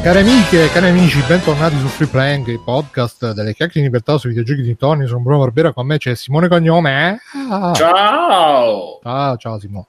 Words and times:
Cari 0.00 0.20
amiche, 0.20 0.70
cari 0.70 0.88
amici, 0.88 1.20
bentornati 1.26 1.76
su 1.78 1.86
Free 1.88 2.08
Playing, 2.08 2.46
il 2.46 2.60
podcast 2.60 3.32
delle 3.32 3.52
chiacchiere 3.52 3.80
di 3.80 3.92
libertà 3.92 4.16
sui 4.16 4.30
videogiochi 4.30 4.62
di 4.62 4.76
Tony. 4.76 5.06
Sono 5.06 5.20
Bruno 5.20 5.40
Barbera, 5.40 5.72
con 5.72 5.86
me 5.86 5.98
c'è 5.98 6.14
Simone 6.14 6.48
Cognome. 6.48 7.20
Ah. 7.50 7.72
Ciao! 7.74 9.00
Ciao, 9.02 9.36
ciao 9.36 9.58
Simone. 9.58 9.86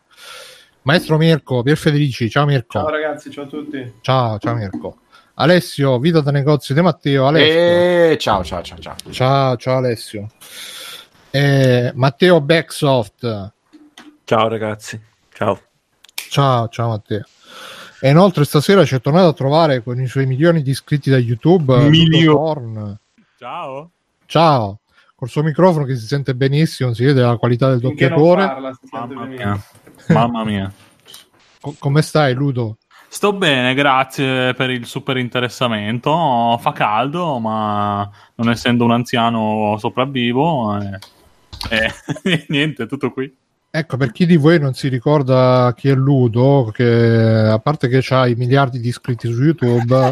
Maestro 0.82 1.18
Mirko, 1.18 1.62
Pier 1.62 1.78
Federici, 1.78 2.30
ciao 2.30 2.46
Mirko. 2.46 2.80
Ciao 2.80 2.90
ragazzi, 2.90 3.30
ciao 3.32 3.46
a 3.46 3.48
tutti. 3.48 3.94
Ciao, 4.02 4.40
ciao 4.40 4.56
Mirko. 4.56 4.98
Alessio, 5.36 6.00
Vita 6.00 6.20
da 6.20 6.32
negozio 6.32 6.76
di 6.76 6.82
Matteo. 6.82 7.28
Alessio. 7.28 7.54
E... 7.54 8.18
Ciao, 8.20 8.44
ciao, 8.44 8.62
ciao, 8.62 8.80
ciao. 8.80 8.96
Ciao, 9.12 9.56
ciao 9.56 9.78
Alessio. 9.78 10.28
E 11.30 11.92
Matteo 11.96 12.42
Backsoft. 12.42 13.52
Ciao 14.26 14.48
ragazzi. 14.48 15.00
Ciao. 15.32 15.60
Ciao, 16.14 16.68
ciao 16.68 16.90
Matteo. 16.90 17.24
E 18.02 18.10
inoltre 18.10 18.46
stasera 18.46 18.86
ci 18.86 18.96
è 18.96 19.02
tornato 19.02 19.28
a 19.28 19.34
trovare 19.34 19.84
con 19.84 20.00
i 20.00 20.08
suoi 20.08 20.26
milioni 20.26 20.62
di 20.62 20.72
iscritti 20.72 21.10
da 21.10 21.18
YouTube. 21.18 21.90
Milioni. 21.90 22.98
Ciao. 23.38 23.92
Ciao. 24.26 24.80
Col 25.16 25.28
suo 25.28 25.44
microfono 25.44 25.84
che 25.84 25.98
si 25.98 26.06
sente 26.06 26.34
benissimo, 26.34 26.94
si 26.94 27.04
vede 27.04 27.22
la 27.22 27.36
qualità 27.36 27.70
del 27.70 27.80
doppiatore. 27.80 28.46
parla, 28.46 28.80
Mamma 28.92 29.26
mia. 29.26 29.64
Mamma 30.08 30.44
mia. 30.46 30.72
Co- 31.60 31.76
come 31.78 32.02
stai, 32.02 32.34
Ludo? 32.34 32.78
Sto 33.10 33.34
bene, 33.34 33.74
grazie 33.74 34.54
per 34.54 34.70
il 34.70 34.86
super 34.86 35.18
interessamento. 35.18 36.58
Fa 36.62 36.72
caldo, 36.72 37.40
ma 37.40 38.10
non 38.36 38.50
essendo 38.50 38.86
un 38.86 38.92
anziano 38.92 39.76
sopravvivo. 39.78 40.80
E, 40.80 41.00
e 41.70 42.46
niente, 42.48 42.86
tutto 42.86 43.12
qui. 43.12 43.36
Ecco, 43.72 43.98
per 43.98 44.12
chi 44.12 44.26
di 44.26 44.36
voi 44.36 44.60
non 44.60 44.74
si 44.74 44.88
ricorda 44.88 45.74
chi 45.78 45.90
è 45.90 45.94
Ludo, 45.94 46.72
che 46.74 46.84
a 46.86 47.60
parte 47.60 47.88
che 47.88 48.04
ha 48.14 48.28
i 48.28 48.34
miliardi 48.34 48.80
di 48.80 48.88
iscritti 48.88 49.32
su 49.32 49.44
YouTube, 49.44 50.12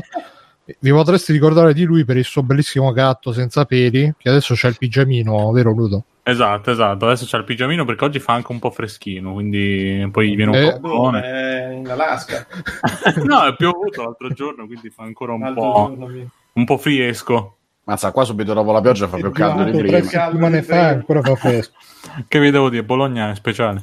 vi 0.80 0.92
potreste 0.92 1.34
ricordare 1.34 1.74
di 1.74 1.84
lui 1.84 2.06
per 2.06 2.18
il 2.18 2.24
suo 2.24 2.44
bellissimo 2.44 2.92
gatto 2.92 3.32
senza 3.34 3.66
peli, 3.66 4.14
che 4.16 4.30
adesso 4.30 4.54
c'ha 4.56 4.68
il 4.68 4.78
pigiamino, 4.78 5.52
vero 5.52 5.72
Ludo? 5.72 6.04
Esatto, 6.22 6.70
esatto. 6.72 7.06
Adesso 7.08 7.26
c'è 7.26 7.38
il 7.38 7.46
pigiamino 7.46 7.84
perché 7.86 8.04
oggi 8.04 8.20
fa 8.20 8.34
anche 8.34 8.52
un 8.52 8.60
po' 8.60 8.70
freschino, 8.70 9.34
quindi 9.34 10.08
poi 10.12 10.36
viene 10.36 10.52
un 10.52 10.58
Eh. 10.58 10.80
po'. 10.80 11.12
È 11.16 11.72
in 11.72 11.90
Alaska. 11.90 12.46
no, 13.24 13.46
è 13.46 13.56
piovuto 13.56 14.04
l'altro 14.04 14.30
giorno, 14.30 14.68
quindi 14.68 14.90
fa 14.92 15.02
ancora 15.04 15.34
un 15.34 15.40
L'altro 15.40 15.62
po', 15.72 15.96
giorno 15.98 16.30
un 16.54 16.66
po' 16.66 16.78
friesco. 16.78 17.57
Mazza, 17.88 18.12
qua 18.12 18.26
subito 18.26 18.54
dopo 18.54 18.74
la 18.74 18.82
pioggia 18.82 19.08
fa 19.08 19.16
più 19.16 19.32
caldo 19.32 19.64
di 19.64 19.78
prima. 19.78 20.02
settimane 20.04 20.62
fa 20.62 20.88
ancora 20.90 21.22
fa 21.22 21.36
fresco. 21.36 21.72
Che 22.28 22.40
vi 22.40 22.52
devo 22.52 22.70
dire? 22.70 22.84
Bologna 22.84 23.32
è 23.32 23.36
speciale. 23.36 23.82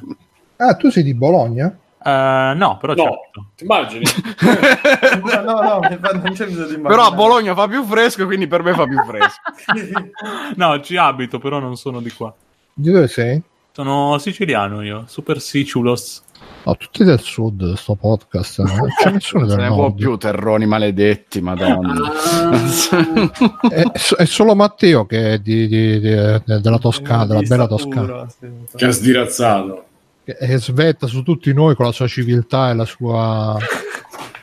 Ah, 0.56 0.74
tu 0.76 0.90
sei 0.90 1.02
di 1.02 1.14
Bologna? 1.14 1.74
Eh, 2.04 2.52
no, 2.54 2.76
però 2.78 2.92
No, 2.94 3.02
certo. 3.02 3.46
ti 3.56 3.64
immagini? 3.64 4.04
No, 5.42 5.60
no, 5.60 5.80
infatti 5.90 6.18
non 6.18 6.32
c'è 6.34 6.44
bisogno 6.46 6.66
di 6.66 6.74
immaginare. 6.74 6.88
Però 6.94 7.06
a 7.06 7.10
Bologna 7.12 7.54
fa 7.54 7.66
più 7.66 7.82
fresco, 7.84 8.26
quindi 8.26 8.46
per 8.46 8.62
me 8.62 8.74
fa 8.74 8.84
più 8.86 8.98
fresco. 9.04 9.40
No, 10.56 10.80
ci 10.82 10.96
abito, 10.98 11.38
però 11.38 11.58
non 11.58 11.76
sono 11.76 12.00
di 12.00 12.10
qua. 12.12 12.32
Di 12.74 12.90
dove 12.90 13.08
sei? 13.08 13.42
Sono 13.72 14.18
siciliano 14.18 14.82
io, 14.82 15.04
super 15.06 15.40
siciulos. 15.40 16.22
No, 16.66 16.76
tutti 16.76 17.04
del 17.04 17.20
sud, 17.20 17.74
sto 17.74 17.94
podcast. 17.94 18.60
Non 18.62 18.88
c'è 18.98 19.10
nessuno 19.10 19.44
del 19.46 19.56
se 19.56 19.62
ne 19.62 19.68
può 19.68 19.76
nord. 19.76 19.94
più, 19.96 20.16
terroni 20.16 20.64
maledetti, 20.66 21.40
madonna. 21.42 21.92
È, 23.68 23.82
è 24.16 24.24
solo 24.24 24.54
Matteo 24.54 25.04
che 25.06 25.32
è 25.34 25.38
di- 25.38 25.66
di- 25.66 26.00
di- 26.00 26.42
della 26.44 26.78
Toscana, 26.78 27.26
della 27.26 27.42
bella 27.42 27.66
Toscana. 27.66 28.26
che 28.74 28.84
ha 28.86 28.90
sdirazzato 28.90 29.84
che 30.24 30.32
è 30.36 30.58
svetta 30.58 31.06
su 31.06 31.22
tutti 31.22 31.52
noi 31.52 31.74
con 31.74 31.84
la 31.84 31.92
sua 31.92 32.06
civiltà 32.06 32.70
e 32.70 32.74
la 32.74 32.86
sua 32.86 33.58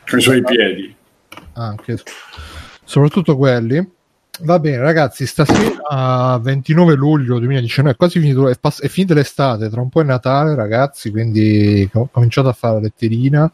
con 0.07 0.19
i 0.19 0.21
suoi 0.21 0.43
piedi. 0.43 0.93
anche 1.53 1.97
soprattutto 2.83 3.35
quelli 3.35 3.77
va 4.43 4.59
bene 4.59 4.77
ragazzi 4.77 5.25
stasera 5.25 6.39
29 6.41 6.95
luglio 6.95 7.39
2019 7.39 7.93
è 7.93 7.97
quasi 7.97 8.19
finito 8.19 8.47
è, 8.47 8.57
pass- 8.59 8.81
è 8.81 8.87
finita 8.87 9.13
l'estate 9.13 9.69
tra 9.69 9.81
un 9.81 9.89
po' 9.89 10.01
è 10.01 10.03
Natale 10.03 10.55
ragazzi 10.55 11.11
quindi 11.11 11.89
ho 11.93 12.09
cominciato 12.11 12.47
a 12.49 12.53
fare 12.53 12.75
la 12.75 12.79
letterina. 12.81 13.51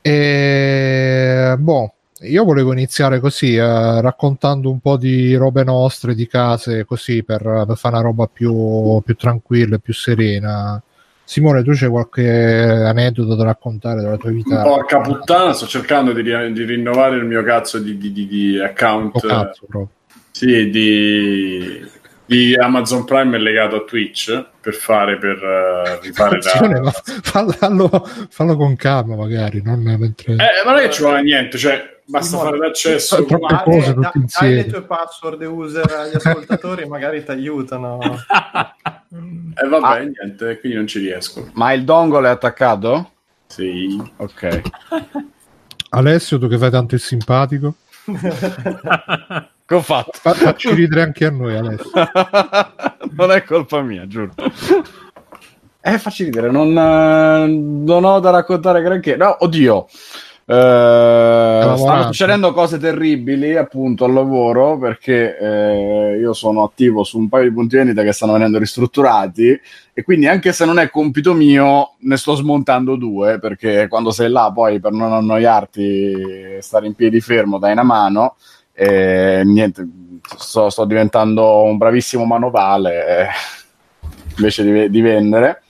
E 0.00 1.56
boh 1.58 1.92
io 2.22 2.44
volevo 2.44 2.72
iniziare 2.72 3.20
così 3.20 3.54
eh, 3.54 4.00
raccontando 4.00 4.70
un 4.70 4.80
po' 4.80 4.96
di 4.96 5.34
robe 5.34 5.62
nostre 5.62 6.14
di 6.14 6.26
case 6.26 6.84
così 6.84 7.22
per, 7.22 7.42
per 7.66 7.76
fare 7.76 7.96
una 7.96 8.04
roba 8.04 8.26
più, 8.26 9.00
più 9.04 9.14
tranquilla 9.14 9.78
più 9.78 9.94
serena 9.94 10.82
Simone 11.28 11.62
tu 11.62 11.72
c'è 11.72 11.90
qualche 11.90 12.26
aneddoto 12.26 13.34
da 13.34 13.44
raccontare 13.44 14.00
della 14.00 14.16
tua 14.16 14.30
vita 14.30 14.62
Porca 14.62 15.00
puttana, 15.00 15.52
sto 15.52 15.66
cercando 15.66 16.14
di, 16.14 16.22
di 16.22 16.64
rinnovare 16.64 17.16
il 17.16 17.26
mio 17.26 17.42
cazzo 17.42 17.78
di, 17.78 17.98
di- 17.98 18.26
di- 18.26 18.58
account. 18.58 19.14
Oh, 19.16 19.20
cazzo. 19.20 19.66
Sì, 20.30 20.70
di, 20.70 21.86
di 22.28 22.54
Amazon 22.54 23.04
Prime 23.04 23.36
è 23.36 23.40
legato 23.40 23.76
a 23.76 23.84
Twitch 23.84 24.44
per 24.60 24.74
fare 24.74 25.16
per 25.16 25.42
eh, 25.42 25.98
rifare 26.02 26.36
Attenzione, 26.36 26.74
ma 26.80 26.84
la. 26.84 26.92
fallo, 27.22 27.52
fallo- 27.52 28.08
fallo 28.28 28.56
con 28.56 28.76
calma 28.76 29.16
magari 29.16 29.62
non 29.62 29.80
mentre 29.80 30.34
Eh, 30.34 30.62
ma 30.64 30.72
non 30.72 30.80
è 30.80 30.82
che 30.84 30.90
ci 30.90 31.00
vuole 31.02 31.22
niente, 31.22 31.56
cioè 31.56 32.00
basta 32.04 32.36
Simone, 32.36 32.48
fare 32.50 32.58
l'accesso. 32.66 33.24
troppe 33.24 33.46
Ma 33.54 33.62
cose 33.62 33.94
tutte 33.94 34.10
dai 34.40 34.54
le 34.54 34.66
tue 34.66 34.82
password 34.82 35.42
user 35.42 35.90
agli 35.90 36.14
ascoltatori 36.16 36.86
magari 36.86 37.24
ti 37.24 37.30
aiutano. 37.30 37.98
E 39.10 39.66
vabbè, 39.66 39.86
Ah. 39.86 39.98
niente, 40.00 40.60
quindi 40.60 40.76
non 40.76 40.86
ci 40.86 40.98
riesco. 40.98 41.48
Ma 41.54 41.72
il 41.72 41.84
dongle 41.84 42.28
è 42.28 42.30
attaccato? 42.30 43.12
Sì. 43.46 43.98
Ok. 44.16 44.60
Alessio 45.90 46.38
tu 46.38 46.46
che 46.48 46.58
fai 46.58 46.70
tanto 46.70 46.94
il 46.94 47.00
simpatico 47.00 47.76
Che 49.68 49.74
ho 49.74 49.82
fatto? 49.82 50.12
Fa- 50.14 50.32
facci 50.32 50.72
ridere 50.72 51.02
anche 51.02 51.26
a 51.26 51.30
noi 51.30 51.54
Alessio 51.54 51.90
non 53.12 53.30
è 53.32 53.42
colpa 53.42 53.82
mia, 53.82 54.06
giuro. 54.06 54.32
Eh, 55.82 55.98
facci 55.98 56.24
ridere, 56.24 56.50
non, 56.50 56.68
eh, 56.68 57.46
non 57.46 58.02
ho 58.02 58.18
da 58.18 58.30
raccontare 58.30 58.80
granché. 58.80 59.16
No, 59.16 59.36
oddio. 59.40 59.86
Eh, 60.46 61.74
stanno 61.76 62.02
succedendo 62.04 62.54
cose 62.54 62.78
terribili 62.78 63.56
appunto 63.56 64.06
al 64.06 64.14
lavoro 64.14 64.78
perché 64.78 65.36
eh, 65.36 66.18
io 66.18 66.32
sono 66.32 66.62
attivo 66.62 67.04
su 67.04 67.18
un 67.18 67.28
paio 67.28 67.50
di 67.50 67.54
punti 67.54 67.76
vendita 67.76 68.02
che 68.02 68.12
stanno 68.12 68.32
venendo 68.32 68.58
ristrutturati 68.58 69.60
e 69.92 70.02
quindi 70.02 70.26
anche 70.26 70.54
se 70.54 70.64
non 70.64 70.78
è 70.78 70.88
compito 70.88 71.34
mio 71.34 71.96
ne 71.98 72.16
sto 72.16 72.34
smontando 72.34 72.96
due 72.96 73.38
perché 73.38 73.88
quando 73.88 74.10
sei 74.10 74.30
là 74.30 74.50
poi 74.50 74.80
per 74.80 74.92
non 74.92 75.12
annoiarti 75.12 76.56
stare 76.60 76.86
in 76.86 76.94
piedi 76.94 77.20
fermo 77.20 77.58
dai 77.58 77.72
una 77.72 77.82
mano 77.82 78.36
e 78.80 79.42
niente 79.44 79.84
sto, 80.36 80.70
sto 80.70 80.84
diventando 80.84 81.62
un 81.64 81.76
bravissimo 81.76 82.24
manovale 82.24 83.06
eh, 83.06 83.26
invece 84.36 84.62
di, 84.62 84.90
di 84.90 85.00
vendere. 85.00 85.62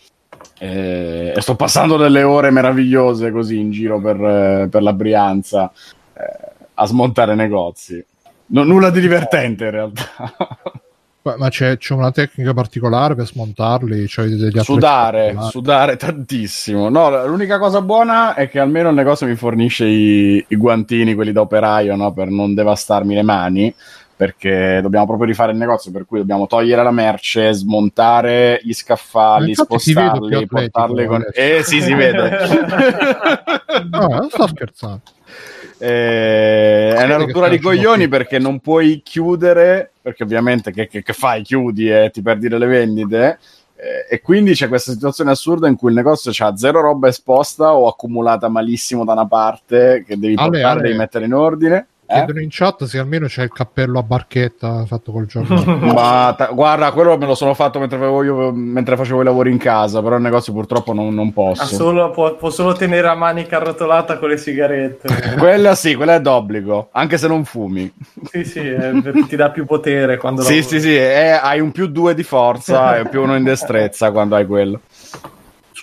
E, 0.59 1.33
e 1.35 1.41
sto 1.41 1.55
passando 1.55 1.97
delle 1.97 2.23
ore 2.23 2.51
meravigliose 2.51 3.31
così 3.31 3.59
in 3.59 3.71
giro 3.71 3.99
per, 3.99 4.23
eh, 4.23 4.69
per 4.69 4.83
la 4.83 4.93
Brianza 4.93 5.73
eh, 6.13 6.53
a 6.75 6.87
smontare 6.87 7.35
negozi. 7.35 8.05
No- 8.47 8.65
nulla 8.65 8.91
di 8.91 9.01
divertente 9.01 9.65
in 9.65 9.71
realtà 9.71 10.05
ma 11.37 11.49
c'è, 11.49 11.77
c'è 11.77 11.95
una 11.95 12.11
tecnica 12.11 12.55
particolare 12.55 13.15
per 13.15 13.27
smontarli 13.27 14.07
attrezzi 14.07 14.61
sudare, 14.63 15.37
sudare 15.51 15.97
tantissimo. 15.97 16.89
No, 16.89 17.27
l'unica 17.27 17.59
cosa 17.59 17.81
buona 17.83 18.35
è 18.35 18.49
che 18.49 18.59
almeno 18.61 18.89
il 18.89 18.95
negozio 18.95 19.27
mi 19.27 19.35
fornisce 19.35 19.87
i, 19.87 20.45
i 20.49 20.57
guantini, 20.57 21.15
quelli 21.15 21.33
da 21.33 21.41
operaio, 21.41 21.97
no, 21.97 22.13
per 22.13 22.29
non 22.29 22.55
devastarmi 22.55 23.15
le 23.15 23.23
mani. 23.23 23.75
Perché 24.19 24.81
dobbiamo 24.83 25.07
proprio 25.07 25.29
rifare 25.29 25.53
il 25.53 25.59
negozio, 25.59 25.93
per 25.93 26.05
cui 26.05 26.19
dobbiamo 26.19 26.49
togliere 26.49 26.83
la 26.83 26.91
merce, 26.91 27.53
smontare 27.53 28.59
gli 28.65 28.73
scaffali, 28.73 29.55
spostarli, 29.55 30.35
atletico, 30.35 30.57
portarli 30.57 31.07
con. 31.07 31.25
Eh 31.33 31.63
sì, 31.63 31.81
si 31.81 31.95
vede. 31.95 32.37
no 33.93 34.07
non 34.11 34.29
sto 34.29 34.49
scherzando 34.49 35.03
Eh, 35.79 36.95
è 36.95 37.05
una 37.05 37.17
rottura 37.17 37.49
di 37.49 37.59
coglioni 37.61 38.09
perché 38.09 38.39
non 38.39 38.61
puoi 38.61 39.01
chiudere, 39.05 39.93
perché 40.03 40.23
ovviamente 40.25 40.73
che, 40.73 40.87
che- 40.89 41.03
che 41.03 41.13
fai? 41.13 41.43
Chiudi 41.43 41.89
e 41.91 42.11
ti 42.13 42.21
perdi 42.23 42.49
delle 42.49 42.67
vendite. 42.67 43.39
Eh, 43.77 44.15
e 44.17 44.21
quindi 44.21 44.55
c'è 44.55 44.67
questa 44.67 44.91
situazione 44.91 45.31
assurda 45.31 45.69
in 45.69 45.77
cui 45.77 45.91
il 45.91 45.95
negozio 45.97 46.33
ha 46.45 46.57
zero 46.57 46.81
roba 46.81 47.07
esposta 47.09 47.75
o 47.75 47.87
accumulata 47.87 48.49
malissimo 48.49 49.05
da 49.05 49.13
una 49.13 49.27
parte 49.27 50.05
che 50.05 50.19
devi 50.19 50.35
Ale, 50.37 50.51
portare, 50.51 50.73
Ale. 50.81 50.83
devi 50.83 50.97
mettere 50.97 51.25
in 51.27 51.35
ordine. 51.35 51.87
Eh? 52.11 52.15
chiedono 52.15 52.41
in 52.41 52.49
chat 52.51 52.85
se 52.85 52.99
almeno 52.99 53.27
c'è 53.27 53.43
il 53.43 53.53
cappello 53.53 53.99
a 53.99 54.03
barchetta 54.03 54.87
fatto 54.87 55.13
col 55.13 55.27
giorno 55.27 55.63
Ma 55.93 56.35
ta- 56.37 56.47
guarda, 56.53 56.91
quello 56.93 57.19
me 57.19 57.27
lo 57.27 57.35
sono 57.35 57.53
fatto 57.53 57.79
mentre, 57.79 57.99
io- 57.99 58.51
mentre 58.53 58.97
facevo 58.97 59.21
i 59.21 59.25
lavori 59.25 59.51
in 59.51 59.59
casa, 59.59 60.01
però 60.03 60.17
il 60.17 60.23
negozio 60.23 60.55
purtroppo 60.55 60.95
non, 60.95 61.13
non 61.15 61.35
posso. 61.35 61.67
solo- 61.67 62.11
può, 62.11 62.35
può 62.37 62.49
solo 62.49 62.73
tenere 62.73 63.09
a 63.09 63.15
manica 63.15 63.57
arrotolata 63.59 64.19
con 64.19 64.31
le 64.31 64.39
sigarette. 64.39 65.09
Quella 65.39 65.75
sì, 65.75 65.95
quella 65.95 66.15
è 66.15 66.21
d'obbligo, 66.21 66.89
anche 66.93 67.19
se 67.19 67.29
non 67.29 67.45
fumi. 67.45 67.93
sì, 68.31 68.45
sì, 68.45 68.61
eh, 68.61 69.01
perché 69.03 69.27
ti 69.27 69.37
dà 69.37 69.51
più 69.51 69.67
potere 69.67 70.17
quando 70.17 70.41
Sì, 70.43 70.57
lavori. 70.61 70.67
sì, 70.67 70.81
sì, 70.81 70.95
è- 70.97 71.39
hai 71.43 71.61
un 71.61 71.73
più 71.73 71.89
due 71.89 72.15
di 72.15 72.23
forza 72.23 72.97
e 72.97 73.07
più 73.09 73.23
uno 73.23 73.37
in 73.37 73.45
destrezza 73.45 74.11
quando 74.11 74.35
hai 74.35 74.47
quello. 74.47 74.81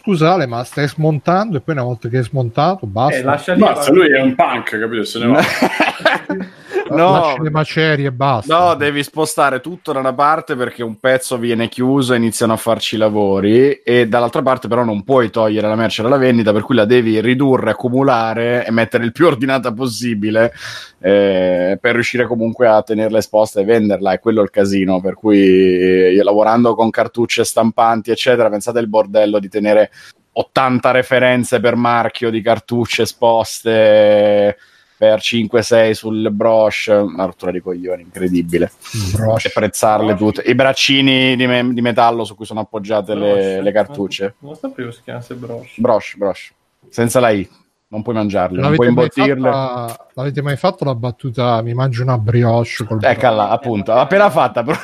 Scusate, 0.05 0.45
ma 0.45 0.63
stai 0.63 0.87
smontando 0.87 1.57
e 1.57 1.61
poi 1.61 1.73
una 1.73 1.83
volta 1.83 2.07
che 2.09 2.17
hai 2.17 2.23
smontato, 2.23 2.85
basta. 2.85 3.17
Eh, 3.17 3.55
Basta, 3.55 3.91
lui 3.91 4.11
è 4.11 4.21
un 4.21 4.35
punk, 4.35 4.77
capito? 4.79 5.03
Se 5.03 5.17
ne 5.17 5.25
va. 5.25 5.41
no, 6.89 7.35
le 7.41 7.49
macerie 7.49 8.07
e 8.07 8.11
basta. 8.11 8.57
No, 8.57 8.75
devi 8.75 9.03
spostare 9.03 9.61
tutto 9.61 9.91
da 9.91 9.99
una 9.99 10.13
parte 10.13 10.55
perché 10.55 10.83
un 10.83 10.99
pezzo 10.99 11.37
viene 11.37 11.67
chiuso 11.69 12.13
e 12.13 12.17
iniziano 12.17 12.53
a 12.53 12.57
farci 12.57 12.95
i 12.95 12.97
lavori 12.97 13.73
e 13.73 14.07
dall'altra 14.07 14.41
parte 14.41 14.67
però 14.67 14.83
non 14.83 15.03
puoi 15.03 15.29
togliere 15.29 15.67
la 15.67 15.75
merce 15.75 16.01
dalla 16.01 16.17
vendita 16.17 16.51
per 16.51 16.63
cui 16.63 16.75
la 16.75 16.85
devi 16.85 17.19
ridurre, 17.21 17.71
accumulare 17.71 18.65
e 18.65 18.71
mettere 18.71 19.05
il 19.05 19.11
più 19.11 19.25
ordinata 19.27 19.73
possibile 19.73 20.53
eh, 20.99 21.77
per 21.79 21.93
riuscire 21.93 22.27
comunque 22.27 22.67
a 22.67 22.81
tenerla 22.81 23.17
esposta 23.17 23.59
e 23.61 23.65
venderla 23.65 24.13
e 24.13 24.19
quello 24.19 24.41
è 24.41 24.43
il 24.43 24.49
casino 24.49 25.01
per 25.01 25.15
cui 25.15 25.37
io 25.37 26.23
lavorando 26.23 26.75
con 26.75 26.89
cartucce 26.89 27.43
stampanti 27.43 28.11
eccetera 28.11 28.49
pensate 28.49 28.79
il 28.79 28.87
bordello 28.87 29.39
di 29.39 29.49
tenere 29.49 29.91
80 30.33 30.91
referenze 30.91 31.59
per 31.59 31.75
marchio 31.75 32.29
di 32.29 32.41
cartucce 32.41 33.03
esposte 33.03 34.57
per 35.05 35.19
5-6 35.19 35.91
sul 35.91 36.31
broche, 36.31 36.91
una 36.91 37.25
rottura 37.25 37.51
di 37.51 37.61
coglioni 37.61 38.01
incredibile. 38.01 38.71
Broche. 39.13 39.49
E 39.49 39.51
prezzarle 39.51 40.15
tutte. 40.15 40.41
I 40.41 40.55
braccini 40.55 41.35
di, 41.35 41.45
me- 41.45 41.73
di 41.73 41.81
metallo 41.81 42.23
su 42.23 42.35
cui 42.35 42.45
sono 42.45 42.61
appoggiate 42.61 43.13
le, 43.13 43.61
le 43.61 43.71
cartucce. 43.71 44.35
Non 44.39 44.55
sapevo 44.55 44.89
si 44.91 45.01
chiamasse 45.03 45.35
broche. 45.35 45.69
Broche, 45.77 46.13
broche. 46.17 46.41
Senza 46.89 47.19
la 47.19 47.29
I. 47.29 47.47
Non 47.87 48.01
puoi 48.01 48.15
mangiarle, 48.15 48.59
non 48.59 48.73
puoi 48.73 48.87
L'avete 48.87 49.21
mai, 49.21 49.29
imbottirle. 49.29 49.51
fatta, 49.51 50.07
l'avete 50.15 50.41
mai 50.41 50.57
fatto 50.57 50.83
la 50.85 50.95
battuta 50.95 51.61
mi 51.61 51.73
mangio 51.75 52.01
una 52.01 52.17
brioche 52.17 52.83
col 52.83 52.97
Eccola, 53.01 53.49
appunto, 53.49 53.93
appena 53.93 54.29
fatta. 54.31 54.63
però. 54.63 54.77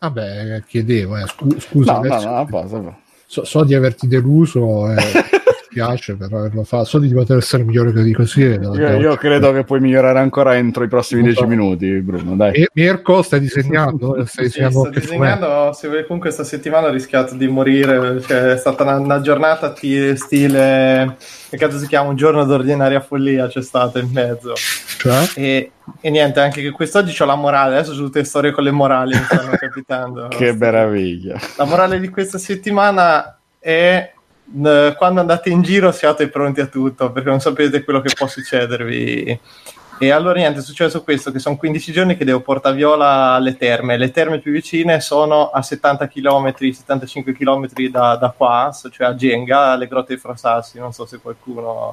Vabbè, 0.00 0.62
chiedevo, 0.66 1.16
eh, 1.16 1.26
scu- 1.26 1.58
scusa, 1.60 2.00
no, 2.00 2.46
no, 2.50 2.66
no, 2.68 2.98
so, 3.26 3.44
so 3.44 3.64
di 3.64 3.74
averti 3.74 4.06
deluso 4.06 4.90
e 4.92 4.96
mi 5.78 5.86
spiace 5.86 6.16
per 6.16 6.32
averlo 6.32 6.64
fatto, 6.64 6.84
so 6.84 6.98
di 6.98 7.12
poter 7.12 7.36
essere 7.38 7.62
migliore 7.62 7.92
di 7.92 8.12
così. 8.12 8.42
e 8.44 8.58
Io, 8.60 8.96
io 8.98 9.16
credo 9.16 9.52
che 9.52 9.64
puoi 9.64 9.80
migliorare 9.80 10.18
ancora 10.18 10.56
entro 10.56 10.84
i 10.84 10.88
prossimi 10.88 11.20
Non 11.20 11.30
10 11.30 11.42
so. 11.44 11.48
minuti, 11.48 11.90
Bruno. 12.00 12.34
Dai. 12.36 12.52
E 12.54 12.68
Mirko 12.72 13.22
stai 13.22 13.40
disegnando? 13.40 14.16
Stai 14.26 14.44
Sì, 14.48 14.60
disegnando 14.60 14.80
sto 14.80 14.90
disegnando, 15.00 15.72
se 15.72 15.88
vuoi, 15.88 16.04
comunque 16.06 16.30
sta 16.30 16.44
settimana 16.44 16.88
ho 16.88 16.90
rischiato 16.90 17.34
di 17.34 17.46
morire, 17.48 18.20
cioè, 18.22 18.52
è 18.52 18.56
stata 18.56 18.82
una, 18.82 18.96
una 18.96 19.20
giornata 19.20 19.72
ti- 19.72 20.16
stile, 20.16 21.16
che 21.48 21.56
cazzo 21.56 21.78
si 21.78 21.86
chiama, 21.86 22.08
un 22.10 22.16
giorno 22.16 22.44
d'ordinaria 22.44 23.00
follia 23.00 23.46
c'è 23.48 23.62
stato 23.62 23.98
in 23.98 24.10
mezzo. 24.12 24.52
Cioè? 24.54 25.28
E, 25.36 25.70
e 26.00 26.10
niente, 26.10 26.40
anche 26.40 26.60
che 26.60 26.70
quest'oggi 26.70 27.20
ho 27.22 27.24
la 27.26 27.34
morale, 27.36 27.76
adesso 27.76 27.92
su 27.94 28.04
tutte 28.04 28.18
le 28.20 28.24
storie 28.24 28.50
con 28.50 28.64
le 28.64 28.70
morali 28.70 29.14
mi 29.14 29.22
stanno 29.22 29.52
capitando. 29.56 30.28
Che 30.28 30.52
meraviglia. 30.52 31.38
La 31.56 31.64
morale 31.64 32.00
di 32.00 32.08
questa 32.08 32.38
settimana 32.38 33.38
è 33.58 34.12
quando 34.96 35.20
andate 35.20 35.50
in 35.50 35.62
giro 35.62 35.92
siate 35.92 36.28
pronti 36.28 36.60
a 36.60 36.66
tutto 36.66 37.12
perché 37.12 37.28
non 37.28 37.40
sapete 37.40 37.84
quello 37.84 38.00
che 38.00 38.14
può 38.14 38.26
succedervi. 38.26 39.40
E 40.00 40.10
allora 40.10 40.38
niente, 40.38 40.60
è 40.60 40.62
successo 40.62 41.02
questo, 41.02 41.32
che 41.32 41.40
sono 41.40 41.56
15 41.56 41.90
giorni 41.90 42.16
che 42.16 42.24
devo 42.24 42.40
portare 42.40 42.76
Viola 42.76 43.32
alle 43.32 43.56
terme. 43.56 43.96
Le 43.96 44.12
terme 44.12 44.38
più 44.38 44.52
vicine 44.52 45.00
sono 45.00 45.50
a 45.50 45.60
70 45.60 46.06
km, 46.06 46.54
75 46.56 47.32
km 47.32 47.68
da, 47.90 48.14
da 48.14 48.32
qua, 48.34 48.70
cioè 48.92 49.08
a 49.08 49.14
Genga, 49.16 49.72
alle 49.72 49.88
grotte 49.88 50.14
dei 50.14 50.18
Frasassi, 50.18 50.78
non 50.78 50.92
so 50.92 51.04
se 51.04 51.18
qualcuno 51.18 51.92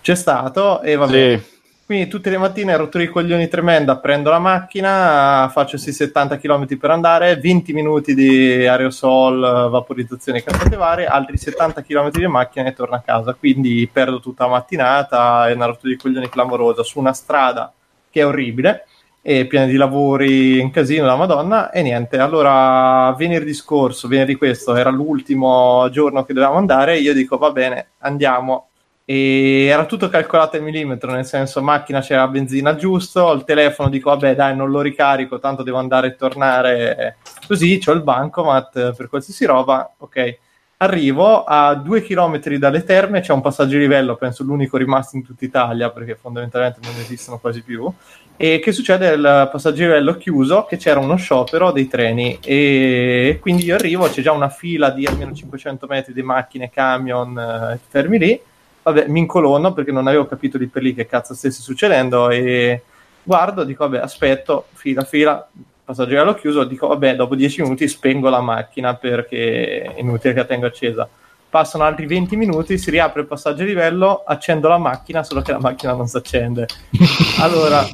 c'è 0.00 0.14
stato. 0.14 0.82
E 0.82 0.94
vabbè, 0.94 1.40
Sì. 1.40 1.61
Quindi 1.84 2.08
tutte 2.08 2.30
le 2.30 2.38
mattine 2.38 2.76
rottura 2.76 3.04
i 3.04 3.08
coglioni 3.08 3.48
tremenda, 3.48 3.98
prendo 3.98 4.30
la 4.30 4.38
macchina, 4.38 5.48
faccio 5.52 5.76
sì 5.76 5.92
70 5.92 6.38
km 6.38 6.78
per 6.78 6.90
andare, 6.90 7.36
20 7.36 7.72
minuti 7.72 8.14
di 8.14 8.66
aerosol, 8.66 9.68
vaporizzazione 9.70 10.42
cazzate 10.42 10.76
varie, 10.76 11.06
altri 11.06 11.36
70 11.36 11.82
km 11.82 12.10
di 12.10 12.26
macchina 12.26 12.68
e 12.68 12.72
torno 12.72 12.94
a 12.94 13.02
casa. 13.04 13.34
Quindi 13.34 13.88
perdo 13.92 14.20
tutta 14.20 14.44
la 14.44 14.52
mattinata, 14.52 15.48
è 15.48 15.52
una 15.52 15.66
rottura 15.66 15.92
di 15.92 15.98
coglioni 15.98 16.28
clamorosa 16.28 16.82
su 16.82 16.98
una 16.98 17.12
strada 17.12 17.72
che 18.10 18.20
è 18.20 18.26
orribile 18.26 18.86
e 19.20 19.46
piena 19.46 19.66
di 19.66 19.76
lavori 19.76 20.58
in 20.58 20.70
casino 20.70 21.06
la 21.06 21.16
Madonna 21.16 21.70
e 21.70 21.82
niente. 21.82 22.18
Allora 22.18 23.14
venerdì 23.16 23.54
scorso, 23.54 24.08
venerdì 24.08 24.34
questo 24.34 24.74
era 24.74 24.90
l'ultimo 24.90 25.88
giorno 25.90 26.24
che 26.24 26.32
dovevamo 26.32 26.58
andare, 26.58 26.98
io 26.98 27.12
dico 27.14 27.38
va 27.38 27.50
bene, 27.50 27.90
andiamo 27.98 28.68
e 29.04 29.64
era 29.64 29.84
tutto 29.84 30.08
calcolato 30.08 30.56
al 30.56 30.62
millimetro, 30.62 31.10
nel 31.12 31.24
senso 31.24 31.60
macchina 31.62 32.00
c'era 32.00 32.28
benzina 32.28 32.76
giusto, 32.76 33.32
il 33.32 33.44
telefono 33.44 33.88
dico 33.88 34.10
vabbè 34.10 34.34
dai 34.34 34.56
non 34.56 34.70
lo 34.70 34.80
ricarico, 34.80 35.38
tanto 35.38 35.62
devo 35.62 35.78
andare 35.78 36.08
e 36.08 36.16
tornare 36.16 37.16
così, 37.46 37.78
c'ho 37.78 37.92
il 37.92 38.02
bancomat 38.02 38.94
per 38.94 39.08
qualsiasi 39.08 39.44
roba, 39.44 39.94
ok. 39.98 40.38
Arrivo 40.82 41.44
a 41.44 41.76
due 41.76 42.02
chilometri 42.02 42.58
dalle 42.58 42.82
terme, 42.82 43.20
c'è 43.20 43.32
un 43.32 43.40
passaggio 43.40 43.78
livello, 43.78 44.16
penso 44.16 44.42
l'unico 44.42 44.76
rimasto 44.76 45.14
in 45.14 45.24
tutta 45.24 45.44
Italia 45.44 45.90
perché 45.90 46.16
fondamentalmente 46.16 46.80
non 46.82 46.94
esistono 46.98 47.38
quasi 47.38 47.62
più. 47.62 47.88
E 48.36 48.58
che 48.58 48.72
succede? 48.72 49.12
Il 49.12 49.48
passaggio 49.52 49.82
livello 49.82 50.16
chiuso, 50.16 50.64
che 50.64 50.78
c'era 50.78 50.98
uno 50.98 51.14
sciopero 51.14 51.70
dei 51.70 51.86
treni 51.86 52.36
e 52.42 53.38
quindi 53.40 53.64
io 53.64 53.76
arrivo, 53.76 54.08
c'è 54.08 54.22
già 54.22 54.32
una 54.32 54.48
fila 54.48 54.90
di 54.90 55.06
almeno 55.06 55.32
500 55.32 55.86
metri 55.86 56.12
di 56.12 56.22
macchine, 56.22 56.68
camion 56.68 57.38
eh, 57.38 57.78
fermi 57.88 58.18
lì 58.18 58.40
vabbè, 58.82 59.06
mi 59.06 59.20
incolono 59.20 59.72
perché 59.72 59.92
non 59.92 60.06
avevo 60.06 60.26
capito 60.26 60.58
lì 60.58 60.66
per 60.66 60.82
lì 60.82 60.94
che 60.94 61.06
cazzo 61.06 61.34
stesse 61.34 61.62
succedendo 61.62 62.30
e 62.30 62.82
guardo, 63.22 63.64
dico 63.64 63.88
vabbè, 63.88 64.02
aspetto, 64.02 64.66
fila, 64.72 65.04
fila, 65.04 65.48
passaggio 65.84 66.08
di 66.08 66.14
livello 66.14 66.34
chiuso, 66.34 66.64
dico 66.64 66.88
vabbè, 66.88 67.16
dopo 67.16 67.34
10 67.34 67.62
minuti 67.62 67.88
spengo 67.88 68.28
la 68.28 68.40
macchina 68.40 68.94
perché 68.94 69.82
è 69.82 70.00
inutile 70.00 70.32
che 70.32 70.40
la 70.40 70.46
tengo 70.46 70.66
accesa. 70.66 71.08
Passano 71.48 71.84
altri 71.84 72.06
20 72.06 72.34
minuti, 72.36 72.78
si 72.78 72.90
riapre 72.90 73.20
il 73.20 73.26
passaggio 73.26 73.62
di 73.62 73.68
livello, 73.68 74.22
accendo 74.26 74.68
la 74.68 74.78
macchina, 74.78 75.22
solo 75.22 75.42
che 75.42 75.52
la 75.52 75.60
macchina 75.60 75.92
non 75.92 76.06
si 76.06 76.16
accende. 76.16 76.66
Allora, 77.40 77.86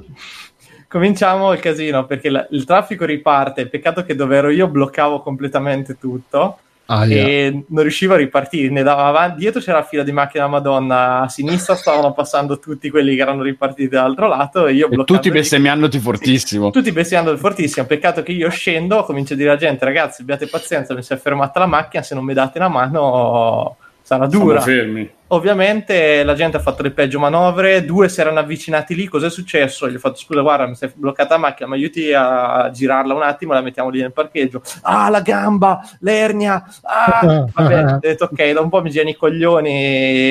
cominciamo 0.87 1.53
il 1.53 1.59
casino 1.59 2.07
perché 2.07 2.31
la- 2.31 2.47
il 2.51 2.65
traffico 2.65 3.05
riparte. 3.05 3.67
Peccato 3.67 4.05
che 4.05 4.15
dove 4.15 4.37
ero 4.37 4.51
io 4.51 4.69
bloccavo 4.69 5.23
completamente 5.23 5.99
tutto 5.99 6.59
Ah, 6.91 7.05
yeah. 7.05 7.27
e 7.27 7.65
non 7.69 7.83
riuscivo 7.83 8.15
a 8.15 8.17
ripartire. 8.17 8.71
Ne 8.71 8.83
dava 8.83 9.05
avanti, 9.05 9.41
dietro 9.41 9.61
c'era 9.61 9.79
la 9.79 9.85
fila 9.85 10.03
di 10.03 10.13
macchine 10.13 10.45
della 10.45 10.57
Madonna, 10.57 11.21
a 11.21 11.29
sinistra 11.29 11.75
stavano 11.75 12.15
passando 12.15 12.59
tutti 12.59 12.89
quelli 12.89 13.15
che 13.15 13.21
erano 13.21 13.43
ripartiti 13.43 13.89
dall'altro 13.89 14.27
lato 14.27 14.67
e 14.67 14.73
io 14.73 14.89
E 14.91 15.05
tutti 15.05 15.31
bestemmiandoti 15.31 15.99
fortissimo. 15.99 16.71
tutti 16.71 16.91
bestemmiando 16.91 17.37
fortissimo. 17.37 17.85
Peccato 17.85 18.23
che 18.23 18.33
io 18.33 18.49
scendo, 18.49 19.03
comincio 19.05 19.35
a 19.35 19.37
dire 19.37 19.51
alla 19.51 19.59
gente: 19.59 19.85
ragazzi, 19.85 20.23
abbiate 20.23 20.47
pazienza, 20.47 20.95
mi 20.95 21.03
si 21.03 21.13
è 21.13 21.17
fermata 21.19 21.59
la 21.61 21.67
macchina. 21.67 22.03
Se 22.03 22.15
non 22.15 22.25
mi 22.25 22.33
date 22.33 22.59
una 22.59 22.69
mano, 22.69 23.77
sarà 24.01 24.27
dura. 24.27 24.63
Siamo 24.63 24.79
fermi. 24.81 25.11
Ovviamente 25.31 26.23
la 26.25 26.33
gente 26.33 26.57
ha 26.57 26.61
fatto 26.61 26.83
le 26.83 26.91
peggio 26.91 27.19
manovre, 27.19 27.85
due 27.85 28.09
si 28.09 28.19
erano 28.21 28.39
avvicinati 28.39 28.95
lì, 28.95 29.07
cos'è 29.07 29.29
successo? 29.29 29.87
Gli 29.89 29.97
ho 29.97 29.99
fatto 29.99 30.17
scusa, 30.17 30.41
guarda, 30.41 30.67
mi 30.67 30.75
è 30.79 30.91
bloccata 30.95 31.35
la 31.35 31.41
macchina, 31.41 31.69
mi 31.69 31.75
aiuti 31.75 32.15
a 32.15 32.71
girarla 32.73 33.13
un 33.13 33.23
attimo, 33.23 33.53
la 33.53 33.61
mettiamo 33.61 33.91
lì 33.91 34.01
nel 34.01 34.13
parcheggio. 34.13 34.63
Ah, 34.83 35.11
la 35.11 35.21
gamba, 35.21 35.87
l'ernia, 36.01 36.65
ah! 36.81 37.45
Vabbè, 37.53 37.93
ho 37.93 37.99
detto 37.99 38.25
ok, 38.25 38.53
da 38.53 38.61
un 38.61 38.71
po' 38.71 38.81
mi 38.81 38.89
girano 38.89 39.11
i 39.11 39.17
coglioni 39.17 39.71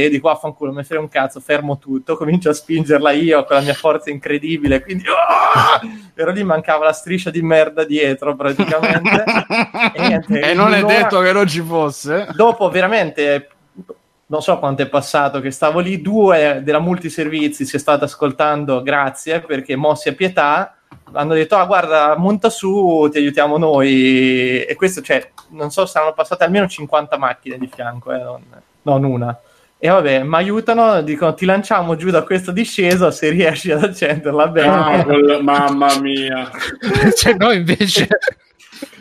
e 0.06 0.08
di 0.10 0.20
qua 0.20 0.34
fanculo, 0.34 0.72
mi 0.72 0.84
frega 0.84 1.02
un 1.02 1.10
cazzo, 1.10 1.40
fermo 1.42 1.78
tutto, 1.78 2.18
comincio 2.18 2.50
a 2.50 2.54
spingerla 2.54 3.12
io 3.12 3.44
con 3.44 3.58
la 3.58 3.62
mia 3.62 3.76
forza 3.76 4.10
incredibile, 4.10 4.82
quindi 4.82 5.04
ah! 5.08 5.80
ero 6.16 6.32
lì, 6.32 6.44
mancava 6.44 6.86
la 6.86 6.94
striscia 6.94 7.30
di 7.30 7.44
merda 7.44 7.84
dietro 7.84 8.36
praticamente. 8.36 9.26
E 9.98 10.08
niente, 10.08 10.40
e 10.42 10.54
non 10.54 10.74
è 10.74 10.84
detto 10.84 11.20
che 11.20 11.32
non 11.32 11.48
ci 11.48 11.62
fosse. 11.62 12.28
dopo 12.34 12.70
veramente 12.70 13.50
non 14.28 14.42
so 14.42 14.60
quanto 14.60 14.82
è 14.82 14.88
passato 14.88 15.40
che 15.40 15.52
stavo 15.52 15.80
lì. 15.80 16.02
Due 16.02 16.62
della 16.64 16.80
multiservizi 16.80 17.66
si 17.66 17.76
è 17.76 17.80
stato 17.80 18.06
ascoltando 18.06 18.82
grazie 18.82 19.42
perché 19.42 19.76
mossi 19.76 20.10
a 20.10 20.14
pietà. 20.14 20.76
Hanno 21.14 21.34
detto 21.34 21.56
ah 21.56 21.66
guarda 21.66 22.16
monta 22.18 22.50
su 22.50 23.08
ti 23.12 23.18
aiutiamo 23.18 23.58
noi. 23.58 24.64
E 24.64 24.76
questo 24.76 25.02
cioè 25.02 25.32
non 25.50 25.72
so 25.72 25.86
saranno 25.86 26.14
passate 26.14 26.44
almeno 26.44 26.68
50 26.68 27.18
macchine 27.18 27.58
di 27.58 27.68
fianco 27.68 28.12
eh, 28.12 28.18
non, 28.18 28.44
non 28.82 29.04
una. 29.04 29.38
E 29.80 29.90
vabbè 29.90 30.24
mi 30.24 30.36
aiutano 30.36 31.02
dicono 31.02 31.34
ti 31.34 31.46
lanciamo 31.46 31.96
giù 31.96 32.10
da 32.10 32.24
questa 32.24 32.52
discesa 32.52 33.12
se 33.12 33.30
riesci 33.30 33.72
ad 33.72 33.84
accenderla 33.84 34.48
bene. 34.48 34.68
Ah, 34.68 35.42
mamma 35.42 36.00
mia. 36.00 36.50
cioè, 37.16 37.36
noi 37.36 37.58
invece 37.58 38.08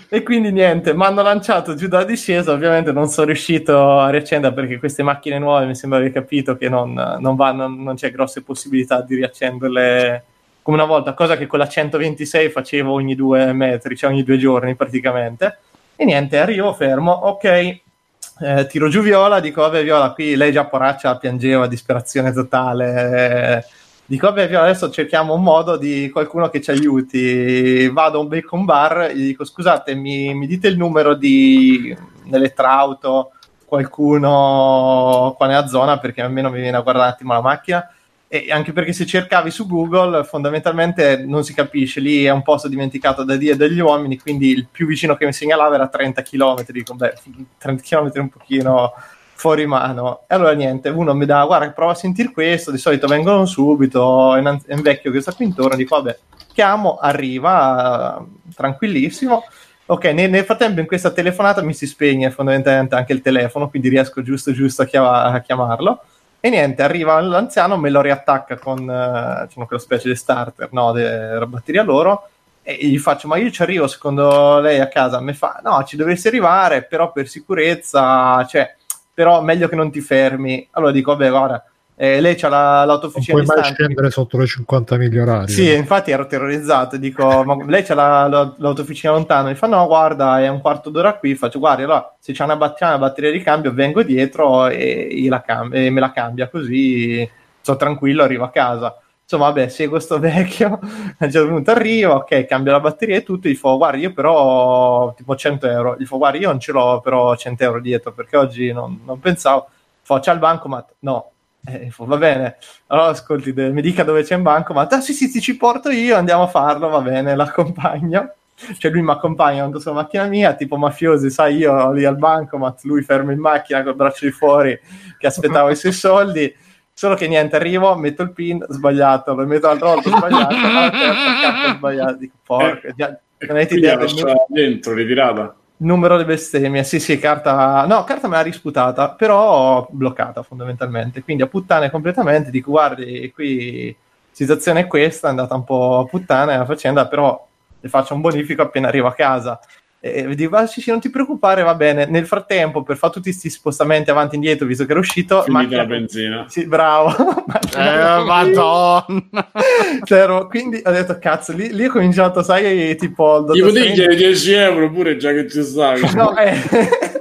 E 0.09 0.23
quindi 0.23 0.53
niente, 0.53 0.95
mi 0.95 1.03
hanno 1.03 1.21
lanciato 1.23 1.75
giù 1.75 1.89
dalla 1.89 2.05
discesa, 2.05 2.53
ovviamente 2.53 2.93
non 2.93 3.09
sono 3.09 3.27
riuscito 3.27 3.99
a 3.99 4.09
riaccendere 4.09 4.55
perché 4.55 4.79
queste 4.79 5.03
macchine 5.03 5.39
nuove 5.41 5.67
mi 5.67 5.75
sembra 5.75 5.99
aver 5.99 6.13
capito 6.13 6.57
che 6.57 6.69
non, 6.69 6.93
non 6.93 7.35
vanno, 7.35 7.67
non 7.67 7.97
c'è 7.97 8.13
grosse 8.13 8.43
possibilità 8.43 9.01
di 9.01 9.17
riaccenderle 9.17 10.25
come 10.63 10.77
una 10.77 10.87
volta, 10.87 11.13
cosa 11.13 11.37
che 11.37 11.47
con 11.47 11.59
la 11.59 11.67
126 11.67 12.51
facevo 12.51 12.93
ogni 12.93 13.17
due 13.17 13.53
metri, 13.53 13.97
cioè 13.97 14.11
ogni 14.11 14.23
due 14.23 14.39
giorni 14.39 14.77
praticamente. 14.77 15.59
E 15.97 16.05
niente, 16.05 16.39
arrivo, 16.39 16.73
fermo, 16.73 17.11
ok, 17.11 17.45
eh, 17.45 18.67
tiro 18.69 18.89
giù 18.89 19.01
Viola, 19.01 19.41
dico 19.41 19.63
vabbè 19.63 19.83
Viola, 19.83 20.13
qui 20.13 20.37
lei 20.37 20.53
già 20.53 20.67
poraccia 20.67 21.17
piangeva, 21.17 21.67
disperazione 21.67 22.33
totale. 22.33 23.57
eh. 23.59 23.65
Dico 24.09 24.29
vabbè 24.29 24.55
adesso 24.55 24.89
cerchiamo 24.89 25.35
un 25.35 25.43
modo 25.43 25.77
di 25.77 26.09
qualcuno 26.11 26.49
che 26.49 26.61
ci 26.61 26.71
aiuti. 26.71 27.89
Vado 27.89 28.19
a 28.19 28.21
un 28.21 28.29
bacon 28.29 28.65
bar, 28.65 29.11
gli 29.13 29.27
dico 29.27 29.45
scusate, 29.45 29.95
mi, 29.97 30.33
mi 30.33 30.47
dite 30.47 30.69
il 30.69 30.77
numero 30.77 31.15
di, 31.15 31.95
elettrauto 32.31 33.33
qualcuno 33.65 35.35
qua 35.37 35.47
nella 35.49 35.67
zona 35.67 35.99
perché 35.99 36.23
almeno 36.23 36.51
mi 36.51 36.61
viene 36.61 36.77
a 36.77 36.83
guardare 36.83 37.09
un 37.09 37.13
attimo 37.15 37.33
la 37.33 37.41
macchina. 37.41 37.91
E 38.29 38.47
anche 38.51 38.73
perché 38.73 38.93
se 38.93 39.07
cercavi 39.07 39.51
su 39.51 39.67
Google 39.69 40.25
fondamentalmente 40.25 41.25
non 41.25 41.45
si 41.45 41.55
capisce, 41.55 42.01
lì 42.01 42.25
è 42.25 42.31
un 42.31 42.43
posto 42.43 42.69
dimenticato 42.69 43.23
da 43.23 43.37
Dio 43.37 43.53
e 43.53 43.57
dagli 43.57 43.79
uomini, 43.79 44.19
quindi 44.19 44.51
il 44.51 44.67
più 44.71 44.87
vicino 44.87 45.17
che 45.17 45.27
mi 45.27 45.33
segnalava 45.33 45.77
era 45.77 45.89
30 45.89 46.23
km, 46.23 46.65
dico 46.69 46.95
beh 46.95 47.15
30 47.59 47.83
km 47.83 48.11
è 48.13 48.19
un 48.19 48.29
pochino 48.29 48.93
fuori 49.37 49.67
mano. 49.67 50.23
E 50.27 50.35
allora 50.35 50.53
niente, 50.53 50.89
uno 50.89 51.15
mi 51.15 51.27
dà 51.27 51.45
guarda 51.45 51.71
prova 51.71 51.93
a 51.93 51.95
sentire 51.95 52.33
questo, 52.33 52.71
di 52.73 52.79
solito 52.79 53.07
vengono 53.07 53.45
subito, 53.47 54.35
è 54.35 54.41
un, 54.41 54.83
vecchio 54.83 55.13
che 55.13 55.21
sta 55.21 55.33
qui 55.33 55.45
intorno, 55.45 55.77
dico 55.77 55.97
vabbè 55.97 56.19
chiamo, 56.53 56.97
arriva 56.97 58.25
tranquillissimo. 58.55 59.45
Ok, 59.89 60.05
nel, 60.07 60.31
nel, 60.31 60.45
frattempo 60.45 60.81
in 60.81 60.87
questa 60.87 61.11
telefonata 61.11 61.63
mi 61.63 61.75
si 61.75 61.87
spegne 61.87 62.31
fondamentalmente 62.31 62.95
anche 62.95 63.13
il 63.13 63.21
telefono, 63.21 63.69
quindi 63.69 63.91
riesco 63.91 64.23
giusto 64.23 64.53
giusto 64.53 64.83
a, 64.83 64.87
chiama, 64.87 65.25
a 65.25 65.41
chiamarlo 65.41 66.03
e 66.41 66.49
niente, 66.49 66.83
arriva 66.83 67.21
l'anziano, 67.21 67.77
me 67.77 67.91
lo 67.91 68.01
riattacca 68.01 68.57
con 68.57 68.79
diciamo, 68.79 69.67
quella 69.67 69.83
specie 69.83 70.09
di 70.09 70.15
starter, 70.15 70.69
no, 70.73 70.93
della 70.93 71.47
batteria 71.47 71.83
loro, 71.83 72.29
e 72.63 72.77
gli 72.87 72.99
faccio, 72.99 73.27
ma 73.27 73.37
io 73.37 73.51
ci 73.51 73.63
arrivo 73.63 73.89
secondo 73.89 74.61
lei 74.61 74.79
a 74.79 74.87
casa? 74.87 75.21
Mi 75.21 75.33
fa, 75.33 75.61
no, 75.65 75.83
ci 75.85 75.97
dovresti 75.97 76.29
arrivare, 76.29 76.85
però 76.85 77.11
per 77.11 77.27
sicurezza, 77.27 78.45
cioè, 78.47 78.76
però 79.17 79.41
meglio 79.41 79.67
che 79.67 79.77
non 79.77 79.91
ti 79.91 80.03
fermi. 80.03 80.69
Allora 80.73 80.93
dico, 80.93 81.17
vabbè, 81.17 81.31
guarda, 81.31 81.65
eh, 81.95 82.21
lei 82.21 82.35
c'ha 82.35 82.51
la, 82.51 82.85
l'autofficina 82.85 83.39
non 83.39 83.47
puoi 83.47 83.57
mai 83.57 83.73
scendere 83.73 84.11
sotto 84.11 84.37
le 84.37 84.45
50 84.45 84.99
miglia 84.99 85.23
orarie 85.23 85.49
sì 85.49 85.69
no? 85.69 85.77
infatti 85.77 86.11
ero 86.11 86.27
terrorizzato 86.27 86.99
dico 86.99 87.43
ma 87.43 87.57
lei 87.65 87.85
c'ha 87.85 87.95
la, 87.95 88.29
la, 88.29 88.55
l'autofficina 88.59 89.15
lontano 89.15 89.49
mi 89.49 89.55
fa 89.55 89.67
no 89.67 89.87
guarda 89.87 90.43
è 90.43 90.49
un 90.49 90.61
quarto 90.61 90.91
d'ora 90.91 91.15
qui 91.15 91.35
faccio 91.37 91.59
guarda 91.59 91.85
allora 91.85 92.15
se 92.21 92.35
c'è 92.35 92.45
una, 92.45 92.57
bat- 92.57 92.79
una 92.83 92.99
batteria 92.99 93.31
di 93.31 93.41
cambio 93.41 93.73
vengo 93.73 94.03
dietro 94.03 94.67
e, 94.69 95.27
cam- 95.43 95.73
e, 95.73 95.89
me 95.89 96.01
la 96.01 96.13
cambia 96.13 96.51
così 96.51 97.27
sto 97.63 97.77
tranquillo 97.77 98.25
arrivo 98.25 98.45
a 98.45 98.51
casa 98.51 98.95
insomma 99.27 99.51
vabbè 99.51 99.69
seguo 99.69 99.99
sto 99.99 100.19
vecchio 100.21 100.79
a 101.19 101.25
un 101.25 101.31
certo 101.31 101.49
punto 101.49 101.71
arriva 101.73 102.15
ok 102.15 102.45
cambio 102.45 102.71
la 102.71 102.81
batteria 102.81 103.17
e 103.17 103.23
tutto 103.25 103.49
gli 103.49 103.57
fa 103.57 103.75
guarda 103.75 103.99
io 103.99 104.13
però 104.13 105.13
tipo 105.15 105.35
100 105.35 105.69
euro 105.69 105.97
gli 105.99 106.05
fa 106.05 106.17
guarda 106.17 106.39
io 106.39 106.49
non 106.49 106.61
ce 106.61 106.71
l'ho 106.71 107.01
però 107.01 107.35
100 107.35 107.63
euro 107.65 107.81
dietro 107.81 108.13
perché 108.13 108.37
oggi 108.37 108.73
non, 108.73 109.01
non 109.05 109.19
pensavo 109.19 109.69
faccio 110.03 110.31
al 110.31 110.39
bancomat 110.39 110.95
no. 111.01 111.33
Eh, 111.69 111.91
va 111.97 112.17
bene, 112.17 112.59
allora 112.87 113.09
ascolti, 113.09 113.53
mi 113.53 113.83
dica 113.83 114.05
dove 114.05 114.23
c'è 114.23 114.37
un 114.37 114.43
banco, 114.43 114.73
ma 114.73 114.87
ah, 114.89 115.01
sì, 115.01 115.13
sì, 115.13 115.27
sì, 115.27 115.41
ci 115.41 115.57
porto 115.57 115.91
io, 115.91 116.15
andiamo 116.15 116.45
a 116.45 116.47
farlo, 116.47 116.89
va 116.89 117.01
bene, 117.01 117.35
l'accompagno. 117.35 118.35
Cioè 118.79 118.91
lui 118.93 119.03
mi 119.03 119.11
accompagna 119.11 119.59
quando 119.59 119.81
sono 119.81 119.97
macchina 119.97 120.27
mia, 120.27 120.55
tipo 120.55 120.77
mafiosi, 120.77 121.29
sai, 121.29 121.57
io 121.57 121.91
lì 121.91 122.05
al 122.05 122.19
banco, 122.19 122.57
ma 122.57 122.73
lui 122.83 123.03
fermo 123.03 123.33
in 123.33 123.41
macchina 123.41 123.83
col 123.83 123.97
braccio 123.97 124.27
di 124.27 124.31
fuori 124.31 124.79
che 125.19 125.27
aspettavo 125.27 125.69
i 125.71 125.77
suoi 125.77 125.93
soldi. 125.93 126.55
Solo 126.99 127.15
che 127.15 127.29
niente, 127.29 127.57
arrivo, 127.57 127.95
metto 127.95 128.23
il 128.23 128.33
pin, 128.33 128.65
sbagliato, 128.71 129.35
lo 129.35 129.45
metto 129.45 129.67
l'altra 129.67 129.89
volta 129.89 130.17
sbagliato, 130.17 130.55
alla 130.55 130.89
terza 130.91 131.75
sbagliato, 131.77 132.15
dico 132.15 132.37
porca, 132.43 132.89
eh, 132.89 133.47
non 133.47 133.51
avete 133.51 133.75
idea 133.75 133.97
del 133.97 134.15
mio... 134.15 134.47
dentro, 134.49 134.95
ritirata 134.95 135.55
numero 135.79 136.17
di 136.17 136.25
bestemmie, 136.25 136.85
sì 136.85 136.99
sì, 136.99 137.19
carta, 137.19 137.85
no, 137.87 138.05
carta 138.05 138.29
me 138.29 138.37
l'ha 138.37 138.43
risputata, 138.43 139.11
però 139.11 139.87
bloccata 139.91 140.43
fondamentalmente, 140.43 141.23
quindi 141.23 141.43
a 141.43 141.49
puttane 141.49 141.91
completamente, 141.91 142.51
dico 142.51 142.71
guardi, 142.71 143.31
qui 143.35 143.95
situazione 144.31 144.81
è 144.81 144.87
questa, 144.87 145.27
è 145.27 145.31
andata 145.31 145.55
un 145.55 145.65
po' 145.65 145.99
a 145.99 146.07
puttane 146.07 146.57
la 146.57 146.65
faccenda, 146.65 147.07
però 147.09 147.47
le 147.79 147.89
faccio 147.91 148.15
un 148.15 148.23
bonifico 148.23 148.63
appena 148.63 148.89
arrivo 148.89 149.09
a 149.09 149.13
casa. 149.13 149.61
E 149.99 150.35
dico, 150.35 150.57
ah, 150.57 150.67
sì, 150.67 150.81
sì, 150.81 150.91
non 150.91 151.01
ti 151.01 151.11
preoccupare, 151.11 151.63
va 151.63 151.75
bene. 151.75 152.07
Nel 152.07 152.27
frattempo, 152.27 152.83
per 152.83 152.97
fare 152.97 153.13
tutti 153.13 153.31
questi 153.31 153.51
spostamenti 153.51 154.11
avanti 154.11 154.35
e 154.35 154.39
indietro, 154.39 154.67
visto 154.67 154.85
che 154.85 154.91
era 154.91 155.01
uscito, 155.01 155.43
finita 155.43 155.63
macchina... 155.63 155.83
la 155.83 155.87
benzina. 155.87 156.47
Sì, 156.49 156.67
bravo. 156.67 157.11
eh, 157.77 158.25
madonna. 158.25 159.51
cioè, 160.05 160.47
quindi 160.47 160.81
ho 160.85 160.91
detto, 160.91 161.19
cazzo, 161.19 161.53
lì, 161.53 161.73
lì 161.73 161.87
ho 161.87 161.91
cominciato, 161.91 162.43
sai, 162.43 162.95
tipo... 162.97 163.45
Gli 163.53 163.71
chiedere 163.73 164.15
10 164.15 164.53
euro 164.53 164.91
pure, 164.91 165.17
già 165.17 165.33
che 165.33 165.49
ci 165.49 165.63
sai. 165.63 166.01
no, 166.15 166.37
eh... 166.37 167.15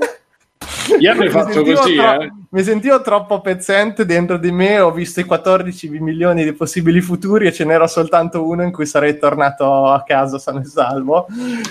Io 1.00 1.12
avrei 1.12 1.30
fatto 1.30 1.64
così, 1.64 1.96
tro- 1.96 2.22
eh. 2.22 2.32
Mi 2.50 2.64
sentivo 2.64 3.02
troppo 3.02 3.42
pezzente 3.42 4.06
dentro 4.06 4.38
di 4.38 4.52
me, 4.52 4.80
ho 4.80 4.92
visto 4.92 5.20
i 5.20 5.26
14 5.26 5.90
milioni 5.90 6.44
di 6.44 6.54
possibili 6.54 7.02
futuri 7.02 7.48
e 7.48 7.52
ce 7.52 7.66
n'era 7.66 7.88
soltanto 7.88 8.46
uno 8.48 8.64
in 8.64 8.72
cui 8.72 8.86
sarei 8.86 9.18
tornato 9.18 9.88
a 9.88 10.04
casa 10.04 10.38
sano 10.38 10.62
e 10.62 10.64
salvo. 10.66 11.28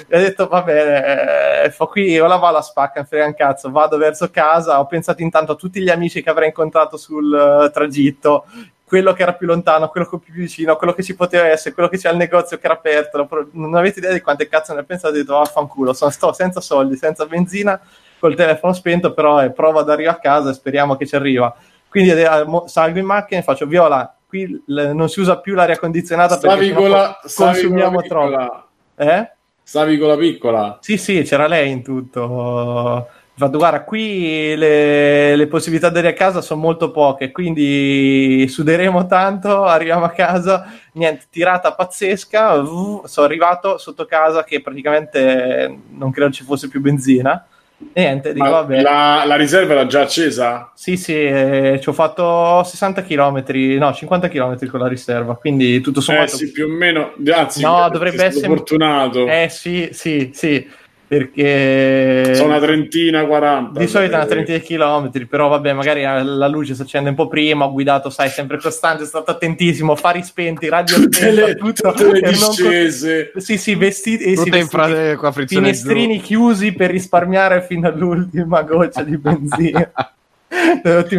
E 0.06 0.16
ho 0.16 0.20
detto, 0.20 0.46
va 0.46 0.62
bene, 0.62 1.62
eh, 1.64 1.70
fa 1.70 1.86
qui, 1.86 2.18
ora 2.18 2.36
va 2.36 2.50
la 2.50 2.60
spacca, 2.60 3.04
frega 3.04 3.26
un 3.26 3.34
cazzo, 3.34 3.70
vado 3.70 3.96
verso 3.96 4.28
casa. 4.30 4.78
Ho 4.78 4.86
pensato 4.86 5.22
intanto 5.22 5.52
a 5.52 5.56
tutti 5.56 5.80
gli 5.80 5.90
amici 5.90 6.22
che 6.22 6.30
avrei 6.30 6.48
incontrato 6.48 6.96
sul 6.96 7.32
uh, 7.32 7.70
tragitto, 7.70 8.44
quello 8.84 9.14
che 9.14 9.22
era 9.22 9.32
più 9.32 9.46
lontano, 9.46 9.88
quello 9.88 10.06
che 10.06 10.18
più 10.18 10.34
vicino, 10.34 10.76
quello 10.76 10.92
che 10.92 11.02
ci 11.02 11.14
poteva 11.14 11.46
essere, 11.46 11.72
quello 11.72 11.88
che 11.88 11.96
c'è 11.96 12.10
al 12.10 12.16
negozio 12.16 12.58
che 12.58 12.66
era 12.66 12.74
aperto. 12.74 13.26
Non 13.52 13.74
avete 13.74 14.00
idea 14.00 14.12
di 14.12 14.20
quante 14.20 14.48
cazzo 14.48 14.74
ne 14.74 14.80
ho 14.80 14.84
pensato, 14.84 15.14
ho 15.14 15.16
detto 15.16 15.32
vaffanculo, 15.32 15.94
sono 15.94 16.10
sto 16.10 16.32
senza 16.34 16.60
soldi, 16.60 16.96
senza 16.96 17.24
benzina 17.24 17.80
col 18.24 18.36
telefono 18.36 18.72
spento, 18.72 19.12
però 19.12 19.36
è 19.36 19.50
prova 19.50 19.80
ad 19.80 19.90
arrivare 19.90 20.16
a 20.16 20.20
casa 20.20 20.48
e 20.48 20.54
speriamo 20.54 20.96
che 20.96 21.06
ci 21.06 21.14
arriva. 21.14 21.54
Quindi 21.90 22.12
eh, 22.12 22.46
salgo 22.64 22.98
in 22.98 23.04
macchina 23.04 23.40
e 23.40 23.42
faccio 23.42 23.66
viola, 23.66 24.16
qui 24.26 24.62
non 24.66 25.10
si 25.10 25.20
usa 25.20 25.40
più 25.40 25.54
l'aria 25.54 25.78
condizionata 25.78 26.38
perché 26.38 26.88
la, 26.88 27.20
consumiamo 27.22 28.00
troppo. 28.00 28.68
Eh? 28.96 29.30
Stavi 29.62 29.98
con 29.98 30.08
la 30.08 30.16
piccola? 30.16 30.78
Sì, 30.80 30.96
sì, 30.96 31.20
c'era 31.22 31.46
lei 31.46 31.70
in 31.70 31.82
tutto. 31.82 33.08
Infatti, 33.36 33.56
guarda, 33.58 33.84
qui 33.84 34.56
le, 34.56 35.36
le 35.36 35.46
possibilità 35.46 35.90
di 35.90 35.98
a 35.98 36.12
casa 36.14 36.40
sono 36.40 36.62
molto 36.62 36.90
poche, 36.90 37.30
quindi 37.30 38.46
suderemo 38.48 39.06
tanto, 39.06 39.64
arriviamo 39.64 40.06
a 40.06 40.10
casa, 40.10 40.72
niente, 40.92 41.26
tirata 41.28 41.74
pazzesca, 41.74 42.64
sono 42.64 43.26
arrivato 43.26 43.76
sotto 43.76 44.06
casa 44.06 44.44
che 44.44 44.62
praticamente 44.62 45.78
non 45.90 46.10
credo 46.10 46.32
ci 46.32 46.42
fosse 46.42 46.68
più 46.68 46.80
benzina 46.80 47.46
Niente, 47.92 48.32
dico, 48.32 48.48
vabbè. 48.48 48.80
La, 48.80 49.24
la, 49.26 49.36
riserva 49.36 49.72
era 49.72 49.86
già 49.86 50.02
accesa? 50.02 50.70
Sì, 50.74 50.96
sì, 50.96 51.12
eh, 51.12 51.78
ci 51.80 51.88
ho 51.88 51.92
fatto 51.92 52.62
60 52.64 53.02
km, 53.02 53.44
no, 53.78 53.92
50 53.92 54.28
km 54.28 54.66
con 54.68 54.80
la 54.80 54.88
riserva, 54.88 55.36
quindi 55.36 55.80
tutto 55.80 56.00
sommato... 56.00 56.32
Eh 56.32 56.36
sì, 56.36 56.50
più 56.50 56.66
o 56.66 56.68
meno, 56.68 57.12
anzi, 57.32 57.62
no, 57.62 57.88
dovrebbe 57.90 58.24
essere... 58.24 58.46
fortunato. 58.46 59.26
Eh 59.26 59.48
sì, 59.50 59.90
sì, 59.92 60.30
sì 60.32 60.82
perché 61.06 62.34
sono 62.34 62.48
una 62.48 62.60
trentina, 62.60 63.26
40 63.26 63.78
di 63.78 63.86
solito 63.86 64.14
una 64.14 64.26
trentina 64.26 64.58
di 64.58 64.64
chilometri 64.64 65.26
però 65.26 65.48
vabbè 65.48 65.72
magari 65.72 66.02
la 66.02 66.48
luce 66.48 66.74
si 66.74 66.82
accende 66.82 67.10
un 67.10 67.14
po' 67.14 67.28
prima 67.28 67.66
ho 67.66 67.72
guidato 67.72 68.08
sai 68.10 68.30
sempre 68.30 68.58
costante 68.58 69.04
sono 69.04 69.22
stato 69.22 69.30
attentissimo 69.32 69.96
fari 69.96 70.22
spenti 70.22 70.68
radio 70.68 70.96
tutte 71.02 71.30
le, 71.30 71.54
tutto, 71.56 71.92
tutte 71.92 72.20
le 72.20 72.28
discese. 72.28 73.30
Non... 73.34 73.42
sì 73.42 73.58
sì 73.58 73.74
vestiti, 73.74 74.24
eh, 74.24 74.36
sì, 74.36 74.48
vestiti. 74.48 75.16
fra... 75.16 75.32
finestrini 75.46 76.20
chiusi 76.20 76.72
per 76.72 76.90
risparmiare 76.90 77.62
fino 77.62 77.88
all'ultima 77.88 78.62
goccia 78.62 79.02
di 79.02 79.16
benzina 79.18 79.92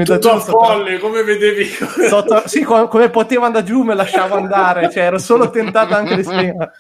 tutto 0.05 0.39
folle 0.39 0.97
come 0.99 1.23
vedevi? 1.23 1.65
sotto, 2.09 2.43
sì, 2.45 2.63
come, 2.63 2.87
come, 2.87 3.09
potevo 3.09 3.45
andare 3.45 3.65
giù 3.65 3.81
me 3.81 3.93
lasciavo 3.93 4.35
andare 4.35 4.89
cioè 4.89 5.03
ero 5.03 5.17
solo 5.17 5.49
tentato 5.49 5.93
anche 5.93 6.15
di 6.15 6.23
spiegare 6.23 6.71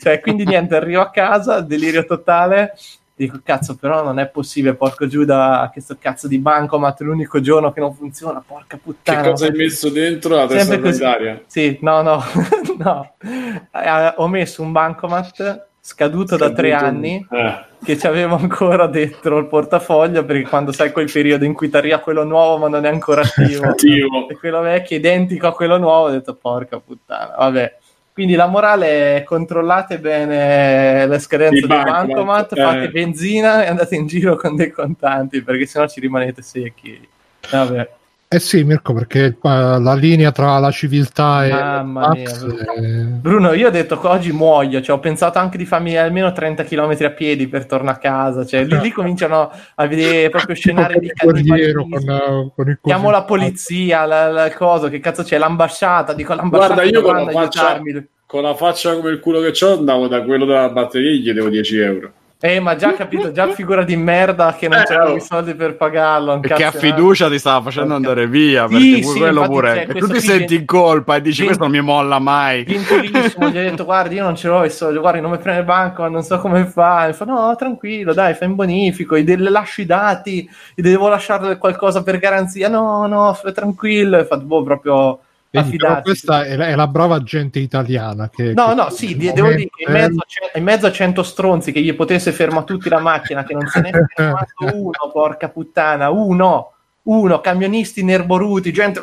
cioè, 0.00 0.20
quindi 0.20 0.44
niente 0.44 0.76
arrivo 0.76 1.02
a 1.02 1.10
casa 1.10 1.60
delirio 1.60 2.04
totale. 2.04 2.74
Dico 3.14 3.40
cazzo 3.44 3.76
però 3.76 4.02
non 4.02 4.18
è 4.18 4.26
possibile 4.26 4.74
porco 4.74 5.06
giù 5.06 5.24
da 5.24 5.68
questo 5.70 5.96
cazzo 6.00 6.26
di 6.26 6.38
bancomat 6.38 7.00
l'unico 7.02 7.40
giorno 7.40 7.70
che 7.70 7.78
non 7.78 7.94
funziona 7.94 8.42
porca 8.44 8.78
puttana. 8.82 9.20
Che 9.20 9.28
cosa 9.28 9.46
hai 9.46 9.52
messo 9.52 9.90
dentro 9.90 10.34
la 10.34 10.46
testa 10.46 10.80
sanitaria 10.80 11.42
sì 11.46 11.78
no 11.82 12.00
no 12.00 12.24
no. 12.78 13.14
Eh, 13.20 14.14
ho 14.16 14.28
messo 14.28 14.62
un 14.62 14.72
bancomat 14.72 15.66
scaduto, 15.84 16.36
scaduto 16.36 16.36
da 16.36 16.52
tre 16.52 16.72
anni 16.72 17.26
eh. 17.28 17.64
che 17.84 17.98
ci 17.98 18.06
avevo 18.06 18.36
ancora 18.36 18.86
dentro 18.86 19.38
il 19.38 19.46
portafoglio 19.46 20.24
perché 20.24 20.48
quando 20.48 20.70
sai 20.70 20.92
quel 20.92 21.10
periodo 21.10 21.44
in 21.44 21.54
cui 21.54 21.68
ti 21.68 21.76
arriva 21.76 21.98
quello 21.98 22.22
nuovo 22.22 22.58
ma 22.58 22.68
non 22.68 22.86
è 22.86 22.88
ancora 22.88 23.22
attivo, 23.22 23.66
attivo. 23.66 24.28
e 24.28 24.36
quello 24.36 24.60
vecchio 24.60 24.96
identico 24.96 25.48
a 25.48 25.52
quello 25.52 25.78
nuovo 25.78 26.06
ho 26.06 26.10
detto 26.10 26.34
porca 26.36 26.78
puttana 26.78 27.34
vabbè 27.36 27.78
quindi 28.12 28.34
la 28.34 28.46
morale 28.46 29.16
è 29.16 29.22
controllate 29.24 29.98
bene 29.98 31.06
le 31.06 31.18
scadenze 31.18 31.66
del 31.66 31.82
bancomat, 31.82 32.52
eh. 32.52 32.62
fate 32.62 32.88
benzina 32.90 33.64
e 33.64 33.68
andate 33.68 33.96
in 33.96 34.06
giro 34.06 34.36
con 34.36 34.54
dei 34.54 34.70
contanti 34.70 35.42
perché 35.42 35.66
sennò 35.66 35.88
ci 35.88 35.98
rimanete 35.98 36.42
secchi 36.42 37.08
vabbè 37.50 37.90
eh 38.32 38.40
sì, 38.40 38.64
Mirko, 38.64 38.94
perché 38.94 39.36
la 39.42 39.94
linea 39.94 40.32
tra 40.32 40.58
la 40.58 40.70
civiltà 40.70 41.44
e 41.44 41.50
Mamma 41.50 42.10
mia, 42.12 42.30
Bruno. 42.32 43.18
Bruno, 43.20 43.52
io 43.52 43.68
ho 43.68 43.70
detto 43.70 43.98
che 44.00 44.06
oggi 44.06 44.32
muoio, 44.32 44.80
cioè, 44.80 44.96
ho 44.96 45.00
pensato 45.00 45.38
anche 45.38 45.58
di 45.58 45.66
farmi 45.66 45.96
almeno 45.96 46.32
30 46.32 46.64
km 46.64 46.96
a 47.00 47.10
piedi 47.10 47.46
per 47.48 47.66
tornare 47.66 47.96
a 47.98 48.00
casa, 48.00 48.46
cioè, 48.46 48.64
lì, 48.64 48.78
lì 48.80 48.90
cominciano 48.90 49.50
a 49.74 49.86
vedere 49.86 50.30
proprio 50.30 50.54
scenari 50.56 50.98
di 50.98 51.12
cannibalismo. 51.12 52.52
Con, 52.54 52.78
Chiamo 52.82 53.10
la 53.10 53.24
polizia, 53.24 54.06
la, 54.06 54.28
la, 54.30 54.50
cosa, 54.52 54.88
che 54.88 54.98
cazzo 54.98 55.22
c'è, 55.22 55.36
l'ambasciata, 55.36 56.14
dico 56.14 56.32
l'ambasciata 56.32 56.74
Guarda, 56.74 56.90
io 56.90 57.02
con 57.02 57.14
la, 57.14 57.30
faccia, 57.30 57.80
con 58.24 58.42
la 58.42 58.54
faccia 58.54 58.94
come 58.94 59.10
il 59.10 59.20
culo 59.20 59.40
che 59.40 59.64
ho 59.64 59.72
andavo 59.74 60.08
da 60.08 60.22
quello 60.22 60.46
della 60.46 60.70
batteria 60.70 61.10
e 61.10 61.16
gli 61.16 61.22
chiedevo 61.22 61.48
10 61.50 61.78
euro. 61.78 62.12
Eh, 62.44 62.58
ma 62.58 62.74
già 62.74 62.92
capito, 62.94 63.30
già 63.30 63.46
figura 63.54 63.84
di 63.84 63.94
merda 63.94 64.56
che 64.58 64.66
non 64.66 64.80
Eh, 64.80 64.84
c'erano 64.84 65.14
i 65.14 65.20
soldi 65.20 65.54
per 65.54 65.76
pagarlo. 65.76 66.42
E 66.42 66.48
che 66.48 66.64
a 66.64 66.72
fiducia 66.72 67.28
ti 67.28 67.38
stava 67.38 67.62
facendo 67.62 67.94
andare 67.94 68.26
via 68.26 68.66
Sì, 68.66 68.72
perché 68.74 69.02
sì, 69.04 69.18
quello 69.20 69.42
pure 69.42 69.72
c'è 69.86 69.96
e 69.96 69.98
tu 70.00 70.08
ti 70.08 70.20
senti 70.20 70.56
in 70.56 70.64
colpa 70.64 71.14
e 71.14 71.20
dici 71.20 71.36
Sì. 71.40 71.44
questo 71.44 71.62
non 71.62 71.72
mi 71.72 71.80
molla 71.80 72.18
mai. 72.18 72.64
Gentilissimo, 72.64 73.48
gli 73.48 73.58
ho 73.58 73.62
detto 73.62 73.84
guardi 73.84 74.16
io 74.16 74.24
non 74.24 74.34
ce 74.34 74.48
l'ho 74.48 74.64
i 74.64 74.70
soldi, 74.70 74.98
guardi 74.98 75.20
non 75.20 75.30
mi 75.30 75.38
prende 75.38 75.60
il 75.60 75.66
banco, 75.66 76.08
non 76.08 76.22
so 76.24 76.38
come 76.40 76.64
fa, 76.66 77.06
mi 77.06 77.12
fa 77.12 77.24
no 77.24 77.54
tranquillo 77.56 78.12
dai 78.12 78.34
fai 78.34 78.48
un 78.48 78.56
bonifico, 78.56 79.16
gli 79.16 79.22
de- 79.22 79.36
le 79.36 79.50
lascio 79.50 79.80
i 79.80 79.86
dati, 79.86 80.48
gli 80.74 80.82
devo 80.82 81.06
lasciare 81.08 81.56
qualcosa 81.58 82.02
per 82.02 82.18
garanzia, 82.18 82.68
no 82.68 83.06
no 83.06 83.32
fai 83.34 83.52
tranquillo, 83.52 84.18
e 84.18 84.24
fa 84.24 84.36
boh 84.36 84.64
proprio 84.64 85.20
Vedi, 85.52 85.76
questa 86.02 86.44
è 86.44 86.56
la, 86.56 86.68
è 86.68 86.74
la 86.74 86.86
brava 86.86 87.22
gente 87.22 87.58
italiana 87.58 88.30
che, 88.30 88.54
No, 88.54 88.68
che 88.68 88.74
no, 88.74 88.88
sì, 88.88 89.14
di- 89.18 89.32
devo 89.32 89.48
dire 89.48 89.68
che 89.68 89.84
in 89.84 89.92
momento 89.92 90.14
mezzo, 90.16 90.20
a 90.54 90.58
in 90.58 90.64
mezzo 90.64 90.86
a 90.86 90.92
100 90.92 91.22
stronzi 91.22 91.72
che 91.72 91.82
gli 91.82 91.94
potesse 91.94 92.32
fermare 92.32 92.64
tutti 92.64 92.88
la 92.88 93.00
macchina, 93.00 93.44
che 93.44 93.52
non 93.52 93.66
se 93.66 93.82
ne 93.82 93.90
è 93.90 94.04
fermato 94.14 94.54
uno, 94.72 95.10
porca 95.12 95.50
puttana, 95.50 96.08
uno, 96.08 96.72
uno, 97.02 97.40
camionisti 97.42 98.02
nerboruti, 98.02 98.72
gente, 98.72 99.02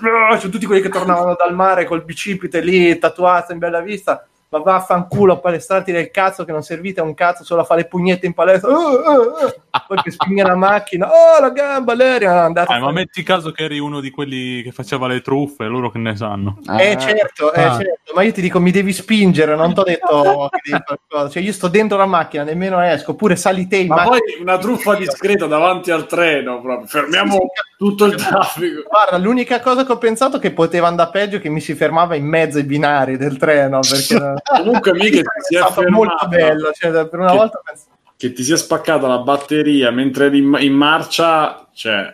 tutti 0.49 0.65
quelli 0.65 0.81
che 0.81 0.89
tornavano 0.89 1.35
dal 1.37 1.53
mare 1.53 1.85
col 1.85 2.03
bicipite 2.03 2.61
lì, 2.61 2.97
tatuato 2.97 3.53
in 3.53 3.59
bella 3.59 3.81
vista, 3.81 4.27
ma 4.51 4.59
vaffanculo, 4.59 5.39
palestrati 5.39 5.91
del 5.91 6.09
cazzo 6.09 6.43
che 6.43 6.51
non 6.51 6.63
servite 6.63 6.99
a 6.99 7.03
un 7.03 7.13
cazzo, 7.13 7.43
solo 7.43 7.61
a 7.61 7.63
fare 7.65 7.81
le 7.81 7.87
pugnette 7.87 8.25
in 8.25 8.33
palestra, 8.33 8.71
"Ah, 8.71 8.75
ah, 8.75 9.53
ah", 9.69 9.85
poi 9.87 10.01
che 10.01 10.09
spinge 10.11 10.41
la 10.43 10.55
macchina, 10.55 11.07
oh 11.07 11.39
la 11.39 11.51
gamba, 11.51 11.93
l'aereo, 11.95 12.31
è 12.31 12.35
andato 12.35 12.71
a 12.71 12.77
Eh, 12.77 12.79
ma 12.79 12.91
metti 12.91 13.21
caso 13.21 13.51
che 13.51 13.65
eri 13.65 13.77
uno 13.77 13.99
di 13.99 14.09
quelli 14.09 14.63
che 14.63 14.71
faceva 14.71 15.05
le 15.07 15.21
truffe, 15.21 15.65
loro 15.65 15.91
che 15.91 15.99
ne 15.99 16.15
sanno. 16.15 16.57
Eh 16.79 16.97
certo, 16.99 17.53
eh, 17.53 17.61
Ah. 17.63 17.75
certo, 17.77 18.13
ma 18.15 18.23
io 18.23 18.31
ti 18.31 18.41
dico 18.41 18.59
mi 18.59 18.71
devi 18.71 18.91
spingere, 18.91 19.55
non 19.55 19.73
ti 19.73 19.79
ho 19.81 19.83
detto 19.83 20.49
che 20.51 20.59
devi 20.71 20.83
fare 20.83 20.99
qualcosa. 21.07 21.29
Cioè 21.33 21.43
io 21.43 21.53
sto 21.53 21.67
dentro 21.67 21.97
la 21.97 22.07
macchina, 22.07 22.43
nemmeno 22.43 22.79
esco, 22.81 23.11
oppure 23.11 23.35
sali 23.35 23.67
te 23.67 23.77
in 23.77 23.87
Ma 23.87 23.95
macchina. 23.97 24.17
poi 24.17 24.41
una 24.41 24.57
truffa 24.57 24.95
discreta 24.95 25.45
davanti 25.45 25.91
al 25.91 26.07
treno, 26.07 26.59
proprio. 26.61 26.87
fermiamo 26.87 27.37
tutto 27.79 28.03
il 28.03 28.15
traffico. 28.15 28.83
Guarda, 28.89 29.17
l'unica 29.17 29.61
cosa 29.61 29.85
che 29.85 29.93
ho 29.93 29.97
pensato 29.97 30.35
è 30.35 30.39
che 30.41 30.51
poteva 30.51 30.87
andare 30.87 31.11
peggio 31.11 31.37
è 31.37 31.39
che 31.39 31.47
mi 31.47 31.61
si 31.61 31.75
fermava 31.75 32.13
in 32.15 32.25
mezzo 32.25 32.57
ai 32.57 32.65
binari 32.65 33.15
del 33.15 33.37
treno, 33.37 33.79
perché 33.79 34.33
Comunque, 34.43 34.93
mica 34.95 35.21
ti 35.47 35.55
è 35.55 35.59
stato 35.59 35.89
molto 35.89 36.27
bello, 36.27 36.71
cioè, 36.73 36.91
per 37.07 37.19
una 37.19 37.31
Che- 37.31 37.37
volta 37.37 37.61
penso- 37.63 37.85
che 38.17 38.33
ti 38.33 38.43
sia 38.43 38.57
spaccata 38.57 39.07
la 39.07 39.19
batteria 39.19 39.91
mentre 39.91 40.25
eri 40.25 40.39
in, 40.39 40.57
in 40.59 40.73
marcia, 40.73 41.65
cioè, 41.73 42.13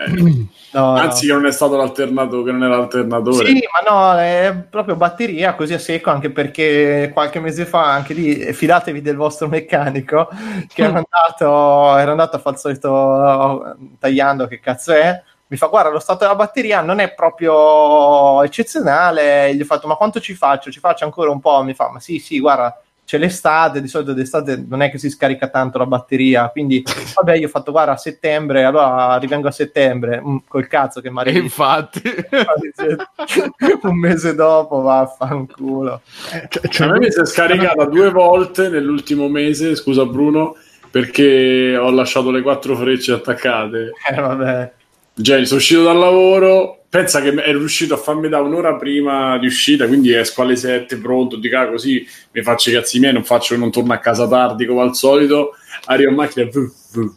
eh, 0.00 0.10
no, 0.12 0.46
no. 0.72 0.94
anzi 0.94 1.26
che 1.26 1.32
non 1.32 1.44
è 1.44 1.52
stato 1.52 1.76
l'alternato, 1.76 2.42
che 2.42 2.52
non 2.52 2.64
era 2.64 2.78
l'alternatore. 2.78 3.46
Sì, 3.46 3.62
ma 3.70 3.90
no, 3.90 4.18
è 4.18 4.66
proprio 4.68 4.96
batteria 4.96 5.54
così 5.54 5.74
a 5.74 5.78
secco, 5.78 6.10
anche 6.10 6.30
perché 6.30 7.10
qualche 7.12 7.38
mese 7.38 7.66
fa, 7.66 7.92
anche 7.92 8.14
lì, 8.14 8.52
fidatevi 8.52 9.02
del 9.02 9.16
vostro 9.16 9.48
meccanico, 9.48 10.28
che 10.72 10.82
era 10.82 10.96
andato, 11.04 11.96
era 11.98 12.10
andato 12.12 12.36
a 12.36 12.38
fare 12.38 12.54
il 12.54 12.62
solito 12.62 13.66
eh, 13.66 13.76
tagliando, 13.98 14.46
che 14.46 14.58
cazzo 14.58 14.92
è, 14.92 15.22
mi 15.48 15.56
fa, 15.56 15.66
guarda, 15.66 15.90
lo 15.90 15.98
stato 15.98 16.20
della 16.20 16.36
batteria 16.36 16.80
non 16.80 16.98
è 17.00 17.12
proprio 17.12 18.42
eccezionale, 18.42 19.54
gli 19.54 19.60
ho 19.60 19.64
fatto, 19.64 19.86
ma 19.86 19.96
quanto 19.96 20.20
ci 20.20 20.34
faccio? 20.34 20.70
Ci 20.70 20.80
faccio 20.80 21.04
ancora 21.04 21.30
un 21.30 21.40
po'? 21.40 21.62
Mi 21.62 21.74
fa, 21.74 21.90
ma 21.90 22.00
sì, 22.00 22.18
sì, 22.20 22.40
guarda, 22.40 22.80
c'è 23.10 23.18
l'estate, 23.18 23.80
di 23.82 23.88
solito 23.88 24.12
d'estate 24.12 24.64
non 24.68 24.82
è 24.82 24.90
che 24.90 24.96
si 24.96 25.10
scarica 25.10 25.48
tanto 25.48 25.78
la 25.78 25.86
batteria, 25.86 26.48
quindi 26.48 26.84
vabbè, 27.16 27.34
io 27.34 27.46
ho 27.48 27.50
fatto, 27.50 27.72
guarda, 27.72 27.94
a 27.94 27.96
settembre, 27.96 28.62
allora 28.62 29.16
rivengo 29.16 29.48
a 29.48 29.50
settembre, 29.50 30.22
Mm, 30.24 30.36
col 30.46 30.68
cazzo 30.68 31.00
che 31.00 31.10
mi 31.10 31.16
E 31.16 31.20
arriva 31.22 31.38
infatti. 31.40 32.02
Un 33.82 33.98
mese 33.98 34.36
dopo 34.36 34.82
vaffanculo. 34.82 36.02
Cioè, 36.48 36.68
cioè, 36.68 36.86
a 36.86 36.92
me 36.92 36.98
mi 37.00 37.10
si 37.10 37.18
è 37.18 37.24
scaricata 37.26 37.84
due 37.86 38.10
volte 38.12 38.68
nell'ultimo 38.68 39.28
mese, 39.28 39.74
scusa 39.74 40.04
Bruno, 40.04 40.54
perché 40.88 41.76
ho 41.76 41.90
lasciato 41.90 42.30
le 42.30 42.42
quattro 42.42 42.76
frecce 42.76 43.10
attaccate. 43.12 43.90
eh, 44.08 44.20
vabbè. 44.20 44.72
Cioè, 45.20 45.44
sono 45.46 45.58
uscito 45.58 45.82
dal 45.82 45.98
lavoro, 45.98 46.79
pensa 46.90 47.22
che 47.22 47.28
ero 47.28 47.58
riuscito 47.58 47.94
a 47.94 47.96
farmi 47.96 48.28
da 48.28 48.40
un'ora 48.40 48.74
prima 48.74 49.38
di 49.38 49.46
uscita, 49.46 49.86
quindi 49.86 50.12
esco 50.12 50.42
alle 50.42 50.56
7 50.56 50.96
pronto, 50.96 51.36
di 51.36 51.48
cago 51.48 51.72
così 51.72 52.04
mi 52.32 52.42
faccio 52.42 52.70
i 52.70 52.72
cazzi 52.72 52.98
miei, 52.98 53.12
non 53.12 53.24
faccio 53.24 53.56
non 53.56 53.70
torno 53.70 53.92
a 53.92 53.98
casa 53.98 54.26
tardi 54.26 54.66
come 54.66 54.82
al 54.82 54.96
solito, 54.96 55.52
arrivo 55.84 56.10
in 56.10 56.16
macchina, 56.16 56.50
vu, 56.50 56.70
vu. 56.92 57.14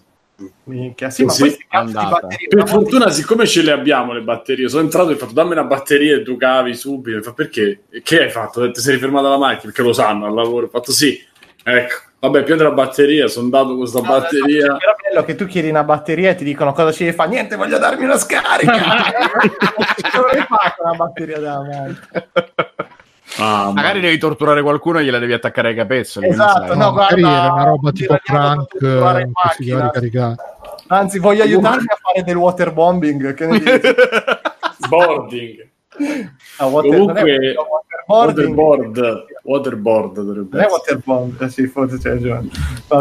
minchia 0.65 1.09
sì 1.09 1.25
andata. 1.69 2.27
batterie 2.27 2.47
Per 2.47 2.67
fortuna, 2.67 3.09
siccome 3.09 3.47
ce 3.47 3.63
le 3.63 3.71
abbiamo 3.71 4.13
le 4.13 4.21
batterie, 4.21 4.69
sono 4.69 4.83
entrato 4.83 5.09
e 5.09 5.13
ho 5.13 5.17
fatto 5.17 5.33
dammi 5.33 5.53
una 5.53 5.63
batteria 5.63 6.17
e 6.17 6.21
tu 6.21 6.38
cavi 6.38 6.75
subito. 6.75 7.17
Mi 7.17 7.23
Fa 7.23 7.33
perché? 7.33 7.86
Che 8.03 8.21
hai 8.21 8.29
fatto? 8.29 8.69
Ti 8.69 8.79
sei 8.79 8.93
rifermata 8.93 9.27
la 9.27 9.38
macchina? 9.38 9.71
Perché 9.71 9.81
lo 9.81 9.93
sanno 9.93 10.27
al 10.27 10.36
lavoro. 10.36 10.67
Ho 10.67 10.69
fatto 10.69 10.91
sì. 10.91 11.19
Ecco, 11.63 11.95
vabbè, 12.29 12.43
prendi 12.43 12.63
la 12.63 12.71
batteria. 12.71 13.27
Sono 13.27 13.45
andato 13.45 13.67
con 13.67 13.77
questa 13.79 13.99
No, 14.01 14.07
batteria. 14.07 14.65
no, 14.67 14.77
però 14.77 14.91
è 14.93 15.09
bello 15.09 15.23
che 15.25 15.36
tu 15.36 15.45
chiedi 15.45 15.69
una 15.69 15.83
batteria 15.83 16.31
e 16.31 16.36
ti 16.36 16.43
dicono 16.43 16.73
cosa 16.73 16.91
ci 16.91 17.03
devi 17.03 17.15
fare 17.15 17.29
niente 17.29 17.55
voglio 17.55 17.77
darmi 17.77 18.03
una 18.05 18.17
scarica 18.17 18.73
fare 18.77 20.73
con 20.77 20.88
una 20.88 20.95
batteria 20.95 21.39
davanti 21.39 21.99
Ah, 23.38 23.65
ma- 23.65 23.71
magari 23.73 23.99
devi 23.99 24.17
torturare 24.19 24.62
qualcuno 24.62 24.99
e 24.99 25.03
gliela 25.05 25.17
devi 25.17 25.33
attaccare 25.33 25.69
ai 25.69 25.75
capezzoli 25.75 26.27
Esatto, 26.27 26.75
no, 26.75 26.91
magari 26.91 27.21
guarda, 27.21 27.43
era 27.43 27.53
una 27.53 27.63
roba 27.63 27.91
ti 27.91 28.01
tipo 28.01 28.19
da 28.27 28.65
in 29.59 29.77
eh, 29.77 29.81
ricaricare. 29.81 30.36
anzi 30.88 31.17
voglio 31.19 31.41
aiutarmi 31.43 31.86
a 31.88 31.97
fare 31.99 32.23
del 32.23 32.36
waterbombing 32.36 33.33
che 33.33 33.45
ne 33.47 33.59
dici? 33.59 33.81
boarding. 34.88 35.67
No, 36.60 36.67
water- 36.67 36.91
Comunque, 36.91 37.56
waterboard. 38.08 39.25
Waterboard 39.43 40.15
dovrebbe 40.21 40.58
non 40.58 41.36
è 41.38 41.43
eh 41.43 41.49
sì 41.49 41.67
forse 41.67 41.97
c'è 41.97 42.12
ragione. 42.12 42.49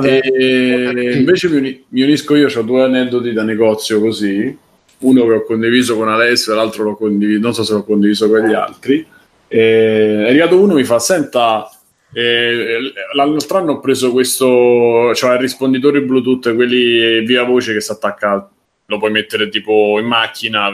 E 0.02 1.16
invece 1.18 1.48
mi, 1.48 1.56
uni- 1.56 1.84
mi 1.88 2.02
unisco 2.02 2.34
io, 2.34 2.48
ho 2.48 2.62
due 2.62 2.82
aneddoti 2.82 3.32
da 3.32 3.42
negozio 3.44 4.00
così, 4.00 4.56
uno 4.98 5.26
che 5.26 5.32
ho 5.32 5.42
condiviso 5.44 5.96
con 5.96 6.08
Alessio 6.08 6.52
e 6.52 6.56
l'altro 6.56 6.84
l'ho 6.84 6.96
condiviso, 6.96 7.40
non 7.40 7.54
so 7.54 7.62
se 7.62 7.72
l'ho 7.74 7.84
condiviso 7.84 8.28
con 8.28 8.40
gli 8.40 8.54
altri. 8.54 9.06
E 9.46 10.24
è 10.24 10.28
arrivato 10.28 10.60
uno 10.60 10.74
mi 10.74 10.84
fa, 10.84 10.98
senta, 10.98 11.70
eh, 12.12 12.78
l'altro 13.14 13.58
anno 13.58 13.72
ho 13.72 13.80
preso 13.80 14.12
questo, 14.12 15.14
cioè 15.14 15.34
il 15.34 15.40
risponditore 15.40 16.02
Bluetooth, 16.02 16.54
quelli 16.54 17.20
via 17.24 17.44
voce 17.44 17.72
che 17.72 17.80
si 17.80 17.92
attacca, 17.92 18.48
lo 18.86 18.98
puoi 18.98 19.10
mettere 19.10 19.48
tipo 19.48 19.98
in 19.98 20.06
macchina, 20.06 20.70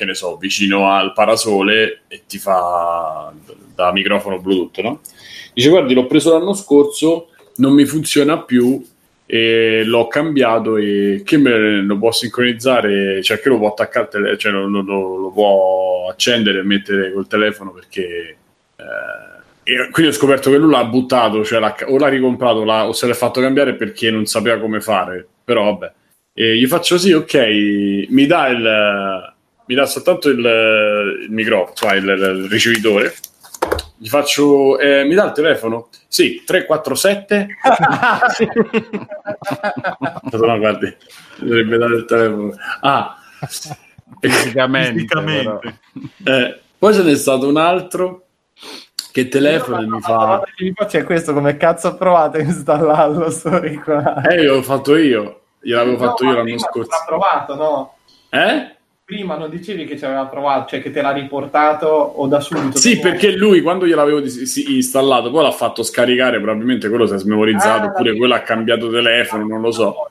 che 0.00 0.06
ne 0.06 0.14
so, 0.14 0.36
vicino 0.38 0.90
al 0.90 1.12
parasole 1.12 2.02
e 2.08 2.22
ti 2.26 2.38
fa 2.38 3.30
da 3.74 3.92
microfono 3.92 4.40
Bluetooth, 4.40 4.78
no? 4.78 5.00
Dice, 5.52 5.68
guardi, 5.68 5.92
l'ho 5.92 6.06
preso 6.06 6.32
l'anno 6.32 6.54
scorso, 6.54 7.28
non 7.56 7.74
mi 7.74 7.84
funziona 7.84 8.38
più 8.40 8.82
e 9.26 9.82
l'ho 9.84 10.06
cambiato 10.08 10.78
e 10.78 11.20
che 11.22 11.36
me 11.36 11.82
lo 11.82 11.98
può 11.98 12.10
sincronizzare, 12.12 13.22
cioè 13.22 13.40
che 13.40 13.50
lo 13.50 13.58
può 13.58 13.68
attaccare, 13.68 14.08
tele- 14.08 14.38
cioè 14.38 14.52
lo- 14.52 14.66
lo- 14.68 15.16
lo 15.16 15.30
può 15.32 16.08
accendere 16.10 16.60
e 16.60 16.62
mettere 16.62 17.12
col 17.12 17.26
telefono 17.26 17.72
perché... 17.72 18.36
eh, 18.76 19.38
e 19.62 19.90
quindi 19.90 20.10
ho 20.12 20.14
scoperto 20.14 20.50
che 20.50 20.56
lui 20.56 20.70
l'ha 20.70 20.84
buttato, 20.86 21.44
cioè 21.44 21.60
l'ha- 21.60 21.76
o 21.88 21.98
l'ha 21.98 22.08
ricomprato 22.08 22.64
l'ha- 22.64 22.88
o 22.88 22.92
se 22.92 23.06
l'è 23.06 23.12
fatto 23.14 23.40
cambiare 23.42 23.74
perché 23.74 24.10
non 24.10 24.24
sapeva 24.24 24.58
come 24.58 24.80
fare, 24.80 25.26
però 25.44 25.64
vabbè. 25.64 25.92
E 26.32 26.56
gli 26.56 26.66
faccio 26.66 26.96
sì, 26.96 27.12
ok, 27.12 28.06
mi 28.08 28.24
dà 28.26 28.48
il... 28.48 29.29
Mi 29.70 29.76
dà 29.76 29.86
soltanto 29.86 30.28
il, 30.28 30.38
il 30.40 31.30
microfono, 31.30 31.74
cioè 31.74 31.94
il, 31.94 32.04
il 32.08 32.48
ricevitore. 32.50 33.14
Gli 33.96 34.08
faccio, 34.08 34.80
eh, 34.80 35.04
mi 35.04 35.14
dà 35.14 35.26
il 35.26 35.32
telefono? 35.32 35.90
Sì, 36.08 36.42
347. 36.44 37.46
no, 40.32 40.58
guardi, 40.58 40.92
dovrebbe 41.36 41.78
dare 41.78 41.94
il 41.94 42.04
telefono. 42.04 42.52
Ah, 42.80 43.16
Fisicamente. 44.18 44.92
Fisicamente. 44.94 45.78
eh, 46.24 46.60
poi 46.76 46.92
ce 46.92 47.02
n'è 47.04 47.14
stato 47.14 47.46
un 47.46 47.56
altro 47.56 48.24
che 49.12 49.28
telefona 49.28 49.82
e 49.82 49.84
mi 49.84 49.90
La 49.90 49.98
fa... 50.00 50.12
domanda 50.14 50.46
che 50.52 50.64
mi 50.64 50.72
faccio 50.74 50.96
è 50.96 51.04
questo, 51.04 51.32
come 51.32 51.56
cazzo 51.56 51.88
ho 51.90 51.94
provato 51.96 52.38
a 52.38 52.40
installarlo 52.40 53.30
sto 53.30 53.50
auricolare? 53.50 54.34
Eh, 54.34 54.42
l'ho 54.46 54.62
fatto 54.62 54.96
io, 54.96 55.42
gliel'avevo 55.60 55.96
fatto 55.96 56.24
No, 56.24 56.30
io 56.30 56.36
l'anno 56.38 56.58
scorso. 56.58 56.90
L'ha 56.90 57.04
provato, 57.06 57.54
no? 57.54 57.94
Eh? 58.30 58.78
Prima 59.10 59.36
non 59.36 59.50
dicevi 59.50 59.86
che 59.86 59.98
ci 59.98 60.04
aveva 60.04 60.26
provato, 60.26 60.68
cioè 60.68 60.80
che 60.80 60.92
te 60.92 61.02
l'ha 61.02 61.10
riportato 61.10 61.88
o 61.88 62.28
da 62.28 62.38
subito? 62.38 62.78
Sì, 62.78 62.94
dopo- 62.94 63.08
perché 63.08 63.32
lui 63.32 63.60
quando 63.60 63.84
gliel'avevo 63.84 64.20
installato, 64.20 65.32
poi 65.32 65.42
l'ha 65.42 65.50
fatto 65.50 65.82
scaricare, 65.82 66.40
probabilmente 66.40 66.88
quello 66.88 67.08
si 67.08 67.14
è 67.14 67.18
smemorizzato, 67.18 67.86
Ah, 67.86 67.90
oppure 67.90 68.16
quello 68.16 68.34
ha 68.34 68.38
cambiato 68.38 68.88
telefono, 68.88 69.48
non 69.48 69.62
lo 69.62 69.72
so. 69.72 70.08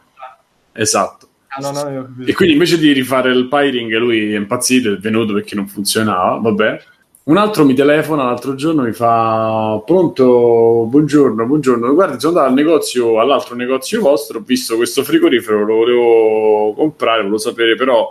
Esatto. 0.73 1.27
Ah, 1.47 1.61
no, 1.61 1.71
no, 1.71 1.89
io. 1.89 2.09
E 2.25 2.33
quindi 2.33 2.55
invece 2.55 2.77
di 2.77 2.91
rifare 2.91 3.31
il 3.31 3.47
piring, 3.47 3.95
lui 3.95 4.33
è 4.33 4.37
impazzito, 4.37 4.91
è 4.91 4.97
venuto 4.97 5.31
perché 5.31 5.55
non 5.55 5.67
funzionava. 5.69 6.35
Vabbè. 6.35 6.81
Un 7.23 7.37
altro 7.37 7.63
mi 7.63 7.75
telefona 7.75 8.25
l'altro 8.25 8.53
giorno, 8.55 8.81
mi 8.81 8.91
fa: 8.91 9.81
Pronto, 9.85 10.87
buongiorno, 10.89 11.45
buongiorno. 11.45 11.93
Guarda, 11.93 12.19
sono 12.19 12.33
andato 12.33 12.49
al 12.49 12.65
negozio, 12.65 13.17
all'altro 13.21 13.55
negozio 13.55 14.01
vostro, 14.01 14.39
ho 14.39 14.43
visto 14.45 14.75
questo 14.75 15.05
frigorifero, 15.05 15.63
lo 15.63 15.75
volevo 15.75 16.73
comprare, 16.73 17.19
volevo 17.19 17.37
sapere, 17.37 17.75
però 17.75 18.09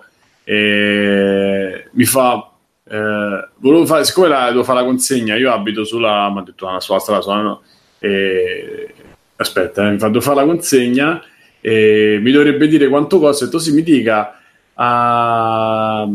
eh, 0.51 1.89
mi 1.93 2.05
fa. 2.05 2.51
eh, 2.91 3.49
volevo 3.57 3.85
fare, 3.87 4.05
siccome 4.05 4.29
la, 4.29 4.49
devo 4.51 4.65
fare 4.65 4.81
la 4.81 4.87
consegna, 4.87 5.37
io 5.37 5.53
abito 5.53 5.85
sulla, 5.85 6.31
mi 6.31 6.39
ha 6.39 6.43
detto, 6.43 6.67
"Ah, 6.69 6.81
sulla 6.81 6.99
strada, 6.99 7.21
sulla, 7.21 7.41
no, 7.43 7.63
eh, 7.99 8.95
aspetta, 9.37 9.87
eh, 9.87 9.91
mi 9.93 9.99
fa 9.99 10.07
devo 10.09 10.21
fare 10.21 10.37
la 10.37 10.45
consegna 10.47 11.23
e 11.61 12.19
mi 12.23 12.31
dovrebbe 12.31 12.67
dire 12.69 12.89
quanto 12.89 13.19
costa. 13.19 13.45
E 13.45 13.49
tu 13.51 13.59
sì, 13.59 13.73
mi 13.73 13.83
dica, 13.83 14.41
ah, 14.75 16.09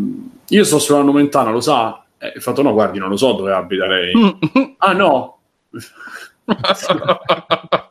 io 0.48 0.64
sto 0.64 0.80
sulla 0.80 1.02
Nomentana, 1.04 1.52
lo 1.52 1.62
sa? 1.62 2.04
Eh, 2.18 2.34
ho 2.38 2.40
fatto 2.40 2.62
no, 2.64 2.74
guardi, 2.74 2.98
non 3.00 3.10
lo 3.10 3.18
so 3.18 3.34
dove 3.34 3.52
abita 3.54 3.86
lei. 3.86 4.14
ah 4.80 4.94
no, 4.94 5.38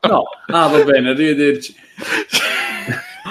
no, 0.09 0.23
ah 0.51 0.67
va 0.69 0.85
bene, 0.85 1.11
arrivederci. 1.11 1.75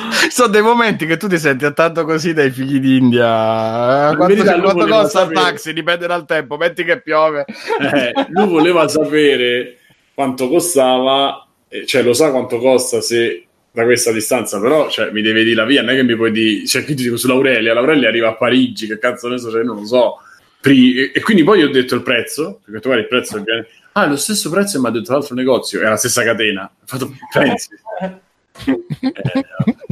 Sono 0.30 0.48
dei 0.50 0.62
momenti 0.62 1.06
che 1.06 1.18
tu 1.18 1.28
ti 1.28 1.38
senti 1.38 1.72
tanto 1.74 2.06
così 2.06 2.34
dai 2.34 2.52
figli 2.52 2.80
d'India. 2.80 4.14
Quanto, 4.16 4.62
quanto 4.62 4.88
costa 4.88 5.24
il 5.24 5.32
taxi? 5.32 5.74
Dipende 5.74 6.08
dal 6.08 6.26
tempo. 6.26 6.58
Metti 6.58 6.84
che 6.84 7.02
piove. 7.02 7.46
Eh, 7.46 8.12
lui 8.30 8.48
voleva 8.48 8.88
sapere 8.88 9.78
quanto 10.14 10.50
costava, 10.50 11.48
eh, 11.68 11.86
cioè 11.86 12.04
lo 12.04 12.14
sa 12.14 12.32
quanto 12.32 12.60
costa 12.60 13.02
se 13.02 13.46
da 13.72 13.84
questa 13.84 14.12
distanza, 14.12 14.60
però 14.60 14.90
cioè, 14.90 15.12
mi 15.12 15.22
deve 15.22 15.44
dire 15.44 15.56
la 15.56 15.66
via, 15.66 15.82
non 15.82 15.92
è 15.92 15.96
che 15.96 16.04
mi 16.04 16.16
puoi 16.16 16.32
dire, 16.32 16.66
cioè 16.66 16.84
qui 16.84 16.94
ti 16.94 17.04
dico 17.04 17.16
sull'Aurelia, 17.16 17.74
l'Aurelia 17.74 18.10
arriva 18.10 18.28
a 18.28 18.36
Parigi, 18.36 18.86
che 18.86 18.98
cazzo 19.00 19.30
ne 19.30 19.38
so, 19.38 19.50
cioè, 19.50 19.64
non 19.64 19.78
lo 19.78 19.86
so. 19.86 20.18
E, 20.64 21.12
e 21.14 21.22
quindi 21.22 21.44
poi 21.44 21.64
ho 21.64 21.70
detto 21.70 21.96
il 21.96 22.04
prezzo, 22.04 22.60
perché 22.66 22.82
tu 22.82 22.88
guarda 22.90 23.04
il 23.04 23.10
prezzo 23.10 23.38
che 23.38 23.44
viene- 23.46 23.68
Ah, 23.94 24.06
è 24.06 24.08
lo 24.10 24.16
stesso 24.16 24.50
prezzo 24.50 24.80
mi 24.80 24.88
ha 24.88 24.92
detto 24.92 25.12
l'altro 25.12 25.36
negozio, 25.36 25.82
è 25.82 25.84
la 25.84 25.96
stessa 25.96 26.24
catena. 26.24 26.64
Ho 26.64 26.86
fatto, 26.86 27.14
pensi? 27.32 27.70
Eh, 28.64 29.91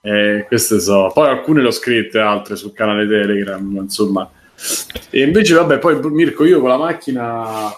eh, 0.00 0.44
queste 0.46 0.80
so. 0.80 1.10
Poi 1.12 1.28
alcune 1.28 1.62
le 1.62 1.68
ho 1.68 1.72
scritte, 1.72 2.18
altre 2.18 2.56
sul 2.56 2.72
canale 2.72 3.06
Telegram, 3.06 3.64
ma 3.64 3.80
insomma. 3.82 4.30
E 5.10 5.22
invece, 5.22 5.54
vabbè, 5.54 5.78
poi 5.78 5.98
Mirko, 6.10 6.44
io 6.44 6.60
con 6.60 6.68
la 6.68 6.76
macchina, 6.78 7.72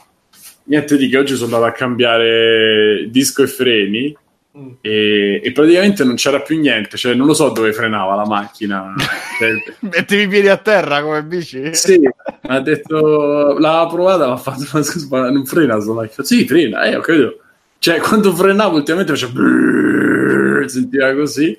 niente 0.64 0.96
di 0.96 1.08
che 1.08 1.18
oggi 1.18 1.34
sono 1.34 1.54
andato 1.54 1.64
a 1.72 1.76
cambiare 1.76 3.06
disco 3.10 3.42
e 3.42 3.46
freni 3.46 4.16
Mm. 4.58 4.70
e, 4.80 5.40
e 5.44 5.52
praticamente 5.52 6.02
non 6.02 6.16
c'era 6.16 6.40
più 6.40 6.58
niente, 6.58 6.96
cioè 6.96 7.14
non 7.14 7.28
lo 7.28 7.34
so 7.34 7.50
dove 7.50 7.72
frenava 7.72 8.16
la 8.16 8.26
macchina. 8.26 8.94
Cioè, 9.40 9.52
Mettevi 9.78 10.22
i 10.24 10.28
piedi 10.28 10.48
a 10.48 10.58
terra 10.58 11.00
come 11.02 11.22
bici? 11.24 11.72
sì, 11.72 11.98
ha 12.42 12.60
detto, 12.60 13.56
l'ha 13.58 13.86
provata, 13.88 14.26
ma 14.26 14.34
ha 14.34 14.36
fatto, 14.36 14.66
ma 14.72 14.82
scusa, 14.82 15.30
non 15.30 15.46
frena 15.46 15.80
sta 15.80 15.92
macchina. 15.94 16.26
Sì, 16.26 16.46
frena, 16.46 16.82
eh, 16.82 16.96
ho 16.96 17.00
capito. 17.00 17.38
Cioè, 17.78 18.00
quando 18.00 18.34
frenavo 18.34 18.76
ultimamente 18.76 19.16
faceva 19.16 20.68
sentiva 20.68 21.14
così. 21.14 21.58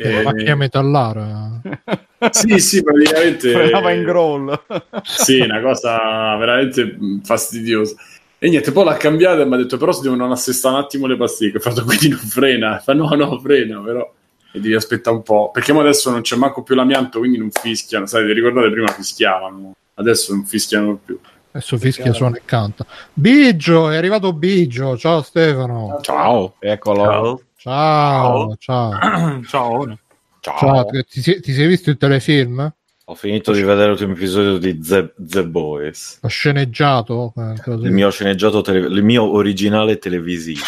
È 0.00 0.08
una 0.08 0.20
E- 0.20 0.22
macchina 0.22 0.54
metallare. 0.54 1.60
sì, 2.30 2.58
sì, 2.58 2.82
praticamente 2.82 3.52
Frenava 3.52 3.90
in 3.92 4.02
growl. 4.04 4.60
Sì, 5.02 5.40
una 5.40 5.60
cosa 5.60 6.36
veramente 6.36 6.96
fastidiosa. 7.22 7.94
E 8.38 8.48
niente, 8.48 8.72
poi 8.72 8.84
l'ha 8.84 8.96
cambiata 8.96 9.42
e 9.42 9.44
mi 9.44 9.54
ha 9.54 9.58
detto: 9.58 9.76
Però 9.76 9.92
si 9.92 10.00
devono 10.00 10.30
assestare 10.32 10.74
un 10.74 10.80
attimo 10.80 11.06
le 11.06 11.16
pasticche. 11.16 11.58
Ho 11.58 11.60
fatto 11.60 11.84
quindi 11.84 12.08
non 12.08 12.18
frena. 12.18 12.78
Fa 12.78 12.94
no, 12.94 13.08
no, 13.10 13.38
frena, 13.38 13.80
però. 13.80 14.10
E 14.52 14.58
devi 14.58 14.74
aspettare 14.74 15.16
un 15.16 15.22
po'. 15.22 15.50
Perché 15.52 15.72
mo 15.72 15.80
adesso 15.80 16.10
non 16.10 16.22
c'è 16.22 16.36
manco 16.36 16.62
più 16.62 16.74
l'amianto, 16.74 17.18
quindi 17.18 17.36
non 17.36 17.50
fischiano. 17.50 18.06
Sai, 18.06 18.24
vi 18.24 18.32
ricordate 18.32 18.70
prima 18.70 18.88
fischiavano. 18.88 19.74
Adesso 19.94 20.32
non 20.32 20.44
fischiano 20.46 20.98
più. 21.04 21.18
Adesso 21.52 21.78
fischia, 21.78 22.12
suona 22.12 22.36
e 22.36 22.42
canta. 22.44 22.86
Bigio, 23.12 23.90
è 23.90 23.96
arrivato 23.96 24.32
Bigio. 24.32 24.96
Ciao 24.96 25.20
Stefano. 25.20 25.98
Ciao. 26.00 26.54
Eccolo. 26.60 27.02
Ciao, 27.02 27.40
ciao. 27.60 28.56
Ciao. 28.58 29.42
Ciao. 29.46 29.98
Ciao, 30.40 30.86
ti, 31.06 31.20
sei- 31.20 31.40
ti 31.40 31.52
sei 31.52 31.66
visto 31.66 31.90
il 31.90 31.98
telefilm? 31.98 32.72
Ho 33.04 33.14
finito 33.14 33.52
di 33.52 33.60
vedere 33.62 33.88
l'ultimo 33.88 34.12
episodio 34.12 34.56
di 34.56 34.78
The, 34.78 35.12
The 35.18 35.46
Boys, 35.46 36.18
Ho 36.22 36.28
sceneggiato? 36.28 37.34
Eh, 37.36 37.60
così. 37.62 37.84
il 37.84 37.90
mio 37.92 38.10
sceneggiato, 38.10 38.62
tele- 38.62 38.86
il 38.86 39.02
mio 39.02 39.30
originale 39.30 39.98
televisivo. 39.98 40.64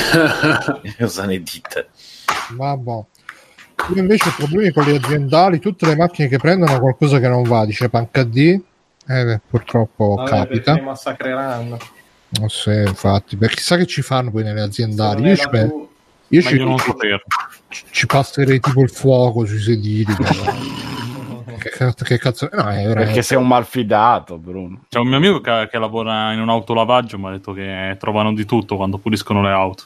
Cosa 0.98 1.26
ne 1.26 1.42
dite? 1.42 1.88
Vabbè. 2.52 2.90
Io 3.94 4.00
invece 4.00 4.30
ho 4.30 4.34
problemi 4.36 4.72
con 4.72 4.84
le 4.84 4.96
aziendali, 4.96 5.58
tutte 5.58 5.84
le 5.86 5.96
macchine 5.96 6.28
che 6.28 6.38
prendono 6.38 6.78
qualcosa 6.80 7.18
che 7.18 7.28
non 7.28 7.42
va, 7.42 7.66
dice 7.66 7.90
Panca 7.90 8.24
D. 8.24 8.58
Eh, 9.08 9.40
purtroppo 9.46 10.14
Vabbè, 10.14 10.30
capita. 10.30 10.72
perché 10.72 10.80
massacreranno. 10.86 11.78
Non 12.28 12.48
so, 12.48 12.70
infatti, 12.70 13.36
perché 13.36 13.56
chissà 13.56 13.76
che 13.76 13.86
ci 13.86 14.00
fanno 14.02 14.30
poi 14.30 14.42
nelle 14.42 14.62
aziendali. 14.62 15.22
Io 15.28 15.36
ci, 15.36 15.42
è 15.42 15.44
la 15.44 15.50
pe- 15.50 15.68
tu- 15.68 15.85
io 16.28 16.42
ci- 16.42 16.58
non 16.58 16.78
saperlo. 16.78 17.22
ci 17.90 18.06
passerei 18.06 18.60
tipo 18.60 18.82
il 18.82 18.90
fuoco 18.90 19.44
sui 19.46 19.60
sedili. 19.60 20.04
che, 21.58 21.70
cazzo- 21.70 22.04
che 22.04 22.18
cazzo? 22.18 22.48
No, 22.52 22.60
è 22.62 22.74
veramente- 22.76 22.94
Perché 23.04 23.22
sei 23.22 23.38
un 23.38 23.46
malfidato, 23.46 24.36
Bruno. 24.38 24.84
C'è 24.88 24.98
un 24.98 25.08
mio 25.08 25.16
amico 25.16 25.40
che, 25.40 25.68
che 25.70 25.78
lavora 25.78 26.32
in 26.32 26.40
un 26.40 26.48
autolavaggio, 26.48 27.18
mi 27.18 27.26
ha 27.28 27.30
detto 27.30 27.52
che 27.52 27.96
trovano 27.98 28.32
di 28.34 28.44
tutto 28.44 28.76
quando 28.76 28.98
puliscono 28.98 29.42
le 29.42 29.50
auto. 29.50 29.84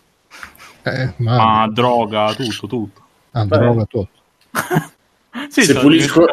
eh, 0.82 1.12
ma 1.16 1.62
Ah, 1.62 1.68
droga, 1.68 2.32
tutto, 2.34 2.66
tutto. 2.66 3.00
ah, 3.32 3.44
droga 3.44 3.84
tutto. 3.84 4.08
Sì, 5.48 5.62
Se 5.62 5.74
pulisco- 5.78 6.24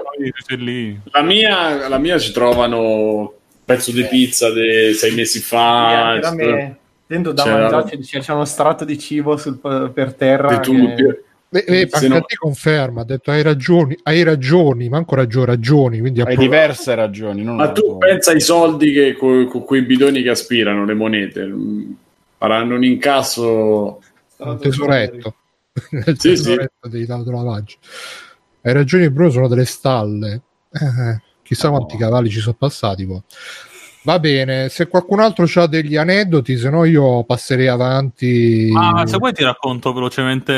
lì. 0.58 1.00
La 1.12 1.22
mia, 1.22 1.88
la 1.88 2.00
mia 2.00 2.18
ci 2.18 2.32
trovano 2.32 3.32
pezzo 3.64 3.92
di 3.92 4.04
pizza 4.06 4.52
di 4.52 4.94
sei 4.96 5.14
mesi 5.14 5.38
Sì, 5.38 5.44
fa. 5.46 6.20
me. 6.34 6.78
Dentro 7.08 7.32
da 7.32 7.44
C'era- 7.44 7.70
mangiare 7.70 7.98
c'è, 8.00 8.32
uno 8.34 8.46
strato 8.46 8.84
di 8.86 9.00
cibo 9.00 9.38
sul- 9.38 9.58
per 9.94 10.14
terra. 10.14 10.60
Che 10.60 10.72
Eh, 11.50 11.64
eh, 11.66 11.78
Se 11.80 11.88
Panca 11.88 12.08
no- 12.10 12.26
conferma, 12.38 13.02
ha 13.02 13.06
detto 13.06 13.32
hai 13.32 13.42
ragioni, 13.42 13.98
hai 14.04 14.22
ragioni, 14.24 14.90
manco 14.90 15.16
ragioni, 15.16 15.46
ragioni, 15.46 16.00
quindi 16.02 16.20
Hai 16.20 16.34
appro- 16.34 16.42
diverse 16.42 16.94
ragioni. 16.94 17.42
Non 17.42 17.56
Ma 17.56 17.72
tu 17.72 17.86
sola. 17.86 17.98
pensa 18.00 18.32
ai 18.32 18.42
soldi 18.42 18.92
che 18.92 19.16
co- 19.18 19.46
con 19.46 19.64
quei 19.64 19.84
bidoni 19.84 20.22
che 20.22 20.30
aspirano, 20.30 20.84
le 20.84 20.94
monete, 20.94 21.46
mm, 21.46 21.92
faranno 22.38 22.76
un 22.76 22.84
incasso. 22.84 24.02
un 24.40 24.58
tesoretto. 24.60 25.36
Nel 25.92 26.04
Sì, 26.20 26.36
sì. 26.36 26.44
tesoretto 26.44 26.88
dei. 26.90 27.08
Hai 27.08 28.74
ragioni, 28.74 29.10
Bruno, 29.10 29.30
sono 29.30 29.48
delle 29.48 29.66
stalle. 29.66 30.42
Eh, 30.70 31.22
chissà 31.44 31.70
quanti 31.70 31.96
cavalli 31.96 32.30
ci 32.30 32.40
sono 32.42 32.56
passati. 32.60 33.06
poi. 33.06 33.22
Va 34.08 34.20
bene, 34.20 34.70
se 34.70 34.88
qualcun 34.88 35.20
altro 35.20 35.46
ha 35.54 35.68
degli 35.68 35.98
aneddoti, 35.98 36.56
se 36.56 36.70
no 36.70 36.86
io 36.86 37.26
passerei 37.26 37.68
avanti. 37.68 38.72
Ah, 38.74 39.06
se 39.06 39.18
vuoi 39.18 39.34
ti 39.34 39.44
racconto 39.44 39.92
velocemente 39.92 40.54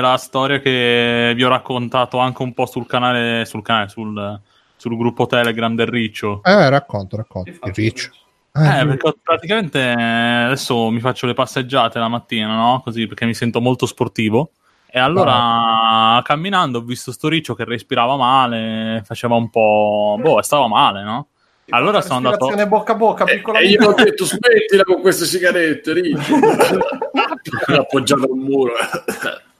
la 0.00 0.16
storia 0.16 0.60
che 0.60 1.34
vi 1.36 1.44
ho 1.44 1.48
raccontato 1.50 2.16
anche 2.16 2.40
un 2.40 2.54
po' 2.54 2.64
sul 2.64 2.86
canale, 2.86 3.44
sul, 3.44 3.60
canale, 3.60 3.90
sul, 3.90 4.40
sul 4.76 4.96
gruppo 4.96 5.26
Telegram 5.26 5.74
del 5.74 5.88
Riccio. 5.88 6.40
Eh, 6.42 6.70
racconto, 6.70 7.18
racconto. 7.18 7.50
Il 7.50 7.74
riccio. 7.74 8.12
Ah, 8.52 8.80
Eh, 8.80 8.86
perché 8.86 9.14
praticamente 9.22 9.78
eh, 9.78 10.42
adesso 10.44 10.88
mi 10.88 11.00
faccio 11.00 11.26
le 11.26 11.34
passeggiate 11.34 11.98
la 11.98 12.08
mattina, 12.08 12.56
no? 12.56 12.80
Così 12.82 13.06
perché 13.06 13.26
mi 13.26 13.34
sento 13.34 13.60
molto 13.60 13.84
sportivo. 13.84 14.52
E 14.86 14.98
allora 14.98 16.18
camminando 16.24 16.78
ho 16.78 16.82
visto 16.82 17.12
sto 17.12 17.28
riccio 17.28 17.54
che 17.54 17.64
respirava 17.64 18.16
male, 18.16 19.02
faceva 19.04 19.34
un 19.34 19.50
po'. 19.50 20.16
boh, 20.18 20.40
stava 20.40 20.66
male, 20.66 21.02
no? 21.02 21.26
Allora 21.70 22.00
sono 22.00 22.16
andato. 22.16 22.46
Bocca 22.68 22.92
a 22.92 22.96
bocca, 22.96 23.24
piccola. 23.24 23.58
E 23.58 23.66
io 23.66 23.88
ho 23.88 23.94
detto 23.94 24.24
smettila 24.24 24.84
con 24.84 25.00
queste 25.00 25.24
sigarette, 25.24 25.92
Ricci. 25.92 26.32
appoggiato 27.74 28.22
al 28.22 28.38
muro. 28.38 28.72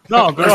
No, 0.06 0.32
però, 0.34 0.54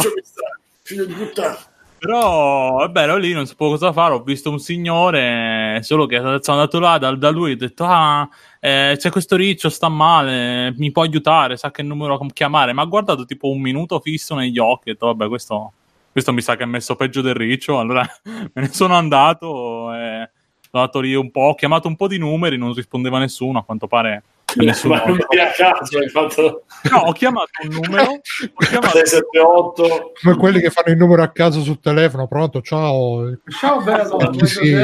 figlio 0.82 1.06
di 1.06 1.14
puttana. 1.14 1.58
però 1.98 2.86
è 2.86 2.90
bello 2.90 3.18
lì, 3.18 3.34
non 3.34 3.46
sapevo 3.46 3.72
cosa 3.72 3.92
fare. 3.92 4.14
Ho 4.14 4.24
visto 4.24 4.50
un 4.50 4.60
signore, 4.60 5.80
solo 5.84 6.06
che 6.06 6.18
sono 6.18 6.40
andato 6.58 6.80
là 6.80 6.98
da, 6.98 7.14
da 7.16 7.30
lui. 7.30 7.52
Ho 7.52 7.58
detto: 7.58 7.84
Ah, 7.86 8.30
eh, 8.60 8.96
c'è 8.98 9.10
questo 9.10 9.36
riccio, 9.36 9.70
sta 9.70 9.90
male, 9.90 10.74
mi 10.78 10.92
può 10.92 11.02
aiutare? 11.04 11.58
Sa 11.58 11.70
che 11.72 11.84
numero 11.84 12.18
chiamare? 12.32 12.72
Ma 12.72 12.84
ha 12.84 12.86
guardato 12.86 13.26
tipo 13.26 13.50
un 13.50 13.60
minuto 13.60 14.00
fisso 14.00 14.36
negli 14.36 14.58
occhi. 14.58 14.90
Ho 14.90 14.94
detto: 14.94 15.08
Vabbè, 15.08 15.28
questo, 15.28 15.74
questo 16.14 16.32
mi 16.32 16.42
sa 16.42 16.56
che 16.56 16.64
è 16.64 16.68
messo 16.68 16.96
peggio 16.96 17.22
del 17.22 17.36
riccio. 17.36 17.78
Allora 17.78 18.08
me 18.24 18.50
ne 18.54 18.70
sono 18.72 18.96
andato. 18.96 19.94
E 19.94 20.30
sono 20.30 20.41
andato 20.72 21.00
lì 21.00 21.14
un 21.14 21.32
po'. 21.32 21.42
Ho 21.42 21.56
chiamato 21.56 21.88
un 21.88 21.96
po' 21.96 22.08
di 22.08 22.18
numeri, 22.18 22.58
non 22.58 22.74
rispondeva 22.74 23.20
nessuno. 23.20 23.60
A 23.60 23.64
quanto 23.64 23.88
pare. 23.88 24.24
Nessuno. 24.56 24.96
Ma 24.96 25.04
a 25.04 25.52
caso 25.56 25.98
hai 25.98 26.10
fatto 26.10 26.64
No, 26.92 26.98
ho 27.06 27.12
chiamato 27.14 27.52
un 27.64 27.70
numero. 27.74 28.04
Ho 28.04 28.20
chiamato 28.68 28.98
678 28.98 30.12
come 30.22 30.36
quelli 30.36 30.60
che 30.60 30.70
fanno 30.70 30.92
il 30.92 30.98
numero 30.98 31.24
a 31.24 31.30
caso 31.30 31.62
sul 31.62 31.80
telefono. 31.80 32.28
Pronto, 32.28 32.62
ciao. 32.62 33.38
Ciao, 33.60 33.82
bello. 33.82 34.46
Sì. 34.46 34.76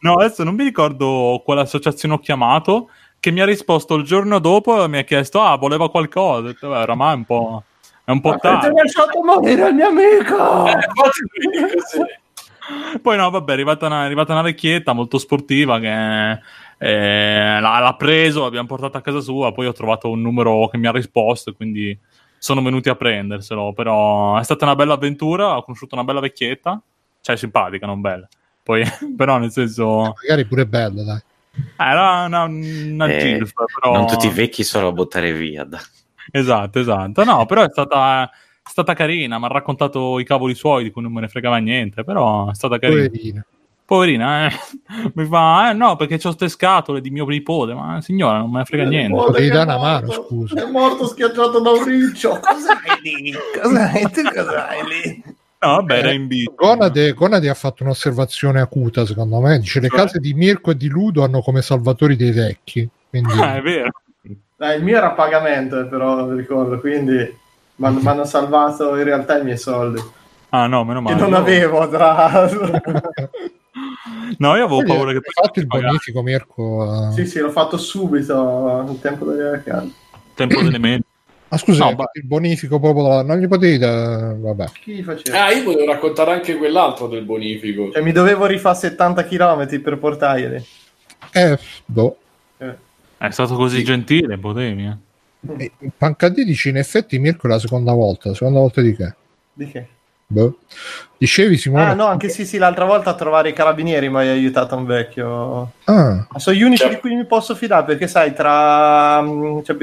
No, 0.00 0.14
adesso 0.14 0.44
non 0.44 0.54
mi 0.54 0.64
ricordo 0.64 1.42
quale 1.44 1.62
associazione 1.62 2.14
ho 2.14 2.18
chiamato. 2.18 2.90
Che 3.18 3.30
mi 3.30 3.40
ha 3.40 3.46
risposto 3.46 3.94
il 3.94 4.04
giorno 4.04 4.38
dopo 4.38 4.84
e 4.84 4.86
mi 4.88 4.98
ha 4.98 5.02
chiesto: 5.02 5.40
Ah, 5.40 5.56
voleva 5.56 5.90
qualcosa. 5.90 6.38
Ho 6.38 6.42
detto, 6.42 6.68
Beh, 6.68 6.76
oramai 6.76 7.14
è 7.14 7.16
un 7.16 7.24
po'. 7.24 7.62
È 8.04 8.10
un 8.10 8.20
po' 8.20 8.36
tardi. 8.36 8.76
lasciato 8.76 9.22
morire 9.24 9.68
il 9.70 9.74
mio 9.74 9.86
amico. 9.88 10.66
Eh, 10.66 10.76
così. 10.94 12.04
Poi, 13.02 13.16
no, 13.16 13.30
vabbè, 13.30 13.50
è 13.50 13.54
arrivata 13.54 13.86
una, 13.86 14.02
è 14.02 14.04
arrivata 14.06 14.32
una 14.32 14.42
vecchietta 14.42 14.92
molto 14.92 15.18
sportiva 15.18 15.78
che 15.80 16.38
eh, 16.78 17.60
l'ha, 17.60 17.78
l'ha 17.78 17.94
preso, 17.96 18.42
l'abbiamo 18.42 18.66
portato 18.66 18.96
a 18.96 19.00
casa 19.02 19.20
sua. 19.20 19.52
Poi 19.52 19.66
ho 19.66 19.72
trovato 19.72 20.08
un 20.10 20.20
numero 20.22 20.68
che 20.68 20.78
mi 20.78 20.86
ha 20.86 20.92
risposto 20.92 21.52
quindi 21.52 21.96
sono 22.38 22.62
venuti 22.62 22.88
a 22.88 22.94
prenderselo. 22.94 23.72
Però 23.72 24.38
è 24.38 24.44
stata 24.44 24.64
una 24.64 24.74
bella 24.76 24.94
avventura. 24.94 25.56
Ho 25.56 25.62
conosciuto 25.62 25.94
una 25.94 26.04
bella 26.04 26.20
vecchietta, 26.20 26.80
cioè 27.20 27.36
simpatica, 27.36 27.86
non 27.86 28.00
bella. 28.00 28.28
Poi, 28.62 28.82
però, 29.16 29.38
nel 29.38 29.50
senso, 29.50 30.14
Magari 30.22 30.46
pure 30.46 30.66
bello, 30.66 31.02
dai. 31.04 31.20
era 31.76 32.24
una, 32.24 32.44
una 32.44 33.06
Eh, 33.06 33.18
gilf, 33.18 33.52
però. 33.74 33.94
Non 33.94 34.06
tutti 34.06 34.26
i 34.26 34.30
vecchi 34.30 34.62
sono 34.64 34.86
da 34.86 34.92
buttare 34.92 35.32
via. 35.34 35.64
dai. 35.64 35.80
esatto, 36.32 36.78
esatto. 36.78 37.24
No, 37.24 37.44
però 37.44 37.62
è 37.62 37.68
stata, 37.70 38.30
è 38.66 38.70
stata 38.70 38.94
carina, 38.94 39.38
mi 39.38 39.44
ha 39.44 39.48
raccontato 39.48 40.18
i 40.18 40.24
cavoli 40.24 40.54
suoi 40.54 40.84
di 40.84 40.90
cui 40.90 41.02
non 41.02 41.12
me 41.12 41.20
ne 41.20 41.28
fregava 41.28 41.58
niente, 41.58 42.02
però 42.02 42.50
è 42.50 42.54
stata 42.54 42.78
carina. 42.78 43.04
Poverina. 43.06 43.46
Poverina, 43.84 44.46
eh. 44.46 44.52
mi 45.14 45.26
fa, 45.26 45.70
eh 45.70 45.74
no, 45.74 45.96
perché 45.96 46.18
ho 46.26 46.30
ste 46.30 46.48
scatole 46.48 47.02
di 47.02 47.10
mio 47.10 47.26
nipote, 47.26 47.74
ma 47.74 48.00
signora 48.00 48.38
non 48.38 48.50
me 48.50 48.58
ne 48.60 48.64
frega 48.64 48.84
niente. 48.84 49.14
Potevi 49.14 49.46
Che 49.48 49.52
è 49.52 49.54
dare 49.54 49.64
una 49.70 49.78
mano, 49.78 50.06
morto. 50.06 50.22
scusa. 50.24 50.64
È 50.66 50.70
morto 50.70 51.06
schiacciato 51.06 51.60
da 51.60 51.70
un 51.72 51.84
riccio. 51.84 52.30
Cos'hai 52.40 53.00
lì? 53.02 53.34
Cos'hai? 53.60 54.02
Tu 54.10 54.22
cos'hai 54.22 54.80
lì? 54.88 55.22
No, 55.60 55.70
vabbè, 55.76 55.98
era 55.98 56.12
in 56.12 56.26
bici. 56.26 56.50
Conade, 56.56 57.12
Conade 57.12 57.48
ha 57.50 57.54
fatto 57.54 57.82
un'osservazione 57.82 58.60
acuta, 58.60 59.04
secondo 59.04 59.40
me. 59.40 59.58
Dice: 59.58 59.80
Le 59.80 59.88
Cioè? 59.88 59.98
case 59.98 60.18
di 60.18 60.32
Mirko 60.32 60.70
e 60.70 60.76
di 60.76 60.88
Ludo 60.88 61.22
hanno 61.22 61.42
come 61.42 61.60
salvatori 61.60 62.16
dei 62.16 62.32
vecchi. 62.32 62.88
Quindi, 63.10 63.32
Ah, 63.38 63.56
è 63.56 63.60
vero. 63.60 63.90
Eh, 64.58 64.74
il 64.76 64.82
mio 64.82 64.96
era 64.96 65.08
a 65.08 65.12
pagamento, 65.14 65.78
eh, 65.80 65.84
però 65.84 66.32
ricordo, 66.32 66.80
quindi 66.80 67.42
mi 67.76 68.06
hanno 68.06 68.24
salvato 68.24 68.96
in 68.96 69.04
realtà 69.04 69.38
i 69.38 69.44
miei 69.44 69.58
soldi. 69.58 70.00
Ah, 70.50 70.66
no, 70.66 70.84
meno 70.84 71.02
Che 71.02 71.12
male. 71.14 71.20
non 71.20 71.34
avevo, 71.34 71.88
tra 71.88 72.12
l'altro. 72.12 72.70
No, 74.38 74.56
io 74.56 74.64
avevo 74.64 74.76
Quindi 74.76 74.92
paura 74.92 75.10
che 75.10 75.16
hai 75.18 75.22
fatto 75.44 75.58
il 75.60 75.66
bonifico, 75.66 76.22
Mirko. 76.22 77.08
eh. 77.08 77.12
sì, 77.12 77.26
sì, 77.26 77.38
l'ho 77.40 77.50
fatto 77.50 77.76
subito 77.76 78.86
il 78.88 79.00
tempo 79.00 79.24
delle 79.26 79.50
vacanze. 79.50 79.86
il 80.12 80.20
tempo 80.34 80.62
delle 80.62 80.78
medie. 80.78 81.02
Ah, 81.48 81.58
scusa, 81.58 81.84
No, 81.84 81.90
fatto 81.90 82.18
il 82.18 82.24
bonifico 82.26 82.78
proprio. 82.80 83.22
Non 83.22 83.38
gli 83.38 83.48
potevi 83.48 83.78
dare- 83.78 84.36
Vabbè. 84.38 84.66
Chi 84.80 85.02
faceva? 85.02 85.44
Ah, 85.44 85.52
io 85.52 85.64
volevo 85.64 85.86
raccontare 85.92 86.32
anche 86.32 86.56
quell'altro 86.56 87.06
del 87.08 87.24
bonifico. 87.24 87.90
Cioè, 87.92 88.02
mi 88.02 88.12
dovevo 88.12 88.46
rifare 88.46 88.76
70 88.76 89.24
km 89.24 89.80
per 89.80 89.98
portarglieli. 89.98 90.64
Eh, 91.32 91.58
boh. 91.84 92.16
Eh. 92.58 92.74
È 93.18 93.30
stato 93.30 93.54
così 93.56 93.82
gentile, 93.84 94.38
potevi. 94.38 94.84
Eh. 94.84 94.96
E 95.56 95.72
Pancadì 95.96 96.44
dice: 96.44 96.68
In 96.70 96.76
effetti, 96.78 97.18
Mirko 97.18 97.46
è 97.46 97.50
la 97.50 97.58
seconda 97.58 97.92
volta. 97.92 98.28
La 98.30 98.34
seconda 98.34 98.60
volta 98.60 98.80
di 98.80 98.94
che? 98.96 99.14
Di 99.52 99.66
che? 99.66 99.86
Boh. 100.26 100.56
Dicevi, 101.18 101.56
Simone? 101.58 101.84
Ah, 101.84 101.94
no, 101.94 102.06
anche 102.06 102.28
sì, 102.28 102.46
sì, 102.46 102.56
l'altra 102.58 102.84
volta 102.86 103.10
a 103.10 103.14
trovare 103.14 103.50
i 103.50 103.52
carabinieri 103.52 104.08
mi 104.08 104.16
hai 104.16 104.28
aiutato 104.28 104.74
un 104.74 104.84
vecchio. 104.86 105.72
Ah, 105.84 106.26
Ma 106.28 106.38
sono 106.38 106.56
gli 106.56 106.62
unici 106.62 106.82
Cioè- 106.82 106.94
di 106.94 107.00
cui 107.00 107.14
mi 107.14 107.26
posso 107.26 107.54
fidare 107.54 107.84
perché, 107.84 108.08
sai, 108.08 108.32
tra, 108.34 109.20
mm, 109.22 109.60
cioè, 109.62 109.76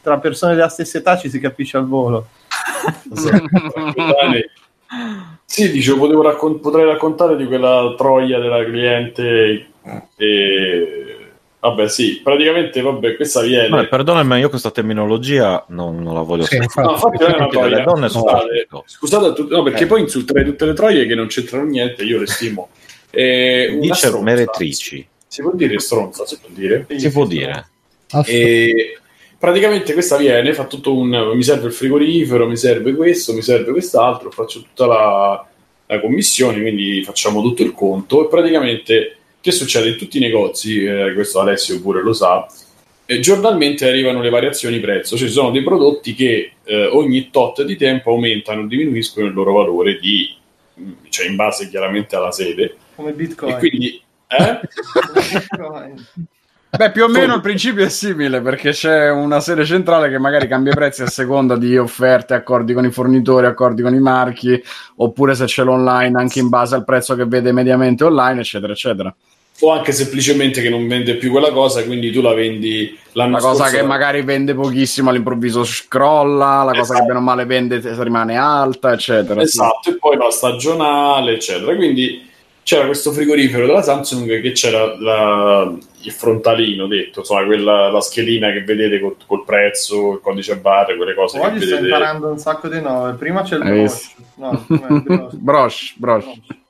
tra 0.00 0.18
persone 0.18 0.54
della 0.54 0.68
stessa 0.68 0.98
età 0.98 1.16
ci 1.18 1.28
si 1.28 1.40
capisce 1.40 1.76
al 1.76 1.86
volo. 1.86 2.28
Sì, 5.44 5.70
dicevo, 5.72 5.98
potevo 5.98 6.22
raccon- 6.22 6.60
potrei 6.60 6.84
raccontare 6.86 7.36
di 7.36 7.46
quella 7.46 7.94
troia 7.96 8.38
della 8.38 8.64
cliente. 8.64 9.66
E... 10.16 11.07
Vabbè, 11.60 11.88
sì, 11.88 12.20
praticamente, 12.22 12.80
vabbè, 12.80 13.16
questa 13.16 13.40
viene. 13.42 13.68
Vabbè, 13.68 13.88
perdonami, 13.88 14.28
ma 14.28 14.38
io 14.38 14.48
questa 14.48 14.70
terminologia 14.70 15.64
non, 15.70 16.00
non 16.00 16.14
la 16.14 16.20
voglio 16.22 16.44
sì, 16.44 16.56
sentire. 16.56 16.82
No, 16.86 16.92
infatti. 16.92 17.14
infatti 17.16 17.24
non 17.24 17.32
è 17.32 17.36
una 17.42 17.48
troia. 17.48 17.84
donne 17.84 18.08
sono 18.08 18.24
Scusate, 18.28 18.48
schifo. 18.58 18.84
scusate 18.86 19.26
a 19.26 19.32
tutti- 19.32 19.54
no, 19.54 19.62
perché 19.64 19.82
Eh. 19.82 19.86
poi 19.86 20.00
insulterei 20.02 20.44
tutte 20.44 20.66
le 20.66 20.72
troie 20.74 21.06
che 21.06 21.14
non 21.16 21.26
c'entrano 21.26 21.64
niente, 21.64 22.04
io 22.04 22.18
le 22.20 22.26
stimo. 22.26 22.68
Eh, 23.10 23.68
una 23.72 23.80
Dice 23.80 23.94
stronza. 23.94 24.20
meretrici. 24.22 25.08
Si 25.26 25.42
può 25.42 25.50
dire 25.54 25.78
stronza, 25.80 26.24
si 26.26 26.38
può 26.40 26.48
dire. 26.52 26.86
Si 26.96 27.10
può 27.10 27.26
dire. 27.26 27.68
E 28.24 28.98
praticamente 29.38 29.92
questa 29.92 30.16
viene, 30.16 30.52
fa 30.54 30.64
tutto 30.66 30.94
un 30.96 31.32
mi 31.34 31.42
serve 31.42 31.66
il 31.66 31.72
frigorifero, 31.72 32.46
mi 32.46 32.56
serve 32.56 32.94
questo, 32.94 33.32
mi 33.32 33.42
serve 33.42 33.72
quest'altro, 33.72 34.30
faccio 34.30 34.60
tutta 34.62 34.86
la, 34.86 35.46
la 35.86 36.00
commissione, 36.00 36.60
quindi 36.60 37.02
facciamo 37.02 37.42
tutto 37.42 37.62
il 37.62 37.72
conto 37.72 38.24
e 38.24 38.28
praticamente 38.28 39.16
che 39.48 39.52
succede 39.52 39.88
in 39.88 39.96
tutti 39.96 40.18
i 40.18 40.20
negozi, 40.20 40.84
eh, 40.84 41.12
questo 41.14 41.40
Alessio 41.40 41.80
pure 41.80 42.02
lo 42.02 42.12
sa, 42.12 42.46
eh, 43.06 43.20
giornalmente 43.20 43.88
arrivano 43.88 44.20
le 44.20 44.28
variazioni 44.28 44.78
prezzo, 44.80 45.16
cioè 45.16 45.28
ci 45.28 45.32
sono 45.32 45.50
dei 45.50 45.62
prodotti 45.62 46.14
che 46.14 46.52
eh, 46.64 46.86
ogni 46.86 47.30
tot 47.30 47.62
di 47.62 47.76
tempo 47.76 48.10
aumentano 48.10 48.62
o 48.62 48.66
diminuiscono 48.66 49.26
il 49.26 49.32
loro 49.32 49.54
valore 49.54 49.98
di, 49.98 50.34
cioè 51.08 51.26
in 51.26 51.36
base 51.36 51.70
chiaramente 51.70 52.14
alla 52.16 52.30
sede 52.30 52.76
Come 52.94 53.12
Bitcoin. 53.12 53.54
e 53.54 53.58
quindi 53.58 54.02
eh? 54.26 54.60
Bitcoin. 55.48 56.06
Beh, 56.76 56.90
più 56.90 57.04
o 57.04 57.08
meno 57.08 57.34
il 57.34 57.40
principio 57.40 57.82
è 57.82 57.88
simile 57.88 58.42
perché 58.42 58.72
c'è 58.72 59.10
una 59.10 59.40
sede 59.40 59.64
centrale 59.64 60.10
che 60.10 60.18
magari 60.18 60.46
cambia 60.46 60.72
i 60.72 60.74
prezzi 60.74 61.00
a 61.00 61.06
seconda 61.06 61.56
di 61.56 61.78
offerte, 61.78 62.34
accordi 62.34 62.74
con 62.74 62.84
i 62.84 62.90
fornitori, 62.90 63.46
accordi 63.46 63.80
con 63.80 63.94
i 63.94 64.00
marchi, 64.00 64.62
oppure 64.96 65.34
se 65.34 65.46
c'è 65.46 65.64
l'online 65.64 66.20
anche 66.20 66.40
in 66.40 66.50
base 66.50 66.74
al 66.74 66.84
prezzo 66.84 67.14
che 67.14 67.24
vede 67.24 67.52
mediamente 67.52 68.04
online, 68.04 68.40
eccetera, 68.40 68.74
eccetera. 68.74 69.14
O 69.60 69.72
anche 69.72 69.90
semplicemente 69.92 70.62
che 70.62 70.68
non 70.70 70.86
vende 70.86 71.16
più 71.16 71.30
quella 71.30 71.50
cosa, 71.50 71.84
quindi 71.84 72.10
tu 72.12 72.20
la 72.20 72.32
vendi 72.32 72.96
l'anno 73.12 73.32
La 73.36 73.40
cosa 73.40 73.68
che 73.70 73.82
magari 73.82 74.22
vende 74.22 74.54
pochissimo 74.54 75.10
all'improvviso 75.10 75.64
scrolla, 75.64 76.62
la 76.62 76.70
cosa 76.70 76.80
Esatto. 76.80 77.00
che 77.00 77.06
bene 77.06 77.18
o 77.18 77.22
male 77.22 77.44
vende 77.44 77.80
rimane 78.02 78.36
alta, 78.36 78.92
eccetera. 78.92 79.40
sì. 79.40 79.46
Esatto, 79.46 79.90
e 79.90 79.96
poi 79.98 80.16
la 80.16 80.30
stagionale, 80.30 81.32
eccetera. 81.32 81.74
Quindi 81.74 82.26
c'era 82.62 82.84
questo 82.86 83.10
frigorifero 83.12 83.66
della 83.66 83.82
Samsung 83.82 84.40
che 84.42 84.52
c'era 84.52 84.94
la- 85.00 85.72
il 86.02 86.12
frontalino 86.12 86.86
detto, 86.86 87.20
insomma, 87.20 87.44
quella, 87.44 87.90
la 87.90 88.00
schedina 88.00 88.52
che 88.52 88.62
vedete 88.62 89.00
col, 89.00 89.16
col 89.26 89.42
prezzo, 89.44 90.12
il 90.12 90.20
codice 90.22 90.56
barre, 90.58 90.96
quelle 90.96 91.14
cose 91.14 91.38
Oggi 91.40 91.58
che 91.58 91.66
sto 91.66 91.74
vedete. 91.76 91.86
imparando 91.86 92.28
un 92.28 92.38
sacco 92.38 92.68
di 92.68 92.80
nome. 92.80 93.14
Prima 93.14 93.42
c'è 93.42 93.56
il 93.56 93.62
Hai 93.62 93.70
brosh. 93.72 94.14
visto? 94.14 94.22
No? 94.36 95.28
Brosh, 95.32 95.94
brosh. 95.96 96.26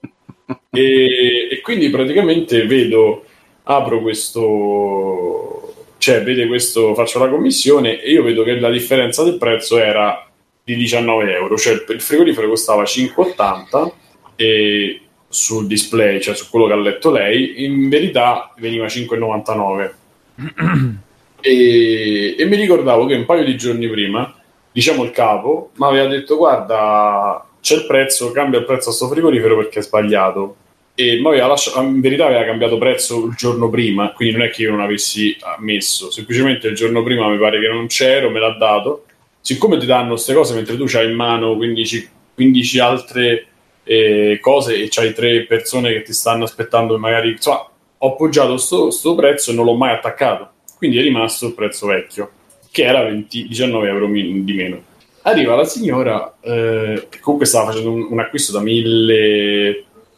E, 0.71 1.49
e 1.51 1.61
quindi 1.63 1.89
praticamente 1.89 2.67
vedo, 2.67 3.25
apro 3.65 4.01
questo, 4.03 5.75
cioè 5.99 6.23
vede 6.23 6.47
questo, 6.47 6.95
faccio 6.95 7.19
la 7.19 7.29
commissione 7.29 8.03
e 8.03 8.11
io 8.11 8.23
vedo 8.23 8.43
che 8.43 8.59
la 8.59 8.71
differenza 8.71 9.23
del 9.23 9.39
prezzo 9.39 9.79
era 9.79 10.29
di 10.63 10.77
19 10.77 11.33
euro, 11.35 11.57
cioè 11.57 11.73
il, 11.89 12.01
frigorifero 12.01 12.49
costava 12.49 12.83
5,80 12.83 13.93
e 14.37 15.01
sul 15.27 15.67
display, 15.67 16.21
cioè 16.21 16.35
su 16.35 16.51
quello 16.51 16.67
che 16.67 16.73
ha 16.73 16.77
letto 16.77 17.11
lei, 17.11 17.65
in 17.65 17.89
verità 17.89 18.53
veniva 18.59 18.85
5,99. 18.85 19.91
e, 21.41 22.37
e 22.39 22.45
mi 22.45 22.57
ricordavo 22.57 23.07
che 23.07 23.15
un 23.15 23.25
paio 23.25 23.45
di 23.45 23.57
giorni 23.57 23.89
prima, 23.89 24.35
diciamo 24.71 25.03
il 25.05 25.11
capo, 25.11 25.71
mi 25.77 25.87
aveva 25.87 26.07
detto 26.07 26.37
guarda 26.37 27.48
c'è 27.61 27.75
il 27.77 27.87
prezzo, 27.87 28.31
cambia 28.31 28.59
il 28.59 28.64
prezzo 28.64 28.90
a 28.90 28.92
sto 28.92 29.09
frigorifero 29.09 29.57
perché 29.57 29.81
è 29.81 29.83
sbagliato 29.83 30.57
e 31.01 31.23
aveva 31.25 31.47
lasciato, 31.47 31.81
in 31.81 32.01
verità 32.01 32.27
aveva 32.27 32.44
cambiato 32.44 32.77
prezzo 32.77 33.27
il 33.27 33.35
giorno 33.37 33.71
prima, 33.71 34.11
quindi 34.11 34.37
non 34.37 34.47
è 34.47 34.51
che 34.51 34.62
io 34.62 34.73
non 34.73 34.81
avessi 34.81 35.37
messo, 35.59 36.11
semplicemente 36.11 36.66
il 36.66 36.75
giorno 36.75 37.05
prima 37.05 37.29
mi 37.29 37.38
pare 37.38 37.61
che 37.61 37.68
non 37.68 37.87
c'ero, 37.87 38.31
me 38.31 38.40
l'ha 38.40 38.57
dato. 38.59 39.05
Siccome 39.40 39.79
ti 39.79 39.87
danno 39.87 40.11
queste 40.14 40.35
cose 40.35 40.55
mentre 40.55 40.77
tu 40.77 40.87
c'hai 40.87 41.09
in 41.09 41.14
mano 41.14 41.55
15, 41.55 42.11
15 42.35 42.79
altre 42.81 43.47
eh, 43.85 44.38
cose 44.40 44.83
e 44.83 44.88
c'hai 44.90 45.14
tre 45.14 45.44
persone 45.44 45.92
che 45.92 46.03
ti 46.03 46.12
stanno 46.12 46.42
aspettando 46.42 46.99
magari 46.99 47.31
insomma, 47.31 47.71
ho 47.99 48.09
appoggiato 48.09 48.57
sto, 48.57 48.90
sto 48.90 49.14
prezzo 49.14 49.53
e 49.53 49.55
non 49.55 49.66
l'ho 49.66 49.77
mai 49.77 49.94
attaccato, 49.94 50.51
quindi 50.79 50.99
è 50.99 51.03
rimasto 51.03 51.47
il 51.47 51.55
prezzo 51.55 51.87
vecchio, 51.87 52.29
che 52.73 52.83
era 52.83 53.05
20, 53.05 53.47
19 53.47 53.88
euro 53.88 54.07
di 54.09 54.53
meno. 54.53 54.83
Arriva 55.29 55.55
la 55.55 55.64
signora, 55.64 56.37
eh, 56.41 57.07
che 57.09 57.21
comunque 57.21 57.47
stava 57.47 57.67
facendo 57.67 57.91
un, 57.91 58.07
un 58.11 58.19
acquisto 58.21 58.53
da 58.53 58.61
1000, 58.61 59.69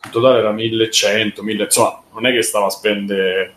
in 0.05 0.11
totale 0.11 0.39
era 0.39 0.53
1100, 0.53 1.43
1000, 1.43 1.65
insomma, 1.65 2.03
non 2.13 2.27
è 2.27 2.33
che 2.33 2.43
stava 2.43 2.67
a 2.67 2.71
spendere 2.71 3.55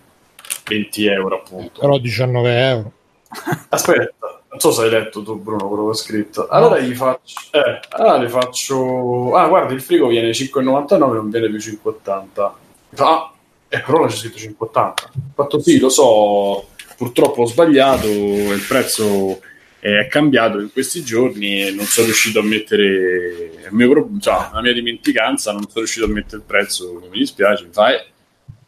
20 0.66 1.06
euro 1.06 1.36
appunto. 1.36 1.80
Però 1.80 1.98
19 1.98 2.68
euro. 2.68 2.92
Aspetta, 3.70 4.42
non 4.50 4.60
so 4.60 4.72
se 4.72 4.84
hai 4.84 4.90
letto 4.90 5.24
tu, 5.24 5.40
Bruno, 5.40 5.68
quello 5.68 5.84
che 5.86 5.90
ho 5.90 5.94
scritto. 5.94 6.48
Allora 6.48 6.80
gli 6.80 6.94
faccio. 6.94 7.40
Eh, 7.52 7.80
allora 7.90 8.18
le 8.18 8.30
faccio. 8.30 9.36
Ah, 9.36 9.48
guarda, 9.48 9.74
il 9.74 9.82
frigo 9.82 10.08
viene 10.08 10.32
5,99, 10.32 10.98
non 10.98 11.30
viene 11.30 11.50
più 11.50 11.58
5,80. 11.58 12.52
Fa, 12.94 13.06
Ah, 13.06 13.34
eh, 13.70 13.80
però 13.80 14.02
là 14.02 14.08
c'è 14.08 14.16
scritto 14.16 14.38
5,80. 14.38 14.78
Ho 14.78 14.94
fatto 15.34 15.60
sì, 15.60 15.80
lo 15.80 15.90
so, 15.90 16.68
purtroppo 16.96 17.42
ho 17.42 17.46
sbagliato, 17.46 18.08
il 18.08 18.64
prezzo 18.68 19.40
è 19.84 20.08
cambiato 20.08 20.62
in 20.62 20.72
questi 20.72 21.04
giorni 21.04 21.62
e 21.62 21.72
non 21.72 21.84
sono 21.84 22.06
riuscito 22.06 22.40
a 22.40 22.44
mettere 22.44 23.52
il 23.66 23.68
mio 23.72 24.10
cioè, 24.22 24.48
la 24.54 24.62
mia 24.62 24.72
dimenticanza, 24.72 25.52
non 25.52 25.64
sono 25.64 25.80
riuscito 25.80 26.06
a 26.06 26.10
mettere 26.10 26.38
il 26.38 26.44
prezzo, 26.48 27.06
mi 27.12 27.18
dispiace. 27.18 27.66
Mi 27.66 27.74
fa, 27.74 27.94
eh, 27.94 28.06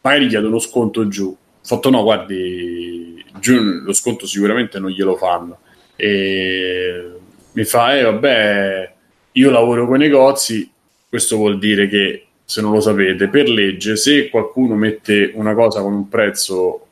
magari 0.02 0.26
chiedo 0.28 0.48
uno 0.48 0.58
sconto 0.58 1.08
giù. 1.08 1.28
Ho 1.28 1.66
fatto 1.66 1.88
no, 1.88 2.02
guardi, 2.02 3.24
giù 3.40 3.54
lo 3.56 3.94
sconto 3.94 4.26
sicuramente 4.26 4.78
non 4.78 4.90
glielo 4.90 5.16
fanno. 5.16 5.60
E 5.96 7.12
mi 7.52 7.64
fa, 7.64 7.96
eh 7.96 8.02
vabbè, 8.02 8.92
io 9.32 9.50
lavoro 9.50 9.86
con 9.86 9.96
i 9.96 10.00
negozi, 10.00 10.70
questo 11.08 11.36
vuol 11.36 11.58
dire 11.58 11.88
che, 11.88 12.26
se 12.44 12.60
non 12.60 12.72
lo 12.72 12.80
sapete, 12.80 13.28
per 13.28 13.48
legge, 13.48 13.96
se 13.96 14.28
qualcuno 14.28 14.74
mette 14.74 15.30
una 15.32 15.54
cosa 15.54 15.80
con 15.80 15.94
un 15.94 16.08
prezzo 16.10 16.86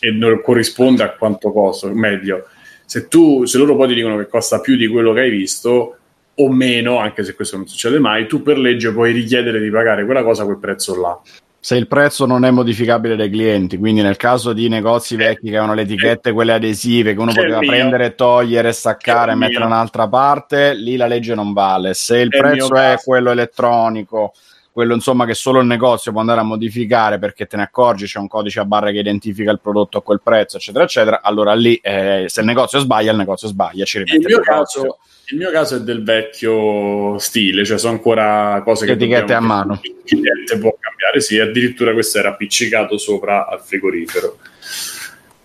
e 0.00 0.10
non 0.10 0.40
corrisponde 0.42 1.04
a 1.04 1.10
quanto 1.10 1.52
costa, 1.52 1.86
meglio, 1.92 2.48
se, 2.86 3.08
tu, 3.08 3.44
se 3.44 3.58
loro 3.58 3.76
poi 3.76 3.88
ti 3.88 3.94
dicono 3.94 4.16
che 4.16 4.28
costa 4.28 4.60
più 4.60 4.76
di 4.76 4.86
quello 4.86 5.12
che 5.12 5.20
hai 5.20 5.30
visto, 5.30 5.96
o 6.38 6.50
meno, 6.50 6.98
anche 6.98 7.24
se 7.24 7.34
questo 7.34 7.56
non 7.56 7.66
succede 7.66 7.98
mai, 7.98 8.26
tu 8.26 8.42
per 8.42 8.56
legge 8.58 8.92
puoi 8.92 9.12
richiedere 9.12 9.60
di 9.60 9.70
pagare 9.70 10.04
quella 10.04 10.22
cosa 10.22 10.42
a 10.42 10.44
quel 10.46 10.58
prezzo 10.58 10.98
là. 10.98 11.20
se 11.66 11.74
il 11.74 11.88
prezzo 11.88 12.26
non 12.26 12.44
è 12.44 12.50
modificabile 12.52 13.16
dai 13.16 13.28
clienti, 13.28 13.76
quindi 13.76 14.00
nel 14.00 14.16
caso 14.16 14.52
di 14.52 14.68
negozi 14.68 15.16
vecchi 15.16 15.46
che 15.48 15.56
avevano 15.56 15.74
le 15.74 15.82
etichette, 15.82 16.30
quelle 16.30 16.52
adesive, 16.52 17.12
che 17.12 17.18
uno 17.18 17.32
Che 17.32 17.40
è 17.40 17.42
poteva 17.42 17.58
mio. 17.58 17.68
prendere, 17.68 18.14
togliere, 18.14 18.72
staccare 18.72 19.32
e 19.32 19.34
mettere 19.34 19.58
da 19.60 19.66
un'altra 19.66 20.06
parte, 20.06 20.74
lì 20.74 20.94
la 20.94 21.08
legge 21.08 21.34
non 21.34 21.52
vale. 21.52 21.94
Se 21.94 22.18
il 22.18 22.30
È 22.30 22.36
il 22.36 22.40
prezzo 22.40 22.74
è 22.76 22.96
quello 23.02 23.32
elettronico, 23.32 24.32
quello 24.76 24.92
insomma 24.92 25.24
che 25.24 25.32
solo 25.32 25.60
il 25.60 25.66
negozio 25.66 26.12
può 26.12 26.20
andare 26.20 26.40
a 26.40 26.42
modificare 26.42 27.18
perché 27.18 27.46
te 27.46 27.56
ne 27.56 27.62
accorgi, 27.62 28.04
c'è 28.04 28.18
un 28.18 28.28
codice 28.28 28.60
a 28.60 28.66
barre 28.66 28.92
che 28.92 28.98
identifica 28.98 29.50
il 29.50 29.58
prodotto 29.58 29.96
a 29.96 30.02
quel 30.02 30.20
prezzo, 30.22 30.58
eccetera, 30.58 30.84
eccetera, 30.84 31.22
allora 31.22 31.54
lì 31.54 31.76
eh, 31.76 32.26
se 32.26 32.40
il 32.40 32.46
negozio 32.46 32.78
sbaglia, 32.80 33.10
il 33.10 33.16
negozio 33.16 33.48
sbaglia, 33.48 33.86
ci 33.86 33.96
rimette 33.96 34.18
Il 34.18 34.26
mio, 34.26 34.40
caso, 34.40 34.98
il 35.30 35.38
mio 35.38 35.50
caso 35.50 35.76
è 35.76 35.80
del 35.80 36.04
vecchio 36.04 37.16
stile, 37.16 37.64
cioè 37.64 37.78
sono 37.78 37.94
ancora 37.94 38.60
cose 38.66 38.84
che 38.84 38.92
Etichette 38.92 39.32
a 39.32 39.40
mano. 39.40 39.80
Il 39.82 39.96
cliente 40.04 40.58
può 40.58 40.76
cambiare, 40.78 41.22
sì, 41.22 41.38
addirittura 41.38 41.94
questo 41.94 42.18
era 42.18 42.28
appiccicato 42.28 42.98
sopra 42.98 43.48
al 43.48 43.62
frigorifero. 43.62 44.36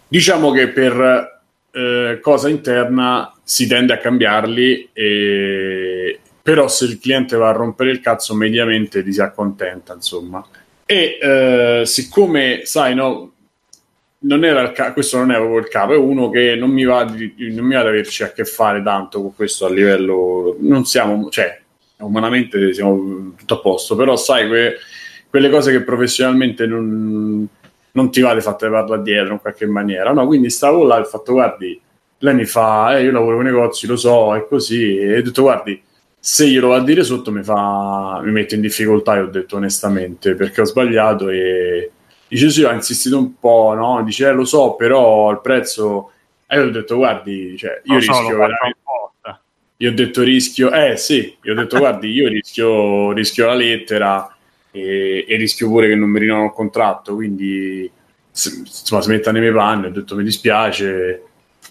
Diciamo 0.09 0.51
che 0.51 0.67
per 0.67 1.41
eh, 1.71 2.19
cosa 2.21 2.49
interna 2.49 3.33
si 3.45 3.65
tende 3.65 3.93
a 3.93 3.97
cambiarli, 3.97 4.89
e- 4.91 6.19
però 6.41 6.67
se 6.67 6.85
il 6.85 6.99
cliente 6.99 7.35
va 7.37 7.49
a 7.49 7.53
rompere 7.53 7.91
il 7.91 7.99
cazzo 7.99 8.33
mediamente 8.33 9.03
ti 9.03 9.13
si 9.13 9.21
accontenta, 9.21 9.93
insomma. 9.93 10.45
E 10.85 11.17
eh, 11.21 11.81
siccome, 11.85 12.61
sai, 12.65 12.95
no, 12.95 13.31
non 14.23 14.43
era 14.43 14.61
il 14.61 14.71
ca- 14.71 14.93
questo 14.93 15.17
non 15.17 15.31
è 15.31 15.35
proprio 15.35 15.59
il 15.59 15.67
capo, 15.67 15.93
è 15.93 15.97
uno 15.97 16.29
che 16.29 16.55
non 16.55 16.69
mi 16.69 16.83
va 16.83 17.05
di, 17.05 17.33
non 17.53 17.65
mi 17.65 17.73
va 17.75 17.81
ad 17.81 17.87
averci 17.87 18.23
a 18.23 18.31
che 18.31 18.45
fare 18.45 18.81
tanto 18.83 19.21
con 19.21 19.35
questo 19.35 19.65
a 19.65 19.69
livello, 19.69 20.57
non 20.59 20.85
siamo, 20.85 21.29
cioè, 21.29 21.59
umanamente 21.97 22.73
siamo 22.73 23.33
tutto 23.37 23.53
a 23.55 23.59
posto, 23.59 23.95
però 23.95 24.15
sai, 24.15 24.47
que- 24.47 24.77
quelle 25.29 25.49
cose 25.49 25.71
che 25.71 25.81
professionalmente 25.81 26.65
non, 26.67 27.47
non 27.91 28.11
ti 28.11 28.21
va 28.21 28.33
di 28.33 28.41
fatte 28.41 28.69
parlare 28.69 29.01
dietro 29.01 29.33
in 29.33 29.39
qualche 29.39 29.65
maniera, 29.65 30.11
no? 30.11 30.25
Quindi 30.27 30.49
stavo 30.49 30.83
là 30.83 30.97
e 30.97 31.01
ho 31.01 31.05
fatto, 31.05 31.33
guardi, 31.33 31.79
lei 32.19 32.35
mi 32.35 32.45
fa, 32.45 32.97
eh, 32.97 33.03
io 33.03 33.11
lavoro 33.11 33.37
in 33.37 33.43
negozi, 33.43 33.87
lo 33.87 33.95
so, 33.95 34.35
è 34.35 34.45
così, 34.47 34.97
e 34.97 35.17
ho 35.19 35.21
detto, 35.21 35.41
guardi, 35.43 35.81
se 36.23 36.47
glielo 36.47 36.67
va 36.67 36.75
a 36.75 36.83
dire 36.83 37.03
sotto 37.03 37.31
mi 37.31 37.41
fa, 37.41 38.21
mi 38.23 38.31
mette 38.31 38.53
in 38.53 38.61
difficoltà, 38.61 39.15
io 39.15 39.23
ho 39.23 39.29
detto 39.29 39.55
onestamente, 39.55 40.35
perché 40.35 40.61
ho 40.61 40.65
sbagliato 40.65 41.29
e 41.29 41.89
dice 42.27 42.51
sì, 42.51 42.63
ha 42.63 42.73
insistito 42.73 43.17
un 43.17 43.39
po', 43.39 43.73
no? 43.73 44.03
Dice, 44.03 44.27
eh, 44.27 44.31
lo 44.31 44.45
so, 44.45 44.75
però 44.75 45.31
il 45.31 45.41
prezzo... 45.41 46.11
E 46.45 46.57
io 46.57 46.65
ho 46.65 46.69
detto, 46.69 46.97
guardi, 46.97 47.57
cioè, 47.57 47.81
io 47.85 47.95
Lo 47.95 48.01
so, 48.01 48.11
rischio 48.11 48.27
faccio 48.27 48.37
veramente... 48.37 48.79
Io 49.77 49.89
ho 49.89 49.93
detto 49.93 50.21
rischio, 50.21 50.71
eh 50.71 50.95
sì, 50.95 51.35
io 51.41 51.53
ho 51.53 51.55
detto 51.55 51.79
guardi, 51.79 52.11
io 52.11 52.27
rischio, 52.27 53.13
rischio 53.13 53.47
la 53.47 53.55
lettera 53.55 54.37
e, 54.69 55.25
e 55.27 55.35
rischio 55.37 55.69
pure 55.69 55.87
che 55.87 55.95
non 55.95 56.07
mi 56.07 56.19
rinnovano 56.19 56.45
il 56.45 56.51
contratto, 56.51 57.15
quindi 57.15 57.89
insomma 58.29 59.01
si 59.01 59.09
metta 59.09 59.31
nei 59.31 59.41
miei 59.41 59.53
panni, 59.53 59.87
ho 59.87 59.91
detto 59.91 60.15
mi 60.15 60.23
dispiace, 60.23 61.23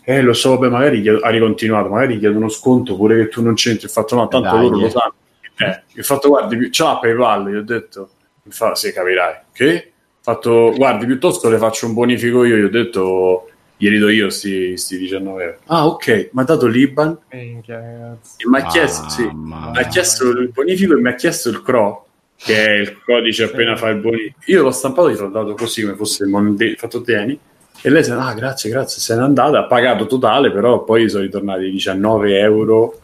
eh 0.02 0.22
lo 0.22 0.32
so, 0.32 0.58
beh 0.58 0.68
magari 0.68 1.06
ha 1.08 1.28
ricontinuato, 1.28 1.88
magari 1.88 2.18
chiedo 2.18 2.36
uno 2.36 2.48
sconto 2.48 2.96
pure 2.96 3.16
che 3.16 3.28
tu 3.28 3.42
non 3.42 3.54
c'entri, 3.54 3.86
ho 3.86 3.90
fatto 3.90 4.14
no, 4.14 4.28
tanto 4.28 4.50
Dai, 4.50 4.60
loro 4.62 4.78
lo 4.78 4.86
eh. 4.86 4.90
sanno, 4.90 5.14
eh, 5.56 5.82
ho 5.98 6.02
fatto 6.02 6.28
guardi, 6.28 6.70
l'ha 6.76 6.98
PayPal, 6.98 7.50
gli 7.50 7.56
ho 7.56 7.62
detto, 7.62 8.10
mi 8.44 8.52
fa 8.52 8.74
sì 8.74 8.92
capirai, 8.92 9.34
che? 9.52 9.92
Ho 10.20 10.22
fatto 10.22 10.72
guardi 10.76 11.06
piuttosto 11.06 11.48
le 11.48 11.58
faccio 11.58 11.86
un 11.86 11.94
bonifico 11.94 12.44
io, 12.44 12.56
gli 12.56 12.64
ho 12.64 12.70
detto 12.70 13.50
glieli 13.76 13.98
do 13.98 14.10
io 14.10 14.28
sti, 14.28 14.76
sti 14.76 14.98
19 14.98 15.42
euro. 15.42 15.58
Ah 15.66 15.86
ok, 15.86 16.30
mi 16.32 16.42
ha 16.42 16.44
dato 16.44 16.66
l'Iban 16.66 17.18
Minchia, 17.32 18.18
e 18.36 18.48
mi 18.48 18.58
ha 18.58 18.66
chiesto, 18.66 19.08
sì, 19.08 19.22
mi 19.32 19.54
ha 19.54 19.86
chiesto 19.88 20.28
il 20.28 20.50
bonifico 20.50 20.92
e 20.92 21.00
mi 21.00 21.08
ha 21.08 21.14
chiesto 21.14 21.48
il 21.48 21.62
CRO, 21.62 22.06
che 22.36 22.66
è 22.66 22.70
il 22.72 23.02
codice 23.02 23.44
appena 23.44 23.76
fa 23.76 23.88
il 23.88 24.00
bonifico. 24.00 24.38
Io 24.46 24.62
l'ho 24.62 24.70
stampato 24.70 25.08
e 25.08 25.14
gli 25.14 25.18
ho 25.18 25.28
dato 25.28 25.54
così 25.54 25.82
come 25.82 25.94
fosse 25.94 26.24
il 26.24 26.30
monte- 26.30 26.74
fatto 26.76 27.00
tieni. 27.00 27.38
E 27.82 27.88
lei 27.88 28.04
si 28.04 28.10
è 28.10 28.14
ah 28.14 28.34
grazie, 28.34 28.68
grazie, 28.70 29.00
se 29.00 29.14
n'è 29.14 29.22
andata, 29.22 29.58
ha 29.60 29.64
pagato 29.64 30.06
totale, 30.06 30.50
però 30.50 30.84
poi 30.84 31.08
sono 31.08 31.22
ritornati 31.22 31.70
19 31.70 32.38
euro. 32.38 33.00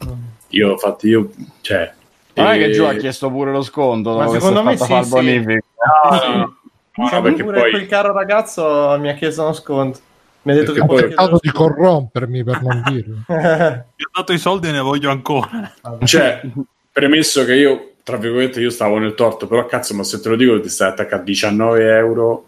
Io 0.48 0.72
ho 0.72 0.76
fatto 0.76 1.06
io, 1.06 1.30
cioè... 1.62 1.92
Non 2.34 2.48
è 2.48 2.58
che 2.58 2.64
e- 2.66 2.70
Giù 2.72 2.82
ha 2.84 2.92
chiesto 2.94 3.30
pure 3.30 3.50
lo 3.50 3.62
sconto 3.62 4.14
Ma 4.14 4.28
secondo 4.28 4.60
si 4.60 4.66
è 4.66 4.68
me 4.68 4.76
sì, 4.76 5.02
sì. 5.04 5.08
bonifico. 5.08 5.66
No, 6.10 6.16
no, 6.36 6.56
no, 6.94 7.08
Cioè, 7.08 7.22
perché 7.22 7.42
pure 7.44 7.60
poi... 7.60 7.70
quel 7.70 7.86
caro 7.86 8.12
ragazzo 8.12 8.96
mi 9.00 9.08
ha 9.08 9.14
chiesto 9.14 9.42
uno 9.42 9.52
sconto. 9.54 9.98
Mi 10.42 10.52
ha 10.52 10.54
detto 10.54 10.72
Perché 10.72 10.80
che 10.86 10.92
poi- 10.92 11.00
cercato 11.00 11.38
di 11.40 11.50
corrompermi 11.50 12.44
per 12.44 12.62
non 12.62 12.82
dirlo. 12.86 13.16
chiedere- 13.26 13.86
Gli 13.96 14.02
ho 14.04 14.10
dato 14.14 14.32
i 14.34 14.38
soldi 14.38 14.68
e 14.68 14.72
ne 14.72 14.80
voglio 14.80 15.10
ancora. 15.10 15.72
Cioè, 16.04 16.42
premesso 16.92 17.44
che 17.46 17.54
io, 17.54 17.92
tra 18.02 18.18
virgolette, 18.18 18.60
io 18.60 18.70
stavo 18.70 18.98
nel 18.98 19.14
torto, 19.14 19.46
però 19.46 19.64
cazzo, 19.64 19.94
ma 19.94 20.04
se 20.04 20.20
te 20.20 20.28
lo 20.28 20.36
dico 20.36 20.60
ti 20.60 20.68
stai 20.68 20.90
attaccando 20.90 21.22
a 21.22 21.26
19 21.26 21.96
euro... 21.96 22.44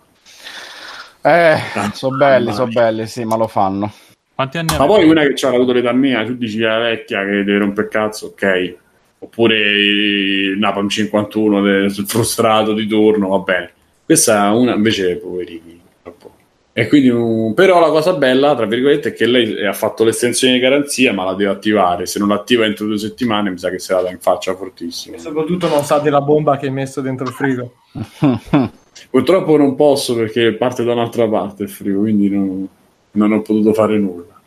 Eh, 1.23 1.57
Ah, 1.75 1.91
sono 1.95 2.17
belli, 2.17 2.53
sono 2.53 2.71
belli, 2.71 3.07
sì, 3.07 3.25
ma 3.25 3.37
lo 3.37 3.47
fanno. 3.49 3.93
Quanti 4.35 4.59
anni 4.59 4.69
Ma 4.77 4.85
avevi? 4.85 5.01
poi 5.01 5.11
una 5.11 5.23
che 5.23 5.33
c'ha 5.35 5.49
avuto 5.49 5.73
l'età 5.73 5.93
mia, 5.93 6.25
tu 6.25 6.35
dici 6.35 6.59
la 6.59 6.79
vecchia 6.79 7.25
che 7.25 7.43
deve 7.45 7.59
rompere 7.59 7.89
cazzo, 7.89 8.27
ok. 8.27 8.75
Oppure 9.21 9.57
il 9.59 10.59
Napalm 10.59 10.89
51 10.89 11.61
del 11.61 11.91
frustrato 12.07 12.73
di 12.73 12.87
turno, 12.87 13.29
va 13.29 13.39
bene. 13.39 13.71
Questa 14.05 14.47
è 14.47 14.51
una 14.51 14.75
invece 14.75 15.17
poverini. 15.17 15.81
troppo. 16.03 16.35
E 16.73 16.87
quindi, 16.87 17.09
un- 17.09 17.53
però 17.55 17.81
la 17.81 17.89
cosa 17.91 18.13
bella, 18.15 18.55
tra 18.55 18.65
virgolette, 18.67 19.09
è 19.09 19.13
che 19.13 19.27
lei 19.27 19.67
ha 19.67 19.73
fatto 19.73 20.05
l'estensione 20.05 20.55
di 20.55 20.61
garanzia, 20.61 21.13
ma 21.13 21.25
la 21.25 21.35
deve 21.35 21.51
attivare. 21.51 22.07
Se 22.07 22.21
non 22.21 22.29
l'attiva 22.29 22.65
entro 22.65 22.87
due 22.87 22.97
settimane, 22.99 23.51
mi 23.51 23.59
sa 23.59 23.71
che 23.71 23.81
se 23.81 23.93
la 23.93 24.03
dà 24.03 24.11
in 24.11 24.21
faccia 24.21 24.55
fortissimo. 24.55 25.17
E 25.17 25.19
soprattutto 25.19 25.69
non 25.69 25.83
sa 25.83 25.99
della 25.99 26.21
bomba 26.21 26.57
che 26.57 26.67
hai 26.67 26.73
messo 26.73 27.01
dentro 27.01 27.27
il 27.27 27.33
frigo. 27.33 27.73
Purtroppo 29.11 29.57
non 29.57 29.75
posso 29.75 30.15
perché 30.15 30.55
parte 30.55 30.85
da 30.85 30.93
un'altra 30.93 31.29
parte 31.29 31.65
il 31.65 31.69
frigo, 31.69 32.01
quindi 32.01 32.29
non, 32.29 32.69
non 33.13 33.33
ho 33.33 33.43
potuto 33.43 33.73
fare 33.73 33.99
nulla. 33.99 34.41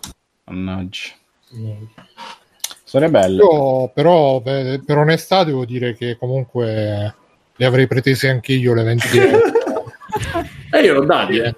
Mannaggia. 0.45 1.09
Storie 2.83 3.09
belle. 3.09 3.41
Io 3.41 3.89
però 3.93 4.41
per, 4.41 4.83
per 4.83 4.97
onestà 4.97 5.43
devo 5.43 5.65
dire 5.65 5.95
che 5.95 6.17
comunque 6.17 7.15
le 7.55 7.65
avrei 7.65 7.87
pretese 7.87 8.29
anche 8.29 8.53
io 8.53 8.73
le 8.73 8.83
20 8.83 9.17
euro. 9.17 9.39
E 10.71 10.79
io 10.81 10.93
l'ho 10.93 11.05
dati, 11.05 11.37
eh. 11.37 11.55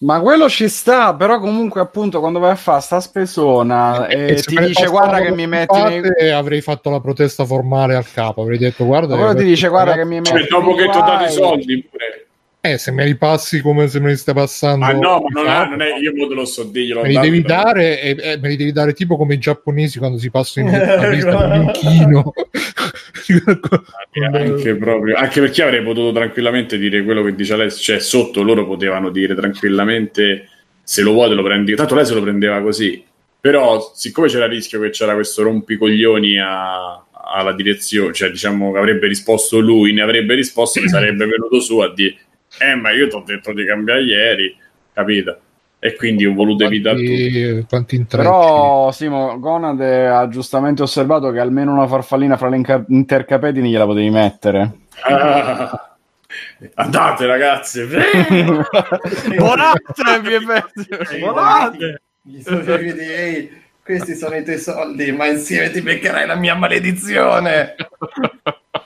Ma 0.00 0.20
quello 0.20 0.48
ci 0.48 0.68
sta, 0.68 1.14
però 1.14 1.38
comunque 1.38 1.80
appunto 1.80 2.20
quando 2.20 2.38
vai 2.38 2.50
a 2.50 2.56
fare 2.56 2.80
sta 2.80 3.00
spesona 3.00 4.06
e 4.06 4.32
E 4.32 4.36
se 4.36 4.54
ti 4.54 4.58
dice 4.58 4.86
guarda 4.88 5.20
che 5.20 5.30
mi 5.30 5.46
metti 5.46 5.80
nei... 5.80 6.30
avrei 6.30 6.60
fatto 6.60 6.90
la 6.90 7.00
protesta 7.00 7.44
formale 7.44 7.94
al 7.94 8.10
capo 8.10 8.42
avrei 8.42 8.58
detto 8.58 8.84
guarda 8.84 9.16
Quello 9.16 9.34
ti 9.34 9.44
dice 9.44 9.68
guarda 9.68 9.94
che 9.94 10.04
mi 10.04 10.16
metti 10.16 10.30
Cioè, 10.30 10.46
dopo 10.48 10.74
che 10.74 10.90
ti 10.90 10.96
ho 10.96 11.00
dato 11.00 11.24
i 11.24 11.30
soldi 11.30 11.88
pure. 11.88 12.23
Eh, 12.66 12.78
se 12.78 12.92
me 12.92 13.04
li 13.04 13.14
passi 13.14 13.60
come 13.60 13.88
se 13.88 14.00
me 14.00 14.08
li 14.08 14.16
stai 14.16 14.32
passando 14.32 14.86
Ma 14.86 14.92
no, 14.92 15.22
ma 15.28 15.42
non 15.42 15.50
è, 15.50 15.68
non 15.68 15.82
è 15.82 15.98
io 15.98 16.12
mo 16.14 16.26
te 16.26 16.34
lo 16.34 16.46
so 16.46 16.64
dire, 16.64 16.86
gliel'ho 16.86 17.02
me 17.02 17.08
li 17.08 17.18
devi 17.20 17.42
però- 17.42 17.62
dare 17.62 18.00
e, 18.00 18.16
e 18.18 18.38
me 18.38 18.48
li 18.48 18.56
devi 18.56 18.72
dare 18.72 18.94
tipo 18.94 19.16
come 19.18 19.34
i 19.34 19.38
giapponesi 19.38 19.98
quando 19.98 20.16
si 20.16 20.30
passano 20.30 20.68
in 20.68 20.74
a 20.74 21.08
vista 21.08 21.46
di 21.46 21.58
un 21.58 21.64
inchino. 21.64 22.32
Anche, 24.32 24.76
proprio, 24.76 25.16
anche 25.16 25.40
perché 25.40 25.62
avrei 25.62 25.82
potuto 25.82 26.12
tranquillamente 26.12 26.78
dire 26.78 27.02
quello 27.04 27.22
che 27.22 27.34
dice 27.34 27.56
lei, 27.56 27.70
cioè 27.70 27.98
sotto 27.98 28.42
loro 28.42 28.66
potevano 28.66 29.10
dire 29.10 29.34
tranquillamente 29.34 30.48
se 30.82 31.02
lo 31.02 31.12
vuoi 31.12 31.28
te 31.28 31.34
lo 31.34 31.42
prendi, 31.42 31.74
tanto 31.74 31.94
lei 31.94 32.04
se 32.06 32.14
lo 32.14 32.22
prendeva 32.22 32.60
così, 32.60 33.02
però 33.40 33.92
siccome 33.94 34.28
c'era 34.28 34.44
il 34.44 34.52
rischio 34.52 34.80
che 34.80 34.90
c'era 34.90 35.14
questo 35.14 35.42
rompicoglioni 35.42 36.38
a- 36.38 37.04
alla 37.26 37.52
direzione, 37.54 38.12
cioè 38.12 38.30
diciamo 38.30 38.72
che 38.72 38.78
avrebbe 38.78 39.06
risposto 39.08 39.58
lui, 39.58 39.92
ne 39.92 40.02
avrebbe 40.02 40.34
risposto, 40.34 40.80
mi 40.80 40.88
sarebbe 40.88 41.24
venuto 41.26 41.60
su 41.60 41.78
a 41.78 41.92
dire 41.92 42.16
eh 42.58 42.74
ma 42.74 42.90
io 42.90 43.08
ti 43.08 43.16
ho 43.16 43.22
detto 43.24 43.52
di 43.52 43.64
cambiare 43.64 44.02
ieri, 44.02 44.56
capito? 44.92 45.38
E 45.78 45.94
quindi 45.96 46.24
ho 46.24 46.32
voluto 46.32 46.64
evitare 46.64 46.96
tutto. 46.96 47.08
quanti, 47.08 47.66
quanti 47.68 47.96
intrecci 47.96 48.26
Però 48.26 48.90
Simo 48.90 49.38
Gonad 49.38 49.80
ha 49.82 50.26
giustamente 50.28 50.82
osservato 50.82 51.30
che 51.30 51.40
almeno 51.40 51.72
una 51.72 51.86
farfallina 51.86 52.38
fra 52.38 52.48
le 52.48 52.56
inca- 52.56 52.84
intercapedini 52.88 53.70
gliela 53.70 53.84
potevi 53.84 54.08
mettere. 54.08 54.72
Ah, 55.02 55.96
andate 56.76 57.26
ragazzi, 57.26 57.82
Buonanotte! 61.18 62.00
Gli 62.22 62.40
di 62.94 63.12
ehi, 63.12 63.62
questi 63.82 64.14
sono 64.14 64.36
i 64.36 64.42
tuoi 64.42 64.58
soldi, 64.58 65.12
ma 65.12 65.26
insieme 65.26 65.70
ti 65.70 65.82
beccherai 65.82 66.26
la 66.26 66.36
mia 66.36 66.54
maledizione. 66.54 67.74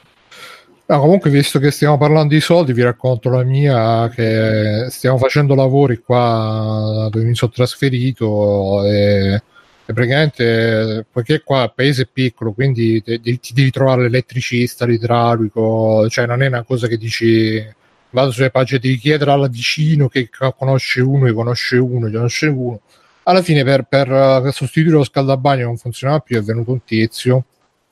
No, 0.91 1.01
comunque, 1.01 1.29
visto 1.29 1.59
che 1.59 1.71
stiamo 1.71 1.99
parlando 1.99 2.33
di 2.33 2.41
soldi, 2.41 2.73
vi 2.73 2.83
racconto 2.83 3.29
la 3.29 3.43
mia 3.45 4.09
che 4.09 4.87
stiamo 4.89 5.19
facendo 5.19 5.55
lavori 5.55 5.99
qua 5.99 7.09
dove 7.11 7.27
mi 7.27 7.35
sono 7.35 7.51
trasferito 7.53 8.83
e, 8.87 9.35
e 9.85 9.93
praticamente 9.93 11.05
poiché 11.13 11.43
qua 11.43 11.65
il 11.65 11.73
paese 11.75 12.03
è 12.05 12.09
piccolo, 12.11 12.53
quindi 12.53 13.03
ti, 13.03 13.21
devi 13.53 13.71
trovare 13.71 14.01
l'elettricista, 14.03 14.87
l'idraulico, 14.87 16.09
cioè 16.09 16.25
non 16.25 16.43
è 16.43 16.47
una 16.47 16.63
cosa 16.63 16.87
che 16.87 16.97
dici 16.97 17.63
vado 18.09 18.31
sulle 18.31 18.51
pagine, 18.51 18.81
devi 18.81 18.97
chiedere 18.97 19.31
alla 19.31 19.49
vicino 19.49 20.09
che 20.09 20.31
conosce 20.57 21.03
uno, 21.03 21.27
che 21.27 21.33
conosce 21.35 21.77
uno, 21.77 22.11
conosce 22.11 22.47
uno. 22.47 22.81
Alla 23.25 23.43
fine 23.43 23.63
per, 23.63 23.83
per, 23.83 24.11
eh, 24.11 24.41
per 24.43 24.55
sostituire 24.55 24.97
lo 24.97 25.05
scaldabagno 25.05 25.67
non 25.67 25.77
funzionava 25.77 26.21
più 26.21 26.39
è 26.39 26.43
venuto 26.43 26.73
un 26.73 26.83
tizio 26.83 27.45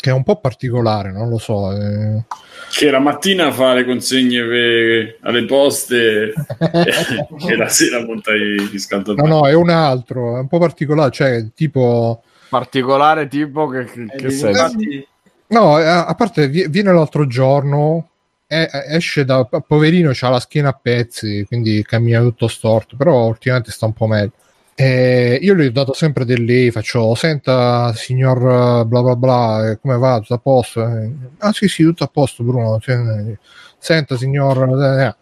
che 0.07 0.13
è 0.13 0.15
un 0.15 0.23
po' 0.23 0.37
particolare, 0.37 1.11
non 1.11 1.29
lo 1.29 1.39
so. 1.39 1.73
eh. 1.73 2.23
Che 2.71 2.91
la 2.91 3.01
mattina 3.01 3.51
fa 3.51 3.75
le 3.75 3.85
consegne 3.85 4.41
per- 4.45 5.19
alle 5.23 5.45
poste 5.47 6.33
e 7.49 7.57
la 7.57 7.69
sera 7.69 8.05
monta 8.05 8.33
i 8.35 8.55
No, 8.57 8.69
riscaldamenti. 8.71 9.29
no, 9.29 9.49
è 9.49 9.53
un 9.55 9.69
altro, 9.71 10.37
è 10.37 10.41
un 10.41 10.47
po' 10.47 10.59
particolare, 10.59 11.11
cioè 11.11 11.45
tipo... 11.55 12.23
Particolare 12.49 13.27
tipo 13.27 13.67
che, 13.67 13.85
che, 13.85 14.03
Eh, 14.03 14.17
che 14.17 14.31
senso? 14.31 14.63
infatti, 14.63 15.09
No, 15.49 15.79
eh, 15.81 15.85
a 15.87 16.15
parte 16.15 16.49
vi- 16.49 16.69
viene 16.69 16.93
l'altro 16.93 17.27
giorno, 17.27 18.09
esce 18.47 19.25
da... 19.25 19.45
Poverino, 19.45 20.11
c'ha 20.13 20.29
la 20.29 20.39
schiena 20.41 20.69
a 20.69 20.79
pezzi, 20.81 21.45
quindi 21.49 21.83
cammina 21.85 22.21
tutto 22.21 22.47
storto, 22.47 22.97
però 22.97 23.27
ultimamente 23.27 23.73
sta 23.73 23.87
un 23.87 23.93
po' 23.93 24.07
meglio. 24.07 24.33
E 24.79 25.39
io 25.41 25.55
gli 25.55 25.65
ho 25.67 25.73
dato 25.73 25.95
sempre 25.95 26.27
del 26.27 26.45
lei, 26.45 26.71
faccio, 26.71 27.15
senta 27.15 27.95
signor 27.95 28.37
eh, 28.83 28.85
bla 28.85 29.01
bla 29.03 29.17
bla, 29.17 29.71
eh, 29.71 29.79
come 29.81 29.97
va? 29.97 30.19
Tutto 30.21 30.35
a 30.35 30.39
posto? 30.39 30.87
Eh, 30.87 31.11
Ah 31.39 31.53
sì 31.53 31.67
sì, 31.67 31.83
tutto 31.83 32.05
a 32.05 32.09
posto 32.09 32.45
Bruno. 32.45 32.79
Eh, 32.85 33.39
Senta 33.79 34.17
signor... 34.19 34.69
eh, 34.83 35.05
eh. 35.07 35.17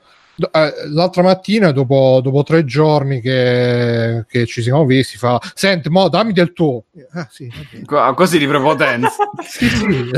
Eh, 0.51 0.73
L'altra 0.89 1.23
mattina, 1.23 1.71
dopo, 1.71 2.19
dopo 2.21 2.43
tre 2.43 2.65
giorni 2.65 3.21
che, 3.21 4.25
che 4.29 4.47
ci 4.47 4.61
siamo 4.63 4.85
visti, 4.85 5.17
fa: 5.19 5.41
Senti, 5.55 5.89
mo 5.89 6.09
dammi 6.09 6.33
del 6.33 6.53
tuo. 6.53 6.83
Ah, 7.13 7.29
sì. 7.31 7.49
Co- 7.85 8.13
Così 8.15 8.39
di 8.39 8.47
prepotenza. 8.49 9.31
Sì, 9.47 9.69
sì. 9.69 10.11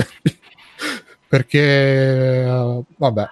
perché 1.29 2.45
eh, 2.45 2.81
vabbè 2.97 3.27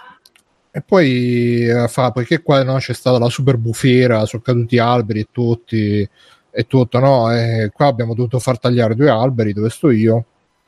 e 0.76 0.82
poi 0.82 1.68
eh, 1.68 1.86
fa 1.86 2.10
poiché 2.10 2.42
qua 2.42 2.64
no, 2.64 2.78
c'è 2.78 2.94
stata 2.94 3.16
la 3.16 3.28
super 3.28 3.56
bufera 3.58 4.26
sono 4.26 4.42
caduti 4.42 4.76
alberi 4.76 5.20
e 5.20 5.28
tutti 5.30 6.08
e 6.50 6.66
tutto 6.66 6.98
no? 6.98 7.32
E 7.32 7.70
qua 7.72 7.86
abbiamo 7.86 8.12
dovuto 8.12 8.40
far 8.40 8.58
tagliare 8.58 8.96
due 8.96 9.08
alberi 9.08 9.52
dove 9.52 9.70
sto 9.70 9.90
io. 9.90 10.24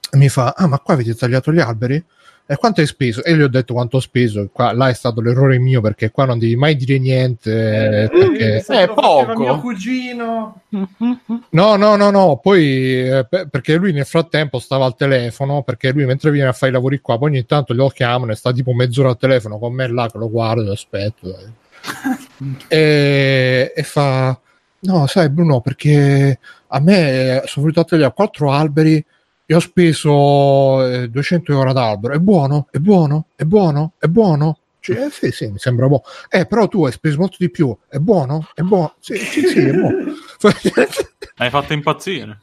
E 0.09 0.16
mi 0.16 0.28
fa 0.28 0.54
ah 0.57 0.68
ma 0.68 0.78
qua 0.78 0.94
avete 0.94 1.12
tagliato 1.16 1.52
gli 1.52 1.59
alberi 1.59 2.04
e 2.49 2.55
quanto 2.57 2.80
hai 2.80 2.86
speso? 2.86 3.24
E 3.24 3.34
gli 3.36 3.42
ho 3.42 3.49
detto 3.49 3.74
quanto 3.74 3.97
ho 3.97 4.01
speso. 4.01 4.49
Qua, 4.53 4.72
là 4.72 4.88
è 4.88 4.94
stato 4.94 5.20
l'errore 5.20 5.59
mio 5.59 5.80
perché 5.80 6.12
qua 6.12 6.26
non 6.26 6.38
devi 6.38 6.55
mai 6.55 6.76
dire 6.76 6.99
niente. 6.99 8.05
eh, 8.05 8.09
perché... 8.09 8.47
Eh, 8.47 8.55
lo 8.55 8.61
faceva 8.62 8.94
poco. 8.94 9.40
mio 9.40 9.59
cugino. 9.59 10.61
No, 10.68 11.74
no, 11.74 11.97
no, 11.97 12.11
no. 12.11 12.38
Poi 12.40 13.09
eh, 13.09 13.26
pe- 13.28 13.49
perché 13.49 13.74
lui 13.74 13.92
nel 13.92 14.05
frattempo 14.05 14.61
stava 14.61 14.84
al 14.84 14.94
telefono. 14.94 15.62
Perché 15.64 15.90
lui 15.90 16.05
mentre 16.05 16.30
viene 16.30 16.49
a 16.49 16.53
fare 16.53 16.70
i 16.70 16.74
lavori 16.74 17.01
qua, 17.01 17.18
poi 17.18 17.30
ogni 17.30 17.44
tanto 17.47 17.74
lo 17.74 17.88
chiamano 17.88 18.30
e 18.30 18.36
sta 18.36 18.53
tipo 18.53 18.72
mezz'ora 18.72 19.09
al 19.09 19.18
telefono 19.18 19.59
con 19.59 19.74
me 19.74 19.88
là 19.88 20.09
che 20.09 20.18
lo 20.18 20.30
guardo 20.30 20.68
e 20.68 20.72
aspetto. 20.72 21.36
e, 22.68 23.72
e 23.74 23.82
fa: 23.82 24.38
No, 24.80 25.07
sai, 25.09 25.30
Bruno, 25.30 25.61
perché 25.61 26.38
a 26.68 26.80
me 26.80 27.42
sono 27.47 27.66
venuto 27.66 27.80
a 27.80 27.84
tagliare 27.84 28.14
quattro 28.14 28.53
alberi 28.53 29.05
e 29.47 29.55
ho 29.55 29.61
speso 29.61 30.84
eh, 30.86 31.09
200 31.09 31.53
euro 31.53 31.70
ad 31.70 31.76
albero. 31.78 32.14
È 32.14 32.18
buono? 32.18 32.66
È 32.70 32.78
buono? 32.78 33.26
È 33.36 33.44
buono? 33.44 33.92
È 33.99 34.07
buono? 34.07 34.59
Cioè, 34.80 35.07
eh, 35.07 35.11
sì, 35.11 35.30
sì, 35.30 35.47
mi 35.49 35.59
sembra 35.59 35.86
buono. 35.86 36.03
Eh, 36.28 36.47
però 36.47 36.68
tu 36.68 36.84
hai 36.84 36.92
speso 36.92 37.18
molto 37.18 37.36
di 37.38 37.51
più. 37.51 37.74
È 37.88 37.99
buono? 37.99 38.49
È 38.55 38.62
buono? 38.62 38.94
Sì, 38.99 39.16
sì, 39.16 39.42
sì, 39.42 39.59
è 39.61 39.72
buono. 39.72 40.12
Hai 41.38 41.51
fatto 41.51 41.72
impazzire. 41.72 42.40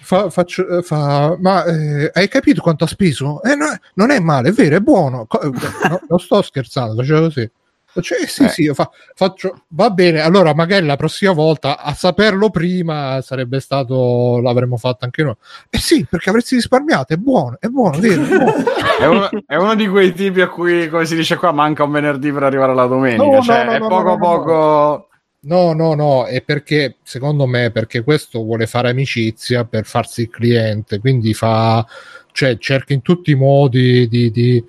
Fa- 0.00 0.28
faccio- 0.30 0.66
eh, 0.78 0.82
fa, 0.82 1.36
ma 1.38 1.64
eh, 1.64 2.10
hai 2.12 2.28
capito 2.28 2.60
quanto 2.60 2.84
ha 2.84 2.88
speso? 2.88 3.42
Eh, 3.42 3.54
no, 3.54 3.66
non 3.94 4.10
è 4.10 4.18
male, 4.18 4.48
è 4.48 4.52
vero, 4.52 4.76
è 4.76 4.80
buono. 4.80 5.26
Co- 5.26 5.40
no, 5.42 6.00
non 6.08 6.18
sto 6.18 6.42
scherzando, 6.42 6.96
faceva 6.96 7.20
così. 7.20 7.48
Eh, 7.94 8.26
sì, 8.26 8.44
Eh. 8.44 8.48
sì, 8.48 8.62
io 8.62 8.74
fa- 8.74 8.90
faccio, 9.14 9.64
va 9.68 9.90
bene. 9.90 10.20
Allora, 10.20 10.54
magari 10.54 10.86
la 10.86 10.96
prossima 10.96 11.32
volta 11.32 11.78
a 11.78 11.92
saperlo 11.94 12.50
prima 12.50 13.20
sarebbe 13.22 13.60
stato, 13.60 14.40
l'avremmo 14.40 14.76
fatto 14.76 15.04
anche 15.04 15.22
noi. 15.22 15.34
Eh 15.68 15.78
sì, 15.78 16.06
perché 16.08 16.30
avresti 16.30 16.54
risparmiato. 16.54 17.12
È 17.12 17.16
buono, 17.16 17.56
è 17.60 17.66
buono, 17.68 17.98
vero? 17.98 18.22
È 18.22 18.26
buono. 18.26 18.64
È 19.02 19.06
uno, 19.06 19.28
è 19.46 19.56
uno 19.56 19.74
di 19.74 19.88
quei 19.88 20.12
tipi 20.12 20.42
a 20.42 20.48
cui, 20.48 20.88
come 20.88 21.06
si 21.06 21.16
dice 21.16 21.34
qua, 21.36 21.50
manca 21.50 21.82
un 21.82 21.90
venerdì 21.90 22.30
per 22.30 22.44
arrivare 22.44 22.70
alla 22.70 22.86
domenica. 22.86 23.22
No, 23.24 23.32
no, 23.32 23.42
cioè, 23.42 23.64
no, 23.64 23.70
è 23.72 23.78
no, 23.78 23.88
poco 23.88 24.02
no, 24.02 24.08
no, 24.08 24.16
no. 24.16 24.18
poco. 24.18 25.08
No, 25.44 25.72
no, 25.72 25.94
no, 25.94 26.24
è 26.26 26.40
perché 26.42 26.98
secondo 27.02 27.46
me 27.46 27.72
perché 27.72 28.04
questo 28.04 28.44
vuole 28.44 28.68
fare 28.68 28.90
amicizia 28.90 29.64
per 29.64 29.86
farsi 29.86 30.22
il 30.22 30.30
cliente, 30.30 31.00
quindi 31.00 31.34
fa, 31.34 31.84
cioè 32.30 32.56
cerca 32.58 32.92
in 32.92 33.02
tutti 33.02 33.32
i 33.32 33.34
modi 33.34 34.06
di, 34.06 34.30
di 34.30 34.64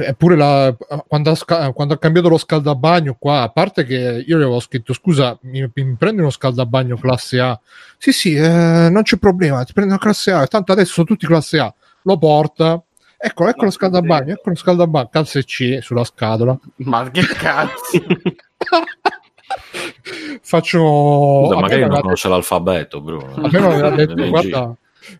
eppure 0.00 0.36
la, 0.36 0.74
quando, 1.06 1.30
ha, 1.30 1.72
quando 1.72 1.94
ha 1.94 1.98
cambiato 1.98 2.28
lo 2.28 2.38
scaldabagno 2.38 3.16
qua, 3.18 3.42
a 3.42 3.48
parte 3.50 3.84
che 3.84 4.24
io 4.26 4.38
gli 4.38 4.42
avevo 4.42 4.60
scritto 4.60 4.92
scusa, 4.92 5.38
mi, 5.42 5.68
mi 5.72 5.94
prendi 5.96 6.20
uno 6.20 6.30
scaldabagno 6.30 6.96
classe 6.96 7.40
A? 7.40 7.58
Sì, 7.98 8.12
sì, 8.12 8.34
eh, 8.34 8.88
non 8.90 9.02
c'è 9.02 9.16
problema, 9.16 9.64
ti 9.64 9.72
prendi 9.72 9.92
una 9.92 10.00
classe 10.00 10.30
A, 10.32 10.46
tanto 10.46 10.72
adesso 10.72 10.92
sono 10.92 11.06
tutti 11.06 11.26
classe 11.26 11.58
A, 11.58 11.72
lo 12.02 12.18
porta. 12.18 12.82
Ecco, 13.24 13.48
ecco 13.48 13.64
lo 13.64 13.70
scaldabagno, 13.70 14.32
ecco 14.32 14.50
lo 14.50 14.56
scaldabagno, 14.56 15.08
classe 15.08 15.44
C 15.44 15.78
sulla 15.80 16.04
scatola. 16.04 16.58
Ma 16.76 17.08
che 17.10 17.22
cazzo? 17.22 18.02
Faccio 20.42 21.44
Scusa, 21.44 21.60
magari 21.60 21.86
non 21.86 22.00
conosce 22.00 22.28
l'alfabeto, 22.28 23.00
Bruno. 23.00 23.34
A 23.34 23.48
me 23.50 23.58
non 23.58 23.72
aveva 23.72 23.90
detto, 23.90 24.28
guarda, 24.28 24.76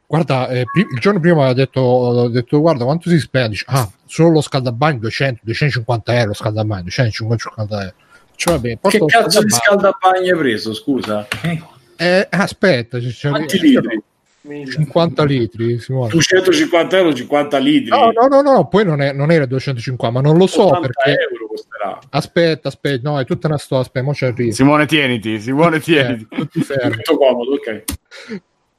guarda 0.06 0.48
eh, 0.48 0.64
pri- 0.72 0.86
il 0.92 0.98
giorno 1.00 1.20
prima 1.20 1.36
aveva 1.38 1.52
detto, 1.54 1.80
ho 1.80 2.28
detto, 2.28 2.60
guarda 2.60 2.84
quanto 2.84 3.08
si 3.08 3.18
spende. 3.18 3.50
Dice, 3.50 3.64
ah, 3.68 3.90
solo 4.06 4.30
lo 4.30 4.40
scaldabagno 4.40 4.98
200, 5.00 5.40
250 5.44 6.18
euro. 6.18 6.32
Scaldabagno 6.34 6.82
250 6.82 7.80
euro. 7.82 7.94
Cioè, 8.34 8.54
vabbè, 8.54 8.78
Che 8.88 9.04
cazzo 9.06 9.42
di 9.42 9.50
scaldabagno. 9.50 10.32
hai 10.32 10.36
preso, 10.38 10.74
scusa? 10.74 11.26
Eh, 11.96 12.26
aspetta, 12.30 12.98
c- 12.98 13.08
c'è- 13.12 13.28
Quanti 13.28 13.58
litri? 13.60 14.02
50 14.42 15.24
litri. 15.24 15.78
Simone. 15.78 16.08
250 16.10 16.96
euro, 16.96 17.14
50 17.14 17.58
litri. 17.58 17.90
No, 17.90 18.10
no, 18.10 18.26
no, 18.26 18.40
no, 18.42 18.66
poi 18.66 18.84
non, 18.84 19.00
è- 19.00 19.12
non 19.12 19.30
era 19.30 19.46
250, 19.46 20.10
ma 20.10 20.20
non 20.26 20.36
lo 20.36 20.48
so 20.48 20.64
80 20.66 20.80
perché. 20.80 21.20
euro 21.30 21.46
costerà. 21.46 21.98
Aspetta, 22.10 22.66
aspetta, 22.68 23.08
no, 23.08 23.20
è 23.20 23.24
tutta 23.24 23.46
una 23.46 23.58
storia. 23.58 23.84
Aspetta, 23.84 24.04
mo 24.04 24.14
ci 24.14 24.24
arrivo. 24.24 24.52
Simone, 24.52 24.86
tieniti, 24.86 25.38
Simone, 25.40 25.76
Eh, 25.76 25.80
tieniti. 25.80 26.26
tutti 26.28 26.60
fermi. 26.62 26.96
Tutto 27.02 27.16
comodo, 27.18 27.52
ok. 27.52 27.84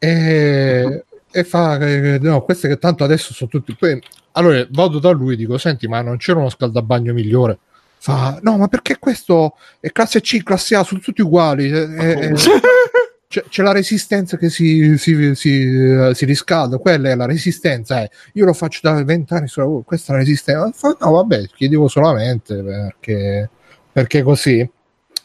E, 0.04 1.06
e 1.32 1.44
fa 1.46 1.78
eh, 1.78 2.20
no, 2.20 2.42
queste 2.42 2.68
che 2.68 2.78
tanto 2.78 3.06
adesso 3.06 3.34
sono 3.34 3.50
tutti 3.50 3.74
poi, 3.74 4.02
allora 4.34 4.68
vado 4.72 5.00
da 5.00 5.12
lui 5.12 5.34
e 5.34 5.38
dico 5.38 5.58
senti 5.58 5.88
ma 5.88 6.02
non 6.02 6.18
c'era 6.18 6.40
uno 6.40 6.50
scaldabagno 6.50 7.14
migliore 7.14 7.58
fa 8.00 8.38
no 8.42 8.58
ma 8.58 8.68
perché 8.68 8.98
questo 9.00 9.56
è 9.80 9.92
classe 9.94 10.20
C 10.20 10.44
classe 10.44 10.76
A 10.76 10.84
sono 10.84 11.00
tutti 11.00 11.22
uguali 11.22 11.70
eh, 11.72 12.28
eh, 12.28 12.34
c'è, 13.30 13.46
c'è 13.48 13.64
la 13.64 13.72
resistenza 13.72 14.36
che 14.36 14.50
si, 14.50 14.98
si, 14.98 15.36
si, 15.36 15.62
eh, 15.62 16.14
si 16.14 16.26
riscalda 16.26 16.80
quella 16.80 17.10
è 17.10 17.16
la 17.16 17.26
resistenza 17.26 18.04
eh. 18.04 18.10
io 18.34 18.44
lo 18.44 18.54
faccio 18.54 18.82
da 18.84 19.02
vent'anni 19.06 19.48
questa 19.86 20.12
è 20.12 20.16
la 20.16 20.22
resistenza 20.22 20.70
Fa, 20.74 20.98
no 21.00 21.12
vabbè 21.12 21.46
chiedevo 21.46 21.88
solamente 21.88 22.62
perché 22.62 23.50
perché 23.90 24.22
così 24.22 24.70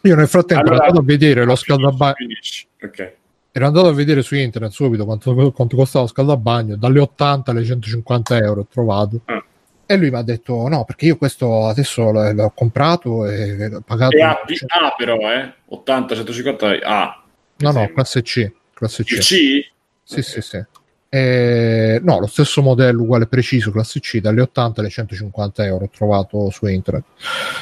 io 0.03 0.15
nel 0.15 0.29
frattempo 0.29 0.69
Allora, 0.69 0.85
andato 0.85 1.01
a 1.01 1.05
vedere 1.05 1.45
lo 1.45 1.57
scaldabagno 1.57 2.15
Finisci, 2.15 2.67
Ok. 2.81 3.17
Ero 3.59 3.67
andato 3.67 3.89
a 3.89 3.93
vedere 3.93 4.23
su 4.23 4.35
internet 4.37 4.71
subito 4.73 5.05
quanto, 5.05 5.35
quanto 5.53 5.77
costava 5.77 6.05
lo 6.05 6.11
scaldabagno, 6.11 6.77
dalle 6.77 7.01
80 7.01 7.51
alle 7.51 7.65
150 7.65 8.37
euro 8.39 8.61
ho 8.63 8.67
trovato. 8.71 9.21
Ah. 9.27 9.45
E 9.85 9.97
lui 9.97 10.11
mi 10.11 10.17
ha 10.17 10.23
detto: 10.23 10.69
No, 10.69 10.85
perché 10.85 11.07
io 11.07 11.17
questo 11.17 11.67
adesso 11.67 12.11
l'ho, 12.11 12.33
l'ho 12.33 12.53
comprato 12.55 13.27
e 13.27 13.69
l'ho 13.69 13.81
pagato. 13.81 14.17
E 14.17 14.23
A, 14.23 14.39
B- 14.45 14.65
A 14.67 14.95
però, 14.97 15.17
eh? 15.33 15.53
80, 15.67 16.15
150 16.15 16.67
A. 16.83 17.23
no, 17.57 17.69
no, 17.69 17.73
sembra. 17.73 17.95
classe 17.95 18.23
C. 18.23 18.53
Classe 18.75 19.05
C. 19.05 19.19
C? 19.19 19.23
Sì, 20.03 20.23
sì, 20.23 20.41
sì. 20.41 20.65
E- 21.11 22.01
no, 22.03 22.19
lo 22.19 22.27
stesso 22.27 22.61
modello 22.61 23.03
uguale 23.03 23.27
preciso, 23.27 23.71
classe 23.71 23.99
C, 24.01 24.21
dalle 24.21 24.43
80 24.43 24.81
alle 24.81 24.91
150 24.91 25.65
euro 25.65 25.85
ho 25.87 25.91
trovato 25.91 26.51
su 26.51 26.67
internet. 26.67 27.05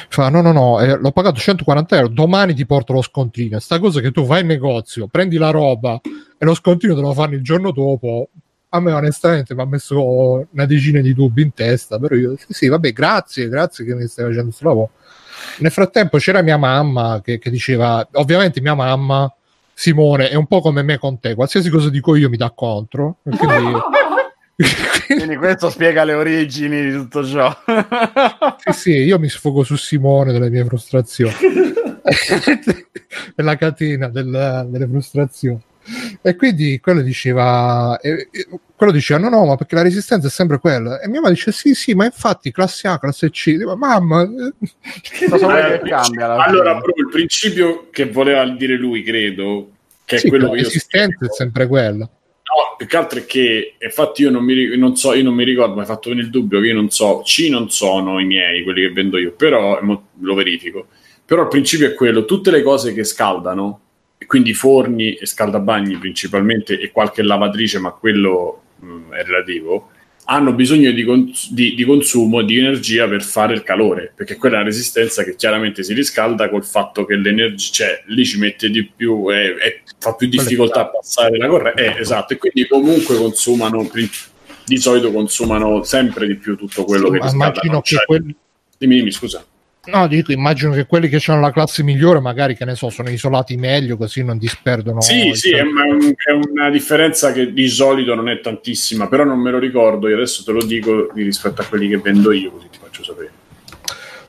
Fa, 0.09 0.29
no, 0.29 0.41
no, 0.41 0.51
no, 0.51 0.81
eh, 0.81 0.97
l'ho 0.97 1.11
pagato 1.11 1.39
140 1.39 1.95
euro, 1.95 2.07
domani 2.09 2.53
ti 2.53 2.65
porto 2.65 2.93
lo 2.93 3.01
scontrino. 3.01 3.59
Sta 3.59 3.79
cosa 3.79 4.01
che 4.01 4.11
tu 4.11 4.25
vai 4.25 4.41
in 4.41 4.47
negozio, 4.47 5.07
prendi 5.07 5.37
la 5.37 5.51
roba 5.51 5.99
e 6.37 6.45
lo 6.45 6.53
scontrino 6.53 6.93
te 6.95 7.01
lo 7.01 7.13
fanno 7.13 7.35
il 7.35 7.41
giorno 7.41 7.71
dopo. 7.71 8.29
A 8.69 8.81
me 8.81 8.91
onestamente 8.91 9.55
mi 9.55 9.61
ha 9.61 9.65
messo 9.65 10.45
una 10.51 10.65
decina 10.65 10.99
di 10.99 11.13
dubbi 11.13 11.41
in 11.41 11.53
testa, 11.53 11.97
però 11.97 12.15
io, 12.15 12.35
sì, 12.37 12.47
sì, 12.49 12.67
vabbè, 12.67 12.91
grazie, 12.91 13.47
grazie 13.47 13.85
che 13.85 13.95
mi 13.95 14.07
stai 14.07 14.25
facendo 14.25 14.43
questo 14.45 14.65
lavoro. 14.65 14.91
Nel 15.59 15.71
frattempo 15.71 16.17
c'era 16.17 16.41
mia 16.41 16.57
mamma 16.57 17.21
che, 17.23 17.39
che 17.39 17.49
diceva, 17.49 18.05
ovviamente 18.13 18.59
mia 18.59 18.75
mamma, 18.75 19.31
Simone, 19.79 20.29
è 20.29 20.33
un 20.33 20.47
po' 20.47 20.59
come 20.59 20.81
me 20.81 20.97
con 20.97 21.19
te, 21.19 21.35
qualsiasi 21.35 21.69
cosa 21.69 21.91
dico 21.91 22.15
io 22.15 22.29
mi 22.29 22.35
dà 22.35 22.49
contro. 22.49 23.17
Quindi, 23.21 23.73
Quindi 25.05 25.35
questo 25.35 25.69
spiega 25.69 26.03
le 26.03 26.13
origini 26.13 26.81
di 26.81 26.91
tutto 26.93 27.23
ciò. 27.23 27.55
sì, 28.57 28.71
sì, 28.73 28.91
io 28.93 29.19
mi 29.19 29.29
sfogo 29.29 29.63
su 29.63 29.75
Simone 29.75 30.31
delle 30.31 30.49
mie 30.49 30.65
frustrazioni. 30.65 31.31
è 33.35 33.41
la 33.43 33.55
catena 33.55 34.09
del- 34.09 34.67
delle 34.67 34.87
frustrazioni. 34.87 35.61
E 36.21 36.35
quindi 36.35 36.79
quello 36.79 37.01
diceva, 37.01 37.97
e- 38.01 38.27
e- 38.31 38.47
quello 38.75 38.91
diceva: 38.91 39.19
No, 39.19 39.29
no, 39.29 39.45
ma 39.45 39.55
perché 39.55 39.75
la 39.75 39.81
resistenza 39.83 40.27
è 40.27 40.29
sempre 40.29 40.59
quella. 40.59 40.99
E 40.99 41.07
mia 41.07 41.19
mamma 41.21 41.33
dice: 41.33 41.51
Sì, 41.51 41.73
sì, 41.73 41.93
ma 41.93 42.05
infatti 42.05 42.51
classe 42.51 42.87
A, 42.87 42.99
classe 42.99 43.29
C. 43.29 43.55
Dico, 43.55 43.75
Mamma, 43.77 44.23
eh, 44.23 44.53
Eh, 45.21 45.79
che 45.79 45.79
cambia 45.89 46.33
allora, 46.35 46.75
bro, 46.75 46.93
il 46.95 47.09
principio 47.09 47.89
che 47.91 48.09
voleva 48.09 48.45
dire 48.49 48.75
lui, 48.77 49.03
credo, 49.03 49.71
che 50.05 50.19
è 50.19 50.19
sì, 50.19 50.27
quello 50.27 50.45
la 50.45 50.51
che 50.51 50.57
io 50.57 50.63
resistenza 50.63 51.25
è 51.25 51.29
sempre 51.31 51.67
quella. 51.67 52.09
più 52.77 52.85
che 52.87 52.97
altro 52.97 53.19
è 53.19 53.25
che, 53.25 53.75
infatti, 53.79 54.21
io 54.23 54.31
non 54.31 54.43
mi, 54.43 54.75
non 54.77 54.95
so, 54.95 55.13
io 55.13 55.23
non 55.23 55.33
mi 55.33 55.43
ricordo, 55.43 55.73
mi 55.73 55.81
hai 55.81 55.85
fatto 55.85 56.09
venire 56.09 56.27
il 56.27 56.31
dubbio 56.31 56.59
che 56.59 56.67
io 56.67 56.73
non 56.75 56.89
so, 56.89 57.21
C 57.23 57.47
non 57.49 57.69
sono 57.69 58.19
i 58.19 58.25
miei, 58.25 58.63
quelli 58.63 58.81
che 58.81 58.91
vendo 58.91 59.17
io, 59.17 59.33
però 59.33 59.79
lo 59.81 60.33
verifico. 60.33 60.87
Però 61.25 61.41
il 61.43 61.47
principio 61.49 61.87
è 61.87 61.93
quello: 61.93 62.25
tutte 62.25 62.51
le 62.51 62.61
cose 62.63 62.93
che 62.93 63.03
scaldano, 63.03 63.81
quindi 64.25 64.53
forni 64.53 65.13
e 65.13 65.25
scaldabagni 65.25 65.97
principalmente, 65.97 66.79
e 66.79 66.91
qualche 66.91 67.21
lavatrice, 67.21 67.79
ma 67.79 67.91
quello 67.91 68.61
mh, 68.79 69.11
è 69.13 69.23
relativo 69.23 69.91
hanno 70.29 70.51
bisogno 70.51 70.91
di, 70.91 71.05
cons- 71.05 71.53
di, 71.53 71.73
di 71.73 71.85
consumo 71.85 72.41
di 72.41 72.57
energia 72.57 73.07
per 73.07 73.23
fare 73.23 73.53
il 73.53 73.63
calore, 73.63 74.11
perché 74.13 74.35
quella 74.35 74.55
è 74.55 74.59
una 74.59 74.67
resistenza 74.67 75.23
che 75.23 75.37
chiaramente 75.37 75.83
si 75.83 75.93
riscalda 75.93 76.49
col 76.49 76.65
fatto 76.65 77.05
che 77.05 77.15
l'energia, 77.15 77.71
cioè 77.71 78.03
lì 78.07 78.25
ci 78.25 78.37
mette 78.37 78.69
di 78.69 78.83
più 78.93 79.31
e, 79.31 79.55
e 79.57 79.81
fa 79.97 80.15
più 80.15 80.27
difficoltà 80.27 80.81
a 80.81 80.87
passare 80.89 81.37
la 81.37 81.47
corrente. 81.47 81.95
Eh, 81.95 82.01
esatto, 82.01 82.33
e 82.33 82.37
quindi 82.37 82.67
comunque 82.67 83.15
consumano, 83.15 83.89
di 84.65 84.77
solito 84.77 85.13
consumano 85.13 85.83
sempre 85.83 86.27
di 86.27 86.35
più 86.35 86.57
tutto 86.57 86.83
quello 86.83 87.05
Sì, 87.05 87.11
che 87.13 87.17
ma 87.19 87.23
riscalda. 87.23 87.45
immagino 87.45 87.81
che 87.81 87.95
quelli- 88.05 88.35
Dimmi, 88.77 88.95
dimmi, 88.95 89.11
scusa. 89.11 89.45
No, 89.91 90.07
dico, 90.07 90.31
immagino 90.31 90.71
che 90.73 90.85
quelli 90.85 91.07
che 91.07 91.21
hanno 91.31 91.41
la 91.41 91.51
classe 91.51 91.83
migliore, 91.83 92.19
magari 92.19 92.55
che 92.55 92.65
ne 92.65 92.75
so, 92.75 92.89
sono 92.89 93.09
isolati 93.09 93.55
meglio, 93.57 93.97
così 93.97 94.23
non 94.23 94.37
disperdono. 94.37 95.01
Sì, 95.01 95.31
sì, 95.33 95.51
è 95.51 95.61
un- 95.61 96.13
è 96.15 96.31
una 96.31 96.69
differenza 96.69 97.31
che 97.31 97.53
di 97.53 97.67
solito 97.67 98.13
non 98.15 98.29
è 98.29 98.39
tantissima, 98.41 99.07
però 99.07 99.23
non 99.23 99.39
me 99.39 99.51
lo 99.51 99.59
ricordo, 99.59 100.07
io 100.07 100.15
adesso 100.15 100.43
te 100.43 100.51
lo 100.51 100.63
dico 100.63 101.11
rispetto 101.13 101.61
a 101.61 101.65
quelli 101.65 101.87
che 101.87 101.97
vendo 101.97 102.31
io, 102.31 102.51
così 102.51 102.67
ti 102.69 102.77
faccio 102.81 103.03
sapere. 103.03 103.31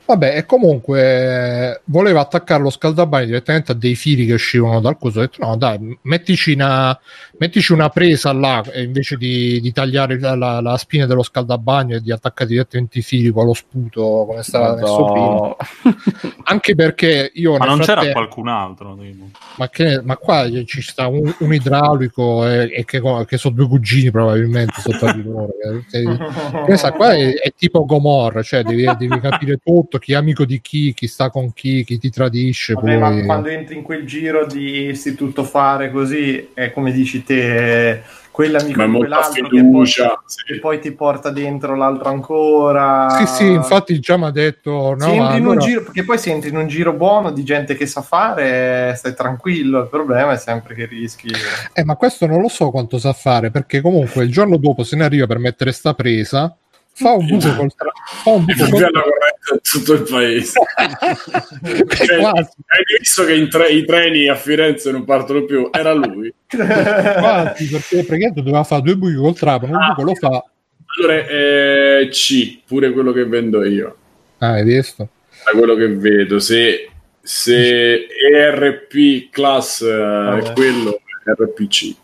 Vabbè, 0.09 0.37
e 0.37 0.45
comunque 0.47 1.81
voleva 1.85 2.21
attaccare 2.21 2.63
lo 2.63 2.71
scaldabagni 2.71 3.27
direttamente 3.27 3.73
a 3.73 3.75
dei 3.75 3.93
fili 3.93 4.25
che 4.25 4.33
uscivano 4.33 4.79
dal 4.81 4.97
coso. 4.97 5.19
Ho 5.19 5.21
detto: 5.21 5.45
no, 5.45 5.55
dai, 5.55 5.99
mettici 6.01 6.53
una, 6.53 6.99
mettici 7.37 7.73
una 7.73 7.89
presa 7.89 8.33
là 8.33 8.63
e 8.71 8.81
invece 8.81 9.17
di, 9.17 9.61
di 9.61 9.71
tagliare 9.71 10.19
la, 10.19 10.33
la- 10.33 10.61
la 10.61 10.77
spina 10.77 11.05
dello 11.05 11.21
scaldabagno 11.21 11.97
e 11.97 12.01
di 12.01 12.11
attaccare 12.11 12.49
direttamente 12.49 12.97
i 12.97 13.01
fili 13.03 13.29
con 13.29 13.45
lo 13.45 13.53
sputo 13.53 14.25
come 14.27 14.41
stava 14.41 14.73
messo 14.73 15.05
prima. 15.05 16.33
Anche 16.45 16.73
perché 16.73 17.31
io 17.35 17.57
Ma 17.57 17.65
non 17.65 17.77
c'era 17.77 18.01
frattempo- 18.01 18.17
qualcun 18.17 18.47
altro? 18.47 18.97
ma, 19.57 19.69
che- 19.69 20.01
ma 20.03 20.17
qua 20.17 20.49
ci 20.65 20.81
sta 20.81 21.05
un, 21.05 21.31
un 21.37 21.53
idraulico 21.53 22.47
e, 22.47 22.71
e 22.73 22.83
che, 22.83 22.99
che 23.27 23.37
sono 23.37 23.53
due 23.53 23.67
cugini 23.67 24.09
probabilmente 24.09 24.73
sotto 24.81 25.11
di 25.13 25.21
loro. 25.21 25.49
Che- 25.87 26.91
qua 26.95 27.13
è, 27.13 27.33
è 27.35 27.53
tipo 27.55 27.85
Gomorra, 27.85 28.41
cioè 28.41 28.63
devi, 28.63 28.83
devi 28.97 29.19
capire 29.19 29.57
tutto, 29.63 29.97
chi 29.99 30.13
è 30.13 30.15
amico 30.15 30.45
di 30.45 30.59
chi, 30.61 30.93
chi 30.93 31.07
sta 31.07 31.29
con 31.29 31.53
chi, 31.53 31.83
chi 31.83 31.97
ti 31.99 32.09
tradisce. 32.09 32.73
Vabbè, 32.73 32.97
ma 32.97 33.09
poi- 33.09 33.25
quando 33.25 33.49
entri 33.49 33.75
in 33.75 33.83
quel 33.83 34.05
giro 34.05 34.45
di 34.45 34.95
si 34.95 35.13
tutto 35.15 35.43
fare 35.43 35.91
così, 35.91 36.49
è 36.53 36.71
come 36.71 36.91
dici 36.91 37.23
te, 37.23 38.01
quell'amico 38.31 38.77
Ma 38.79 38.85
è 38.85 38.87
di 38.89 38.95
quell'altro 38.97 39.31
che 39.33 39.41
poi, 39.49 39.49
fiducia. 39.59 40.23
sì. 40.25 40.43
che 40.45 40.59
poi 40.59 40.79
ti 40.79 40.91
porta 40.93 41.29
dentro 41.29 41.75
l'altro 41.75 42.07
ancora. 42.09 43.09
Sì, 43.09 43.25
sì, 43.25 43.51
infatti 43.51 43.99
già 43.99 44.15
mi 44.15 44.25
ha 44.25 44.31
detto... 44.31 44.95
No, 44.97 45.05
entri 45.05 45.15
in 45.15 45.21
un 45.45 45.51
allora- 45.51 45.59
giro, 45.59 45.83
perché 45.83 46.03
poi 46.05 46.17
se 46.17 46.31
entri 46.31 46.49
in 46.49 46.55
un 46.55 46.67
giro 46.67 46.93
buono 46.93 47.31
di 47.31 47.43
gente 47.43 47.75
che 47.75 47.85
sa 47.85 48.01
fare, 48.01 48.93
stai 48.95 49.13
tranquillo. 49.13 49.81
Il 49.81 49.89
problema 49.89 50.31
è 50.31 50.37
sempre 50.37 50.73
che 50.73 50.85
rischi. 50.85 51.29
Eh, 51.73 51.83
ma 51.83 51.95
questo 51.95 52.25
non 52.27 52.39
lo 52.41 52.47
so 52.47 52.71
quanto 52.71 52.97
sa 52.97 53.11
fare, 53.11 53.51
perché 53.51 53.81
comunque 53.81 54.23
il 54.23 54.31
giorno 54.31 54.55
dopo 54.57 54.83
se 54.83 54.95
ne 54.95 55.03
arriva 55.03 55.27
per 55.27 55.37
mettere 55.39 55.73
sta 55.73 55.93
presa, 55.93 56.55
fa 56.93 57.11
un 57.11 57.25
buco 57.27 57.53
col 57.55 57.73
tra- 57.75 57.91
fa 58.23 58.29
un 58.31 58.45
buco 58.45 58.69
col 58.69 58.89
tutto 59.61 59.93
il 59.93 60.03
paese. 60.09 60.59
Cioè, 62.05 62.17
Hai 62.21 62.83
visto 62.99 63.25
che 63.25 63.33
in 63.35 63.49
tre- 63.49 63.69
i 63.69 63.85
treni 63.85 64.27
a 64.27 64.35
Firenze 64.35 64.91
non 64.91 65.03
partono 65.05 65.43
più? 65.43 65.69
Era 65.71 65.93
lui. 65.93 66.33
quasi, 66.47 67.67
perché 67.69 68.03
praticamente 68.05 68.41
doveva 68.43 68.63
fare 68.63 68.81
due 68.83 68.95
buchi 68.95 69.15
col 69.15 69.35
trapano, 69.35 69.73
un 69.77 69.85
buco 69.89 70.03
lo 70.03 70.15
fa. 70.15 70.43
Allora, 70.97 71.27
eh, 71.27 72.07
C, 72.11 72.59
pure 72.65 72.91
quello 72.91 73.11
che 73.11 73.25
vendo 73.25 73.63
io, 73.63 73.95
Ah, 74.39 74.53
hai 74.53 74.63
visto? 74.63 75.09
da 75.45 75.57
quello 75.57 75.75
che 75.75 75.87
vedo. 75.95 76.39
Se, 76.39 76.89
se 77.21 78.07
ERP 78.33 79.29
class 79.29 79.81
eh, 79.81 80.37
è 80.43 80.53
quello, 80.53 80.99
RPC. 81.25 81.95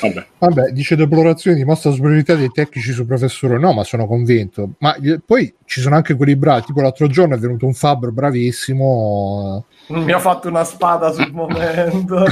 Vabbè. 0.00 0.26
Vabbè, 0.38 0.70
dice 0.70 0.96
deplorazione 0.96 1.56
dimostra 1.56 1.90
la 1.90 1.96
superiorità 1.96 2.34
dei 2.34 2.50
tecnici 2.50 2.92
sul 2.92 3.06
professore. 3.06 3.58
No, 3.58 3.72
ma 3.72 3.84
sono 3.84 4.06
convinto. 4.06 4.70
Ma 4.78 4.96
poi 5.24 5.54
ci 5.64 5.80
sono 5.80 5.94
anche 5.94 6.14
quelli 6.14 6.36
bravi. 6.36 6.64
Tipo 6.66 6.80
l'altro 6.80 7.06
giorno 7.06 7.34
è 7.34 7.38
venuto 7.38 7.66
un 7.66 7.74
fabbro 7.74 8.12
bravissimo. 8.12 9.64
Mi 9.88 10.12
ha 10.12 10.18
fatto 10.18 10.48
una 10.48 10.64
spada 10.64 11.12
sul 11.12 11.30
momento. 11.34 12.24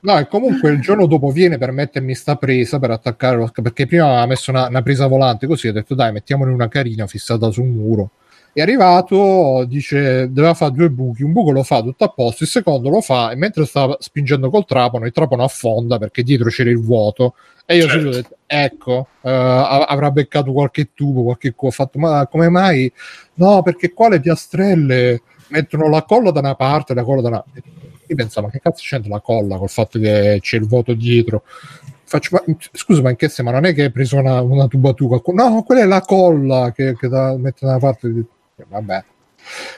No, 0.00 0.18
e 0.18 0.26
comunque 0.26 0.70
il 0.70 0.80
giorno 0.80 1.06
dopo 1.06 1.30
viene 1.30 1.56
per 1.56 1.70
mettermi 1.70 2.14
sta 2.14 2.36
presa 2.36 2.78
per 2.78 2.90
attaccare 2.90 3.36
lo 3.36 3.50
perché 3.62 3.86
prima 3.86 4.04
aveva 4.04 4.26
messo 4.26 4.50
una, 4.50 4.66
una 4.68 4.82
presa 4.82 5.06
volante 5.06 5.46
così 5.46 5.68
ho 5.68 5.72
detto 5.72 5.94
dai 5.94 6.12
mettiamone 6.12 6.52
una 6.52 6.68
carina 6.68 7.06
fissata 7.06 7.50
sul 7.50 7.64
muro 7.64 8.10
è 8.54 8.62
arrivato 8.62 9.64
dice 9.66 10.30
doveva 10.30 10.54
fare 10.54 10.72
due 10.72 10.88
buchi 10.88 11.22
un 11.22 11.32
buco 11.32 11.50
lo 11.50 11.62
fa 11.62 11.82
tutto 11.82 12.04
a 12.04 12.08
posto 12.08 12.44
il 12.44 12.48
secondo 12.48 12.88
lo 12.88 13.00
fa 13.00 13.32
e 13.32 13.36
mentre 13.36 13.66
stava 13.66 13.96
spingendo 14.00 14.48
col 14.48 14.64
trapano 14.64 15.06
il 15.06 15.12
trapano 15.12 15.42
affonda 15.42 15.98
perché 15.98 16.22
dietro 16.22 16.48
c'era 16.48 16.70
il 16.70 16.80
vuoto 16.80 17.34
e 17.66 17.76
io 17.76 17.88
Certo. 17.88 18.08
ho 18.08 18.10
detto 18.10 18.36
ecco 18.46 19.08
av- 19.22 19.86
avrà 19.88 20.10
beccato 20.10 20.52
qualche 20.52 20.90
tubo 20.94 21.24
qualche 21.24 21.52
ho 21.56 21.70
fatto 21.70 21.98
ma 21.98 22.26
come 22.28 22.48
mai 22.48 22.90
no 23.34 23.62
perché 23.62 23.92
qua 23.92 24.08
le 24.08 24.20
piastrelle 24.20 25.22
mettono 25.48 25.88
la 25.88 26.02
colla 26.04 26.30
da 26.30 26.40
una 26.40 26.54
parte 26.54 26.92
e 26.92 26.94
la 26.94 27.02
colla 27.02 27.22
da 27.22 27.28
un'altra 27.28 27.62
io 28.06 28.16
pensavo, 28.16 28.46
ma 28.46 28.52
che 28.52 28.60
cazzo 28.60 28.82
c'entra 28.82 29.10
la 29.10 29.20
colla 29.20 29.56
col 29.56 29.68
fatto 29.68 29.98
che 29.98 30.38
c'è 30.40 30.56
il 30.56 30.66
vuoto 30.66 30.92
dietro? 30.94 31.42
Faccio, 32.04 32.28
ma, 32.32 32.54
scusa, 32.72 33.00
ma 33.00 33.10
in 33.10 33.16
che 33.16 33.28
senso? 33.28 33.44
Ma 33.44 33.52
non 33.52 33.64
è 33.64 33.74
che 33.74 33.84
hai 33.84 33.90
preso 33.90 34.18
una, 34.18 34.40
una 34.42 34.66
tubatura? 34.66 35.20
No, 35.32 35.62
quella 35.62 35.82
è 35.82 35.86
la 35.86 36.02
colla 36.02 36.70
che, 36.74 36.96
che 36.96 37.08
da, 37.08 37.36
mette 37.38 37.64
da 37.64 37.72
una 37.72 37.78
parte. 37.78 38.24
Vabbè. 38.68 39.04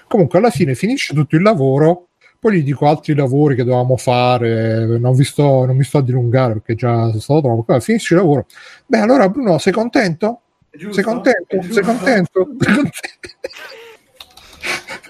Comunque, 0.07 0.39
alla 0.39 0.51
fine 0.51 0.75
finisce 0.75 1.15
tutto 1.15 1.37
il 1.37 1.43
lavoro. 1.43 2.09
Poi 2.39 2.59
gli 2.59 2.63
dico 2.63 2.87
altri 2.87 3.15
lavori 3.15 3.55
che 3.57 3.65
dovevamo 3.65 3.97
fare. 3.97 4.99
Non, 4.99 5.15
vi 5.15 5.25
sto, 5.25 5.65
non 5.65 5.77
mi 5.77 5.85
sto 5.85 5.99
a 5.99 6.03
dilungare 6.03 6.53
perché 6.55 6.75
già 6.75 7.09
sono 7.09 7.21
stato 7.21 7.41
troppo. 7.41 7.81
Finisce 7.81 8.15
il 8.15 8.21
lavoro. 8.21 8.47
Beh, 8.87 8.99
allora, 8.99 9.29
Bruno, 9.29 9.59
sei 9.59 9.73
contento? 9.73 10.43
Giusto? 10.71 10.95
Sei 10.95 11.05
contento? 11.05 11.63
Sei 11.73 11.83
contento? 11.83 12.49
Sei 12.59 12.75
contento? 12.75 12.99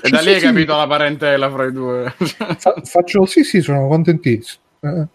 E 0.03 0.11
da 0.11 0.20
lì 0.20 0.35
hai 0.35 0.41
capito 0.41 0.77
la 0.77 0.87
parentela 0.87 1.51
fra 1.51 1.64
i 1.64 1.72
due. 1.72 2.14
Fa- 2.59 2.81
faccio 2.85 3.27
sì, 3.27 3.43
sì, 3.43 3.61
sono 3.61 3.89
contentissimo. 3.89 4.62
Eh, 4.81 5.07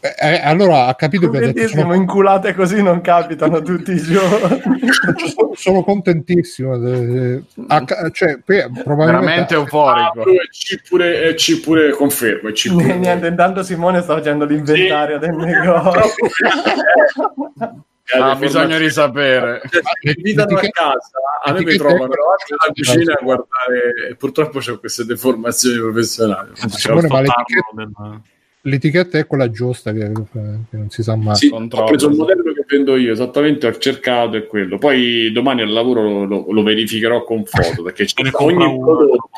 eh, 0.00 0.40
allora 0.42 0.86
ha 0.86 0.94
capito 0.94 1.28
che 1.30 1.38
ha 1.38 1.40
detto, 1.52 1.68
sono, 1.68 1.94
inculate 1.94 2.54
così 2.54 2.82
non 2.82 3.00
capitano 3.00 3.62
tutti 3.62 3.92
i 3.92 3.96
giorni. 4.02 4.60
sono- 5.34 5.50
sono 5.54 5.82
contentissimo. 5.82 6.74
eh, 6.86 7.42
ha 7.68 7.84
ca- 7.84 8.10
cioè, 8.10 8.38
poi 8.44 8.58
probabilmente 8.82 8.96
Veramente 9.20 9.54
Ah, 9.54 9.58
euforico. 9.58 10.22
pure 10.22 10.48
pure, 10.88 11.22
e 11.28 11.34
C 11.34 11.60
pure 11.60 11.90
confermo. 11.90 12.48
e 12.48 12.52
pure. 12.68 12.94
Niente, 12.96 13.26
intanto 13.26 13.62
Simone 13.62 14.00
sta 14.02 14.14
facendo 14.14 14.44
l'inventario 14.44 15.18
del 15.18 15.34
negozio. 15.34 16.26
Eh, 18.10 18.18
Ha 18.18 18.28
le 18.32 18.36
bisogno 18.38 18.74
informazioni- 18.78 18.78
di 18.86 18.90
sapere. 18.90 19.60
Cioè, 19.68 19.82
mi 20.02 20.12
invitano 20.16 20.56
a 20.56 20.60
casa, 20.70 20.98
a 21.44 21.52
me 21.52 21.62
mi 21.62 21.76
trovano 21.76 22.06
davanti 22.06 22.52
alla 22.56 22.72
cucina 22.72 23.12
a 23.12 23.22
guardare. 23.22 24.08
e 24.08 24.14
Purtroppo 24.16 24.60
c'ho 24.60 24.78
queste 24.78 25.04
deformazioni 25.04 25.76
professionali. 25.78 26.52
Simone, 26.54 27.06
ma 27.08 27.20
l'etichetta, 27.20 28.20
l'etichetta 28.68 29.18
è 29.18 29.26
quella 29.26 29.50
giusta 29.50 29.92
che, 29.92 30.10
che 30.12 30.76
non 30.76 30.90
si 30.90 31.02
sa 31.02 31.16
mai. 31.16 31.34
Sì, 31.36 31.46
ho 31.48 31.50
Controllo. 31.56 31.86
preso 31.86 32.08
il 32.08 32.16
modello 32.16 32.52
che 32.52 32.64
vendo 32.66 32.96
io, 32.96 33.12
esattamente 33.12 33.66
ho 33.66 33.76
cercato 33.76 34.36
è 34.36 34.46
quello. 34.46 34.78
Poi 34.78 35.30
domani 35.32 35.62
al 35.62 35.70
lavoro 35.70 36.02
lo, 36.02 36.24
lo- 36.24 36.46
lo 36.50 36.62
verificherò 36.62 37.24
con 37.24 37.44
foto 37.44 37.82
perché 37.82 38.04
c'è- 38.06 38.30
ogni 38.34 38.78
prodotto 38.78 39.28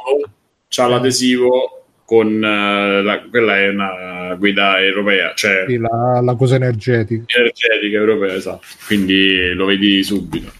ha 0.76 0.86
l'adesivo 0.86 1.84
con 2.04 2.42
eh, 2.42 3.02
la- 3.02 3.22
quella 3.30 3.56
è 3.58 3.68
una 3.68 4.34
guida 4.36 4.80
europea, 4.80 5.32
cioè 5.34 5.64
Sì, 5.68 5.76
la, 5.78 6.20
la 6.22 6.34
cosa 6.34 6.56
energetica. 6.56 7.24
energetica 7.38 7.96
europea, 7.96 8.34
esatto. 8.34 8.66
Quindi 8.86 9.52
lo 9.54 9.64
vedi 9.66 10.02
subito. 10.02 10.50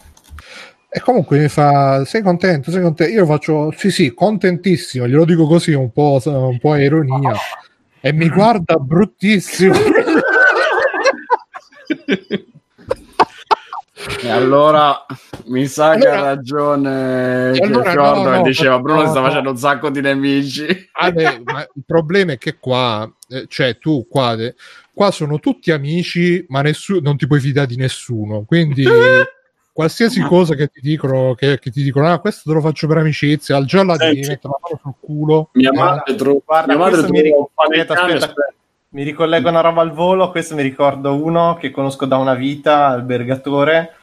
E 0.92 0.98
comunque 1.00 1.38
mi 1.38 1.48
fa: 1.48 2.04
Sei 2.04 2.20
contento? 2.20 2.72
Sei 2.72 2.82
contento? 2.82 3.12
Io 3.12 3.24
faccio 3.24 3.72
sì, 3.76 3.92
sì, 3.92 4.12
contentissimo. 4.12 5.06
Glielo 5.06 5.24
dico 5.24 5.46
così 5.46 5.72
un 5.72 5.92
po', 5.92 6.20
un 6.24 6.58
po' 6.58 6.72
a 6.72 6.80
ironia. 6.82 7.32
E 8.01 8.12
mi 8.12 8.28
guarda 8.28 8.76
bruttissimo. 8.76 9.74
E 14.22 14.30
allora 14.30 15.05
mi 15.46 15.66
sa 15.66 15.94
che 15.96 16.07
ha 16.09 16.12
Allora- 16.12 16.34
ragione 16.34 17.53
E 17.53 17.62
allora 17.62 17.90
Fiordo 17.90 18.22
no, 18.22 18.30
che 18.30 18.36
no, 18.38 18.42
diceva 18.42 18.76
no, 18.76 18.82
Bruno 18.82 19.07
sta 19.09 19.22
facendo 19.22 19.51
un 19.51 19.57
sacco 19.59 19.90
di 19.90 20.01
nemici. 20.01 20.66
Beh, 21.12 21.42
ma 21.44 21.61
il 21.61 21.82
problema 21.86 22.32
è 22.32 22.38
che 22.38 22.57
qua, 22.59 23.11
eh, 23.28 23.44
cioè 23.48 23.78
tu 23.78 24.07
qua, 24.09 24.34
eh, 24.34 24.55
qua 24.94 25.11
sono 25.11 25.38
tutti 25.38 25.70
amici, 25.70 26.44
ma 26.48 26.62
nessuno, 26.62 27.01
non 27.03 27.16
ti 27.18 27.26
puoi 27.26 27.40
fidare 27.40 27.66
di 27.66 27.76
nessuno. 27.76 28.44
Quindi 28.44 28.84
qualsiasi 29.81 30.20
cosa 30.20 30.55
che 30.55 30.66
ti 30.68 30.81
dicono, 30.83 31.33
che, 31.35 31.59
che 31.59 31.70
ti 31.70 31.83
dicono, 31.83 32.12
ah, 32.12 32.18
questo 32.18 32.43
te 32.51 32.55
lo 32.55 32.61
faccio 32.61 32.87
per 32.87 32.99
amicizia, 32.99 33.57
al 33.57 33.66
Senti. 33.66 34.20
ti 34.20 34.28
metto 34.28 34.49
la 34.49 34.59
mano 34.61 34.81
sul 34.83 34.93
culo. 35.01 35.49
Mia 35.53 35.70
Eh, 35.70 35.76
madre, 35.76 36.14
tro- 36.16 36.43
Guarda, 36.45 36.66
mia 36.74 36.85
madre 36.85 37.11
mi 37.11 37.20
ricorda- 37.22 37.51
falegname 37.55 37.95
aspetta, 37.99 38.26
spe- 38.28 38.55
Mi 38.91 39.03
ricollego 39.05 39.49
una 39.49 39.61
roba 39.61 39.81
al 39.81 39.93
volo, 39.93 40.31
questo 40.31 40.55
mi 40.55 40.62
ricordo 40.62 41.14
uno 41.14 41.57
che 41.59 41.70
conosco 41.70 42.05
da 42.05 42.16
una 42.18 42.35
vita, 42.35 42.89
albergatore, 42.89 43.95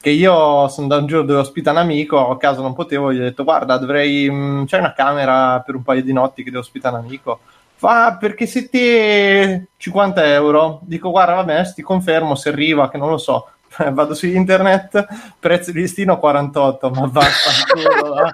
che 0.00 0.10
io 0.10 0.68
sono 0.68 0.86
da 0.88 0.96
un 0.98 1.06
giorno 1.06 1.24
dove 1.26 1.38
ospita 1.40 1.70
un 1.70 1.76
amico, 1.78 2.28
a 2.28 2.36
caso 2.36 2.60
non 2.60 2.74
potevo, 2.74 3.10
gli 3.12 3.20
ho 3.20 3.22
detto 3.22 3.44
guarda 3.44 3.78
dovrei, 3.78 4.28
mh, 4.28 4.66
c'è 4.66 4.78
una 4.78 4.92
camera 4.92 5.60
per 5.64 5.76
un 5.76 5.82
paio 5.82 6.02
di 6.02 6.12
notti 6.12 6.42
che 6.42 6.50
devo 6.50 6.62
ospitare 6.62 6.96
un 6.96 7.04
amico. 7.04 7.38
Fa 7.76 8.16
perché 8.20 8.46
se 8.46 8.68
ti 8.68 9.64
50 9.78 10.24
euro, 10.32 10.80
dico 10.82 11.10
guarda 11.10 11.34
va 11.34 11.44
bene, 11.44 11.72
ti 11.74 11.80
confermo 11.82 12.34
se 12.34 12.48
arriva, 12.50 12.90
che 12.90 12.98
non 12.98 13.08
lo 13.10 13.18
so, 13.18 13.48
vado 13.92 14.14
su 14.14 14.26
internet, 14.26 15.06
prezzo 15.38 15.72
di 15.72 15.80
listino 15.80 16.18
48, 16.18 16.90
ma 16.90 17.06
vaffanculo. 17.06 18.30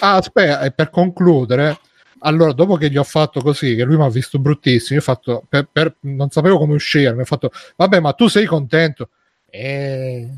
Ah, 0.00 0.16
aspetta, 0.16 0.60
e 0.62 0.72
per 0.72 0.90
concludere, 0.90 1.78
allora 2.20 2.52
dopo 2.52 2.76
che 2.76 2.90
gli 2.90 2.96
ho 2.96 3.04
fatto 3.04 3.40
così, 3.40 3.76
che 3.76 3.84
lui 3.84 3.96
mi 3.96 4.02
ha 4.04 4.08
visto 4.08 4.38
bruttissimo, 4.38 4.98
io 4.98 5.04
ho 5.04 5.14
fatto, 5.14 5.44
per, 5.48 5.68
per- 5.70 5.96
non 6.00 6.30
sapevo 6.30 6.58
come 6.58 6.74
uscire, 6.74 7.14
mi 7.14 7.22
ha 7.22 7.24
fatto, 7.24 7.50
vabbè, 7.76 8.00
ma 8.00 8.12
tu 8.12 8.26
sei 8.28 8.44
contento? 8.44 9.10
Eh, 9.48 10.28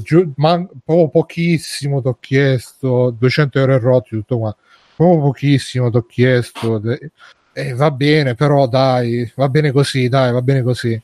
giù, 0.00 0.32
man- 0.36 0.68
proprio 0.84 1.08
pochissimo 1.10 2.00
ti 2.00 2.08
ho 2.08 2.16
chiesto, 2.18 3.10
200 3.10 3.58
euro 3.58 3.74
e 3.74 3.78
rotti, 3.78 4.08
tutto 4.16 4.38
qua, 4.38 4.56
proprio 4.96 5.20
pochissimo 5.20 5.90
ti 5.90 5.96
ho 5.98 6.06
chiesto, 6.06 6.78
de- 6.78 7.10
eh, 7.52 7.74
va 7.74 7.90
bene, 7.90 8.34
però 8.34 8.66
dai, 8.66 9.30
va 9.36 9.48
bene 9.50 9.72
così, 9.72 10.08
dai, 10.08 10.32
va 10.32 10.40
bene 10.40 10.62
così. 10.62 11.00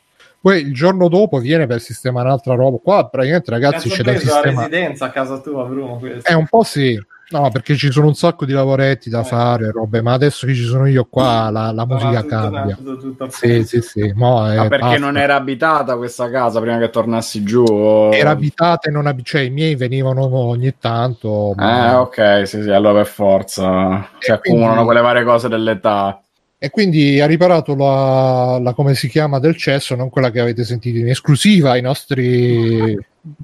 Poi 0.48 0.60
il 0.62 0.72
giorno 0.72 1.08
dopo 1.08 1.38
viene 1.40 1.66
per 1.66 1.78
sistemare 1.80 2.26
un'altra 2.28 2.54
roba. 2.54 2.78
Qua 2.82 3.06
praticamente, 3.08 3.50
ragazzi, 3.50 3.90
c'è 3.90 4.02
da 4.02 4.12
preso 4.12 4.26
la 4.26 4.32
sistemare. 4.40 4.68
residenza 4.70 5.04
a 5.04 5.10
casa 5.10 5.38
tua, 5.40 5.64
Bruno. 5.64 5.96
Questo. 5.98 6.26
È 6.26 6.32
un 6.32 6.46
po' 6.46 6.62
sì. 6.62 6.98
No, 7.30 7.50
perché 7.50 7.76
ci 7.76 7.90
sono 7.92 8.06
un 8.06 8.14
sacco 8.14 8.46
di 8.46 8.52
lavoretti 8.54 9.10
da 9.10 9.20
Eh. 9.20 9.24
fare, 9.24 9.70
robe, 9.70 10.00
ma 10.00 10.14
adesso 10.14 10.46
che 10.46 10.54
ci 10.54 10.62
sono 10.64 10.86
io 10.86 11.04
qua, 11.10 11.50
la, 11.50 11.70
la 11.72 11.84
musica 11.84 12.22
tutto 12.22 12.28
cambia. 12.50 12.78
tutto 12.82 13.24
a 13.24 13.28
Sì, 13.28 13.62
sì, 13.64 13.82
sì. 13.82 14.12
mo, 14.14 14.50
eh, 14.50 14.56
Ma 14.56 14.68
perché 14.68 14.84
basta. 14.86 14.98
non 14.98 15.18
era 15.18 15.34
abitata 15.34 15.98
questa 15.98 16.30
casa 16.30 16.58
prima 16.60 16.78
che 16.78 16.88
tornassi 16.88 17.42
giù? 17.42 17.64
o- 17.64 18.14
Era 18.14 18.30
abitata 18.30 18.88
e 18.88 18.90
non 18.90 19.06
abitata, 19.06 19.28
cioè 19.36 19.40
i 19.46 19.50
miei 19.50 19.74
venivano 19.76 20.34
ogni 20.34 20.74
tanto. 20.80 21.50
Eh, 21.50 21.54
ma- 21.62 22.00
ok, 22.00 22.48
sì, 22.48 22.62
sì, 22.62 22.70
allora 22.70 22.94
per 23.02 23.06
forza 23.06 24.08
si 24.20 24.30
E 24.30 24.32
accumulano 24.32 24.68
quindi- 24.70 24.84
quelle 24.86 25.00
varie 25.02 25.24
cose 25.24 25.48
dell'età. 25.50 26.22
E 26.60 26.70
quindi 26.70 27.20
ha 27.20 27.26
riparato 27.26 27.76
la, 27.76 28.58
la- 28.60 28.72
come 28.74 28.94
si 28.94 29.08
chiama 29.08 29.38
del 29.38 29.56
cesso, 29.56 29.94
non 29.94 30.10
quella 30.10 30.30
che 30.32 30.40
avete 30.40 30.64
sentito 30.64 30.98
in 30.98 31.08
esclusiva 31.08 31.70
ai 31.72 31.82
nostri 31.82 32.96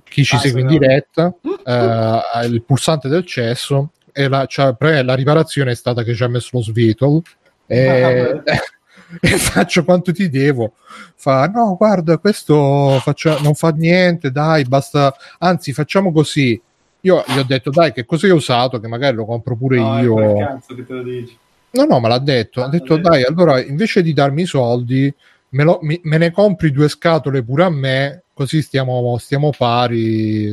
chi 0.02 0.24
ci 0.24 0.34
Ah, 0.34 0.38
segue 0.38 0.62
in 0.62 0.66
diretta, 0.66 1.32
eh, 1.64 2.46
il 2.46 2.62
pulsante 2.66 3.08
del 3.08 3.24
cesso 3.24 3.90
e 4.12 4.26
la, 4.28 4.46
cioè, 4.46 4.74
pre- 4.74 5.02
la 5.02 5.14
riparazione 5.14 5.70
è 5.72 5.74
stata 5.76 6.02
che 6.02 6.14
ci 6.14 6.24
ha 6.24 6.28
messo 6.28 6.48
lo 6.52 6.62
svitol 6.62 7.20
e, 7.66 8.42
e 9.20 9.28
faccio 9.38 9.84
quanto 9.84 10.12
ti 10.12 10.28
devo. 10.28 10.72
Fa 11.14 11.46
no 11.46 11.76
guarda 11.76 12.18
questo 12.18 12.98
faccia- 13.00 13.38
non 13.40 13.54
fa 13.54 13.68
niente 13.70 14.30
dai 14.32 14.64
basta 14.64 15.14
anzi 15.38 15.72
facciamo 15.72 16.10
così. 16.10 16.60
Io 17.02 17.22
gli 17.28 17.38
ho 17.38 17.44
detto 17.44 17.70
dai 17.70 17.92
che 17.92 18.04
cosa 18.06 18.26
hai 18.26 18.32
usato? 18.32 18.80
Che 18.80 18.88
magari 18.88 19.14
lo 19.14 19.24
compro 19.26 19.54
pure 19.56 19.78
No, 19.78 20.00
io. 20.02 20.14
quel 20.14 20.36
cazzo 20.38 20.74
che 20.74 20.84
te 20.86 20.92
lo 20.94 21.02
dici. 21.02 21.38
No, 21.74 21.84
no, 21.84 21.98
ma 22.00 22.08
l'ha 22.08 22.18
detto. 22.18 22.60
Ha 22.60 22.64
Ah, 22.66 22.68
detto, 22.68 22.96
dai, 22.96 23.24
allora 23.24 23.60
invece 23.62 24.02
di 24.02 24.12
darmi 24.12 24.42
i 24.42 24.46
soldi, 24.46 25.12
me, 25.50 25.64
lo- 25.64 25.78
mi- 25.82 26.00
me 26.04 26.18
ne 26.18 26.30
compri 26.30 26.70
due 26.70 26.88
scatole 26.88 27.42
pure 27.42 27.64
a 27.64 27.70
me, 27.70 28.22
così 28.32 28.62
stiamo, 28.62 29.16
stiamo 29.18 29.50
pari. 29.56 30.50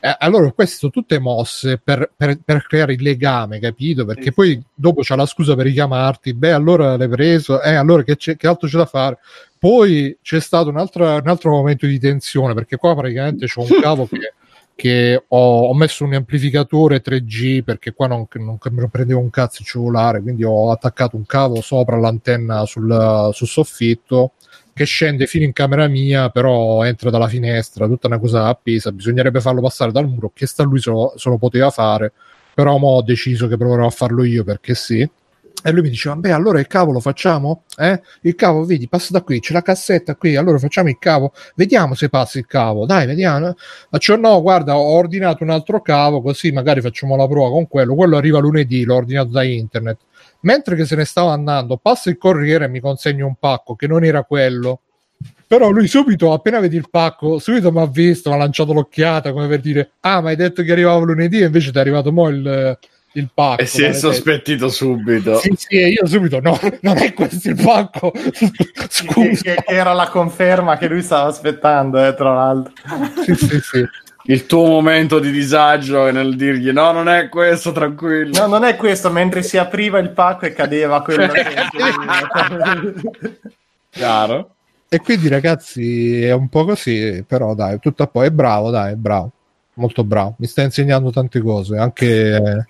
Eh, 0.00 0.16
allora, 0.18 0.50
queste 0.52 0.76
sono 0.76 0.90
tutte 0.92 1.18
mosse 1.18 1.78
per, 1.82 2.10
per- 2.16 2.38
per 2.44 2.66
creare 2.66 2.94
il 2.94 3.02
legame, 3.02 3.58
capito? 3.58 4.04
Perché 4.06 4.24
Sì, 4.24 4.32
poi 4.32 4.62
dopo 4.74 5.00
c'è 5.02 5.16
la 5.16 5.26
scusa 5.26 5.54
per 5.54 5.66
richiamarti. 5.66 6.32
Beh, 6.34 6.52
allora 6.52 6.96
l'hai 6.96 7.08
preso, 7.08 7.60
eh, 7.62 7.74
allora 7.74 8.02
che, 8.02 8.16
c'è- 8.16 8.36
che 8.36 8.46
altro 8.46 8.66
c'è 8.68 8.76
da 8.78 8.86
fare? 8.86 9.18
Poi 9.58 10.16
c'è 10.22 10.40
stato 10.40 10.68
un 10.70 10.76
altro, 10.78 11.04
un 11.06 11.26
altro 11.28 11.50
momento 11.50 11.86
di 11.86 11.98
tensione, 11.98 12.52
perché 12.54 12.76
qua 12.76 12.94
praticamente 12.94 13.46
c'è 13.46 13.60
un 13.60 13.66
cavo 13.80 14.06
che 14.06 14.32
che 14.76 15.24
ho, 15.28 15.66
ho 15.68 15.74
messo 15.74 16.04
un 16.04 16.14
amplificatore 16.14 17.00
3G 17.02 17.62
perché 17.62 17.92
qua 17.92 18.06
non, 18.06 18.26
non, 18.34 18.58
non 18.60 18.88
prendevo 18.90 19.20
un 19.20 19.30
cazzo 19.30 19.62
il 19.62 19.68
cellulare, 19.68 20.20
quindi 20.20 20.44
ho 20.44 20.70
attaccato 20.70 21.16
un 21.16 21.26
cavo 21.26 21.60
sopra 21.60 21.96
l'antenna 21.96 22.64
sul, 22.66 23.30
sul 23.32 23.46
soffitto 23.46 24.32
che 24.74 24.84
scende 24.84 25.26
fino 25.26 25.44
in 25.44 25.52
camera 25.52 25.86
mia, 25.86 26.30
però 26.30 26.84
entra 26.84 27.08
dalla 27.08 27.28
finestra, 27.28 27.86
tutta 27.86 28.08
una 28.08 28.18
cosa 28.18 28.46
appesa, 28.48 28.90
bisognerebbe 28.90 29.40
farlo 29.40 29.60
passare 29.60 29.92
dal 29.92 30.08
muro, 30.08 30.32
che 30.34 30.46
sta 30.46 30.64
lui 30.64 30.80
se 30.80 30.90
lo, 30.90 31.12
se 31.16 31.28
lo 31.28 31.38
poteva 31.38 31.70
fare, 31.70 32.12
però 32.52 32.74
ho 32.74 33.02
deciso 33.02 33.46
che 33.46 33.56
proverò 33.56 33.86
a 33.86 33.90
farlo 33.90 34.24
io 34.24 34.42
perché 34.42 34.74
sì. 34.74 35.08
E 35.66 35.72
lui 35.72 35.80
mi 35.80 35.88
diceva, 35.88 36.14
beh, 36.14 36.30
allora 36.30 36.60
il 36.60 36.66
cavo 36.66 36.92
lo 36.92 37.00
facciamo? 37.00 37.62
Eh? 37.78 37.98
Il 38.20 38.34
cavo, 38.34 38.66
vedi, 38.66 38.86
passa 38.86 39.12
da 39.12 39.22
qui, 39.22 39.40
c'è 39.40 39.54
la 39.54 39.62
cassetta 39.62 40.14
qui, 40.14 40.36
allora 40.36 40.58
facciamo 40.58 40.90
il 40.90 40.98
cavo, 40.98 41.32
vediamo 41.54 41.94
se 41.94 42.10
passa 42.10 42.38
il 42.38 42.44
cavo, 42.44 42.84
dai, 42.84 43.06
vediamo. 43.06 43.54
Faccio, 43.88 44.16
no, 44.16 44.42
guarda, 44.42 44.76
ho 44.76 44.94
ordinato 44.94 45.42
un 45.42 45.48
altro 45.48 45.80
cavo, 45.80 46.20
così 46.20 46.52
magari 46.52 46.82
facciamo 46.82 47.16
la 47.16 47.26
prova 47.26 47.48
con 47.48 47.66
quello, 47.66 47.94
quello 47.94 48.18
arriva 48.18 48.40
lunedì, 48.40 48.84
l'ho 48.84 48.96
ordinato 48.96 49.30
da 49.30 49.42
internet. 49.42 50.00
Mentre 50.40 50.76
che 50.76 50.84
se 50.84 50.96
ne 50.96 51.06
stava 51.06 51.32
andando, 51.32 51.78
passa 51.78 52.10
il 52.10 52.18
corriere 52.18 52.66
e 52.66 52.68
mi 52.68 52.80
consegna 52.80 53.24
un 53.24 53.36
pacco 53.36 53.74
che 53.74 53.86
non 53.86 54.04
era 54.04 54.22
quello. 54.22 54.80
Però 55.46 55.70
lui 55.70 55.88
subito, 55.88 56.34
appena 56.34 56.60
vedi 56.60 56.76
il 56.76 56.90
pacco, 56.90 57.38
subito 57.38 57.72
mi 57.72 57.80
ha 57.80 57.86
visto, 57.86 58.28
mi 58.28 58.36
ha 58.36 58.38
lanciato 58.38 58.74
l'occhiata 58.74 59.32
come 59.32 59.46
per 59.48 59.60
dire, 59.60 59.92
ah, 60.00 60.20
ma 60.20 60.28
hai 60.28 60.36
detto 60.36 60.62
che 60.62 60.72
arrivava 60.72 61.02
lunedì 61.02 61.40
e 61.40 61.46
invece 61.46 61.70
ti 61.70 61.78
è 61.78 61.80
arrivato 61.80 62.12
mo 62.12 62.28
il, 62.28 62.78
il 63.14 63.30
pacco. 63.32 63.62
E 63.62 63.66
si 63.66 63.78
è 63.78 63.86
maledetto." 63.86 64.12
sospettito 64.12 64.68
subito. 64.68 65.38
Sì, 65.38 65.54
sì, 65.56 65.76
e 65.76 65.88
io 65.88 66.06
subito, 66.06 66.40
no, 66.40 66.58
non 66.82 66.98
è 66.98 67.12
questo 67.12 67.48
il 67.48 67.60
pacco. 67.62 68.10
Che, 68.10 68.30
Scusa. 68.88 69.42
che- 69.42 69.62
che 69.64 69.64
era 69.66 69.92
la 69.92 70.08
conferma 70.08 70.76
che 70.76 70.86
lui 70.88 71.02
stava 71.02 71.28
aspettando, 71.28 72.04
eh, 72.04 72.14
tra 72.14 72.34
l'altro. 72.34 72.72
Sì, 73.24 73.34
sì, 73.34 73.60
sì. 73.60 73.84
Il 74.26 74.46
tuo 74.46 74.64
momento 74.66 75.18
di 75.18 75.30
disagio 75.30 76.10
nel 76.10 76.34
dirgli 76.34 76.70
no, 76.70 76.92
non 76.92 77.10
è 77.10 77.28
questo, 77.28 77.72
tranquillo. 77.72 78.38
No, 78.38 78.46
non 78.46 78.64
è 78.64 78.74
questo, 78.76 79.10
mentre 79.10 79.42
si 79.42 79.58
apriva 79.58 79.98
il 79.98 80.10
pacco 80.10 80.46
e 80.46 80.54
cadeva 80.54 81.02
quello. 81.02 81.30
Chiaro. 83.90 84.54
E 84.88 84.98
quindi 85.00 85.28
ragazzi 85.28 86.22
è 86.22 86.32
un 86.32 86.48
po' 86.48 86.64
così, 86.64 87.24
però 87.26 87.54
dai, 87.54 87.78
tutto 87.80 88.04
a 88.04 88.06
poi 88.06 88.28
è 88.28 88.30
bravo, 88.30 88.70
dai, 88.70 88.92
è 88.92 88.96
bravo, 88.96 89.32
molto 89.74 90.04
bravo, 90.04 90.36
mi 90.38 90.46
sta 90.46 90.62
insegnando 90.62 91.10
tante 91.10 91.40
cose, 91.40 91.76
anche 91.76 92.36
eh, 92.36 92.64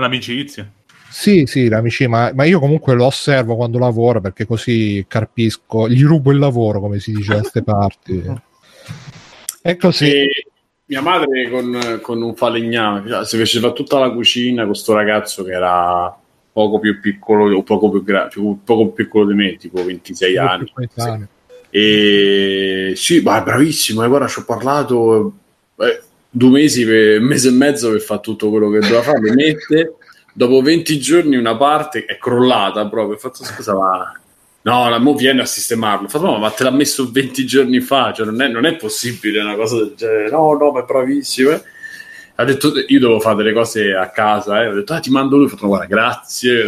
L'amicizia. 0.00 0.70
sì, 1.08 1.44
sì, 1.46 1.68
l'amici, 1.68 2.06
ma, 2.06 2.32
ma 2.34 2.44
io 2.44 2.58
comunque 2.58 2.94
lo 2.94 3.06
osservo 3.06 3.56
quando 3.56 3.78
lavora 3.78 4.20
perché 4.20 4.46
così 4.46 5.04
carpisco, 5.06 5.88
gli 5.88 6.02
rubo 6.04 6.32
il 6.32 6.38
lavoro, 6.38 6.80
come 6.80 6.98
si 6.98 7.12
dice 7.12 7.34
da 7.34 7.40
queste 7.40 7.62
parti. 7.62 8.22
È 9.62 9.76
così. 9.76 10.10
E 10.10 10.46
mia 10.86 11.02
madre 11.02 11.48
con, 11.50 11.98
con 12.02 12.20
un 12.20 12.34
falegname 12.34 13.08
cioè, 13.08 13.24
si 13.24 13.38
faceva 13.38 13.70
tutta 13.72 13.98
la 14.00 14.10
cucina 14.10 14.64
con 14.64 14.74
sto 14.74 14.92
ragazzo 14.92 15.44
che 15.44 15.52
era 15.52 16.18
poco 16.52 16.80
più 16.80 16.98
piccolo 17.00 17.56
o 17.56 17.62
poco 17.62 17.90
più, 17.90 18.02
gra- 18.02 18.26
più- 18.26 18.58
poco 18.64 18.88
più 18.88 19.04
piccolo 19.04 19.26
di 19.26 19.34
me, 19.34 19.56
tipo 19.56 19.84
26 19.84 20.36
anni. 20.36 20.70
Coetaneo. 20.72 21.28
E 21.70 22.92
sì, 22.96 23.20
ma 23.20 23.38
è 23.38 23.42
bravissimo. 23.42 24.02
E 24.02 24.08
guarda, 24.08 24.26
ci 24.26 24.40
ho 24.40 24.44
parlato 24.44 25.32
eh, 25.78 26.02
due 26.30 26.50
mesi, 26.50 26.84
per, 26.84 27.20
un 27.20 27.26
mese 27.26 27.48
e 27.48 27.52
mezzo 27.52 27.90
per 27.90 28.00
fare 28.00 28.20
tutto 28.20 28.50
quello 28.50 28.70
che 28.70 28.78
doveva 28.78 29.02
fare. 29.02 29.32
Mette 29.32 29.94
dopo 30.32 30.62
20 30.62 30.98
giorni 30.98 31.36
una 31.36 31.56
parte 31.56 32.04
è 32.04 32.16
crollata 32.18 32.88
proprio. 32.88 33.16
Ho 33.16 33.18
fatto 33.18 33.44
scusa, 33.44 33.74
ma 33.74 34.12
no, 34.62 34.88
la 34.88 34.98
mo 34.98 35.14
viene 35.14 35.42
a 35.42 35.46
sistemarlo. 35.46 36.08
Fatto, 36.08 36.24
no, 36.24 36.38
ma 36.38 36.50
te 36.50 36.64
l'ha 36.64 36.70
messo 36.70 37.10
20 37.10 37.44
giorni 37.46 37.80
fa, 37.80 38.12
cioè 38.12 38.26
non 38.26 38.40
è, 38.40 38.48
non 38.48 38.64
è 38.64 38.76
possibile 38.76 39.40
una 39.40 39.56
cosa 39.56 39.76
del 39.76 39.94
genere. 39.96 40.30
No, 40.30 40.54
no, 40.54 40.70
ma 40.70 40.80
è 40.80 40.84
bravissimo. 40.84 41.60
Ha 42.36 42.44
detto, 42.44 42.72
io 42.86 43.00
devo 43.00 43.20
fare 43.20 43.36
delle 43.36 43.52
cose 43.52 43.94
a 43.94 44.08
casa. 44.10 44.62
Eh. 44.62 44.68
Ho 44.68 44.74
detto, 44.74 44.94
ah, 44.94 45.00
ti 45.00 45.10
mando 45.10 45.36
lui. 45.36 45.46
Ho 45.46 45.48
fatto, 45.48 45.66
guarda, 45.66 45.86
grazie, 45.86 46.64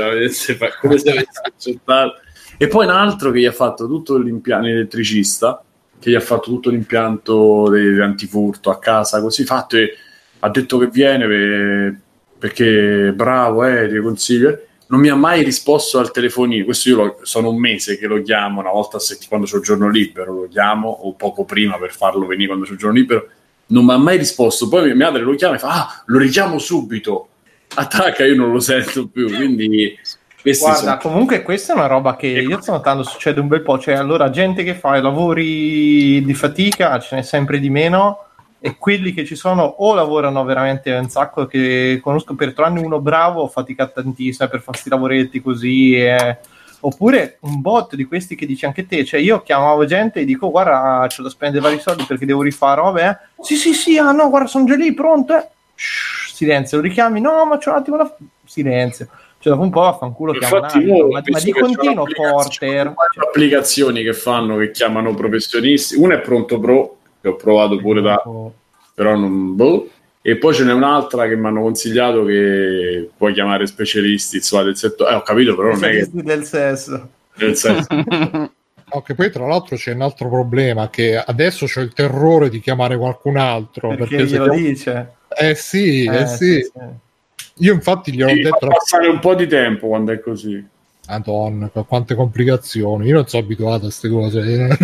come 0.80 0.98
se 0.98 1.10
avessi 1.10 1.40
accettato. 1.42 2.20
E 2.58 2.68
poi 2.68 2.84
un 2.84 2.92
altro 2.92 3.30
che 3.30 3.40
gli 3.40 3.46
ha 3.46 3.52
fatto 3.52 3.86
tutto 3.86 4.18
l'impianto, 4.18 4.66
elettricista, 4.68 5.64
che 6.02 6.10
gli 6.10 6.14
ha 6.14 6.20
fatto 6.20 6.50
tutto 6.50 6.70
l'impianto 6.70 7.70
di 7.70 8.00
antifurto 8.00 8.70
a 8.70 8.78
casa, 8.78 9.20
così 9.22 9.44
fatto, 9.44 9.76
e 9.76 9.94
ha 10.40 10.48
detto 10.50 10.76
che 10.78 10.88
viene 10.88 11.26
per- 11.26 11.96
perché 12.38 13.12
bravo, 13.14 13.64
eh, 13.64 13.88
ti 13.88 13.98
consiglio. 14.00 14.58
Non 14.88 15.00
mi 15.00 15.08
ha 15.08 15.14
mai 15.14 15.42
risposto 15.44 15.98
al 16.00 16.10
telefonino. 16.10 16.64
Questo 16.64 16.88
io 16.88 16.96
lo- 16.96 17.18
sono 17.22 17.50
un 17.50 17.58
mese 17.58 17.96
che 17.96 18.06
lo 18.08 18.20
chiamo 18.20 18.60
una 18.60 18.70
volta 18.70 18.96
a 18.96 19.00
settimana 19.00 19.28
quando 19.28 19.46
c'ho 19.46 19.56
il 19.58 19.62
giorno 19.62 19.88
libero, 19.88 20.34
lo 20.34 20.48
chiamo 20.48 20.88
o 20.88 21.14
poco 21.14 21.44
prima 21.44 21.78
per 21.78 21.92
farlo 21.92 22.26
venire 22.26 22.48
quando 22.48 22.66
c'ho 22.66 22.72
il 22.72 22.78
giorno 22.78 22.96
libero. 22.98 23.28
Non 23.68 23.84
mi 23.86 23.92
ha 23.92 23.96
mai 23.96 24.18
risposto. 24.18 24.68
Poi 24.68 24.94
mia 24.94 25.06
madre 25.06 25.22
lo 25.22 25.34
chiama 25.36 25.54
e 25.54 25.58
fa: 25.58 25.68
Ah, 25.68 26.02
lo 26.06 26.18
richiamo 26.18 26.58
subito. 26.58 27.28
Attacca, 27.74 28.24
io 28.24 28.34
non 28.34 28.52
lo 28.52 28.58
sento 28.60 29.06
più. 29.06 29.34
Quindi, 29.34 29.96
questi 30.42 30.64
Guarda, 30.64 30.80
sono- 30.80 30.98
comunque 30.98 31.42
questa 31.42 31.72
è 31.72 31.76
una 31.76 31.86
roba 31.86 32.16
che 32.16 32.26
io 32.26 32.60
sto 32.60 32.72
notando 32.72 33.02
succede 33.04 33.40
un 33.40 33.48
bel 33.48 33.62
po', 33.62 33.78
cioè 33.78 33.94
allora 33.94 34.28
gente 34.28 34.62
che 34.64 34.74
fa 34.74 34.96
i 34.96 35.02
lavori 35.02 36.22
di 36.22 36.34
fatica 36.34 36.98
ce 36.98 37.16
n'è 37.16 37.22
sempre 37.22 37.58
di 37.58 37.70
meno 37.70 38.26
e 38.60 38.76
quelli 38.76 39.12
che 39.12 39.24
ci 39.24 39.34
sono 39.36 39.62
o 39.62 39.94
lavorano 39.94 40.44
veramente 40.44 40.92
un 40.92 41.08
sacco 41.08 41.46
che 41.46 42.00
conosco 42.02 42.34
per 42.34 42.52
tre 42.52 42.64
anni 42.64 42.84
uno 42.84 43.00
bravo, 43.00 43.48
fatica 43.48 43.86
tantissimo 43.86 44.48
per 44.48 44.58
fare 44.58 44.72
questi 44.72 44.90
lavoretti 44.90 45.40
così 45.40 45.94
e 45.94 46.38
Oppure 46.84 47.36
un 47.42 47.60
bot 47.60 47.94
di 47.94 48.06
questi 48.06 48.34
che 48.34 48.44
dici 48.44 48.64
anche 48.64 48.86
te, 48.86 49.04
cioè 49.04 49.20
io 49.20 49.42
chiamavo 49.42 49.84
gente 49.84 50.18
e 50.18 50.24
dico 50.24 50.50
guarda 50.50 51.06
c'ho 51.06 51.22
da 51.22 51.28
spendere 51.28 51.62
vari 51.62 51.78
soldi 51.78 52.04
perché 52.04 52.26
devo 52.26 52.42
rifare 52.42 52.80
robe, 52.80 53.04
eh. 53.08 53.16
Sì 53.40 53.54
sì 53.54 53.72
sì, 53.72 53.98
ah 53.98 54.10
no, 54.10 54.28
guarda 54.28 54.48
sono 54.48 54.64
già 54.64 54.74
lì, 54.74 54.92
pronto, 54.92 55.36
eh. 55.36 55.46
Shh, 55.76 56.32
silenzio, 56.34 56.78
lo 56.78 56.82
richiami, 56.82 57.20
no 57.20 57.46
ma 57.46 57.58
c'è 57.58 57.70
un 57.70 57.76
attimo 57.76 57.96
da... 57.98 58.12
silenzio. 58.44 59.06
Cioè 59.42 59.52
dopo 59.54 59.64
un 59.64 59.70
po' 59.70 59.80
vaffanculo 59.80 60.34
Infatti, 60.34 60.84
mo, 60.84 61.08
ma, 61.08 61.20
ma 61.24 61.40
di 61.40 61.50
continuo 61.50 62.04
Porter. 62.04 62.92
quattro 62.94 63.26
applicazioni 63.26 64.04
che 64.04 64.12
fanno 64.12 64.56
che 64.56 64.70
chiamano 64.70 65.14
professionisti. 65.14 65.96
Una 65.96 66.14
è 66.14 66.20
Pronto 66.20 66.60
Pro, 66.60 66.98
che 67.20 67.26
ho 67.26 67.34
provato 67.34 67.76
pure 67.78 68.00
da, 68.00 68.22
però 68.94 69.16
non 69.16 69.56
boh. 69.56 69.88
E 70.22 70.36
poi 70.36 70.54
ce 70.54 70.62
n'è 70.62 70.72
un'altra 70.72 71.26
che 71.26 71.34
mi 71.34 71.46
hanno 71.48 71.62
consigliato 71.62 72.24
che 72.24 73.10
puoi 73.16 73.32
chiamare 73.32 73.66
specialisti 73.66 74.36
insomma, 74.36 74.62
del 74.62 74.76
settore. 74.76 75.10
Eh, 75.10 75.14
ho 75.16 75.22
capito, 75.22 75.56
però 75.56 75.70
non 75.70 75.84
è 75.86 75.90
che 75.90 76.08
del 76.12 76.44
sesso. 76.44 77.08
nel 77.38 77.56
senso, 77.56 77.88
No, 78.94 79.00
che 79.02 79.14
poi 79.16 79.32
tra 79.32 79.44
l'altro 79.48 79.74
c'è 79.74 79.92
un 79.94 80.02
altro 80.02 80.28
problema 80.28 80.88
che 80.90 81.16
adesso 81.16 81.66
c'è 81.66 81.80
il 81.80 81.92
terrore 81.94 82.48
di 82.48 82.60
chiamare 82.60 82.96
qualcun 82.96 83.38
altro 83.38 83.88
Perché, 83.88 84.04
perché, 84.04 84.28
se 84.28 84.34
glielo 84.36 84.44
chiam- 84.52 84.56
dice. 84.68 85.12
eh 85.36 85.54
sì, 85.56 86.04
eh, 86.04 86.20
Eh, 86.20 86.26
sì. 86.26 86.36
sì, 86.36 86.60
sì. 86.72 86.80
Io 87.56 87.72
infatti 87.74 88.12
gli 88.12 88.22
ho 88.22 88.26
detto 88.26 88.66
passare 88.66 89.08
un 89.08 89.18
po' 89.18 89.34
di 89.34 89.46
tempo 89.46 89.88
quando 89.88 90.12
è 90.12 90.20
così. 90.20 90.64
Madonna, 91.08 91.66
qu- 91.68 91.84
quante 91.86 92.14
complicazioni 92.14 93.08
io 93.08 93.14
non 93.16 93.26
sono 93.26 93.42
abituato 93.42 93.76
a 93.76 93.80
queste 93.80 94.08
cose 94.08 94.40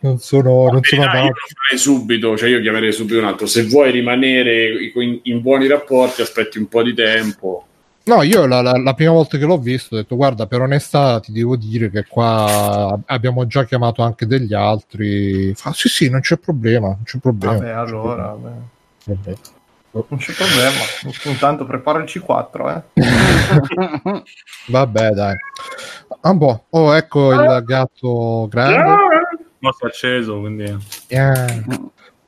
non 0.00 0.18
sono, 0.18 0.68
non 0.70 0.80
sono 0.82 1.04
dai, 1.06 1.24
io 1.24 1.32
farei 1.34 1.78
subito, 1.78 2.36
cioè 2.36 2.50
io 2.50 2.60
chiamerei 2.60 2.92
subito 2.92 3.18
un 3.18 3.24
altro. 3.24 3.46
Se 3.46 3.64
vuoi 3.64 3.90
rimanere 3.90 4.90
in, 4.94 5.18
in 5.24 5.40
buoni 5.40 5.66
rapporti, 5.66 6.20
aspetti 6.20 6.58
un 6.58 6.68
po' 6.68 6.82
di 6.82 6.92
tempo. 6.94 7.64
No, 8.04 8.22
io 8.22 8.46
la, 8.46 8.60
la- 8.60 8.78
la 8.78 8.94
prima 8.94 9.12
volta 9.12 9.38
che 9.38 9.44
l'ho 9.44 9.58
visto 9.58 9.94
ho 9.94 9.98
detto 9.98 10.16
guarda 10.16 10.46
per 10.46 10.60
onestà 10.62 11.20
ti 11.20 11.32
devo 11.32 11.56
dire 11.56 11.90
che 11.90 12.04
qua 12.08 12.98
abbiamo 13.06 13.46
già 13.46 13.64
chiamato 13.64 14.02
anche 14.02 14.26
degli 14.26 14.54
altri 14.54 15.52
fa 15.54 15.72
sì 15.72 15.88
sì 15.88 16.08
non 16.10 16.20
c'è 16.20 16.36
problema 16.38 16.88
non 16.88 17.02
c'è 17.04 17.18
problema 17.18 17.54
Vabbè, 17.54 17.70
allora, 17.70 18.36
vabbè. 18.40 18.54
Vabbè. 19.04 19.32
Non 19.92 20.18
c'è 20.18 20.32
problema. 20.32 20.78
Intanto 21.24 21.66
prepara 21.66 21.98
il 21.98 22.04
C4, 22.04 22.82
eh. 22.94 24.22
Vabbè, 24.68 25.10
dai 25.10 25.36
ah, 26.20 26.34
boh. 26.34 26.64
oh 26.70 26.94
ecco 26.94 27.32
il 27.32 27.62
gatto 27.64 28.46
grande 28.48 29.08
No, 29.62 29.72
sta 29.72 29.88
acceso, 29.88 30.40
quindi... 30.40 30.64
Eh. 31.08 31.64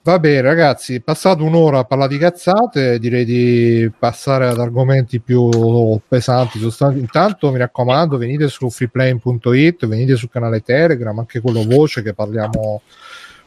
Va 0.05 0.19
bene, 0.19 0.41
ragazzi, 0.41 1.01
passato 1.01 1.45
un'ora 1.45 1.79
a 1.79 1.85
parlare 1.85 2.13
di 2.13 2.19
cazzate, 2.19 2.99
direi 2.99 3.25
di 3.25 3.91
passare 3.97 4.49
ad 4.49 4.59
argomenti 4.59 5.21
più 5.21 5.49
pesanti. 6.07 6.59
Intanto 6.99 7.53
mi 7.53 7.59
raccomando, 7.59 8.19
venite 8.19 8.49
su 8.49 8.69
freeplane.it, 8.69 9.87
venite 9.87 10.17
sul 10.17 10.29
canale 10.29 10.61
Telegram, 10.61 11.17
anche 11.17 11.41
quello 11.41 11.63
voce 11.63 12.03
che 12.03 12.15
parliamo. 12.15 12.83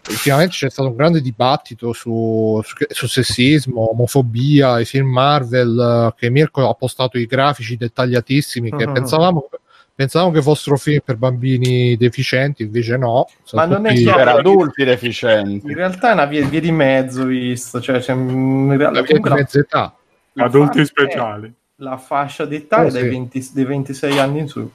Ultimamente 0.07 0.53
c'è 0.53 0.69
stato 0.69 0.89
un 0.89 0.95
grande 0.95 1.19
dibattito 1.21 1.91
su, 1.91 2.61
su, 2.63 2.75
su 2.89 3.07
sessismo, 3.07 3.89
omofobia, 3.91 4.79
i 4.79 4.85
film 4.85 5.07
Marvel. 5.09 6.11
eh, 6.11 6.13
Che 6.19 6.29
Mirko 6.29 6.69
ha 6.69 6.73
postato 6.75 7.17
i 7.17 7.25
grafici 7.25 7.75
dettagliatissimi 7.75 8.69
che 8.71 8.85
Mhm. 8.85 8.93
pensavamo, 8.93 9.49
pensavamo 9.95 10.31
che 10.31 10.41
fossero 10.43 10.77
film 10.77 10.99
per 11.03 11.15
bambini 11.17 11.97
deficienti, 11.97 12.61
invece 12.63 12.97
no. 12.97 13.27
sono 13.43 13.61
Ma 13.65 13.67
non 13.67 13.85
è 13.87 13.89
tutti- 13.89 14.03
chiaro. 14.03 14.17
per 14.17 14.27
adulti 14.27 14.83
deficienti. 14.83 15.67
In 15.67 15.75
realtà 15.75 16.09
è 16.11 16.13
una 16.13 16.25
via, 16.25 16.45
via 16.45 16.59
di 16.61 16.71
mezzo, 16.71 17.23
visto. 17.25 17.81
Cioè, 17.81 17.99
c'è, 17.99 18.13
in 18.13 18.75
realtà, 18.77 18.99
la 18.99 19.05
via 19.05 19.19
di 19.19 19.29
mezza 19.29 19.59
età. 19.59 19.95
Adulti 20.35 20.85
speciali. 20.85 21.47
eh, 21.47 21.53
la 21.77 21.97
fascia 21.97 22.45
d'età 22.45 22.83
Eh, 22.83 22.87
è 22.87 22.91
dai, 22.91 23.01
sì. 23.01 23.07
20 23.09 23.49
dei 23.53 23.65
26 23.65 24.19
anni 24.19 24.39
in 24.39 24.47
su. 24.47 24.69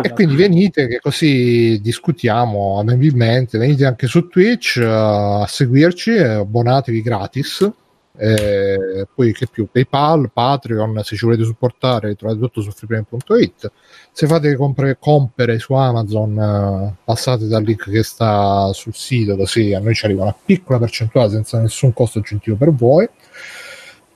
E 0.00 0.10
quindi 0.12 0.36
venite 0.36 0.86
che 0.86 1.00
così 1.00 1.78
discutiamo 1.82 2.78
amabilmente, 2.78 3.58
venite 3.58 3.84
anche 3.84 4.06
su 4.06 4.28
Twitch 4.28 4.78
eh, 4.78 4.84
a 4.84 5.46
seguirci, 5.46 6.10
eh, 6.14 6.24
abbonatevi 6.24 7.02
gratis. 7.02 7.70
eh, 8.16 9.06
poi 9.14 9.32
che 9.32 9.46
più 9.50 9.68
PayPal, 9.70 10.30
Patreon, 10.30 11.00
se 11.02 11.16
ci 11.16 11.24
volete 11.24 11.44
supportare 11.44 12.14
trovate 12.14 12.38
tutto 12.38 12.60
su 12.60 12.70
freeplane.it. 12.70 13.72
Se 14.12 14.26
fate 14.26 14.54
compre, 14.54 14.96
compere 15.00 15.58
su 15.58 15.72
Amazon, 15.72 16.38
eh, 16.38 16.96
passate 17.04 17.46
dal 17.46 17.62
link 17.62 17.90
che 17.90 18.02
sta 18.02 18.70
sul 18.72 18.94
sito, 18.94 19.36
così 19.36 19.72
a 19.72 19.80
noi 19.80 19.94
ci 19.94 20.04
arriva 20.04 20.22
una 20.22 20.36
piccola 20.44 20.78
percentuale 20.78 21.30
senza 21.30 21.58
nessun 21.60 21.92
costo 21.92 22.18
aggiuntivo 22.18 22.56
per 22.56 22.70
voi. 22.72 23.08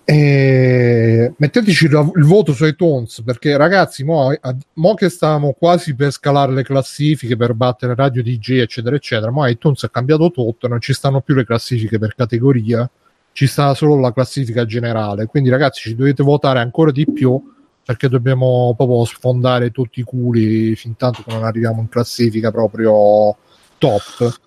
E 0.09 1.35
metteteci 1.37 1.87
il 1.87 2.25
voto 2.25 2.53
su 2.53 2.65
iTunes 2.65 3.23
perché 3.25 3.57
ragazzi 3.57 4.05
mo, 4.05 4.33
mo 4.75 4.95
che 4.95 5.09
stavamo 5.09 5.57
quasi 5.59 5.97
per 5.97 6.13
scalare 6.13 6.53
le 6.53 6.63
classifiche 6.63 7.37
per 7.37 7.55
battere 7.55 7.97
radio 7.97 8.23
DJ 8.23 8.61
eccetera 8.61 8.95
eccetera 8.95 9.33
ma 9.33 9.49
iTunes 9.49 9.83
ha 9.83 9.89
cambiato 9.89 10.31
tutto 10.31 10.69
non 10.69 10.81
ci 10.81 10.93
stanno 10.93 11.23
più 11.23 11.35
le 11.35 11.45
classifiche 11.45 11.99
per 11.99 12.15
categoria 12.15 12.89
ci 13.33 13.49
sta 13.49 13.75
solo 13.75 14.01
la 14.01 14.13
classifica 14.13 14.65
generale. 14.65 15.27
Quindi 15.27 15.51
ragazzi 15.51 15.81
ci 15.81 15.95
dovete 15.97 16.23
votare 16.23 16.61
ancora 16.61 16.93
di 16.93 17.05
più 17.05 17.39
perché 17.85 18.09
dobbiamo 18.09 18.75
proprio 18.77 19.05
sfondare 19.05 19.73
tutti 19.73 20.01
i 20.01 20.05
culi 20.05 20.75
fin 20.77 20.97
tanto 20.97 21.23
che 21.23 21.33
non 21.33 21.43
arriviamo 21.43 21.81
in 21.81 21.89
classifica 21.89 22.51
proprio 22.51 23.37
top 23.77 24.39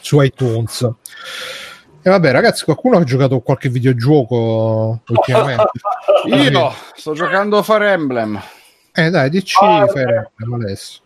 su 0.00 0.20
iTunes 0.20 0.88
e 2.02 2.08
vabbè 2.10 2.30
ragazzi 2.32 2.64
qualcuno 2.64 2.96
ha 2.98 3.04
giocato 3.04 3.40
qualche 3.40 3.68
videogioco 3.68 5.00
ultimamente 5.08 5.70
Io 6.26 6.72
sto 6.94 7.12
giocando 7.14 7.58
a 7.58 7.62
Fire 7.62 7.92
Emblem. 7.92 8.40
Eh 8.92 9.10
dai, 9.10 9.30
dici 9.30 9.56
Ah, 9.60 9.86
Fere, 9.86 10.32
adesso. 10.52 11.00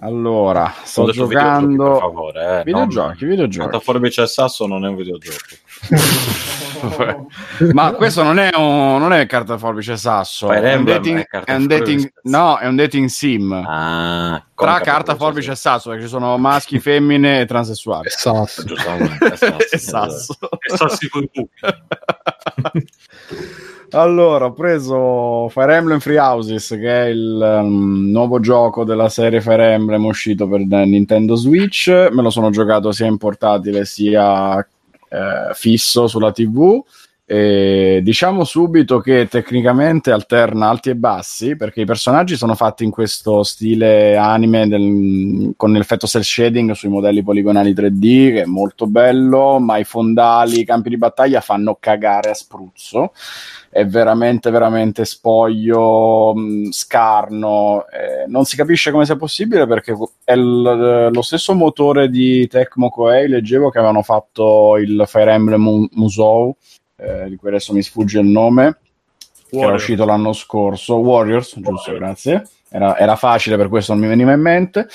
Allora, 0.00 0.72
sto 0.82 1.04
detto 1.04 1.26
videogiochi, 1.26 1.66
per 1.66 1.70
giocando 1.76 1.94
favore, 1.98 2.60
eh, 2.60 2.64
videogiochi, 2.64 3.20
non- 3.24 3.30
videogiochi. 3.30 3.68
Quanto 3.68 3.80
forbice 3.80 4.22
e 4.22 4.26
sasso 4.26 4.66
non 4.66 4.84
è 4.84 4.88
un 4.88 4.96
videogioco. 4.96 5.36
Ma 7.72 7.92
questo 7.92 8.22
non 8.22 8.38
è 8.38 8.50
un 8.56 8.98
non 8.98 9.12
è 9.12 9.26
carta 9.26 9.58
forbice 9.58 9.96
sasso, 9.96 10.50
è 10.50 10.74
un 10.74 10.84
dating, 10.84 11.20
è 11.20 11.26
carta 11.26 11.52
è 11.52 11.56
un 11.56 11.60
forbice 11.62 11.78
dating- 11.78 12.00
sasso. 12.00 12.36
no, 12.36 12.58
è 12.58 12.66
un 12.66 12.76
dating 12.76 13.08
sim. 13.08 13.52
Ah, 13.52 14.44
Tra 14.54 14.80
carta 14.80 15.14
forbice 15.14 15.52
e 15.52 15.56
sasso, 15.56 15.90
perché 15.90 16.04
ci 16.04 16.10
sono 16.10 16.36
maschi, 16.38 16.78
femmine 16.80 17.40
e 17.40 17.46
transessuali. 17.46 18.06
E 18.06 18.10
sasso, 18.10 18.62
e 18.62 19.78
sasso. 19.78 20.36
E 20.40 20.76
sassi 20.76 21.08
coi 21.08 21.28
buchi. 21.32 21.50
Allora, 23.94 24.46
ho 24.46 24.52
preso 24.52 25.48
Fire 25.50 25.76
Emblem 25.76 26.00
Free 26.00 26.18
Houses, 26.18 26.68
che 26.70 27.02
è 27.02 27.04
il 27.04 27.60
um, 27.62 28.10
nuovo 28.10 28.40
gioco 28.40 28.82
della 28.82 29.08
serie 29.08 29.40
Fire 29.40 29.72
Emblem 29.72 30.04
uscito 30.04 30.48
per 30.48 30.60
Nintendo 30.62 31.36
Switch. 31.36 31.88
Me 31.88 32.20
lo 32.22 32.30
sono 32.30 32.50
giocato 32.50 32.90
sia 32.90 33.06
in 33.06 33.18
portatile 33.18 33.84
sia 33.84 34.66
eh, 35.14 35.54
fisso 35.54 36.06
sulla 36.08 36.32
TV. 36.32 36.82
E 37.26 38.00
diciamo 38.02 38.44
subito 38.44 38.98
che 38.98 39.26
tecnicamente 39.30 40.10
alterna 40.10 40.68
alti 40.68 40.90
e 40.90 40.94
bassi 40.94 41.56
perché 41.56 41.80
i 41.80 41.86
personaggi 41.86 42.36
sono 42.36 42.54
fatti 42.54 42.84
in 42.84 42.90
questo 42.90 43.42
stile 43.44 44.14
anime 44.18 44.68
del- 44.68 45.54
con 45.56 45.72
l'effetto 45.72 46.06
cel 46.06 46.22
shading 46.22 46.72
sui 46.72 46.90
modelli 46.90 47.22
poligonali 47.22 47.72
3D 47.72 48.30
che 48.30 48.42
è 48.42 48.44
molto 48.44 48.86
bello 48.86 49.58
ma 49.58 49.78
i 49.78 49.84
fondali, 49.84 50.60
i 50.60 50.64
campi 50.66 50.90
di 50.90 50.98
battaglia 50.98 51.40
fanno 51.40 51.78
cagare 51.80 52.28
a 52.28 52.34
spruzzo. 52.34 53.12
È 53.70 53.86
veramente 53.86 54.50
veramente 54.50 55.04
spoglio 55.06 56.34
mh, 56.34 56.70
scarno 56.72 57.86
eh, 57.88 58.26
non 58.28 58.44
si 58.44 58.54
capisce 58.54 58.90
come 58.90 59.06
sia 59.06 59.16
possibile 59.16 59.66
perché 59.66 59.96
è 60.24 60.36
l- 60.36 61.08
lo 61.10 61.22
stesso 61.22 61.54
motore 61.54 62.08
di 62.10 62.46
Tecmo 62.48 62.90
Koei 62.90 63.28
leggevo 63.28 63.70
che 63.70 63.78
avevano 63.78 64.02
fatto 64.02 64.76
il 64.76 65.04
Fire 65.06 65.32
Emblem 65.32 65.60
Mu- 65.62 65.88
Musou 65.92 66.54
eh, 66.96 67.28
di 67.28 67.36
cui 67.36 67.48
adesso 67.48 67.72
mi 67.72 67.82
sfugge 67.82 68.20
il 68.20 68.26
nome 68.26 68.78
che 69.58 69.64
era 69.64 69.74
uscito 69.74 70.04
l'anno 70.04 70.32
scorso 70.32 70.96
Warriors, 70.96 71.58
giusto, 71.60 71.92
grazie. 71.94 72.46
Era, 72.68 72.98
era 72.98 73.16
facile 73.16 73.56
per 73.56 73.68
questo 73.68 73.92
non 73.92 74.02
mi 74.02 74.08
veniva 74.08 74.32
in 74.32 74.40
mente. 74.40 74.88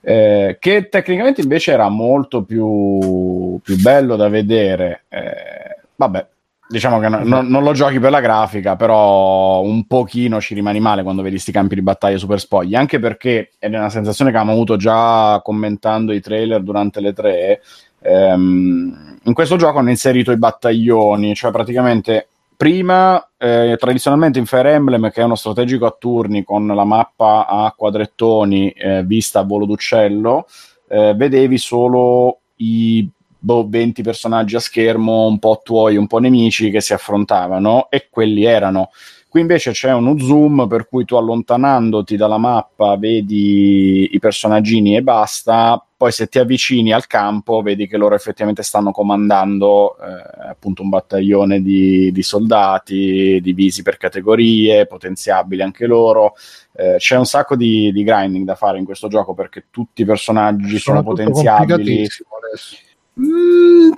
Eh, 0.00 0.58
che 0.60 0.88
tecnicamente 0.88 1.40
invece 1.40 1.72
era 1.72 1.88
molto 1.88 2.42
più, 2.42 3.58
più 3.62 3.80
bello 3.80 4.16
da 4.16 4.28
vedere. 4.28 5.04
Eh, 5.08 5.80
vabbè 5.96 6.26
diciamo 6.68 7.00
che 7.00 7.08
no- 7.08 7.24
no- 7.24 7.40
non 7.40 7.62
lo 7.62 7.72
giochi 7.72 7.98
per 7.98 8.10
la 8.10 8.20
grafica 8.20 8.76
però 8.76 9.62
un 9.62 9.86
pochino 9.86 10.38
ci 10.38 10.52
rimani 10.52 10.80
male 10.80 11.02
quando 11.02 11.22
vedi 11.22 11.38
sti 11.38 11.50
campi 11.50 11.74
di 11.74 11.80
battaglia 11.80 12.18
super 12.18 12.38
spogli 12.38 12.74
anche 12.74 12.98
perché 12.98 13.52
è 13.58 13.68
una 13.68 13.88
sensazione 13.88 14.30
che 14.30 14.36
abbiamo 14.36 14.54
avuto 14.54 14.76
già 14.76 15.40
commentando 15.42 16.12
i 16.12 16.20
trailer 16.20 16.62
durante 16.62 17.00
le 17.00 17.14
tre 17.14 17.62
ehm, 18.00 19.18
in 19.22 19.32
questo 19.34 19.56
gioco 19.56 19.78
hanno 19.78 19.90
inserito 19.90 20.32
i 20.32 20.38
battaglioni 20.38 21.34
cioè 21.34 21.50
praticamente 21.50 22.28
prima 22.56 23.30
eh, 23.36 23.76
tradizionalmente 23.78 24.38
in 24.38 24.46
Fire 24.46 24.72
Emblem 24.72 25.10
che 25.10 25.20
è 25.20 25.24
uno 25.24 25.34
strategico 25.36 25.86
a 25.86 25.96
turni 25.96 26.44
con 26.44 26.66
la 26.66 26.84
mappa 26.84 27.46
a 27.46 27.72
quadrettoni 27.76 28.70
eh, 28.70 29.02
vista 29.04 29.40
a 29.40 29.44
volo 29.44 29.66
d'uccello 29.66 30.46
eh, 30.88 31.14
vedevi 31.14 31.58
solo 31.58 32.40
i 32.56 33.08
boh, 33.38 33.66
20 33.68 34.02
personaggi 34.02 34.56
a 34.56 34.60
schermo 34.60 35.26
un 35.26 35.38
po' 35.38 35.60
tuoi 35.62 35.96
un 35.96 36.06
po' 36.06 36.18
nemici 36.18 36.70
che 36.70 36.80
si 36.80 36.92
affrontavano 36.92 37.88
e 37.90 38.08
quelli 38.10 38.44
erano. 38.44 38.90
Qui 39.28 39.40
invece 39.40 39.72
c'è 39.72 39.92
uno 39.92 40.18
zoom 40.18 40.66
per 40.66 40.88
cui 40.88 41.04
tu 41.04 41.16
allontanandoti 41.16 42.16
dalla 42.16 42.38
mappa 42.38 42.96
vedi 42.96 44.08
i 44.12 44.18
personaggini 44.18 44.96
e 44.96 45.02
basta, 45.02 45.84
poi 45.98 46.12
se 46.12 46.28
ti 46.28 46.38
avvicini 46.38 46.92
al 46.92 47.08
campo 47.08 47.60
vedi 47.60 47.88
che 47.88 47.96
loro 47.96 48.14
effettivamente 48.14 48.62
stanno 48.62 48.92
comandando 48.92 49.96
eh, 49.98 50.48
appunto 50.48 50.82
un 50.82 50.90
battaglione 50.90 51.60
di, 51.60 52.12
di, 52.12 52.22
soldati 52.22 53.40
divisi 53.42 53.82
per 53.82 53.96
categorie, 53.96 54.86
potenziabili 54.86 55.60
anche 55.60 55.86
loro. 55.86 56.34
Eh, 56.72 56.94
c'è 56.98 57.16
un 57.16 57.26
sacco 57.26 57.56
di, 57.56 57.90
di, 57.90 58.04
grinding 58.04 58.44
da 58.46 58.54
fare 58.54 58.78
in 58.78 58.84
questo 58.84 59.08
gioco 59.08 59.34
perché 59.34 59.64
tutti 59.70 60.02
i 60.02 60.04
personaggi 60.04 60.78
sono, 60.78 60.98
sono 60.98 61.02
potenziabili. 61.02 62.06
Adesso 62.06 62.86
Mm, 63.20 63.90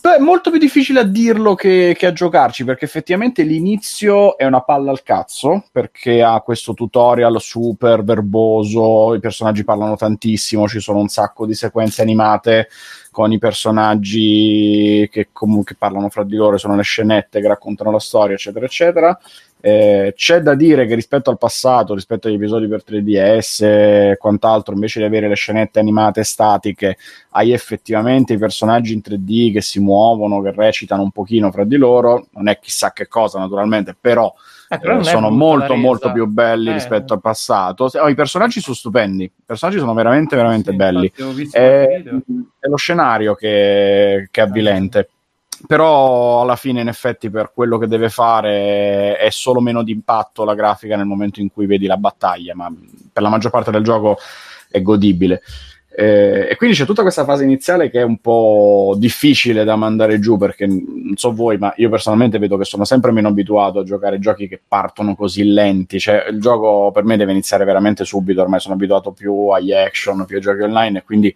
beh, 0.00 0.18
molto 0.18 0.50
più 0.50 0.58
difficile 0.58 1.00
a 1.00 1.04
dirlo 1.04 1.54
che, 1.54 1.94
che, 1.96 2.06
a 2.06 2.12
giocarci 2.12 2.64
perché 2.64 2.86
effettivamente 2.86 3.44
l'inizio 3.44 4.36
è 4.36 4.44
una 4.46 4.62
palla 4.62 4.90
al 4.90 5.04
cazzo 5.04 5.66
perché 5.70 6.22
ha 6.22 6.40
questo 6.40 6.74
tutorial 6.74 7.40
super 7.40 8.02
verboso, 8.02 9.14
i 9.14 9.20
personaggi 9.20 9.62
parlano 9.62 9.94
tantissimo, 9.94 10.66
ci 10.66 10.80
sono 10.80 10.98
un 10.98 11.06
sacco 11.06 11.46
di 11.46 11.54
sequenze 11.54 12.02
animate 12.02 12.68
con 13.12 13.30
i 13.30 13.38
personaggi 13.38 15.08
che 15.10 15.28
comunque 15.32 15.76
parlano 15.76 16.08
fra 16.08 16.24
di 16.24 16.34
loro, 16.34 16.56
sono 16.56 16.74
le 16.74 16.82
scenette 16.82 17.40
che 17.40 17.48
raccontano 17.48 17.92
la 17.92 18.00
storia, 18.00 18.34
eccetera, 18.34 18.64
eccetera. 18.64 19.18
Eh, 19.60 20.12
c'è 20.16 20.40
da 20.40 20.54
dire 20.54 20.86
che 20.86 20.94
rispetto 20.94 21.30
al 21.30 21.38
passato, 21.38 21.94
rispetto 21.94 22.28
agli 22.28 22.34
episodi 22.34 22.68
per 22.68 22.84
3DS 22.86 23.64
e 23.64 24.16
quant'altro, 24.18 24.74
invece 24.74 25.00
di 25.00 25.06
avere 25.06 25.28
le 25.28 25.34
scenette 25.34 25.80
animate 25.80 26.22
statiche, 26.22 26.96
hai 27.30 27.52
effettivamente 27.52 28.34
i 28.34 28.38
personaggi 28.38 28.92
in 28.92 29.00
3D 29.04 29.52
che 29.52 29.60
si 29.60 29.80
muovono, 29.80 30.40
che 30.40 30.52
recitano 30.52 31.02
un 31.02 31.10
pochino 31.10 31.50
fra 31.50 31.64
di 31.64 31.76
loro. 31.76 32.28
Non 32.34 32.48
è 32.48 32.58
chissà 32.60 32.92
che 32.92 33.08
cosa, 33.08 33.38
naturalmente, 33.38 33.96
però. 33.98 34.32
Eh, 34.70 34.78
però 34.78 35.00
eh, 35.00 35.04
sono 35.04 35.30
molto 35.30 35.74
molto 35.76 36.12
più 36.12 36.26
belli 36.26 36.68
eh. 36.68 36.74
rispetto 36.74 37.14
al 37.14 37.20
passato. 37.20 37.90
Oh, 37.94 38.08
I 38.08 38.14
personaggi 38.14 38.60
sono 38.60 38.76
stupendi, 38.76 39.24
i 39.24 39.32
personaggi 39.44 39.78
sono 39.78 39.94
veramente 39.94 40.36
veramente 40.36 40.70
sì, 40.70 40.76
belli. 40.76 41.12
È, 41.50 41.58
è, 41.60 42.68
lo 42.68 42.76
scenario 42.76 43.34
che, 43.34 44.28
che 44.30 44.40
è 44.40 44.44
avvilente 44.44 45.08
però 45.66 46.42
alla 46.42 46.56
fine 46.56 46.80
in 46.80 46.88
effetti 46.88 47.30
per 47.30 47.50
quello 47.52 47.78
che 47.78 47.86
deve 47.86 48.08
fare 48.08 49.16
è 49.16 49.30
solo 49.30 49.60
meno 49.60 49.82
d'impatto 49.82 50.44
la 50.44 50.54
grafica 50.54 50.96
nel 50.96 51.06
momento 51.06 51.40
in 51.40 51.50
cui 51.50 51.66
vedi 51.66 51.86
la 51.86 51.96
battaglia, 51.96 52.54
ma 52.54 52.72
per 53.12 53.22
la 53.22 53.28
maggior 53.28 53.50
parte 53.50 53.70
del 53.70 53.82
gioco 53.82 54.18
è 54.70 54.80
godibile. 54.82 55.42
Eh, 56.00 56.46
e 56.50 56.56
quindi 56.56 56.76
c'è 56.76 56.84
tutta 56.84 57.02
questa 57.02 57.24
fase 57.24 57.42
iniziale 57.42 57.90
che 57.90 57.98
è 57.98 58.04
un 58.04 58.18
po' 58.18 58.94
difficile 58.96 59.64
da 59.64 59.74
mandare 59.74 60.20
giù 60.20 60.36
perché 60.36 60.64
non 60.64 61.14
so 61.16 61.32
voi, 61.32 61.58
ma 61.58 61.72
io 61.76 61.88
personalmente 61.88 62.38
vedo 62.38 62.56
che 62.56 62.64
sono 62.64 62.84
sempre 62.84 63.10
meno 63.10 63.26
abituato 63.26 63.80
a 63.80 63.82
giocare 63.82 64.20
giochi 64.20 64.46
che 64.46 64.60
partono 64.64 65.16
così 65.16 65.42
lenti. 65.42 65.98
Cioè, 65.98 66.26
il 66.30 66.40
gioco 66.40 66.92
per 66.92 67.02
me 67.02 67.16
deve 67.16 67.32
iniziare 67.32 67.64
veramente 67.64 68.04
subito. 68.04 68.42
Ormai 68.42 68.60
sono 68.60 68.74
abituato 68.74 69.10
più 69.10 69.48
agli 69.48 69.72
action, 69.72 70.24
più 70.24 70.36
ai 70.36 70.42
giochi 70.42 70.62
online 70.62 70.98
e 70.98 71.02
quindi 71.02 71.34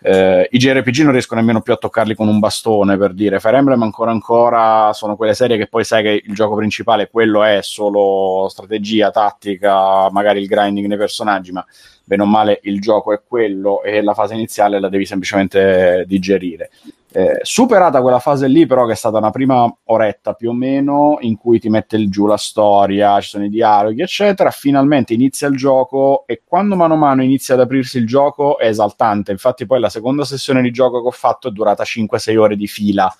eh, 0.00 0.48
I 0.50 0.58
JRPG 0.58 1.02
non 1.02 1.12
riesco 1.12 1.34
nemmeno 1.34 1.60
più 1.60 1.72
a 1.72 1.76
toccarli 1.76 2.14
con 2.14 2.28
un 2.28 2.38
bastone 2.38 2.96
per 2.96 3.12
dire 3.14 3.40
Fire 3.40 3.56
Emblem 3.56 3.82
ancora 3.82 4.12
ancora 4.12 4.92
sono 4.92 5.16
quelle 5.16 5.34
serie 5.34 5.56
che 5.56 5.66
poi 5.66 5.82
sai 5.82 6.04
che 6.04 6.22
il 6.24 6.34
gioco 6.34 6.54
principale 6.54 7.10
quello 7.10 7.42
è 7.42 7.58
solo 7.62 8.46
strategia, 8.48 9.10
tattica, 9.10 10.08
magari 10.10 10.40
il 10.40 10.46
grinding 10.46 10.86
nei 10.86 10.96
personaggi, 10.96 11.50
ma 11.50 11.64
bene 12.04 12.22
o 12.22 12.26
male 12.26 12.60
il 12.62 12.80
gioco 12.80 13.12
è 13.12 13.20
quello 13.26 13.82
e 13.82 14.00
la 14.00 14.14
fase 14.14 14.34
iniziale 14.34 14.78
la 14.78 14.88
devi 14.88 15.04
semplicemente 15.04 16.04
digerire. 16.06 16.70
Eh, 17.10 17.38
superata 17.40 18.02
quella 18.02 18.18
fase 18.18 18.48
lì, 18.48 18.66
però, 18.66 18.84
che 18.84 18.92
è 18.92 18.96
stata 18.96 19.16
una 19.16 19.30
prima 19.30 19.72
oretta 19.84 20.34
più 20.34 20.50
o 20.50 20.52
meno, 20.52 21.16
in 21.20 21.38
cui 21.38 21.58
ti 21.58 21.70
mette 21.70 22.06
giù 22.08 22.26
la 22.26 22.36
storia, 22.36 23.18
ci 23.20 23.30
sono 23.30 23.44
i 23.44 23.48
dialoghi, 23.48 24.02
eccetera. 24.02 24.50
Finalmente 24.50 25.14
inizia 25.14 25.48
il 25.48 25.56
gioco 25.56 26.24
e 26.26 26.42
quando 26.44 26.76
mano 26.76 26.94
a 26.94 26.96
mano 26.98 27.22
inizia 27.22 27.54
ad 27.54 27.60
aprirsi 27.60 27.96
il 27.98 28.06
gioco 28.06 28.58
è 28.58 28.66
esaltante. 28.66 29.32
Infatti, 29.32 29.64
poi 29.64 29.80
la 29.80 29.88
seconda 29.88 30.24
sessione 30.24 30.60
di 30.60 30.70
gioco 30.70 31.00
che 31.00 31.08
ho 31.08 31.12
fatto 31.12 31.48
è 31.48 31.50
durata 31.50 31.82
5-6 31.82 32.36
ore 32.36 32.56
di 32.56 32.66
fila, 32.66 33.12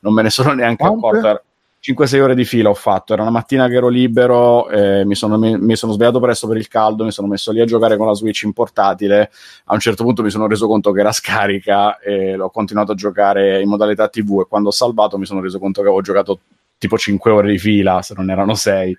non 0.00 0.14
me 0.14 0.22
ne 0.22 0.30
sono 0.30 0.52
neanche 0.52 0.84
Quante? 0.86 1.06
accorto 1.06 1.42
5-6 1.82 2.20
ore 2.20 2.34
di 2.36 2.44
fila 2.44 2.68
ho 2.68 2.74
fatto. 2.74 3.12
Era 3.12 3.22
una 3.22 3.32
mattina 3.32 3.66
che 3.66 3.74
ero 3.74 3.88
libero, 3.88 4.68
eh, 4.70 5.04
mi, 5.04 5.16
sono, 5.16 5.36
mi, 5.36 5.58
mi, 5.58 5.74
sono, 5.74 5.92
svegliato 5.92 6.20
presto 6.20 6.46
per 6.46 6.56
il 6.56 6.68
caldo, 6.68 7.04
mi 7.04 7.10
sono 7.10 7.26
messo 7.26 7.50
lì 7.50 7.60
a 7.60 7.64
giocare 7.64 7.96
con 7.96 8.06
la 8.06 8.14
Switch 8.14 8.42
in 8.42 8.52
portatile. 8.52 9.32
A 9.64 9.74
un 9.74 9.80
certo 9.80 10.04
punto 10.04 10.22
mi 10.22 10.30
sono 10.30 10.46
reso 10.46 10.68
conto 10.68 10.92
che 10.92 11.00
era 11.00 11.10
scarica 11.10 11.98
e 11.98 12.36
l'ho 12.36 12.50
continuato 12.50 12.92
a 12.92 12.94
giocare 12.94 13.60
in 13.60 13.68
modalità 13.68 14.08
TV. 14.08 14.42
E 14.42 14.46
quando 14.48 14.68
ho 14.68 14.72
salvato 14.72 15.18
mi 15.18 15.26
sono 15.26 15.40
reso 15.40 15.58
conto 15.58 15.80
che 15.80 15.88
avevo 15.88 16.02
giocato 16.02 16.38
tipo 16.78 16.96
5 16.96 17.30
ore 17.32 17.50
di 17.50 17.58
fila, 17.58 18.00
se 18.00 18.14
non 18.16 18.30
erano 18.30 18.54
6. 18.54 18.96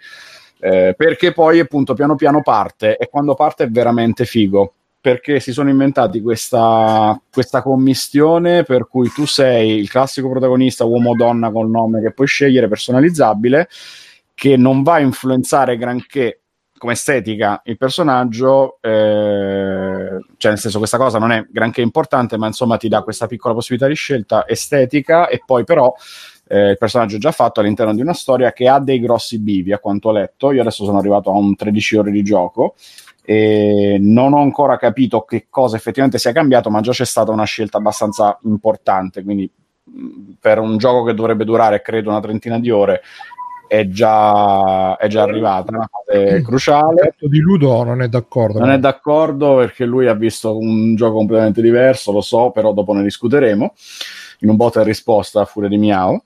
Eh, 0.60 0.94
perché 0.98 1.32
poi 1.32 1.60
appunto 1.60 1.94
piano 1.94 2.16
piano 2.16 2.42
parte 2.42 2.98
e 2.98 3.10
quando 3.10 3.34
parte 3.34 3.66
è 3.66 3.70
veramente 3.70 4.26
figo 4.26 4.74
perché 5.04 5.42
si 5.42 5.52
sono 5.52 5.70
inventati 5.70 6.22
questa, 6.22 7.22
questa 7.30 7.62
commistione 7.62 8.64
per 8.64 8.88
cui 8.88 9.10
tu 9.10 9.26
sei 9.26 9.78
il 9.78 9.90
classico 9.90 10.30
protagonista 10.30 10.86
uomo 10.86 11.10
o 11.10 11.16
donna 11.18 11.52
col 11.52 11.70
nome 11.70 12.00
che 12.00 12.14
puoi 12.14 12.26
scegliere 12.26 12.70
personalizzabile 12.70 13.68
che 14.34 14.56
non 14.56 14.82
va 14.82 14.94
a 14.94 15.00
influenzare 15.02 15.76
granché 15.76 16.44
come 16.78 16.94
estetica 16.94 17.62
il 17.66 17.76
personaggio, 17.76 18.78
eh, 18.80 20.20
cioè 20.38 20.52
nel 20.52 20.60
senso 20.60 20.78
questa 20.78 20.98
cosa 20.98 21.20
non 21.20 21.34
è 21.34 21.46
granché 21.50 21.82
importante, 21.82 22.38
ma 22.38 22.48
insomma 22.48 22.78
ti 22.78 22.88
dà 22.88 23.02
questa 23.02 23.28
piccola 23.28 23.54
possibilità 23.54 23.90
di 23.90 23.96
scelta 23.96 24.48
estetica 24.48 25.28
e 25.28 25.42
poi 25.46 25.66
però 25.66 25.94
eh, 26.48 26.70
il 26.70 26.78
personaggio 26.78 27.18
è 27.18 27.20
già 27.20 27.32
fatto 27.34 27.60
all'interno 27.60 27.94
di 27.94 28.00
una 28.00 28.14
storia 28.14 28.54
che 28.54 28.70
ha 28.70 28.80
dei 28.80 29.02
grossi 29.02 29.38
bivi, 29.40 29.74
a 29.74 29.80
quanto 29.80 30.10
ho 30.10 30.12
letto. 30.14 30.54
Io 30.54 30.62
adesso 30.62 30.86
sono 30.86 30.98
arrivato 30.98 31.30
a 31.30 31.38
un 31.38 31.56
13 31.58 31.98
ore 31.98 32.12
di 32.12 32.24
gioco 32.24 32.76
e 33.26 33.98
non 34.00 34.34
ho 34.34 34.42
ancora 34.42 34.78
capito 34.78 35.22
che 35.22 35.48
cosa 35.50 35.78
effettivamente 35.78 36.20
sia 36.20 36.32
cambiato, 36.32 36.70
ma 36.70 36.82
già 36.82 36.92
c'è 36.92 37.06
stata 37.06 37.32
una 37.32 37.46
scelta 37.46 37.78
abbastanza 37.78 38.38
importante, 38.44 39.24
quindi 39.24 39.50
per 40.40 40.60
un 40.60 40.78
gioco 40.78 41.04
che 41.04 41.14
dovrebbe 41.14 41.46
durare 41.46 41.82
credo 41.82 42.10
una 42.10 42.20
trentina 42.20 42.60
di 42.60 42.70
ore 42.70 43.02
è 43.68 43.88
già, 43.88 44.98
è 44.98 45.08
già 45.08 45.24
arrivata 45.24 45.76
una 45.76 45.90
fase 45.90 46.44
cruciale. 46.44 47.16
Di 47.18 47.40
Ludo 47.40 47.84
non 47.84 48.04
è 48.04 48.08
d'accordo. 48.08 48.60
Non 48.60 48.68
no? 48.68 48.74
è 48.76 48.80
d'accordo 48.80 49.56
perché 49.56 49.86
lui 49.86 50.08
ha 50.08 50.14
visto 50.14 50.56
un 50.56 50.96
gioco 50.96 51.16
completamente 51.16 51.62
diverso, 51.62 52.12
lo 52.12 52.22
so, 52.22 52.52
però 52.52 52.72
dopo 52.72 52.94
ne 52.94 53.02
discuteremo 53.02 53.74
in 54.40 54.50
un 54.50 54.56
bot 54.56 54.78
e 54.78 54.84
risposta 54.84 55.42
a 55.42 55.46
furia 55.46 55.70
di 55.70 55.78
miau. 55.78 56.22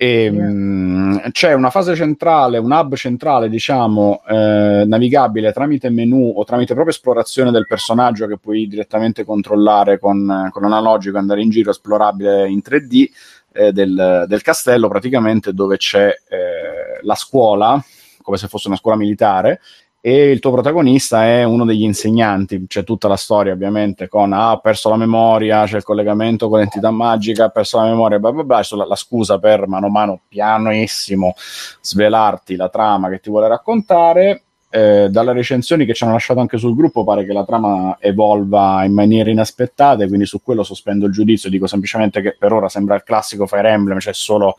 E, 0.00 0.30
yeah. 0.30 0.48
mh, 0.48 1.30
c'è 1.32 1.52
una 1.54 1.70
fase 1.70 1.96
centrale, 1.96 2.58
un 2.58 2.70
hub 2.70 2.94
centrale, 2.94 3.48
diciamo, 3.48 4.22
eh, 4.28 4.84
navigabile 4.86 5.52
tramite 5.52 5.90
menu 5.90 6.34
o 6.36 6.44
tramite 6.44 6.74
proprio 6.74 6.94
esplorazione 6.94 7.50
del 7.50 7.66
personaggio 7.66 8.28
che 8.28 8.38
puoi 8.38 8.68
direttamente 8.68 9.24
controllare 9.24 9.98
con, 9.98 10.50
con 10.52 10.62
l'analogico, 10.62 11.18
andare 11.18 11.42
in 11.42 11.50
giro, 11.50 11.70
esplorabile 11.70 12.48
in 12.48 12.62
3D 12.64 13.10
eh, 13.52 13.72
del, 13.72 14.24
del, 14.28 14.42
castello, 14.42 14.86
praticamente 14.86 15.52
dove 15.52 15.76
c'è 15.78 16.06
eh, 16.06 17.00
la 17.02 17.16
scuola, 17.16 17.82
come 18.22 18.36
se 18.36 18.46
fosse 18.46 18.68
una 18.68 18.76
scuola 18.76 18.96
militare, 18.96 19.60
e 20.00 20.30
il 20.30 20.38
tuo 20.38 20.52
protagonista 20.52 21.24
è 21.24 21.42
uno 21.42 21.64
degli 21.64 21.82
insegnanti, 21.82 22.66
c'è 22.66 22.84
tutta 22.84 23.08
la 23.08 23.16
storia 23.16 23.52
ovviamente 23.52 24.08
con 24.08 24.32
ah, 24.32 24.58
perso 24.58 24.88
la 24.88 24.96
memoria, 24.96 25.64
c'è 25.64 25.78
il 25.78 25.82
collegamento 25.82 26.48
con 26.48 26.58
l'entità 26.58 26.90
magica, 26.90 27.44
ha 27.44 27.48
perso 27.48 27.78
la 27.78 27.86
memoria, 27.86 28.18
bla 28.18 28.32
bla 28.32 28.44
bla, 28.44 28.62
la, 28.70 28.86
la 28.86 28.96
scusa 28.96 29.38
per 29.38 29.66
mano 29.66 29.86
a 29.86 29.90
mano 29.90 30.20
pianissimo 30.28 31.34
svelarti 31.80 32.56
la 32.56 32.68
trama 32.68 33.08
che 33.08 33.20
ti 33.20 33.28
vuole 33.28 33.48
raccontare 33.48 34.42
eh, 34.70 35.08
dalle 35.10 35.32
recensioni 35.32 35.86
che 35.86 35.94
ci 35.94 36.04
hanno 36.04 36.12
lasciato 36.12 36.40
anche 36.40 36.58
sul 36.58 36.74
gruppo 36.74 37.02
pare 37.02 37.24
che 37.24 37.32
la 37.32 37.44
trama 37.44 37.96
evolva 38.00 38.84
in 38.84 38.92
maniere 38.92 39.30
inaspettate, 39.30 40.06
quindi 40.08 40.26
su 40.26 40.42
quello 40.42 40.62
sospendo 40.62 41.06
il 41.06 41.12
giudizio, 41.12 41.48
dico 41.48 41.66
semplicemente 41.66 42.20
che 42.20 42.36
per 42.38 42.52
ora 42.52 42.68
sembra 42.68 42.94
il 42.94 43.02
classico 43.02 43.46
Fire 43.46 43.70
Emblem, 43.70 43.98
cioè 43.98 44.12
solo 44.12 44.56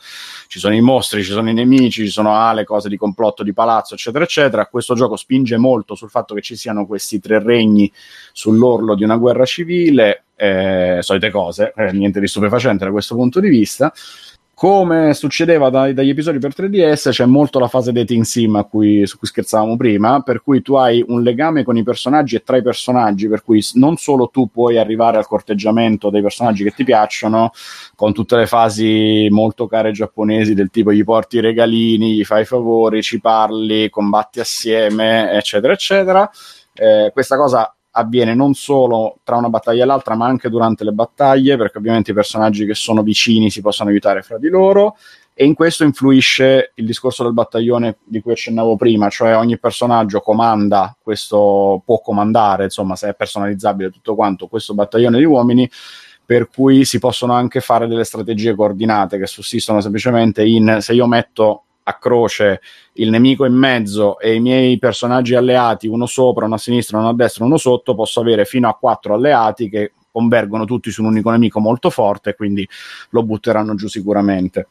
ci 0.47 0.57
sono 0.59 0.73
i 0.73 0.81
mostri, 0.81 1.23
ci 1.23 1.31
sono 1.31 1.49
i 1.49 1.53
nemici, 1.53 2.05
ci 2.05 2.11
sono 2.11 2.33
ah, 2.33 2.53
le 2.53 2.63
cose 2.63 2.89
di 2.89 2.97
complotto, 2.97 3.43
di 3.43 3.53
palazzo, 3.53 3.93
eccetera, 3.93 4.23
eccetera. 4.23 4.65
Questo 4.65 4.95
gioco 4.95 5.15
spinge 5.15 5.57
molto 5.57 5.93
sul 5.93 6.09
fatto 6.09 6.33
che 6.33 6.41
ci 6.41 6.55
siano 6.55 6.87
questi 6.87 7.19
tre 7.19 7.41
regni 7.41 7.91
sull'orlo 8.33 8.95
di 8.95 9.03
una 9.03 9.17
guerra 9.17 9.45
civile, 9.45 10.23
eh, 10.35 10.99
solite 11.01 11.29
cose, 11.29 11.73
eh, 11.75 11.91
niente 11.91 12.19
di 12.19 12.27
stupefacente 12.27 12.85
da 12.85 12.91
questo 12.91 13.13
punto 13.13 13.39
di 13.39 13.49
vista 13.49 13.93
come 14.59 15.13
succedeva 15.13 15.69
dai, 15.69 15.93
dagli 15.93 16.09
episodi 16.09 16.37
per 16.37 16.53
3DS, 16.53 17.11
c'è 17.11 17.25
molto 17.25 17.59
la 17.59 17.69
fase 17.69 17.93
dating 17.93 18.25
sim 18.25 18.67
cui, 18.69 19.07
su 19.07 19.17
cui 19.17 19.25
scherzavamo 19.25 19.77
prima, 19.77 20.19
per 20.19 20.41
cui 20.41 20.61
tu 20.61 20.73
hai 20.75 21.01
un 21.07 21.21
legame 21.21 21.63
con 21.63 21.77
i 21.77 21.83
personaggi 21.83 22.35
e 22.35 22.43
tra 22.43 22.57
i 22.57 22.61
personaggi, 22.61 23.29
per 23.29 23.41
cui 23.41 23.63
non 23.75 23.95
solo 23.95 24.27
tu 24.27 24.49
puoi 24.51 24.77
arrivare 24.77 25.15
al 25.15 25.27
corteggiamento 25.27 26.09
dei 26.09 26.21
personaggi 26.21 26.65
che 26.65 26.71
ti 26.71 26.83
piacciono, 26.83 27.51
con 27.95 28.11
tutte 28.11 28.35
le 28.35 28.47
fasi 28.47 29.29
molto 29.31 29.65
care 29.65 29.93
giapponesi 29.93 30.53
del 30.53 30.69
tipo 30.71 30.91
gli 30.91 31.05
porti 31.05 31.37
i 31.37 31.41
regalini, 31.41 32.15
gli 32.15 32.25
fai 32.25 32.43
favori, 32.43 33.01
ci 33.01 33.21
parli, 33.21 33.89
combatti 33.89 34.41
assieme, 34.41 35.31
eccetera, 35.31 35.71
eccetera. 35.71 36.29
Eh, 36.73 37.11
questa 37.13 37.37
cosa 37.37 37.73
avviene 37.91 38.35
non 38.35 38.53
solo 38.53 39.19
tra 39.23 39.35
una 39.35 39.49
battaglia 39.49 39.83
e 39.83 39.85
l'altra, 39.85 40.15
ma 40.15 40.27
anche 40.27 40.49
durante 40.49 40.83
le 40.83 40.91
battaglie, 40.91 41.57
perché 41.57 41.77
ovviamente 41.77 42.11
i 42.11 42.13
personaggi 42.13 42.65
che 42.65 42.75
sono 42.75 43.01
vicini 43.01 43.49
si 43.49 43.61
possono 43.61 43.89
aiutare 43.89 44.21
fra 44.21 44.37
di 44.37 44.49
loro. 44.49 44.95
e 45.33 45.45
in 45.45 45.53
questo 45.53 45.85
influisce 45.85 46.73
il 46.75 46.85
discorso 46.85 47.23
del 47.23 47.31
battaglione 47.31 47.99
di 48.03 48.19
cui 48.19 48.33
accennavo 48.33 48.75
prima, 48.75 49.07
cioè 49.07 49.37
ogni 49.37 49.57
personaggio 49.57 50.19
comanda 50.19 50.93
questo, 51.01 51.81
può 51.85 52.01
comandare, 52.01 52.65
insomma, 52.65 52.97
se 52.97 53.09
è 53.09 53.15
personalizzabile 53.15 53.89
tutto 53.89 54.15
quanto, 54.15 54.47
questo 54.47 54.73
battaglione 54.73 55.17
di 55.17 55.23
uomini 55.23 55.69
per 56.25 56.47
cui 56.47 56.85
si 56.85 56.99
possono 56.99 57.33
anche 57.33 57.59
fare 57.59 57.87
delle 57.87 58.03
strategie 58.03 58.53
coordinate 58.53 59.17
che 59.17 59.25
sussistono 59.25 59.81
semplicemente 59.81 60.45
in 60.45 60.77
se 60.79 60.93
io 60.93 61.07
metto 61.07 61.63
a 61.83 61.93
croce 61.97 62.61
il 62.93 63.09
nemico 63.09 63.45
in 63.45 63.53
mezzo 63.53 64.19
e 64.19 64.35
i 64.35 64.39
miei 64.39 64.77
personaggi 64.77 65.35
alleati, 65.35 65.87
uno 65.87 66.05
sopra, 66.05 66.45
uno 66.45 66.55
a 66.55 66.59
sinistra, 66.59 66.99
uno 66.99 67.09
a 67.09 67.13
destra, 67.13 67.45
uno 67.45 67.57
sotto, 67.57 67.95
posso 67.95 68.19
avere 68.19 68.45
fino 68.45 68.67
a 68.67 68.75
quattro 68.75 69.13
alleati 69.13 69.69
che 69.69 69.93
convergono 70.11 70.65
tutti 70.65 70.91
su 70.91 71.01
un 71.01 71.09
unico 71.09 71.29
nemico 71.29 71.59
molto 71.59 71.89
forte, 71.89 72.35
quindi 72.35 72.67
lo 73.11 73.23
butteranno 73.23 73.75
giù 73.75 73.87
sicuramente. 73.87 74.67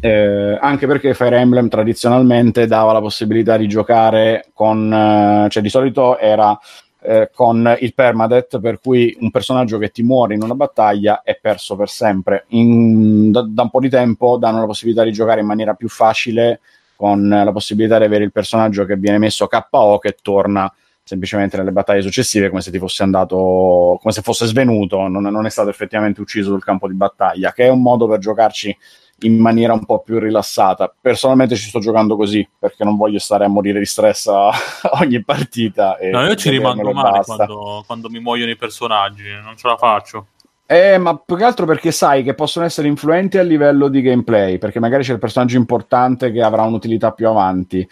Eh, 0.00 0.58
anche 0.60 0.86
perché 0.86 1.12
Fire 1.12 1.38
Emblem 1.38 1.68
tradizionalmente 1.68 2.66
dava 2.66 2.92
la 2.92 3.00
possibilità 3.00 3.56
di 3.56 3.66
giocare 3.66 4.50
con, 4.52 4.92
eh, 4.92 5.48
cioè 5.50 5.62
di 5.62 5.68
solito 5.68 6.18
era 6.18 6.58
eh, 7.04 7.30
con 7.34 7.76
il 7.80 7.94
permadeath, 7.94 8.60
per 8.60 8.80
cui 8.80 9.16
un 9.20 9.30
personaggio 9.30 9.78
che 9.78 9.90
ti 9.90 10.02
muore 10.02 10.34
in 10.34 10.42
una 10.42 10.54
battaglia 10.54 11.22
è 11.22 11.38
perso 11.40 11.76
per 11.76 11.88
sempre. 11.88 12.44
In, 12.48 13.30
da, 13.30 13.44
da, 13.46 13.62
un 13.62 13.70
po' 13.70 13.80
di 13.80 13.88
tempo 13.88 14.36
danno 14.36 14.60
la 14.60 14.66
possibilità 14.66 15.02
di 15.02 15.12
giocare 15.12 15.40
in 15.40 15.46
maniera 15.46 15.74
più 15.74 15.88
facile, 15.88 16.60
con 16.94 17.28
la 17.28 17.52
possibilità 17.52 17.98
di 17.98 18.04
avere 18.04 18.24
il 18.24 18.30
personaggio 18.30 18.84
che 18.84 18.96
viene 18.96 19.18
messo 19.18 19.48
KO 19.48 19.98
che 19.98 20.16
torna 20.22 20.72
semplicemente 21.02 21.56
nelle 21.56 21.72
battaglie 21.72 22.00
successive 22.00 22.48
come 22.48 22.60
se 22.60 22.70
ti 22.70 22.78
fosse 22.78 23.02
andato 23.02 23.98
come 24.00 24.12
se 24.12 24.22
fosse 24.22 24.46
svenuto 24.46 25.08
non, 25.08 25.24
non, 25.24 25.46
è 25.46 25.50
stato 25.50 25.68
effettivamente 25.68 26.20
ucciso 26.20 26.50
sul 26.50 26.62
campo 26.62 26.86
di 26.86 26.94
battaglia 26.94 27.52
che 27.52 27.64
è 27.64 27.68
un 27.68 27.82
modo 27.82 28.06
per 28.06 28.20
giocarci 28.20 28.76
in 29.22 29.38
maniera 29.38 29.72
un 29.72 29.84
po' 29.84 30.00
più 30.00 30.18
rilassata. 30.18 30.92
Personalmente 31.00 31.56
ci 31.56 31.68
sto 31.68 31.78
giocando 31.78 32.16
così 32.16 32.46
perché 32.58 32.84
non 32.84 32.96
voglio 32.96 33.18
stare 33.18 33.44
a 33.44 33.48
morire 33.48 33.78
di 33.78 33.86
stress 33.86 34.28
ogni 35.00 35.22
partita. 35.22 35.96
no, 36.00 36.26
io 36.26 36.34
ci 36.34 36.50
rimango 36.50 36.92
male 36.92 37.22
quando, 37.24 37.82
quando, 37.86 38.08
mi 38.08 38.20
muoiono 38.20 38.50
i 38.50 38.56
personaggi, 38.56 39.24
non 39.42 39.56
ce 39.56 39.68
la 39.68 39.76
faccio. 39.76 40.26
Eh, 40.66 40.96
ma 40.96 41.16
più 41.18 41.36
che 41.36 41.44
altro 41.44 41.66
perché 41.66 41.92
sai 41.92 42.22
che 42.22 42.34
possono 42.34 42.64
essere 42.64 42.88
influenti 42.88 43.36
a 43.36 43.42
livello 43.42 43.88
di 43.88 44.00
gameplay, 44.00 44.58
perché 44.58 44.80
magari 44.80 45.02
c'è 45.02 45.12
il 45.12 45.18
personaggio 45.18 45.58
importante 45.58 46.32
che 46.32 46.42
avrà 46.42 46.62
un'utilità 46.62 47.12
più 47.12 47.28
avanti 47.28 47.86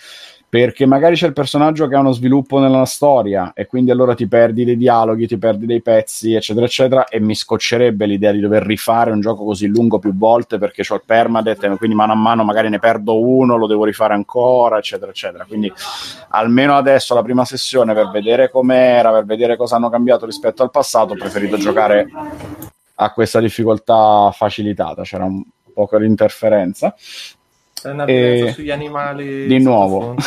perché 0.51 0.85
magari 0.85 1.15
c'è 1.15 1.29
il 1.29 1.33
personaggio 1.33 1.87
che 1.87 1.95
ha 1.95 2.01
uno 2.01 2.11
sviluppo 2.11 2.59
nella 2.59 2.85
storia 2.85 3.53
e 3.55 3.67
quindi 3.67 3.93
allora 3.93 4.17
ti 4.17 4.27
perdi 4.27 4.65
dei 4.65 4.77
dialoghi, 4.77 5.29
ti 5.29 5.39
perdi 5.39 5.65
dei 5.65 5.81
pezzi, 5.81 6.35
eccetera, 6.35 6.67
eccetera, 6.67 7.07
e 7.07 7.21
mi 7.21 7.37
scoccerebbe 7.37 8.05
l'idea 8.05 8.33
di 8.33 8.41
dover 8.41 8.65
rifare 8.65 9.13
un 9.13 9.21
gioco 9.21 9.45
così 9.45 9.69
lungo 9.69 10.01
più 10.01 10.13
volte 10.13 10.59
perché 10.59 10.83
ho 10.89 10.97
il 10.97 11.03
permadeath 11.07 11.63
e 11.63 11.77
quindi 11.77 11.95
mano 11.95 12.15
a 12.15 12.17
mano 12.17 12.43
magari 12.43 12.69
ne 12.69 12.81
perdo 12.81 13.21
uno, 13.21 13.57
lo 13.57 13.69
devo 13.69 13.85
rifare 13.85 14.13
ancora, 14.15 14.79
eccetera, 14.79 15.13
eccetera. 15.13 15.45
Quindi 15.45 15.73
almeno 16.31 16.75
adesso 16.75 17.15
la 17.15 17.23
prima 17.23 17.45
sessione 17.45 17.95
per 17.95 18.11
vedere 18.11 18.51
com'era, 18.51 19.13
per 19.13 19.27
vedere 19.27 19.57
cosa 19.57 19.77
hanno 19.77 19.89
cambiato 19.89 20.27
rispetto 20.27 20.65
al 20.65 20.73
passato, 20.73 21.13
ho 21.13 21.17
preferito 21.17 21.59
giocare 21.59 22.09
a 22.97 23.13
questa 23.13 23.39
difficoltà 23.39 24.33
facilitata, 24.33 25.03
c'era 25.03 25.27
un 25.27 25.45
poco 25.73 25.97
di 25.97 26.07
interferenza 26.07 26.93
c'è 27.81 27.91
una 27.91 28.05
e... 28.05 28.53
sugli 28.55 28.71
animali. 28.71 29.47
Di 29.47 29.59
nuovo. 29.59 30.15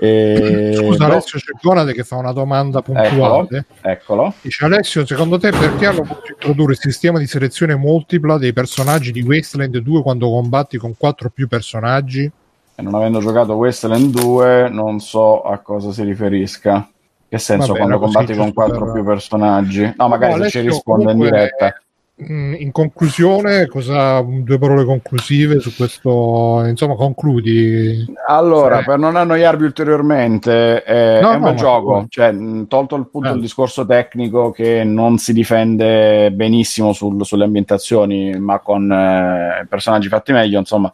e... 0.00 0.72
Scusa 0.76 1.04
Alessio, 1.04 1.38
c'è 1.38 1.52
Conade 1.60 1.92
che 1.92 2.04
fa 2.04 2.16
una 2.16 2.32
domanda 2.32 2.80
puntuale. 2.80 3.48
Eccolo, 3.48 3.64
eccolo. 3.82 4.34
Dice 4.40 4.64
Alessio, 4.64 5.04
secondo 5.04 5.38
te 5.38 5.50
perché 5.50 5.86
hanno 5.86 6.02
voluto 6.02 6.32
introdurre 6.32 6.72
il 6.72 6.78
sistema 6.78 7.18
di 7.18 7.26
selezione 7.26 7.76
multipla 7.76 8.38
dei 8.38 8.54
personaggi 8.54 9.12
di 9.12 9.20
Wasteland 9.20 9.76
2 9.76 10.02
quando 10.02 10.30
combatti 10.30 10.78
con 10.78 10.96
4 10.96 11.28
o 11.28 11.30
più 11.30 11.46
personaggi? 11.48 12.30
E 12.74 12.82
non 12.82 12.94
avendo 12.94 13.20
giocato 13.20 13.54
Wasteland 13.54 14.18
2 14.18 14.70
non 14.70 15.00
so 15.00 15.42
a 15.42 15.58
cosa 15.58 15.92
si 15.92 16.02
riferisca. 16.02 16.88
Che 17.28 17.38
senso 17.38 17.68
Vabbè, 17.68 17.78
quando 17.78 17.98
combatti 17.98 18.34
con 18.34 18.52
4 18.52 18.76
o 18.76 18.84
per... 18.84 18.92
più 18.92 19.04
personaggi? 19.04 19.92
No, 19.96 20.08
magari 20.08 20.32
no, 20.32 20.36
se 20.38 20.42
Alessio, 20.42 20.60
ci 20.62 20.66
risponde 20.66 21.12
in 21.12 21.18
diretta. 21.18 21.66
Mm, 21.66 21.89
in 22.28 22.70
conclusione, 22.72 23.66
cosa, 23.66 24.20
due 24.20 24.58
parole 24.58 24.84
conclusive 24.84 25.60
su 25.60 25.74
questo, 25.74 26.64
insomma, 26.66 26.94
concludi. 26.94 28.06
Allora, 28.26 28.78
sì. 28.78 28.84
per 28.84 28.98
non 28.98 29.16
annoiarvi 29.16 29.64
ulteriormente, 29.64 30.84
eh, 30.84 31.20
no, 31.20 31.32
è 31.32 31.34
un 31.34 31.40
no, 31.40 31.48
bel 31.48 31.56
gioco, 31.56 32.06
cioè, 32.08 32.32
mm, 32.32 32.64
tolto 32.64 32.96
il 32.96 33.08
punto 33.08 33.28
eh. 33.28 33.32
del 33.32 33.40
discorso 33.40 33.86
tecnico 33.86 34.50
che 34.50 34.84
non 34.84 35.18
si 35.18 35.32
difende 35.32 36.30
benissimo 36.32 36.92
sul, 36.92 37.24
sulle 37.24 37.44
ambientazioni, 37.44 38.38
ma 38.38 38.58
con 38.60 38.90
eh, 38.90 39.66
personaggi 39.68 40.08
fatti 40.08 40.32
meglio, 40.32 40.58
insomma, 40.58 40.92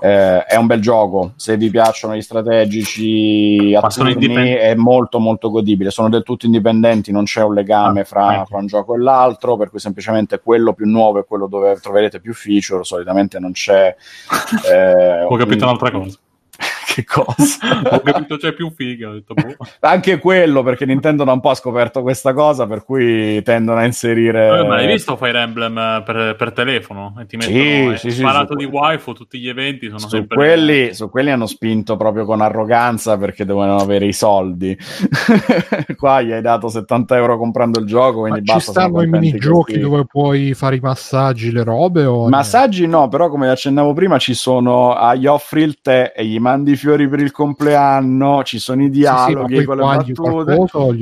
eh, 0.00 0.44
è 0.44 0.56
un 0.56 0.66
bel 0.66 0.80
gioco. 0.80 1.32
Se 1.36 1.56
vi 1.56 1.70
piacciono 1.70 2.14
gli 2.14 2.22
strategici 2.22 3.74
a 3.74 3.80
turni, 3.88 4.52
è 4.52 4.74
molto 4.74 5.18
molto 5.18 5.50
godibile. 5.50 5.90
Sono 5.90 6.08
del 6.08 6.22
tutto 6.22 6.46
indipendenti, 6.46 7.12
non 7.12 7.24
c'è 7.24 7.42
un 7.42 7.54
legame 7.54 8.00
ah, 8.00 8.04
fra, 8.04 8.44
fra, 8.46 8.58
un 8.58 8.66
gioco 8.66 8.94
e 8.94 8.98
l'altro, 8.98 9.56
per 9.56 9.70
cui 9.70 9.78
semplicemente 9.78 10.40
quello 10.40 10.72
più 10.72 10.86
nuovo 10.86 11.20
è 11.20 11.24
quello 11.24 11.46
dove 11.46 11.78
troverete 11.80 12.20
più 12.20 12.34
feature. 12.34 12.84
Solitamente 12.84 13.38
non 13.38 13.52
c'è. 13.52 13.94
Eh, 14.68 15.22
Ho 15.22 15.36
capito 15.36 15.64
un... 15.64 15.70
un'altra 15.70 15.90
cosa 15.90 16.18
che 16.94 17.04
cosa. 17.04 17.58
Ho 17.92 18.00
capito 18.00 18.38
c'è 18.38 18.52
più 18.54 18.72
figa. 18.74 19.10
Ho 19.10 19.12
detto, 19.12 19.34
boh. 19.34 19.56
Anche 19.80 20.18
quello, 20.18 20.62
perché 20.62 20.86
Nintendo 20.86 21.24
da 21.24 21.32
un 21.32 21.40
po' 21.40 21.50
ha 21.50 21.54
scoperto 21.54 22.00
questa 22.00 22.32
cosa, 22.32 22.66
per 22.66 22.82
cui 22.84 23.42
tendono 23.42 23.80
a 23.80 23.84
inserire... 23.84 24.60
Eh, 24.60 24.66
ma 24.66 24.76
hai 24.76 24.86
visto 24.86 25.16
Fire 25.16 25.38
Emblem 25.38 26.02
per, 26.04 26.34
per 26.36 26.52
telefono? 26.52 27.14
E 27.20 27.26
ti 27.26 27.36
mettono 27.36 27.96
sì, 27.96 28.10
sì, 28.10 28.18
sparato 28.18 28.58
sì, 28.58 28.64
di 28.64 28.72
waifu, 28.72 29.12
tutti 29.12 29.38
gli 29.38 29.48
eventi 29.48 29.86
sono 29.86 29.98
su 29.98 30.08
sempre... 30.08 30.36
Quelli, 30.36 30.94
su 30.94 31.10
quelli 31.10 31.30
hanno 31.30 31.46
spinto 31.46 31.96
proprio 31.96 32.24
con 32.24 32.40
arroganza 32.40 33.18
perché 33.18 33.44
dovevano 33.44 33.76
avere 33.76 34.06
i 34.06 34.14
soldi. 34.14 34.76
Qua 35.96 36.22
gli 36.22 36.32
hai 36.32 36.42
dato 36.42 36.68
70 36.68 37.16
euro 37.16 37.36
comprando 37.36 37.80
il 37.80 37.86
gioco, 37.86 38.20
quindi 38.20 38.42
ma 38.46 38.54
basta. 38.54 38.72
Ci 38.72 38.78
stanno 38.78 39.02
i 39.02 39.06
minigiochi 39.08 39.72
così. 39.72 39.78
dove 39.78 40.06
puoi 40.06 40.54
fare 40.54 40.76
i 40.76 40.80
massaggi, 40.80 41.52
le 41.52 41.64
robe? 41.64 42.04
O 42.06 42.28
massaggi 42.28 42.86
no, 42.86 43.08
però 43.08 43.28
come 43.28 43.50
accennavo 43.50 43.92
prima 43.92 44.18
ci 44.18 44.32
sono, 44.32 44.94
ah, 44.94 45.14
gli 45.14 45.26
offri 45.26 45.62
il 45.62 45.80
tè 45.82 46.12
e 46.16 46.24
gli 46.24 46.38
mandi 46.38 46.76
fiori 46.78 47.06
per 47.06 47.20
il 47.20 47.30
compleanno, 47.30 48.42
ci 48.42 48.58
sono 48.58 48.82
i 48.82 48.88
dialoghi 48.88 49.54
sì, 49.54 49.60
sì, 49.60 49.66
con 49.66 49.76
le 49.76 49.82
battute. 49.82 50.54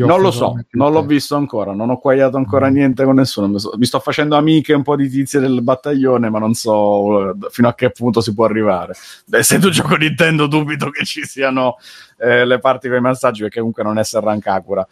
Non 0.05 0.21
lo 0.21 0.33
so, 0.33 0.57
non 0.73 0.91
l'ho 0.91 1.05
visto 1.05 1.37
ancora, 1.37 1.73
non 1.73 1.91
ho 1.91 1.99
quagliato 1.99 2.37
ancora 2.37 2.69
mm. 2.69 2.73
niente 2.75 3.05
con 3.05 3.15
nessuno. 3.15 3.47
Mi 3.77 3.85
sto 3.85 4.01
facendo 4.01 4.37
amiche 4.37 4.73
un 4.73 4.83
po' 4.83 4.97
di 4.97 5.09
tizie 5.09 5.39
del 5.39 5.63
battaglione, 5.63 6.29
ma 6.29 6.41
non 6.41 6.55
so 6.55 7.31
eh, 7.31 7.35
fino 7.51 7.69
a 7.69 7.75
che 7.75 7.91
punto 7.91 8.21
si 8.21 8.35
può 8.35 8.47
arrivare. 8.47 8.95
Beh, 9.27 9.39
essendo 9.39 9.67
un 9.67 9.73
gioco 9.77 9.95
Nintendo, 9.95 10.49
dubito 10.49 10.91
che 10.91 11.05
ci 11.05 11.23
siano 11.25 11.77
eh, 12.19 12.45
le 12.45 12.59
parti 12.59 12.89
con 12.89 12.97
i 12.97 13.01
massaggi, 13.01 13.43
perché 13.43 13.59
comunque 13.59 13.85
non 13.85 13.99
è 13.99 14.05
Serran 14.05 14.41
Kakura. 14.41 14.85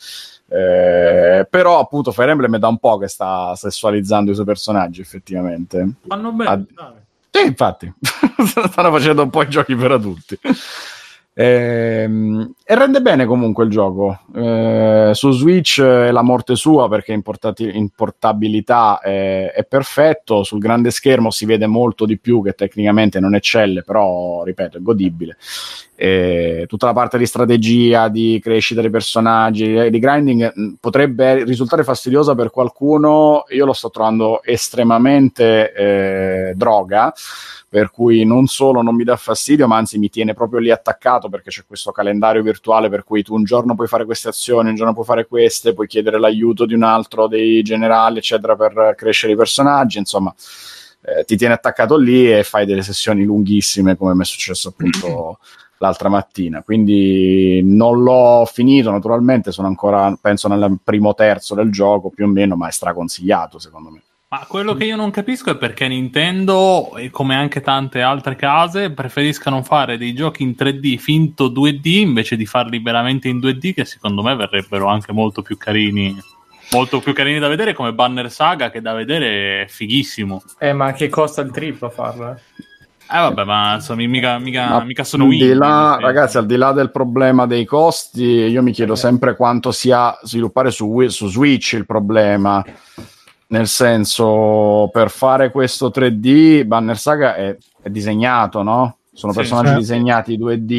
Eh, 0.47 1.47
però 1.49 1.81
appunto 1.81 2.13
Fire 2.13 2.31
Emblem 2.31 2.57
è 2.57 2.59
da 2.59 2.69
un 2.69 2.79
po' 2.79 2.99
che 2.99 3.09
sta 3.09 3.57
sessualizzando 3.57 4.31
i 4.31 4.35
suoi 4.35 4.45
personaggi 4.45 5.01
effettivamente 5.01 5.95
vanno 6.03 6.33
bene 6.33 6.51
Ad- 6.51 6.67
sì, 7.35 7.47
infatti, 7.47 7.93
stanno 8.71 8.93
facendo 8.93 9.25
un 9.25 9.31
po' 9.31 9.43
i 9.43 9.49
giochi 9.49 9.75
per 9.75 9.91
adulti. 9.91 10.39
Ehm, 11.37 12.55
e 12.65 12.75
rende 12.77 13.03
bene 13.03 13.27
comunque 13.27 13.65
il 13.65 13.71
gioco. 13.71 14.21
Eh, 14.33 15.11
su 15.15 15.33
Switch 15.33 15.81
è 15.81 16.13
la 16.13 16.23
morte 16.23 16.55
sua 16.55 16.89
perché 16.89 17.13
in, 17.13 17.23
portati- 17.23 17.77
in 17.77 17.89
portabilità 17.89 19.01
è, 19.01 19.51
è, 19.53 19.65
perfetto. 19.65 20.45
Sul 20.45 20.61
grande 20.61 20.93
schermo 20.93 21.33
si 21.33 21.45
vede 21.45 21.67
molto 21.67 22.07
di 22.07 22.19
più 22.19 22.41
che 22.41 22.53
tecnicamente 22.53 23.19
non 23.19 23.35
eccelle, 23.35 23.83
però 23.83 24.45
ripeto, 24.45 24.79
è 24.79 24.81
godibile. 24.81 25.37
Eh, 25.97 26.65
tutta 26.67 26.87
la 26.87 26.93
parte 26.93 27.19
di 27.19 27.27
strategia, 27.27 28.09
di 28.09 28.41
crescita 28.43 28.81
dei 28.81 28.91
personaggi, 28.91 29.91
di 29.91 29.99
grinding 29.99 30.79
potrebbe 30.81 31.45
risultare 31.45 31.85
fastidiosa 31.85 32.35
per 32.35 32.51
qualcuno. 32.51 33.45
Io 33.51 33.65
lo 33.65 33.73
sto 33.73 33.91
trovando 33.91 34.43
estremamente 34.43 35.73
eh, 35.73 36.53
droga 36.55 37.13
per 37.75 37.91
cui 37.91 38.25
non 38.25 38.47
solo 38.47 38.83
non 38.83 38.95
mi 38.95 39.03
dà 39.03 39.17
fastidio, 39.17 39.67
ma 39.67 39.77
anzi 39.77 39.99
mi 39.99 40.09
tiene 40.09 40.33
proprio 40.33 40.61
lì 40.61 40.71
attaccato 40.71 41.29
perché 41.29 41.51
c'è 41.51 41.65
questo 41.67 41.91
calendario 41.91 42.41
virtuale 42.41 42.89
per 42.89 43.03
cui 43.03 43.25
tu 43.25 43.35
un 43.35 43.43
giorno 43.43 43.75
puoi 43.75 43.89
fare 43.89 44.05
queste 44.05 44.29
azioni, 44.29 44.69
un 44.69 44.77
giorno 44.77 44.93
puoi 44.93 45.05
fare 45.05 45.27
queste, 45.27 45.75
puoi 45.75 45.89
chiedere 45.89 46.21
l'aiuto 46.21 46.67
di 46.67 46.75
un 46.75 46.85
altro 46.85 47.27
dei 47.27 47.63
generali, 47.63 48.19
eccetera, 48.19 48.55
per 48.55 48.95
crescere 48.97 49.33
i 49.33 49.37
personaggi, 49.37 49.99
insomma. 49.99 50.33
Eh, 51.01 51.25
ti 51.25 51.37
tiene 51.37 51.55
attaccato 51.55 51.97
lì 51.97 52.33
e 52.33 52.45
fai 52.45 52.65
delle 52.65 52.83
sessioni 52.83 53.25
lunghissime 53.25 53.97
come 53.97 54.15
mi 54.15 54.23
è 54.23 54.25
successo 54.25 54.69
appunto 54.69 55.39
l'altra 55.85 56.09
mattina 56.09 56.63
quindi 56.63 57.61
non 57.63 58.03
l'ho 58.03 58.49
finito 58.51 58.91
naturalmente 58.91 59.53
sono 59.53 59.69
ancora 59.69 60.17
penso 60.21 60.49
nel 60.49 60.79
primo 60.83 61.15
terzo 61.15 61.55
del 61.55 61.71
gioco 61.71 62.11
più 62.11 62.25
o 62.25 62.29
meno 62.29 62.57
ma 62.57 62.69
è 62.69 62.73
straconsigliato 62.73 63.59
secondo 63.59 63.91
me 63.91 64.03
ma 64.35 64.47
quello 64.49 64.75
che 64.75 64.85
io 64.85 64.97
non 64.97 65.13
capisco 65.13 65.53
è 65.53 65.57
perché 65.57 65.87
Nintendo, 65.87 66.97
e 66.97 67.09
come 67.11 67.37
anche 67.37 67.61
tante 67.61 68.03
altre 68.03 68.35
case, 68.35 68.91
preferiscano 68.91 69.63
fare 69.63 69.97
dei 69.97 70.13
giochi 70.13 70.43
in 70.43 70.57
3D 70.59 70.97
finto 70.97 71.51
2D 71.51 72.01
invece 72.01 72.35
di 72.35 72.45
farli 72.45 72.81
veramente 72.81 73.29
in 73.29 73.39
2D, 73.39 73.75
che 73.75 73.85
secondo 73.85 74.25
me 74.25 74.35
verrebbero 74.35 74.89
anche 74.89 75.13
molto 75.13 75.41
più 75.41 75.57
carini. 75.57 76.19
molto 76.73 76.99
più 76.99 77.13
carini 77.13 77.39
da 77.39 77.47
vedere 77.47 77.75
come 77.75 77.93
Banner 77.93 78.29
Saga 78.29 78.71
che 78.71 78.81
da 78.81 78.93
vedere 78.93 79.63
è 79.63 79.69
fighissimo. 79.69 80.43
Eh, 80.59 80.73
ma 80.73 80.93
che 80.95 81.09
costa 81.09 81.41
il 81.41 81.53
triplo 81.53 81.89
farlo? 81.89 82.33
Eh? 82.33 82.37
Eh 83.11 83.19
vabbè, 83.19 83.45
ma 83.45 83.75
insomma, 83.75 84.07
mica, 84.07 84.39
mica, 84.39 84.83
mica 84.85 85.05
sono 85.05 85.25
senso. 85.27 86.01
ragazzi, 86.01 86.39
al 86.39 86.47
di 86.47 86.57
là 86.57 86.73
del 86.73 86.91
problema 86.91 87.47
dei 87.47 87.65
costi, 87.65 88.25
io 88.25 88.63
mi 88.63 88.73
chiedo 88.73 88.95
sempre 88.95 89.37
quanto 89.37 89.73
sia 89.73 90.19
sviluppare 90.23 90.71
su, 90.71 91.07
su 91.09 91.29
Switch 91.29 91.73
il 91.73 91.87
problema. 91.87 92.65
Nel 93.47 93.69
senso, 93.69 94.89
per 94.91 95.11
fare 95.11 95.51
questo 95.51 95.93
3D, 95.95 96.65
Banner 96.65 96.99
Saga 96.99 97.37
è, 97.37 97.57
è 97.83 97.91
disegnato, 97.91 98.63
no? 98.63 98.97
Sono 99.15 99.33
personaggi 99.33 99.69
sì. 99.69 99.77
disegnati 99.77 100.37
2D 100.37 100.71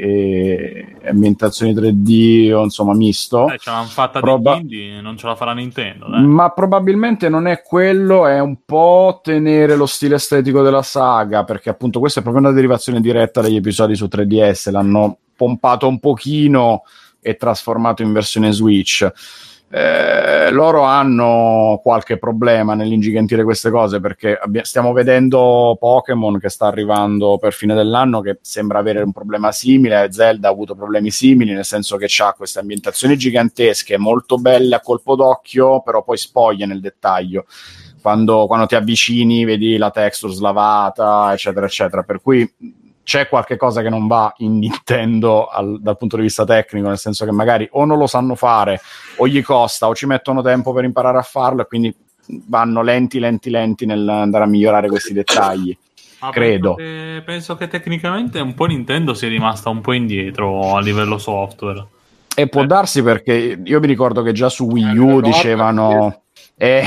e 0.00 0.96
ambientazioni 1.04 1.72
3D 1.72 2.52
o 2.52 2.64
insomma 2.64 2.94
misto. 2.94 3.48
Eh, 3.48 3.58
ce 3.58 3.70
l'hanno 3.70 3.86
fatta 3.86 4.18
Proba- 4.18 4.54
di 4.54 4.60
indie, 4.60 5.00
non 5.00 5.16
ce 5.16 5.28
la 5.28 5.36
farà 5.36 5.52
Nintendo. 5.52 6.08
dai. 6.08 6.24
Ma 6.24 6.50
probabilmente 6.50 7.28
non 7.28 7.46
è 7.46 7.62
quello, 7.62 8.26
è 8.26 8.40
un 8.40 8.58
po' 8.64 9.20
tenere 9.22 9.76
lo 9.76 9.86
stile 9.86 10.16
estetico 10.16 10.62
della 10.62 10.82
saga, 10.82 11.44
perché 11.44 11.70
appunto 11.70 12.00
questa 12.00 12.18
è 12.18 12.22
proprio 12.24 12.42
una 12.44 12.52
derivazione 12.52 13.00
diretta 13.00 13.40
dagli 13.40 13.56
episodi 13.56 13.94
su 13.94 14.06
3DS, 14.10 14.72
l'hanno 14.72 15.18
pompato 15.36 15.86
un 15.86 16.00
pochino 16.00 16.82
e 17.20 17.36
trasformato 17.36 18.02
in 18.02 18.12
versione 18.12 18.50
Switch. 18.50 19.08
Eh, 19.78 20.50
loro 20.52 20.84
hanno 20.84 21.80
qualche 21.82 22.16
problema 22.16 22.72
nell'ingigantire 22.72 23.44
queste 23.44 23.68
cose 23.68 24.00
perché 24.00 24.34
abbia- 24.34 24.64
stiamo 24.64 24.94
vedendo 24.94 25.76
Pokémon 25.78 26.38
che 26.38 26.48
sta 26.48 26.66
arrivando 26.66 27.36
per 27.36 27.52
fine 27.52 27.74
dell'anno 27.74 28.22
che 28.22 28.38
sembra 28.40 28.78
avere 28.78 29.02
un 29.02 29.12
problema 29.12 29.52
simile. 29.52 30.10
Zelda 30.12 30.48
ha 30.48 30.50
avuto 30.50 30.74
problemi 30.74 31.10
simili, 31.10 31.52
nel 31.52 31.66
senso 31.66 31.98
che 31.98 32.08
ha 32.22 32.32
queste 32.32 32.58
ambientazioni 32.60 33.18
gigantesche, 33.18 33.98
molto 33.98 34.38
belle 34.38 34.76
a 34.76 34.80
colpo 34.80 35.14
d'occhio, 35.14 35.82
però 35.82 36.02
poi 36.02 36.16
spoglie 36.16 36.64
nel 36.64 36.80
dettaglio. 36.80 37.44
Quando, 38.00 38.46
quando 38.46 38.64
ti 38.64 38.76
avvicini, 38.76 39.44
vedi 39.44 39.76
la 39.76 39.90
texture 39.90 40.32
slavata, 40.32 41.34
eccetera, 41.34 41.66
eccetera. 41.66 42.02
Per 42.02 42.22
cui 42.22 42.50
c'è 43.06 43.28
qualche 43.28 43.56
cosa 43.56 43.82
che 43.82 43.88
non 43.88 44.08
va 44.08 44.34
in 44.38 44.58
Nintendo 44.58 45.46
al- 45.46 45.80
dal 45.80 45.96
punto 45.96 46.16
di 46.16 46.22
vista 46.22 46.44
tecnico, 46.44 46.88
nel 46.88 46.98
senso 46.98 47.24
che 47.24 47.30
magari 47.30 47.68
o 47.70 47.84
non 47.84 47.98
lo 47.98 48.08
sanno 48.08 48.34
fare, 48.34 48.80
o 49.18 49.28
gli 49.28 49.40
costa, 49.44 49.86
o 49.86 49.94
ci 49.94 50.06
mettono 50.06 50.42
tempo 50.42 50.72
per 50.72 50.82
imparare 50.82 51.18
a 51.18 51.22
farlo, 51.22 51.62
e 51.62 51.66
quindi 51.66 51.94
vanno 52.48 52.82
lenti, 52.82 53.20
lenti, 53.20 53.48
lenti 53.48 53.86
nell'andare 53.86 54.42
a 54.42 54.48
migliorare 54.48 54.88
questi 54.88 55.12
dettagli. 55.12 55.76
Ma 56.20 56.30
credo. 56.30 56.74
Penso 56.74 56.90
che, 56.90 57.22
penso 57.24 57.56
che 57.56 57.68
tecnicamente 57.68 58.40
un 58.40 58.54
po' 58.54 58.64
Nintendo 58.64 59.14
sia 59.14 59.28
rimasta 59.28 59.70
un 59.70 59.82
po' 59.82 59.92
indietro 59.92 60.74
a 60.74 60.80
livello 60.80 61.18
software. 61.18 61.86
E 62.34 62.48
può 62.48 62.62
Eh. 62.62 62.66
darsi 62.66 63.04
perché 63.04 63.60
io 63.64 63.78
mi 63.78 63.86
ricordo 63.86 64.22
che 64.22 64.32
già 64.32 64.48
su 64.48 64.64
Wii 64.64 64.82
Eh, 64.84 64.88
U 64.88 64.92
ricordo, 64.94 65.20
dicevano. 65.28 66.22
Eh, 66.58 66.82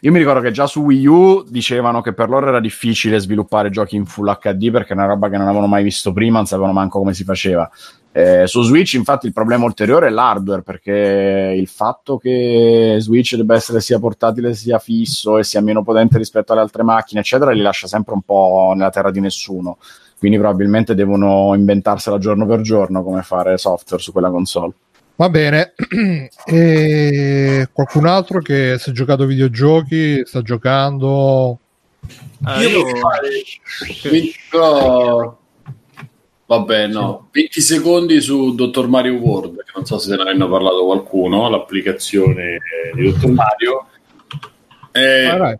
io 0.00 0.10
mi 0.10 0.18
ricordo 0.18 0.40
che 0.40 0.50
già 0.50 0.66
su 0.66 0.80
Wii 0.80 1.06
U 1.06 1.44
dicevano 1.48 2.00
che 2.00 2.12
per 2.12 2.28
loro 2.28 2.48
era 2.48 2.58
difficile 2.58 3.20
sviluppare 3.20 3.70
giochi 3.70 3.94
in 3.94 4.06
full 4.06 4.36
HD 4.40 4.72
perché 4.72 4.92
è 4.92 4.96
una 4.96 5.06
roba 5.06 5.28
che 5.28 5.36
non 5.36 5.46
avevano 5.46 5.68
mai 5.68 5.84
visto 5.84 6.12
prima, 6.12 6.38
non 6.38 6.46
sapevano 6.46 6.72
manco 6.72 6.98
come 6.98 7.14
si 7.14 7.22
faceva. 7.22 7.70
Eh, 8.16 8.46
su 8.46 8.62
Switch, 8.62 8.94
infatti, 8.94 9.26
il 9.26 9.32
problema 9.32 9.64
ulteriore 9.64 10.08
è 10.08 10.10
l'hardware 10.10 10.62
perché 10.62 11.54
il 11.56 11.66
fatto 11.68 12.16
che 12.16 12.96
Switch 12.98 13.34
debba 13.36 13.54
essere 13.54 13.80
sia 13.80 13.98
portatile 13.98 14.54
sia 14.54 14.78
fisso 14.78 15.38
e 15.38 15.44
sia 15.44 15.60
meno 15.60 15.82
potente 15.82 16.18
rispetto 16.18 16.52
alle 16.52 16.62
altre 16.62 16.82
macchine, 16.82 17.20
eccetera, 17.20 17.50
li 17.50 17.60
lascia 17.60 17.86
sempre 17.86 18.14
un 18.14 18.22
po' 18.22 18.72
nella 18.76 18.90
terra 18.90 19.10
di 19.10 19.20
nessuno. 19.20 19.78
Quindi 20.18 20.38
probabilmente 20.38 20.94
devono 20.94 21.54
inventarsela 21.54 22.18
giorno 22.18 22.46
per 22.46 22.60
giorno 22.62 23.02
come 23.02 23.22
fare 23.22 23.58
software 23.58 24.02
su 24.02 24.12
quella 24.12 24.30
console. 24.30 24.72
Va 25.16 25.28
bene, 25.28 25.74
e 26.44 27.68
qualcun 27.72 28.06
altro 28.06 28.40
che 28.40 28.76
si 28.78 28.90
è 28.90 28.92
giocato 28.92 29.26
videogiochi, 29.26 30.22
sta 30.24 30.42
giocando... 30.42 31.60
Eh, 32.46 32.62
Io 32.62 32.68
devo 32.68 32.96
fare 32.96 33.28
20 34.10 34.34
però- 34.50 35.38
Vabbè, 36.46 36.88
no, 36.88 37.28
20 37.32 37.60
secondi 37.60 38.20
su 38.20 38.54
Dottor 38.54 38.88
Mario 38.88 39.14
World, 39.14 39.64
che 39.64 39.72
non 39.74 39.86
so 39.86 39.98
se 39.98 40.14
ne 40.14 40.22
hanno 40.28 40.48
parlato 40.48 40.84
qualcuno, 40.84 41.48
l'applicazione 41.48 42.58
di 42.92 43.10
Dottor 43.10 43.30
Mario. 43.30 43.86
È 44.90 45.36
vai. 45.38 45.56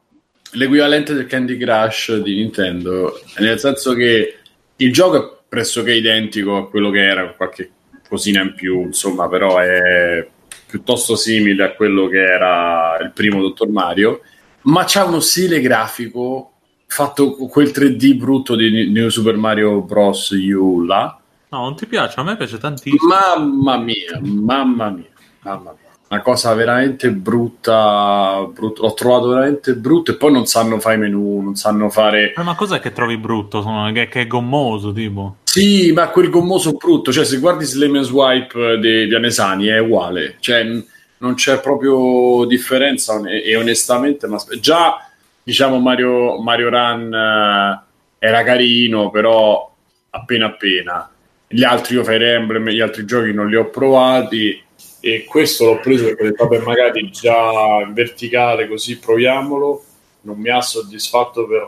l'equivalente 0.52 1.14
del 1.14 1.26
Candy 1.26 1.56
Crush 1.56 2.16
di 2.18 2.34
Nintendo, 2.34 3.18
nel 3.38 3.58
senso 3.58 3.94
che 3.94 4.36
il 4.76 4.92
gioco 4.92 5.16
è 5.16 5.42
pressoché 5.48 5.94
identico 5.94 6.56
a 6.56 6.68
quello 6.68 6.90
che 6.90 7.02
era, 7.02 7.32
qualche 7.32 7.70
cosina 8.14 8.42
in 8.42 8.54
più, 8.54 8.82
insomma, 8.82 9.28
però 9.28 9.58
è 9.58 10.26
piuttosto 10.66 11.16
simile 11.16 11.64
a 11.64 11.72
quello 11.72 12.06
che 12.06 12.22
era 12.22 12.96
il 13.00 13.10
primo 13.12 13.40
Dottor 13.40 13.68
Mario, 13.68 14.20
ma 14.62 14.84
c'ha 14.86 15.04
uno 15.04 15.20
stile 15.20 15.60
grafico 15.60 16.52
fatto 16.86 17.34
con 17.34 17.48
quel 17.48 17.68
3D 17.68 18.16
brutto 18.16 18.54
di 18.54 18.90
New 18.90 19.08
Super 19.08 19.36
Mario 19.36 19.82
Bros. 19.82 20.30
U 20.30 20.84
là. 20.84 21.18
No, 21.48 21.60
non 21.60 21.76
ti 21.76 21.86
piace? 21.86 22.18
A 22.20 22.22
me 22.22 22.36
piace 22.36 22.58
tantissimo. 22.58 23.08
Mamma 23.08 23.78
mia, 23.78 24.18
mamma 24.20 24.90
mia, 24.90 25.10
mamma 25.40 25.76
mia. 25.76 25.83
Una 26.06 26.20
cosa 26.22 26.54
veramente 26.54 27.10
brutta, 27.10 28.46
brutta. 28.52 28.82
L'ho 28.82 28.94
trovato 28.94 29.28
veramente 29.28 29.74
brutto 29.74 30.12
e 30.12 30.16
poi 30.16 30.32
non 30.32 30.46
sanno 30.46 30.78
fare 30.78 30.96
i 30.96 30.98
menu, 30.98 31.40
non 31.40 31.56
sanno 31.56 31.88
fare... 31.90 32.34
Eh, 32.36 32.42
ma 32.42 32.54
cos'è 32.54 32.78
che 32.80 32.92
trovi 32.92 33.16
brutto? 33.16 33.62
Sono- 33.62 33.90
Che, 33.92 34.08
che 34.08 34.20
è 34.22 34.26
gommoso, 34.26 34.92
tipo. 34.92 35.36
Sì, 35.44 35.92
ma 35.92 36.08
quel 36.08 36.30
gommoso 36.30 36.72
brutto, 36.72 37.12
cioè 37.12 37.24
se 37.24 37.38
guardi 37.38 37.64
Slam 37.64 37.94
and 37.96 38.04
Swipe 38.04 38.78
dei 38.78 39.06
Pianesani 39.06 39.66
è 39.66 39.78
uguale, 39.78 40.36
cioè 40.40 40.64
non 41.18 41.34
c'è 41.34 41.60
proprio 41.60 42.44
differenza 42.46 43.14
on- 43.14 43.28
e 43.28 43.56
onestamente 43.56 44.26
ma 44.26 44.36
già 44.60 44.96
diciamo 45.42 45.78
Mario, 45.78 46.40
Mario 46.42 46.70
Run 46.70 47.12
eh, 47.14 47.82
era 48.18 48.42
carino, 48.42 49.10
però 49.10 49.72
appena 50.10 50.46
appena. 50.46 51.08
Gli 51.46 51.62
altri 51.62 51.94
io 51.96 52.04
Fire 52.04 52.34
Emblem, 52.34 52.68
gli 52.70 52.80
altri 52.80 53.04
giochi 53.04 53.32
non 53.32 53.48
li 53.48 53.54
ho 53.56 53.66
provati 53.66 54.60
e 55.04 55.24
questo 55.24 55.66
l'ho 55.66 55.80
preso 55.80 56.04
perché 56.04 56.22
ho 56.22 56.26
detto 56.26 56.46
vabbè 56.46 56.64
magari 56.64 57.10
già 57.10 57.82
in 57.86 57.92
verticale 57.92 58.66
così 58.66 58.98
proviamolo, 58.98 59.84
non 60.22 60.38
mi 60.38 60.48
ha 60.48 60.60
soddisfatto 60.60 61.46
per 61.46 61.64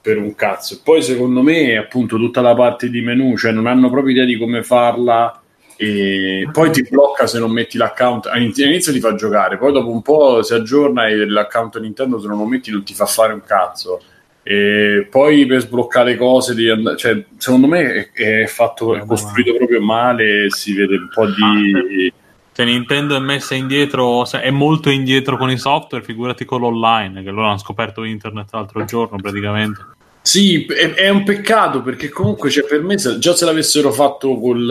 per 0.00 0.18
un 0.18 0.34
cazzo. 0.34 0.74
E 0.74 0.78
poi 0.82 1.02
secondo 1.02 1.42
me 1.42 1.76
appunto 1.76 2.16
tutta 2.16 2.40
la 2.40 2.54
parte 2.54 2.88
di 2.88 3.00
menu, 3.00 3.36
cioè 3.36 3.52
non 3.52 3.66
hanno 3.66 3.90
proprio 3.90 4.12
idea 4.12 4.24
di 4.24 4.38
come 4.38 4.62
farla 4.62 5.40
e 5.76 6.46
poi 6.52 6.70
ti 6.70 6.86
blocca 6.88 7.26
se 7.26 7.38
non 7.38 7.50
metti 7.50 7.78
l'account. 7.78 8.26
All'inizio 8.26 8.92
ti 8.92 9.00
fa 9.00 9.14
giocare, 9.14 9.56
poi 9.56 9.72
dopo 9.72 9.90
un 9.90 10.02
po' 10.02 10.42
si 10.42 10.54
aggiorna 10.54 11.06
e 11.06 11.26
l'account 11.26 11.78
Nintendo 11.78 12.18
se 12.18 12.26
non 12.28 12.38
lo 12.38 12.44
metti 12.44 12.70
non 12.70 12.82
ti 12.82 12.94
fa 12.94 13.06
fare 13.06 13.32
un 13.32 13.42
cazzo. 13.44 14.00
E 14.42 15.06
poi 15.10 15.46
per 15.46 15.60
sbloccare 15.60 16.16
cose, 16.16 16.54
devi 16.54 16.70
and- 16.70 16.96
cioè, 16.96 17.24
secondo 17.36 17.66
me 17.66 18.10
è, 18.12 18.42
è 18.42 18.46
fatto, 18.46 18.96
è 18.96 19.04
costruito 19.04 19.54
proprio 19.54 19.80
male. 19.80 20.50
Si 20.50 20.74
vede 20.74 20.96
un 20.96 21.08
po' 21.12 21.26
di. 21.26 22.12
Se 22.52 22.64
Nintendo 22.64 23.16
è 23.16 23.20
messa 23.20 23.54
indietro, 23.54 24.28
è 24.28 24.50
molto 24.50 24.90
indietro 24.90 25.36
con 25.36 25.50
i 25.50 25.58
software, 25.58 26.04
figurati 26.04 26.44
con 26.44 26.60
l'online, 26.60 27.22
che 27.22 27.30
loro 27.30 27.46
hanno 27.46 27.58
scoperto 27.58 28.04
internet 28.04 28.48
l'altro 28.52 28.84
giorno 28.84 29.16
praticamente. 29.16 29.98
Sì, 30.22 30.66
è, 30.66 30.92
è 30.94 31.08
un 31.08 31.24
peccato 31.24 31.82
perché 31.82 32.08
comunque 32.08 32.50
cioè, 32.50 32.64
per 32.64 32.82
me 32.82 32.96
già 32.96 33.34
se 33.34 33.44
l'avessero 33.44 33.90
fatto 33.90 34.38
col, 34.38 34.70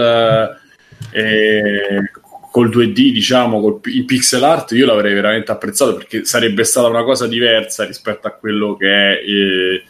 eh, 1.11 2.11
col 2.51 2.69
2D, 2.69 3.11
diciamo, 3.11 3.59
col, 3.59 3.79
il 3.85 4.05
pixel 4.05 4.43
art, 4.43 4.71
io 4.71 4.85
l'avrei 4.85 5.13
veramente 5.13 5.51
apprezzato 5.51 5.95
perché 5.95 6.25
sarebbe 6.25 6.63
stata 6.63 6.87
una 6.87 7.03
cosa 7.03 7.27
diversa 7.27 7.85
rispetto 7.85 8.27
a 8.27 8.31
quello 8.31 8.75
che 8.75 8.87
è 8.87 9.21
eh, 9.25 9.83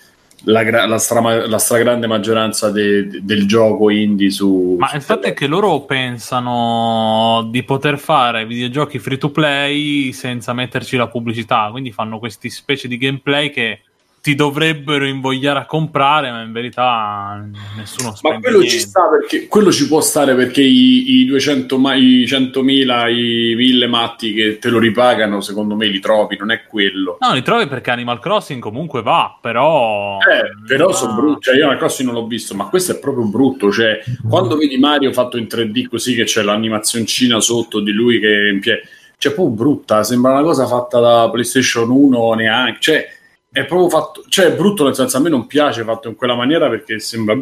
la, 0.44 0.64
gra- 0.64 0.86
la, 0.86 0.98
stra- 0.98 1.48
la 1.48 1.58
stragrande 1.58 2.08
maggioranza 2.08 2.72
de- 2.72 3.22
del 3.22 3.48
gioco 3.48 3.90
indie 3.90 4.30
su... 4.30 4.76
Ma 4.78 4.88
su 4.88 4.96
il 4.96 5.02
fatto 5.02 5.28
è 5.28 5.34
che 5.34 5.48
loro 5.48 5.82
pensano 5.82 7.48
di 7.52 7.64
poter 7.64 7.98
fare 7.98 8.46
videogiochi 8.46 9.00
free 9.00 9.18
to 9.18 9.30
play 9.32 10.12
senza 10.12 10.54
metterci 10.54 10.98
la 10.98 11.08
pubblicità, 11.08 11.70
quindi 11.72 11.92
fanno 11.92 12.20
questi 12.20 12.50
specie 12.50 12.88
di 12.88 12.98
gameplay 12.98 13.50
che 13.50 13.82
ti 14.30 14.36
dovrebbero 14.36 15.06
invogliare 15.06 15.60
a 15.60 15.66
comprare, 15.66 16.30
ma 16.30 16.42
in 16.44 16.52
verità 16.52 17.44
nessuno 17.78 18.10
Ma 18.10 18.16
spende 18.16 18.40
quello 18.42 18.58
niente. 18.60 18.76
ci 18.76 18.82
sta 18.82 19.02
perché 19.10 19.48
quello 19.48 19.72
ci 19.72 19.88
può 19.88 20.02
stare 20.02 20.36
perché 20.36 20.62
i, 20.62 21.22
i 21.22 21.26
200 21.26 21.78
ma- 21.80 21.96
i 21.96 22.26
100.000, 22.26 23.10
i 23.12 23.56
1000 23.56 23.88
matti 23.88 24.34
che 24.34 24.60
te 24.60 24.70
lo 24.70 24.78
ripagano, 24.78 25.42
secondo 25.42 25.76
me 25.76 25.88
li 25.88 26.00
trovi, 26.00 26.38
non 26.38 26.52
è 26.52 26.64
quello. 26.66 27.18
No, 27.20 27.34
li 27.34 27.42
trovi 27.42 27.66
perché 27.68 27.90
Animal 27.90 28.20
Crossing 28.20 28.62
comunque 28.62 29.02
va, 29.02 29.36
però... 29.42 30.18
Eh, 30.20 30.66
però 30.68 30.90
Ah. 30.90 30.94
sono 30.94 31.14
brutti. 31.16 31.42
Cioè, 31.46 31.56
io 31.56 31.62
Animal 31.64 31.78
Crossing 31.80 32.10
non 32.12 32.22
l'ho 32.22 32.28
visto, 32.28 32.54
ma 32.56 32.66
questo 32.68 32.92
è 32.92 33.00
proprio 33.00 33.26
brutto. 33.26 33.72
Cioè, 33.72 34.00
quando 34.28 34.58
vedi 34.58 34.78
Mario 34.78 35.12
fatto 35.12 35.38
in 35.38 35.48
3D 35.50 35.88
così, 35.88 36.14
che 36.14 36.24
c'è 36.26 36.42
l'animazioncina 36.44 37.40
sotto 37.40 37.80
di 37.80 37.92
lui 37.92 38.20
che 38.20 38.50
in 38.54 38.60
piedi, 38.60 38.82
cioè, 39.18 39.34
proprio 39.34 39.56
brutta. 39.56 40.04
Sembra 40.04 40.32
una 40.34 40.44
cosa 40.44 40.68
fatta 40.68 41.00
da 41.00 41.30
PlayStation 41.32 41.90
1 41.90 42.34
neanche. 42.36 42.78
Cioè, 42.80 43.18
è 43.52 43.66
proprio 43.66 43.90
fatto. 43.90 44.24
Cioè, 44.28 44.48
è 44.48 44.56
brutto 44.56 44.84
nel 44.84 44.96
senso, 44.96 45.18
a 45.18 45.20
me 45.20 45.30
non 45.30 45.48
piace 45.48 45.84
fatto 45.84 46.08
in 46.08 46.16
quella 46.16 46.36
maniera 46.36 46.70
perché 46.70 47.00
sembra 47.00 47.38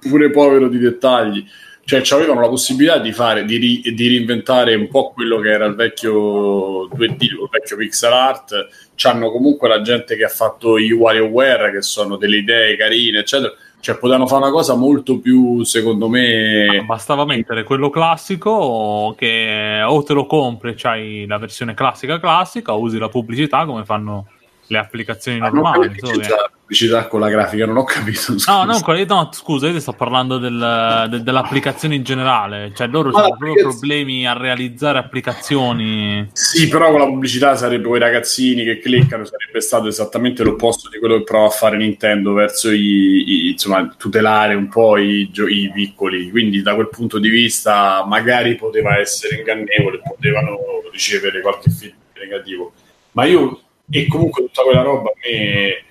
pure 0.00 0.30
povero 0.30 0.68
di 0.68 0.78
dettagli. 0.78 1.44
cioè 1.84 2.02
avevano 2.12 2.40
la 2.40 2.48
possibilità 2.48 2.98
di 2.98 3.12
fare 3.12 3.44
di, 3.44 3.56
ri, 3.56 3.94
di, 3.94 4.08
reinventare 4.08 4.74
un 4.74 4.88
po' 4.88 5.10
quello 5.12 5.38
che 5.40 5.50
era 5.50 5.64
il 5.64 5.74
vecchio 5.74 6.86
2D, 6.86 7.22
il 7.22 7.48
vecchio 7.50 7.76
pixel 7.76 8.12
art. 8.12 8.68
C'hanno 8.94 9.30
comunque 9.30 9.68
la 9.68 9.80
gente 9.80 10.16
che 10.16 10.24
ha 10.24 10.28
fatto 10.28 10.78
i 10.78 10.92
WarioWare, 10.92 11.72
che 11.72 11.82
sono 11.82 12.16
delle 12.16 12.38
idee 12.38 12.76
carine, 12.76 13.20
eccetera. 13.20 13.52
Cioè, 13.80 13.96
potevano 13.96 14.26
fare 14.26 14.42
una 14.42 14.50
cosa 14.50 14.74
molto 14.74 15.20
più, 15.20 15.62
secondo 15.62 16.08
me. 16.08 16.82
bastava 16.84 17.24
mettere 17.24 17.62
quello 17.62 17.90
classico 17.90 19.14
che 19.16 19.82
o 19.86 20.02
te 20.02 20.14
lo 20.14 20.26
compri, 20.26 20.74
c'hai 20.74 21.26
la 21.26 21.38
versione 21.38 21.74
classica 21.74 22.18
classica, 22.18 22.74
o 22.74 22.80
usi 22.80 22.98
la 22.98 23.08
pubblicità 23.08 23.64
come 23.66 23.84
fanno 23.84 24.26
le 24.68 24.78
applicazioni 24.78 25.38
normali. 25.38 25.92
Solo 25.98 26.18
che... 26.18 26.28
la 26.28 26.50
pubblicità 26.58 27.06
con 27.08 27.20
la 27.20 27.28
grafica, 27.28 27.66
non 27.66 27.78
ho 27.78 27.84
capito. 27.84 28.20
Scusa. 28.20 28.52
No, 28.52 28.64
no, 28.64 29.04
no, 29.06 29.30
scusa, 29.32 29.66
io 29.66 29.72
ti 29.72 29.80
sto 29.80 29.94
parlando 29.94 30.38
del, 30.38 31.06
de, 31.10 31.22
dell'applicazione 31.22 31.94
in 31.94 32.02
generale. 32.02 32.72
Cioè, 32.74 32.86
loro 32.88 33.10
hanno 33.10 33.36
proprio 33.36 33.68
problemi 33.68 34.26
a 34.26 34.34
realizzare 34.34 34.98
applicazioni. 34.98 36.28
Sì, 36.32 36.68
però 36.68 36.90
con 36.90 37.00
la 37.00 37.06
pubblicità 37.06 37.56
sarebbe 37.56 37.88
quei 37.88 38.00
ragazzini 38.00 38.64
che 38.64 38.78
cliccano, 38.78 39.24
sarebbe 39.24 39.60
stato 39.60 39.88
esattamente 39.88 40.44
l'opposto 40.44 40.90
di 40.90 40.98
quello 40.98 41.16
che 41.18 41.24
prova 41.24 41.46
a 41.46 41.50
fare 41.50 41.76
Nintendo 41.78 42.34
verso 42.34 42.70
i, 42.70 43.24
i 43.26 43.50
insomma, 43.52 43.86
tutelare 43.96 44.54
un 44.54 44.68
po' 44.68 44.98
i, 44.98 45.30
i 45.32 45.70
piccoli. 45.72 46.30
Quindi, 46.30 46.60
da 46.60 46.74
quel 46.74 46.88
punto 46.90 47.18
di 47.18 47.30
vista, 47.30 48.04
magari 48.06 48.56
poteva 48.56 48.98
essere 48.98 49.36
ingannevole, 49.36 50.00
potevano 50.06 50.58
ricevere 50.92 51.40
qualche 51.40 51.70
feedback 51.70 52.20
negativo. 52.20 52.72
Ma 53.12 53.24
io 53.24 53.62
e 53.90 54.06
comunque 54.06 54.44
tutta 54.44 54.62
quella 54.62 54.82
roba 54.82 55.10
a 55.10 55.14
me 55.24 55.82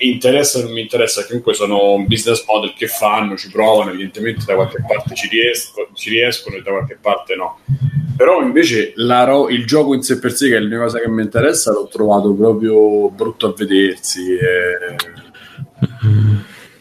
mi 0.00 0.12
interessa 0.12 0.58
o 0.58 0.62
non 0.62 0.72
mi 0.72 0.80
interessa, 0.80 1.26
comunque 1.26 1.54
sono 1.54 1.92
un 1.92 2.06
business 2.06 2.44
model 2.46 2.72
che 2.74 2.86
fanno, 2.86 3.36
ci 3.36 3.50
provano, 3.50 3.90
evidentemente 3.90 4.44
da 4.46 4.54
qualche 4.54 4.84
parte 4.86 5.14
ci, 5.14 5.28
riesco, 5.28 5.88
ci 5.94 6.10
riescono 6.10 6.56
e 6.56 6.62
da 6.62 6.70
qualche 6.70 6.98
parte 7.00 7.34
no. 7.34 7.58
Però 8.16 8.40
invece 8.40 8.94
ro- 8.96 9.48
il 9.48 9.66
gioco 9.66 9.94
in 9.94 10.02
sé 10.02 10.18
per 10.18 10.32
sé, 10.32 10.48
che 10.48 10.56
è 10.56 10.60
l'unica 10.60 10.82
cosa 10.82 11.00
che 11.00 11.08
mi 11.08 11.22
interessa, 11.22 11.72
l'ho 11.72 11.88
trovato 11.88 12.32
proprio 12.32 13.10
brutto 13.10 13.46
a 13.46 13.54
vedersi. 13.56 14.34
E... 14.34 14.96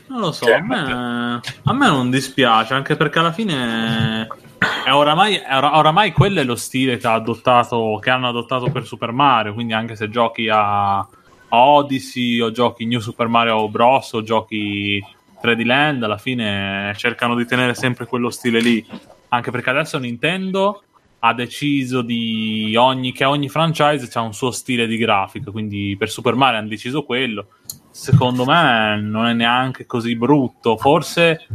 Non 0.07 0.19
lo 0.19 0.31
so, 0.31 0.45
a 0.51 0.61
me, 0.61 1.41
a 1.63 1.73
me 1.73 1.87
non 1.87 2.09
dispiace, 2.09 2.73
anche 2.73 2.95
perché 2.95 3.19
alla 3.19 3.31
fine 3.31 4.27
è 4.57 4.91
oramai, 4.91 5.35
è 5.35 5.55
oramai 5.55 6.11
quello 6.11 6.39
è 6.39 6.43
lo 6.43 6.55
stile 6.55 6.97
che, 6.97 7.07
adottato, 7.07 7.99
che, 8.01 8.09
hanno 8.09 8.29
adottato 8.29 8.71
per 8.71 8.85
Super 8.85 9.11
Mario. 9.11 9.53
Quindi, 9.53 9.73
anche 9.73 9.95
se 9.95 10.09
giochi 10.09 10.49
a, 10.49 10.97
a, 10.99 11.07
Odyssey 11.49 12.39
o 12.39 12.51
giochi 12.51 12.85
New 12.85 12.99
Super 12.99 13.27
Mario 13.27 13.67
Bros. 13.69 14.13
o 14.13 14.23
giochi 14.23 15.03
3D 15.41 15.65
Land, 15.65 16.03
alla 16.03 16.17
fine 16.17 16.93
cercano 16.95 17.35
di 17.35 17.45
tenere 17.45 17.73
sempre 17.73 18.05
quello 18.05 18.29
stile 18.29 18.59
lì. 18.59 18.85
Anche 19.29 19.51
perché 19.51 19.69
adesso 19.69 19.97
Nintendo 19.97 20.83
ha 21.19 21.33
deciso 21.33 22.01
di 22.01 22.75
ogni, 22.77 23.11
che 23.11 23.25
ogni 23.25 23.49
franchise 23.49 24.09
ha 24.17 24.21
un 24.21 24.33
suo 24.33 24.51
stile 24.51 24.87
di 24.87 24.97
grafica. 24.97 25.51
Quindi, 25.51 25.95
per 25.97 26.09
Super 26.09 26.35
Mario 26.35 26.59
hanno 26.59 26.69
deciso 26.69 27.03
quello. 27.03 27.47
Secondo 27.91 28.45
me 28.45 28.99
non 29.01 29.25
è 29.25 29.33
neanche 29.33 29.85
così 29.85 30.15
brutto. 30.15 30.77
Forse 30.77 31.45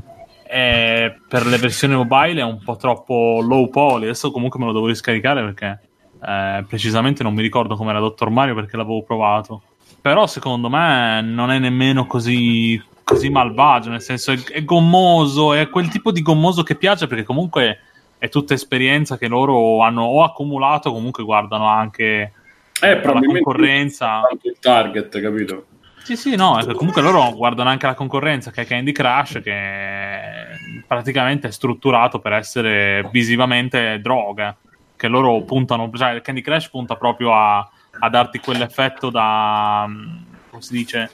è, 0.53 1.17
per 1.27 1.47
le 1.47 1.57
versioni 1.57 1.95
mobile 1.95 2.43
è 2.43 2.45
un 2.45 2.63
po' 2.63 2.77
troppo 2.77 3.41
low 3.41 3.71
poly. 3.71 4.05
Adesso 4.05 4.31
comunque 4.31 4.61
me 4.61 4.67
lo 4.67 4.73
devo 4.73 4.87
riscaricare 4.87 5.43
perché 5.43 5.81
eh, 6.23 6.63
precisamente 6.69 7.23
non 7.23 7.33
mi 7.33 7.41
ricordo 7.41 7.75
com'era 7.75 7.99
Dottor 7.99 8.29
Mario 8.29 8.55
perché 8.55 8.77
l'avevo 8.77 9.03
provato. 9.03 9.63
Però 10.03 10.27
secondo 10.27 10.69
me 10.69 11.23
non 11.23 11.51
è 11.51 11.59
nemmeno 11.59 12.07
così, 12.07 12.79
così 13.03 13.31
malvagio, 13.31 13.89
nel 13.89 14.03
senso 14.03 14.31
è, 14.33 14.43
è 14.43 14.63
gommoso, 14.63 15.55
è 15.55 15.71
quel 15.71 15.89
tipo 15.89 16.13
di 16.13 16.21
gommoso 16.21 16.63
che 16.63 16.75
piace 16.75 17.07
perché 17.07 17.25
comunque 17.25 17.79
è 18.19 18.29
tutta 18.29 18.53
esperienza 18.53 19.17
che 19.17 19.29
loro 19.29 19.81
hanno 19.81 20.03
o 20.03 20.23
accumulato 20.23 20.93
comunque 20.93 21.25
guardano 21.25 21.67
anche 21.67 22.33
eh, 22.79 23.03
la 23.03 23.21
concorrenza. 23.21 24.21
Il 24.43 24.57
target, 24.61 25.19
capito? 25.19 25.67
Sì, 26.03 26.17
sì, 26.17 26.35
no, 26.35 26.59
comunque 26.75 27.01
loro 27.01 27.33
guardano 27.33 27.69
anche 27.69 27.87
la 27.87 27.95
concorrenza 27.95 28.51
che 28.51 28.63
è 28.63 28.67
Candy 28.67 28.91
Crush, 28.91 29.41
che 29.43 30.83
praticamente 30.87 31.49
è 31.49 31.53
strutturato 31.53 32.19
per 32.19 32.33
essere 32.33 33.09
visivamente 33.13 34.01
droga, 34.01 34.57
che 34.97 35.07
loro 35.07 35.43
puntano, 35.43 35.89
cioè 35.95 36.21
Candy 36.21 36.41
Crush 36.41 36.71
punta 36.71 36.97
proprio 36.97 37.33
a, 37.33 37.59
a 38.01 38.09
darti 38.09 38.41
quell'effetto 38.41 39.11
da, 39.11 39.89
come 40.51 40.63
si 40.63 40.73
dice, 40.73 41.11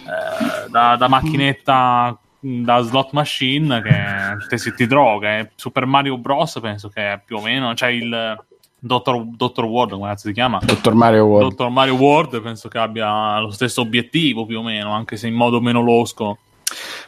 eh, 0.00 0.68
da, 0.68 0.96
da, 0.96 1.08
macchinetta, 1.08 2.18
da 2.40 2.80
slot 2.82 3.12
machine 3.12 3.80
che 3.80 4.56
ti, 4.56 4.74
ti 4.74 4.86
droga. 4.86 5.48
Super 5.54 5.86
Mario 5.86 6.18
Bros. 6.18 6.58
penso 6.60 6.90
che 6.90 7.12
è 7.12 7.22
più 7.24 7.36
o 7.36 7.40
meno, 7.40 7.74
cioè 7.74 7.88
il 7.88 8.38
Dottor, 8.80 9.24
Dottor 9.36 9.64
Ward, 9.66 9.92
come 9.92 10.14
si 10.16 10.32
chiama? 10.32 10.58
Dottor 10.62 10.94
Mario 10.94 11.24
World. 11.24 11.50
Dottor 11.50 11.70
Mario 11.70 11.94
World 11.94 12.40
penso 12.40 12.68
che 12.68 12.78
abbia 12.78 13.38
lo 13.38 13.50
stesso 13.50 13.82
obiettivo 13.82 14.46
più 14.46 14.58
o 14.58 14.62
meno, 14.62 14.92
anche 14.92 15.16
se 15.16 15.28
in 15.28 15.34
modo 15.34 15.60
meno 15.60 15.82
losco. 15.82 16.38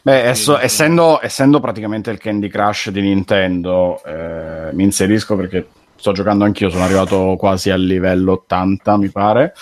Beh, 0.03 0.29
esso, 0.29 0.59
essendo, 0.59 1.21
essendo, 1.23 1.61
praticamente 1.61 2.11
il 2.11 2.19
Candy 2.19 2.49
Crush 2.49 2.91
di 2.91 3.01
Nintendo, 3.01 4.03
eh, 4.05 4.73
mi 4.73 4.85
inserisco 4.85 5.37
perché 5.37 5.69
sto 5.97 6.13
giocando 6.13 6.45
anch'io, 6.45 6.69
sono 6.69 6.85
arrivato 6.85 7.37
quasi 7.39 7.71
al 7.71 7.83
livello 7.83 8.33
80, 8.33 8.97
mi 8.97 9.11
pare. 9.11 9.55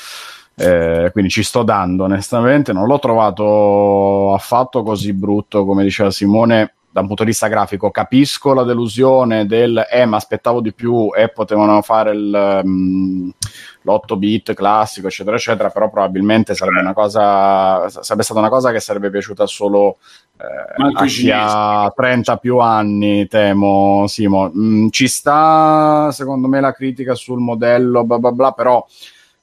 Eh, 0.56 1.10
quindi 1.12 1.30
ci 1.30 1.42
sto 1.42 1.62
dando 1.62 2.04
onestamente, 2.04 2.72
non 2.72 2.86
l'ho 2.86 2.98
trovato 2.98 4.34
affatto 4.34 4.82
cosy 4.82 5.12
brutto 5.12 5.64
come 5.64 5.82
diceva 5.82 6.10
Simone 6.10 6.74
da 6.92 7.00
un 7.00 7.06
punto 7.06 7.22
di 7.22 7.30
vista 7.30 7.46
grafico 7.46 7.90
capisco 7.92 8.52
la 8.52 8.64
delusione 8.64 9.46
del 9.46 9.86
eh 9.88 10.06
ma 10.06 10.16
aspettavo 10.16 10.60
di 10.60 10.72
più 10.72 11.10
e 11.14 11.28
potevano 11.28 11.80
fare 11.82 12.10
il, 12.10 12.60
um, 12.64 13.32
l'8 13.82 14.18
bit 14.18 14.54
classico 14.54 15.06
eccetera 15.06 15.36
eccetera 15.36 15.70
però 15.70 15.88
probabilmente 15.88 16.54
sarebbe 16.54 16.80
una 16.80 16.92
cosa 16.92 17.88
sarebbe 17.88 18.24
stata 18.24 18.40
una 18.40 18.48
cosa 18.48 18.72
che 18.72 18.80
sarebbe 18.80 19.08
piaciuta 19.08 19.46
solo 19.46 19.98
eh, 20.36 20.82
a 20.82 21.04
chi 21.04 21.30
ha 21.32 21.92
30 21.94 22.36
più 22.38 22.58
anni 22.58 23.28
temo 23.28 24.06
Simo. 24.08 24.50
Mm, 24.52 24.88
ci 24.88 25.06
sta 25.06 26.10
secondo 26.10 26.48
me 26.48 26.60
la 26.60 26.72
critica 26.72 27.14
sul 27.14 27.38
modello 27.38 28.02
bla 28.02 28.18
bla 28.18 28.32
bla 28.32 28.50
però 28.50 28.84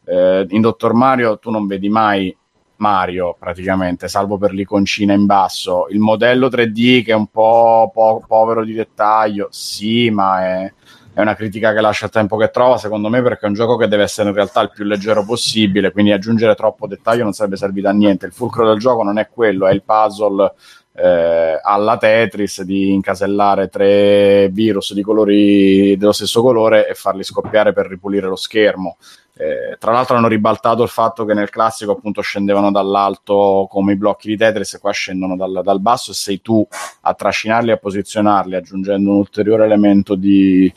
eh, 0.03 0.45
in 0.49 0.59
Dottor 0.59 0.93
Mario 0.93 1.39
tu 1.39 1.49
non 1.49 1.65
vedi 1.65 1.87
mai 1.87 2.35
Mario 2.77 3.35
praticamente, 3.37 4.07
salvo 4.07 4.37
per 4.37 4.53
l'iconcina 4.53 5.13
in 5.13 5.25
basso. 5.25 5.87
Il 5.89 5.99
modello 5.99 6.47
3D 6.47 7.03
che 7.03 7.11
è 7.11 7.15
un 7.15 7.27
po', 7.27 7.91
po- 7.93 8.23
povero 8.27 8.63
di 8.63 8.73
dettaglio, 8.73 9.47
sì, 9.51 10.09
ma 10.09 10.43
è, 10.45 10.73
è, 11.13 11.21
una 11.21 11.35
critica 11.35 11.73
che 11.73 11.81
lascia 11.81 12.05
il 12.05 12.11
tempo 12.11 12.37
che 12.37 12.49
trova, 12.49 12.77
secondo 12.77 13.09
me, 13.09 13.21
perché 13.21 13.45
è 13.45 13.49
un 13.49 13.55
gioco 13.55 13.77
che 13.77 13.87
deve 13.87 14.03
essere 14.03 14.29
in 14.29 14.35
realtà 14.35 14.61
il 14.61 14.71
più 14.73 14.83
leggero 14.83 15.23
possibile, 15.23 15.91
quindi 15.91 16.11
aggiungere 16.11 16.55
troppo 16.55 16.87
dettaglio 16.87 17.23
non 17.23 17.33
sarebbe 17.33 17.57
servito 17.57 17.87
a 17.87 17.91
niente. 17.91 18.25
Il 18.25 18.33
fulcro 18.33 18.67
del 18.67 18.79
gioco 18.79 19.03
non 19.03 19.17
è 19.17 19.27
quello, 19.29 19.67
è 19.67 19.73
il 19.73 19.83
puzzle 19.83 20.53
eh, 20.99 21.59
alla 21.61 21.97
Tetris 21.97 22.63
di 22.63 22.91
incasellare 22.91 23.69
tre 23.69 24.49
virus 24.49 24.93
di 24.93 25.03
colori 25.03 25.95
dello 25.95 26.11
stesso 26.11 26.41
colore 26.41 26.87
e 26.87 26.95
farli 26.95 27.23
scoppiare 27.23 27.71
per 27.71 27.87
ripulire 27.87 28.27
lo 28.27 28.35
schermo. 28.35 28.97
Eh, 29.39 29.77
tra 29.77 29.91
l'altro 29.91 30.15
hanno 30.17 30.27
ribaltato 30.27 30.81
il 30.81 30.89
fatto 30.89 31.23
che 31.23 31.33
nel 31.33 31.49
classico 31.49 31.91
appunto 31.91 32.21
scendevano 32.21 32.71
dall'alto 32.71 33.67
come 33.69 33.93
i 33.93 33.95
blocchi 33.97 34.29
di 34.29 34.37
Tetris 34.37 34.73
e 34.73 34.79
qua 34.79 34.91
scendono 34.91 35.35
dal, 35.35 35.61
dal 35.63 35.79
basso 35.79 36.11
e 36.11 36.15
sei 36.15 36.41
tu 36.41 36.67
a 37.01 37.13
trascinarli 37.13 37.69
e 37.69 37.73
a 37.73 37.77
posizionarli 37.77 38.55
aggiungendo 38.55 39.11
un 39.11 39.17
ulteriore 39.17 39.65
elemento 39.65 40.15
di, 40.15 40.71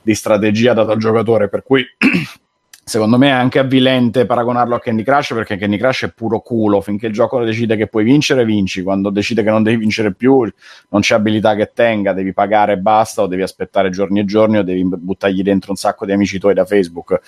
di 0.00 0.14
strategia 0.14 0.72
dato 0.72 0.92
al 0.92 0.98
giocatore. 0.98 1.48
Per 1.48 1.62
cui 1.62 1.84
secondo 2.90 3.18
me 3.18 3.28
è 3.28 3.30
anche 3.30 3.60
avvilente 3.60 4.26
paragonarlo 4.26 4.74
a 4.74 4.80
Candy 4.80 5.04
Crush 5.04 5.32
perché 5.32 5.56
Candy 5.56 5.76
Crush 5.76 6.06
è 6.06 6.12
puro 6.12 6.40
culo. 6.40 6.80
Finché 6.80 7.06
il 7.06 7.12
gioco 7.12 7.40
decide 7.44 7.76
che 7.76 7.86
puoi 7.86 8.02
vincere 8.02 8.44
vinci. 8.44 8.82
Quando 8.82 9.10
decide 9.10 9.44
che 9.44 9.50
non 9.50 9.62
devi 9.62 9.76
vincere 9.76 10.12
più 10.12 10.52
non 10.88 11.00
c'è 11.00 11.14
abilità 11.14 11.54
che 11.54 11.70
tenga. 11.72 12.12
Devi 12.12 12.32
pagare 12.32 12.72
e 12.72 12.76
basta 12.78 13.22
o 13.22 13.28
devi 13.28 13.42
aspettare 13.42 13.90
giorni 13.90 14.18
e 14.18 14.24
giorni 14.24 14.58
o 14.58 14.64
devi 14.64 14.84
buttargli 14.84 15.42
dentro 15.42 15.70
un 15.70 15.76
sacco 15.76 16.04
di 16.04 16.10
amici 16.10 16.40
tuoi 16.40 16.52
da 16.52 16.64
Facebook. 16.64 17.20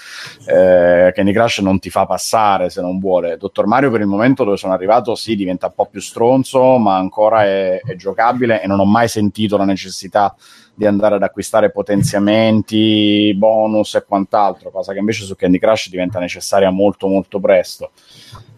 Eh, 0.47 1.13
Candy 1.15 1.33
Crush 1.33 1.59
non 1.59 1.79
ti 1.79 1.91
fa 1.91 2.07
passare 2.07 2.69
se 2.69 2.81
non 2.81 2.99
vuole. 2.99 3.37
Dottor 3.37 3.69
Mario 3.69 3.93
per 3.93 4.01
il 4.01 4.09
momento 4.09 4.43
dove 4.43 4.57
sono 4.57 4.73
arrivato 4.73 5.15
sì 5.15 5.37
diventa 5.37 5.67
un 5.67 5.75
po' 5.77 5.87
più 5.87 6.01
stronzo 6.01 6.77
ma 6.79 6.97
ancora 6.97 7.45
è, 7.45 7.81
è 7.81 7.95
giocabile 7.95 8.61
e 8.61 8.67
non 8.67 8.81
ho 8.81 8.85
mai 8.85 9.07
sentito 9.07 9.57
la 9.57 9.65
necessità 9.65 10.35
di 10.75 10.87
andare 10.87 11.17
ad 11.17 11.23
acquistare 11.23 11.71
potenziamenti, 11.71 13.35
bonus 13.37 13.95
e 13.95 14.05
quant'altro, 14.05 14.71
cosa 14.71 14.93
che 14.93 14.99
invece 14.99 15.25
su 15.25 15.37
Candy 15.37 15.59
Crush 15.59 15.89
diventa 15.91 16.19
necessaria 16.19 16.71
molto 16.71 17.07
molto 17.09 17.41
presto. 17.41 17.91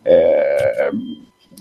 Eh, 0.02 0.90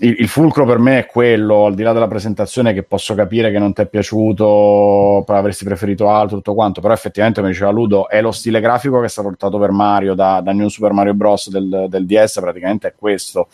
il, 0.00 0.16
il, 0.18 0.28
fulcro 0.28 0.64
per 0.64 0.78
me 0.78 0.98
è 0.98 1.06
quello, 1.06 1.66
al 1.66 1.74
di 1.74 1.82
là 1.82 1.92
della 1.92 2.08
presentazione, 2.08 2.72
che 2.72 2.82
posso 2.82 3.14
capire 3.14 3.50
che 3.50 3.58
non 3.58 3.72
ti 3.72 3.82
è 3.82 3.86
piaciuto, 3.86 5.24
avresti 5.26 5.64
preferito 5.64 6.08
altro, 6.08 6.36
tutto 6.36 6.54
quanto, 6.54 6.80
però 6.80 6.92
effettivamente, 6.92 7.40
come 7.40 7.52
diceva 7.52 7.70
Ludo, 7.70 8.08
è 8.08 8.20
lo 8.20 8.32
stile 8.32 8.60
grafico 8.60 9.00
che 9.00 9.06
è 9.06 9.08
stato 9.08 9.28
portato 9.28 9.58
per 9.58 9.70
Mario 9.70 10.14
da, 10.14 10.40
da 10.40 10.52
New 10.52 10.68
Super 10.68 10.92
Mario 10.92 11.14
Bros. 11.14 11.48
del, 11.48 11.86
del 11.88 12.06
DS, 12.06 12.40
praticamente 12.40 12.88
è 12.88 12.94
questo, 12.96 13.48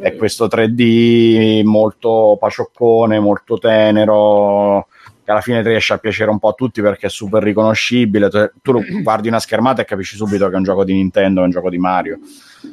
è 0.00 0.16
questo 0.16 0.46
3D 0.46 1.62
molto 1.64 2.36
pacioccone, 2.40 3.18
molto 3.20 3.58
tenero, 3.58 4.88
che 5.24 5.30
alla 5.30 5.40
fine 5.40 5.62
riesce 5.62 5.94
a 5.94 5.98
piacere 5.98 6.30
un 6.30 6.38
po' 6.38 6.48
a 6.48 6.52
tutti 6.52 6.82
perché 6.82 7.06
è 7.06 7.10
super 7.10 7.42
riconoscibile. 7.42 8.28
Tu, 8.28 8.72
lo 8.72 8.82
guardi 9.02 9.28
una 9.28 9.40
schermata 9.40 9.82
e 9.82 9.84
capisci 9.84 10.16
subito 10.16 10.48
che 10.48 10.54
è 10.54 10.58
un 10.58 10.64
gioco 10.64 10.84
di 10.84 10.92
Nintendo, 10.92 11.40
è 11.40 11.44
un 11.44 11.50
gioco 11.50 11.70
di 11.70 11.78
Mario. 11.78 12.18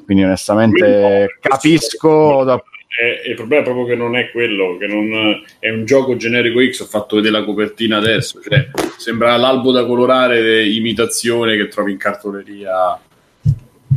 Quindi 0.05 0.23
onestamente 0.23 1.37
capisco 1.39 2.43
da- 2.43 2.63
il 3.25 3.35
problema 3.35 3.61
è 3.61 3.65
proprio 3.65 3.85
che 3.85 3.95
non 3.95 4.17
è 4.17 4.29
quello, 4.31 4.75
che 4.77 4.85
non 4.85 5.41
è 5.59 5.69
un 5.69 5.85
gioco 5.85 6.17
generico 6.17 6.59
X. 6.61 6.81
Ho 6.81 6.85
fatto 6.85 7.15
vedere 7.15 7.39
la 7.39 7.45
copertina 7.45 7.97
adesso, 7.97 8.41
cioè 8.41 8.67
sembra 8.97 9.37
l'albo 9.37 9.71
da 9.71 9.85
colorare 9.85 10.67
imitazione 10.67 11.55
che 11.55 11.69
trovi 11.69 11.93
in 11.93 11.97
cartoleria. 11.97 12.99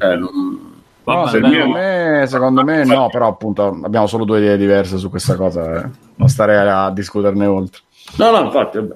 Eh, 0.01 0.17
non- 0.17 0.73
No, 1.07 1.27
secondo, 1.27 1.57
beh, 1.59 1.67
me, 1.67 2.27
secondo 2.27 2.65
me 2.65 2.85
no, 2.87 3.11
però 3.11 3.29
appunto 3.29 3.79
abbiamo 3.83 4.07
solo 4.07 4.25
due 4.25 4.39
idee 4.39 4.57
diverse 4.57 4.97
su 4.97 5.11
questa 5.11 5.35
cosa, 5.37 5.85
eh. 5.85 5.89
non 6.15 6.29
starei 6.29 6.67
a 6.67 6.91
discuterne 6.91 7.45
oltre. 7.45 7.83
No, 8.17 8.31
no, 8.31 8.45
infatti, 8.45 8.79
vabbè. 8.79 8.95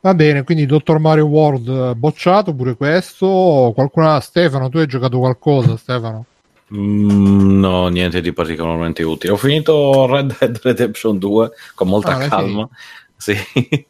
Va 0.00 0.14
bene, 0.14 0.44
quindi 0.44 0.64
Dottor 0.64 1.00
Mario 1.00 1.26
World 1.26 1.68
eh, 1.68 1.94
bocciato 1.96 2.54
pure 2.54 2.76
questo. 2.76 3.72
Qualcuna 3.74 4.20
Stefano, 4.20 4.68
tu 4.68 4.78
hai 4.78 4.86
giocato 4.86 5.18
qualcosa, 5.18 5.76
Stefano? 5.76 6.24
Mm, 6.72 7.58
no, 7.58 7.88
niente 7.88 8.20
di 8.20 8.32
particolarmente 8.32 9.02
utile. 9.02 9.32
Ho 9.32 9.36
finito 9.36 10.06
Red 10.06 10.36
Dead 10.38 10.60
Redemption 10.62 11.18
2 11.18 11.50
con 11.74 11.88
molta 11.88 12.16
Ah, 12.16 12.28
calma. 12.28 12.68
Sì. 13.16 13.34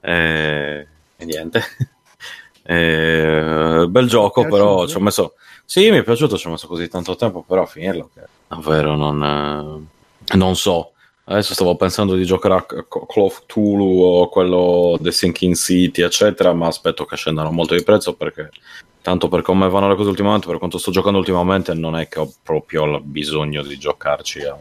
Eh, 0.00 0.86
e 1.16 1.24
niente. 1.24 1.60
Eh, 2.70 3.86
bel 3.88 4.08
gioco, 4.08 4.46
però 4.46 4.86
ci 4.86 4.96
ho 4.96 5.00
messo. 5.00 5.36
Sì, 5.64 5.90
mi 5.90 5.96
è 5.96 6.02
piaciuto, 6.02 6.36
ci 6.36 6.46
ho 6.46 6.50
messo 6.50 6.66
così 6.66 6.86
tanto 6.86 7.16
tempo, 7.16 7.42
però 7.42 7.62
a 7.62 7.66
finirlo. 7.66 8.10
Che 8.12 8.20
davvero 8.46 8.94
non, 8.94 9.86
eh, 10.30 10.36
non 10.36 10.54
so. 10.54 10.92
Adesso 11.30 11.52
stavo 11.52 11.76
pensando 11.76 12.14
di 12.14 12.24
giocare 12.24 12.54
a 12.54 12.64
C- 12.64 12.86
Call 12.88 13.24
of 13.24 13.44
Cthulhu 13.44 14.00
o 14.00 14.28
quello 14.30 14.96
The 14.98 15.12
Sinking 15.12 15.54
City, 15.54 16.00
eccetera, 16.00 16.54
ma 16.54 16.68
aspetto 16.68 17.04
che 17.04 17.16
scendano 17.16 17.50
molto 17.50 17.74
di 17.74 17.82
prezzo 17.82 18.14
perché 18.14 18.48
tanto 19.02 19.28
per 19.28 19.42
come 19.42 19.68
vanno 19.68 19.88
le 19.88 19.94
cose 19.94 20.08
ultimamente, 20.08 20.46
per 20.46 20.56
quanto 20.56 20.78
sto 20.78 20.90
giocando 20.90 21.18
ultimamente, 21.18 21.74
non 21.74 21.96
è 21.96 22.08
che 22.08 22.18
ho 22.18 22.32
proprio 22.42 23.00
bisogno 23.00 23.62
di 23.62 23.76
giocarci 23.76 24.40
a 24.40 24.56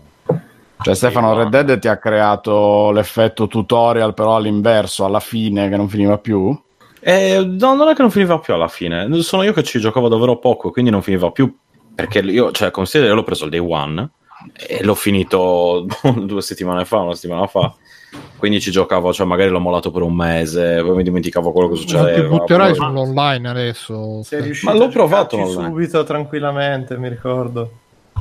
Cioè 0.81 0.93
Stefano, 0.93 1.33
Red 1.33 1.47
Dead 1.47 1.79
ti 1.79 1.87
ha 1.87 1.97
creato 1.97 2.91
l'effetto 2.91 3.47
tutorial 3.47 4.13
però 4.13 4.35
all'inverso, 4.35 5.05
alla 5.05 5.21
fine, 5.21 5.69
che 5.69 5.77
non 5.77 5.87
finiva 5.87 6.17
più? 6.17 6.53
Eh, 6.99 7.45
no, 7.45 7.75
non 7.75 7.87
è 7.87 7.95
che 7.95 8.01
non 8.01 8.11
finiva 8.11 8.39
più 8.39 8.53
alla 8.53 8.67
fine. 8.67 9.07
Sono 9.21 9.43
io 9.43 9.53
che 9.53 9.63
ci 9.63 9.79
giocavo 9.79 10.09
davvero 10.09 10.37
poco, 10.37 10.71
quindi 10.71 10.91
non 10.91 11.01
finiva 11.01 11.31
più. 11.31 11.55
Perché 11.95 12.19
io, 12.19 12.51
cioè, 12.51 12.71
considero, 12.71 13.11
io 13.11 13.15
l'ho 13.15 13.23
preso 13.23 13.45
il 13.45 13.51
day 13.51 13.59
one 13.59 14.09
e 14.53 14.83
l'ho 14.83 14.95
finito 14.95 15.85
due 16.15 16.41
settimane 16.41 16.85
fa, 16.85 16.97
una 16.99 17.15
settimana 17.15 17.47
fa. 17.47 17.73
Quindi 18.37 18.61
ci 18.61 18.71
giocavo, 18.71 19.11
cioè, 19.13 19.25
magari 19.25 19.49
l'ho 19.49 19.59
mollato 19.59 19.91
per 19.91 20.01
un 20.03 20.13
mese, 20.15 20.81
poi 20.83 20.95
mi 20.95 21.03
dimenticavo 21.03 21.51
quello 21.51 21.67
che 21.69 21.75
Non 21.75 21.83
ti 21.83 21.89
succedeva. 21.89 22.27
butterai 22.37 22.67
poi- 22.69 22.75
sull'online 22.75 23.49
adesso. 23.49 24.21
Ma 24.63 24.73
l'ho 24.73 24.87
provato 24.89 25.37
online. 25.37 25.67
subito 25.69 26.03
tranquillamente, 26.03 26.97
mi 26.97 27.09
ricordo. 27.09 27.71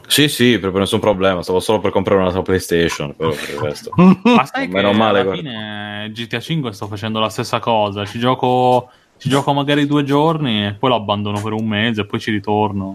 Sì, 0.09 0.29
sì, 0.29 0.59
proprio 0.59 0.81
nessun 0.81 1.01
problema. 1.01 1.43
Stavo 1.43 1.61
solo 1.61 1.81
per 1.81 1.91
comprare 1.91 2.21
un'altra 2.21 2.43
PlayStation. 2.43 3.15
Però 3.17 3.31
per 3.31 3.49
il 3.51 3.59
resto. 3.59 3.91
Ma 3.97 4.45
sai 4.45 4.67
che 4.69 4.73
Meno 4.73 4.93
male, 4.93 5.21
alla 5.21 5.23
guarda. 5.35 5.43
fine 5.43 6.11
GTA 6.15 6.41
5 6.41 6.73
sto 6.73 6.87
facendo 6.87 7.19
la 7.19 7.29
stessa 7.29 7.59
cosa. 7.61 8.05
Ci 8.05 8.19
gioco, 8.19 8.89
ci 9.19 9.29
gioco 9.29 9.53
magari 9.53 9.87
due 9.87 10.05
giorni 10.05 10.67
e 10.67 10.75
poi 10.79 10.91
lo 10.91 10.97
abbandono 10.97 11.41
per 11.41 11.53
un 11.53 11.67
mese 11.67 12.03
e 12.03 12.07
poi 12.07 12.21
ci 12.21 12.31
ritorno. 12.31 12.95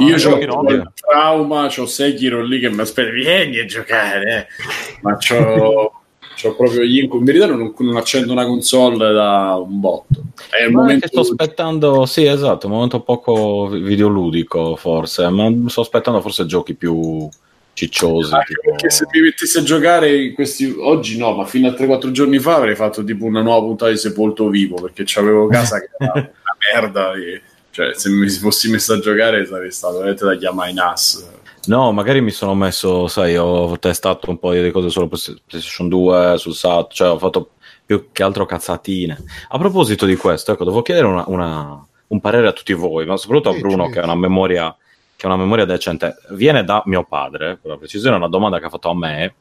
Io 0.00 0.30
ho 0.30 0.70
il 0.70 0.92
trauma, 0.94 1.70
ho 1.74 1.86
Sekiro 1.86 2.42
lì 2.42 2.58
che 2.58 2.70
mi 2.70 2.80
aspetta, 2.80 3.10
vieni 3.10 3.58
a 3.58 3.64
giocare, 3.64 4.48
eh. 4.48 5.00
ma 5.02 5.16
c'ho, 5.16 5.92
c'ho 6.40 6.54
proprio 6.54 6.82
gli 6.82 6.98
incubi. 6.98 7.18
In 7.18 7.24
verità 7.24 7.46
non, 7.46 7.74
non 7.76 7.96
accendo 7.96 8.32
una 8.32 8.46
console 8.46 9.12
da 9.12 9.54
un 9.56 9.80
botto. 9.80 10.22
È 10.50 10.64
il 10.64 10.72
Ma 10.72 10.80
è 10.80 10.82
momento 10.82 11.06
che 11.06 11.08
sto 11.08 11.20
aspettando, 11.20 12.06
sì, 12.06 12.24
esatto, 12.24 12.66
un 12.66 12.72
momento 12.72 13.00
poco 13.00 13.68
videoludico 13.68 14.76
forse, 14.76 15.28
ma 15.28 15.50
sto 15.66 15.80
aspettando 15.82 16.20
forse 16.20 16.46
giochi 16.46 16.74
più 16.74 17.28
cicciosi. 17.74 18.32
Anche 18.34 18.54
tipo- 18.54 18.70
perché 18.70 18.90
se 18.90 19.06
mi 19.12 19.20
mettessi 19.20 19.58
a 19.58 19.62
giocare 19.62 20.24
in 20.24 20.34
questi 20.34 20.74
oggi 20.78 21.16
no, 21.18 21.34
ma 21.34 21.44
fino 21.44 21.68
a 21.68 21.72
3-4 21.72 22.10
giorni 22.10 22.38
fa 22.38 22.56
avrei 22.56 22.74
fatto 22.74 23.02
tipo 23.04 23.24
una 23.24 23.42
nuova 23.42 23.64
puntata 23.64 23.90
di 23.90 23.96
Sepolto 23.96 24.48
Vivo 24.48 24.80
perché 24.80 25.04
c'avevo 25.06 25.46
casa 25.48 25.80
che 25.80 25.88
era 25.98 26.12
una 26.14 26.32
merda. 26.72 27.12
e- 27.14 27.42
cioè, 27.72 27.94
se 27.94 28.08
mi 28.10 28.28
fossi 28.28 28.70
messo 28.70 28.92
a 28.92 29.00
giocare 29.00 29.44
sarei 29.46 29.72
stato 29.72 29.94
veramente 29.94 30.24
da 30.24 30.36
chiamare 30.36 30.70
in 30.70 30.78
as. 30.78 31.26
No, 31.64 31.90
magari 31.92 32.20
mi 32.20 32.30
sono 32.30 32.54
messo, 32.54 33.06
sai, 33.08 33.36
ho 33.36 33.78
testato 33.78 34.30
un 34.30 34.38
po' 34.38 34.52
di 34.52 34.70
cose 34.70 34.90
solo 34.90 35.08
per 35.08 35.18
PlayStation 35.46 35.88
2, 35.88 36.34
sul 36.36 36.54
SAT, 36.54 36.92
cioè 36.92 37.08
ho 37.10 37.18
fatto 37.18 37.50
più 37.84 38.08
che 38.12 38.22
altro 38.22 38.46
cazzatine. 38.46 39.22
A 39.48 39.58
proposito 39.58 40.04
di 40.06 40.16
questo, 40.16 40.52
ecco, 40.52 40.64
devo 40.64 40.82
chiedere 40.82 41.06
una- 41.06 41.24
una- 41.28 41.86
un 42.08 42.20
parere 42.20 42.48
a 42.48 42.52
tutti 42.52 42.72
voi, 42.72 43.06
ma 43.06 43.16
soprattutto 43.16 43.50
a 43.50 43.58
Bruno 43.58 43.86
sì. 43.86 43.92
che 43.92 44.00
ha 44.00 44.04
una 44.04 44.16
memoria 44.16 44.76
che 45.14 45.28
ha 45.28 45.32
una 45.34 45.40
memoria 45.42 45.64
decente. 45.64 46.16
Viene 46.30 46.64
da 46.64 46.82
mio 46.86 47.04
padre, 47.04 47.56
per 47.62 47.70
la 47.70 47.76
precisione, 47.76 48.16
una 48.16 48.26
domanda 48.28 48.58
che 48.58 48.64
ha 48.64 48.68
fatto 48.68 48.88
a 48.88 48.96
me. 48.96 49.34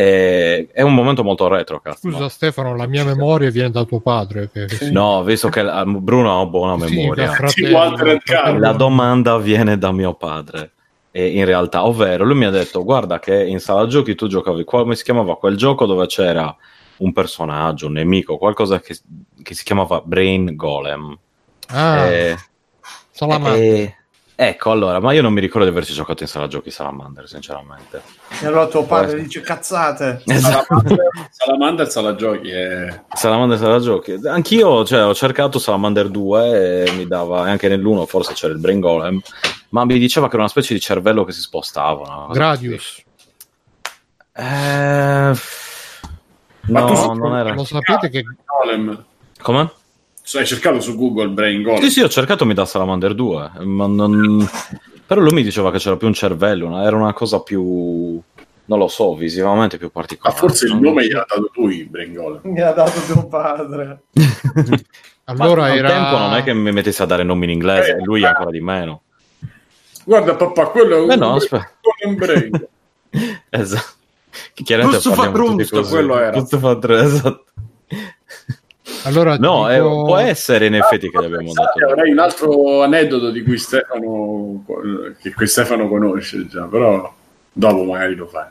E- 0.00 0.68
è 0.72 0.82
un 0.82 0.94
momento 0.94 1.24
molto 1.24 1.48
retro, 1.48 1.80
cazzo. 1.80 1.98
Scusa 1.98 2.18
no? 2.20 2.28
Stefano, 2.28 2.76
la 2.76 2.86
mia 2.86 3.02
memoria 3.04 3.50
viene 3.50 3.70
da 3.70 3.82
tuo 3.82 3.98
padre. 3.98 4.48
Che, 4.48 4.66
che 4.66 4.90
No, 4.90 5.24
visto 5.24 5.48
che 5.48 5.60
la- 5.62 5.84
Bruno 5.84 6.40
ha 6.40 6.46
buona 6.46 6.78
Sì, 6.86 6.94
memoria. 6.94 7.26
fratello, 7.26 7.96
Sì, 7.96 7.96
fratello. 7.96 8.58
La 8.60 8.72
domanda 8.72 9.38
viene 9.38 9.76
da 9.76 9.90
mio 9.90 10.14
padre. 10.14 10.70
E 11.10 11.26
in 11.26 11.44
realtà, 11.44 11.84
ovvero, 11.84 12.24
lui 12.24 12.36
mi 12.36 12.44
ha 12.44 12.50
detto: 12.50 12.84
Guarda, 12.84 13.18
che 13.18 13.44
in 13.44 13.58
sala 13.58 13.88
giochi 13.88 14.14
tu 14.14 14.28
giocavi. 14.28 14.62
Come 14.62 14.94
si 14.94 15.02
chiamava 15.02 15.36
quel 15.36 15.56
gioco 15.56 15.84
dove 15.84 16.06
c'era 16.06 16.54
un 16.98 17.12
personaggio, 17.12 17.86
un 17.88 17.94
nemico, 17.94 18.38
qualcosa 18.38 18.78
che, 18.78 18.96
che 19.42 19.54
si 19.54 19.64
chiamava 19.64 20.00
Brain 20.04 20.54
Golem. 20.54 21.18
Ah, 21.70 22.06
E- 22.06 22.36
Salamander. 23.10 23.60
e- 23.60 23.96
ecco, 24.40 24.70
allora, 24.70 25.00
ma 25.00 25.12
io 25.12 25.20
non 25.20 25.32
mi 25.32 25.40
ricordo 25.40 25.66
di 25.66 25.72
averci 25.72 25.92
giocato 25.92 26.22
in 26.22 26.28
sala 26.28 26.46
giochi 26.46 26.70
Salamander, 26.70 27.26
sinceramente. 27.26 28.02
E 28.40 28.46
allora 28.46 28.68
tuo 28.68 28.84
padre 28.84 29.16
Può 29.16 29.24
dice 29.24 29.40
cazzate. 29.40 30.22
Salamander, 30.24 31.10
Salamander 31.30 31.90
sala 31.90 32.14
giochi 32.14 32.50
è... 32.50 33.02
Salamander 33.12 33.58
sala 33.58 33.80
giochi. 33.80 34.16
Anch'io 34.26 34.84
cioè, 34.84 35.04
ho 35.04 35.14
cercato 35.14 35.58
Salamander 35.58 36.08
2 36.08 36.84
e 36.84 36.92
mi 36.92 37.08
dava, 37.08 37.48
e 37.48 37.50
anche 37.50 37.66
nell'uno 37.66 38.06
forse 38.06 38.34
c'era 38.34 38.52
il 38.52 38.60
Brain 38.60 38.78
Golem, 38.78 39.20
ma 39.70 39.84
mi 39.84 39.98
diceva 39.98 40.26
che 40.26 40.34
era 40.34 40.42
una 40.42 40.50
specie 40.50 40.72
di 40.72 40.80
cervello 40.80 41.24
che 41.24 41.32
si 41.32 41.40
spostava. 41.40 42.28
Gradius. 42.30 43.02
Eh, 44.34 45.32
Ma 46.68 46.84
tu 46.84 46.92
no, 46.92 46.94
su- 46.94 47.12
non 47.12 47.36
era. 47.36 47.54
Lo 47.54 47.64
sapete 47.64 48.08
che 48.08 48.22
Golem. 48.44 49.04
Come? 49.42 49.70
Hai 50.34 50.46
cercato 50.46 50.80
su 50.80 50.94
Google 50.96 51.28
Brain 51.28 51.62
Golem? 51.62 51.80
Sì, 51.82 51.90
sì, 51.90 52.00
ho 52.02 52.08
cercato 52.08 52.44
mi 52.44 52.52
da 52.54 52.66
Salamander 52.66 53.14
2, 53.14 53.50
ma 53.64 53.86
non... 53.86 54.46
però 55.06 55.20
lui 55.22 55.32
mi 55.32 55.42
diceva 55.42 55.70
che 55.70 55.78
c'era 55.78 55.96
più 55.96 56.06
un 56.06 56.12
cervello, 56.12 56.66
una- 56.66 56.84
era 56.84 56.96
una 56.96 57.14
cosa 57.14 57.40
più, 57.40 58.20
non 58.66 58.78
lo 58.78 58.88
so, 58.88 59.14
visivamente 59.14 59.78
più 59.78 59.86
Ma 59.86 60.00
particolare. 60.02 60.38
forse 60.38 60.66
il 60.66 60.76
nome 60.76 61.06
gliel'ha 61.06 61.24
dato 61.26 61.50
lui, 61.54 61.84
Brain 61.84 62.12
Golem. 62.12 62.40
Mi 62.42 62.60
ha 62.60 62.72
dato 62.72 63.00
tuo 63.10 63.26
padre. 63.26 64.02
allora 65.24 65.62
Ma 65.62 65.74
era 65.74 65.88
tempo 65.88 66.18
non 66.18 66.34
è 66.34 66.42
che 66.42 66.52
mi 66.52 66.72
mettessi 66.72 67.00
a 67.00 67.06
dare 67.06 67.22
nomi 67.22 67.44
in 67.44 67.50
inglese, 67.52 67.92
Eh, 67.92 68.02
lui 68.04 68.20
ma- 68.20 68.28
ancora 68.28 68.50
di 68.50 68.60
meno. 68.60 69.02
Guarda 70.04 70.34
papà, 70.34 70.66
quello 70.68 70.96
è 70.96 71.00
un 71.00 71.06
Beh, 71.06 71.16
no, 71.16 71.34
aspetta. 71.34 71.70
Esatto. 73.48 73.96
Chiaramente 74.54 75.00
Giusto 75.00 75.14
fa 75.14 75.22
parliamo 75.30 75.36
tutti 75.38 75.54
Brunsto, 75.56 75.76
così. 75.78 75.90
quello 75.90 76.18
era. 76.18 76.30
Giusto 76.38 76.58
fa 76.58 76.76
tre, 76.78 77.00
esatto. 77.02 77.44
Allora 79.08 79.36
No, 79.38 79.70
eh, 79.70 79.74
dico- 79.74 80.04
può 80.04 80.16
essere 80.16 80.66
in 80.66 80.74
effetti 80.74 81.10
che 81.10 81.18
gli 81.20 81.24
abbiamo 81.24 81.52
dato. 81.52 81.84
Avrei 81.92 82.12
un 82.12 82.18
altro 82.18 82.82
aneddoto 82.82 83.30
di 83.30 83.42
cui 83.42 83.58
Stefano, 83.58 84.64
che 85.20 85.32
qui 85.34 85.46
Stefano 85.46 85.88
conosce 85.88 86.46
già, 86.46 86.64
però 86.64 87.12
dopo 87.52 87.84
magari 87.84 88.14
lo 88.14 88.26
fai. 88.26 88.46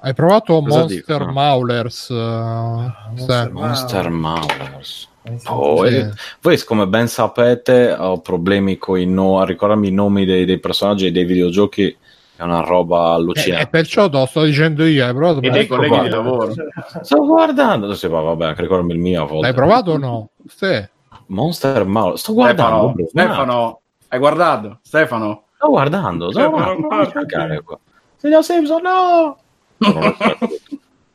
hai 0.00 0.14
provato 0.14 0.60
Cosa 0.62 0.78
Monster 0.80 1.18
dico? 1.18 1.24
No. 1.24 1.32
Maulers 1.32 2.10
eh, 2.10 2.14
Monster 2.14 3.16
Stefano? 3.16 3.60
Monster 3.60 4.08
Maulers. 4.10 5.08
Oh, 5.46 5.84
Sì. 5.86 5.94
eh, 5.96 6.10
Voi, 6.40 6.62
come 6.64 6.86
ben 6.86 7.08
sapete, 7.08 7.92
ho 7.98 8.20
problemi 8.20 8.78
con 8.78 8.98
i 9.00 9.06
no- 9.06 9.40
a 9.40 9.44
ricordarmi 9.44 9.88
i 9.88 9.92
nomi 9.92 10.24
dei, 10.24 10.44
dei 10.44 10.58
personaggi 10.60 11.06
e 11.06 11.10
dei 11.10 11.24
videogiochi. 11.24 11.96
È 12.36 12.42
una 12.42 12.60
roba 12.60 12.98
Eh, 12.98 13.10
e 13.10 13.14
allucinante. 13.14 13.66
perciò 13.68 14.08
te 14.10 14.18
lo 14.18 14.26
sto 14.26 14.42
dicendo 14.42 14.84
io 14.84 15.06
hai 15.06 15.14
provato 15.14 15.40
E 15.40 15.48
dei 15.50 15.66
colleghi 15.66 16.00
di 16.00 16.08
lavoro. 16.10 16.52
Sto 17.00 17.24
guardando. 17.24 17.94
Sì, 17.94 18.08
ma 18.08 18.20
vabbè, 18.20 18.44
anche 18.46 18.62
ricordarmi 18.62 18.92
il 18.92 18.98
mio 18.98 19.22
a 19.22 19.26
volte. 19.26 19.42
l'hai 19.46 19.54
provato 19.54 19.90
o 19.92 19.96
no? 19.98 20.28
Sì. 20.46 20.84
Monster 21.28 21.84
Maulers. 21.86 22.20
Sto 22.20 22.32
guardando. 22.34 22.76
Stefano, 22.76 22.94
bro. 22.94 23.06
Stefano, 23.08 23.80
hai 24.08 24.18
guardato? 24.18 24.78
Stefano? 24.82 25.42
Sto 25.56 25.68
guardando. 25.68 26.30
Sto 26.30 26.50
guardando. 26.50 27.80
Signor 28.18 28.44
Simpson, 28.44 28.82
no! 28.82 29.38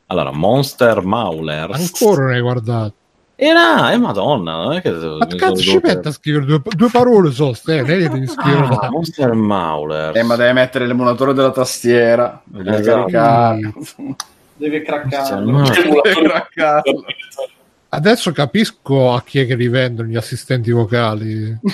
allora, 0.06 0.30
Monster 0.32 1.02
Maulers. 1.02 1.92
Ancora 2.00 2.22
non 2.24 2.32
hai 2.32 2.40
guardato. 2.40 2.94
E 3.34 3.52
no, 3.52 3.90
eh, 3.90 3.96
madonna, 3.96 4.62
non 4.62 4.72
è 4.74 4.82
che... 4.82 4.90
Ma 4.92 5.26
cazzo 5.26 5.56
ci 5.62 5.80
mette 5.82 6.08
a 6.08 6.12
scrivere 6.12 6.44
due, 6.44 6.60
due 6.76 6.88
parole 6.90 7.30
so, 7.32 7.52
Stefano? 7.54 7.88
Non 7.88 7.96
è 7.96 8.02
che 8.02 8.08
devi 8.10 8.26
scrivere 8.26 8.66
Ah, 8.80 8.90
Monster 8.90 9.32
Maulers. 9.32 10.16
Eh, 10.16 10.22
ma 10.22 10.36
deve 10.36 10.52
mettere 10.52 10.86
l'emulatore 10.86 11.32
della 11.32 11.50
tastiera. 11.50 12.40
Devi 12.44 12.68
Esatto. 12.68 12.98
caricare. 13.10 13.72
Deve 14.54 14.82
craccare. 14.82 15.44
No. 15.44 15.64
Ragazzi. 15.64 17.04
Adesso 17.88 18.32
capisco 18.32 19.12
a 19.12 19.22
chi 19.22 19.40
è 19.40 19.46
che 19.46 19.54
rivendono 19.54 20.08
gli 20.08 20.16
assistenti 20.16 20.70
vocali. 20.70 21.58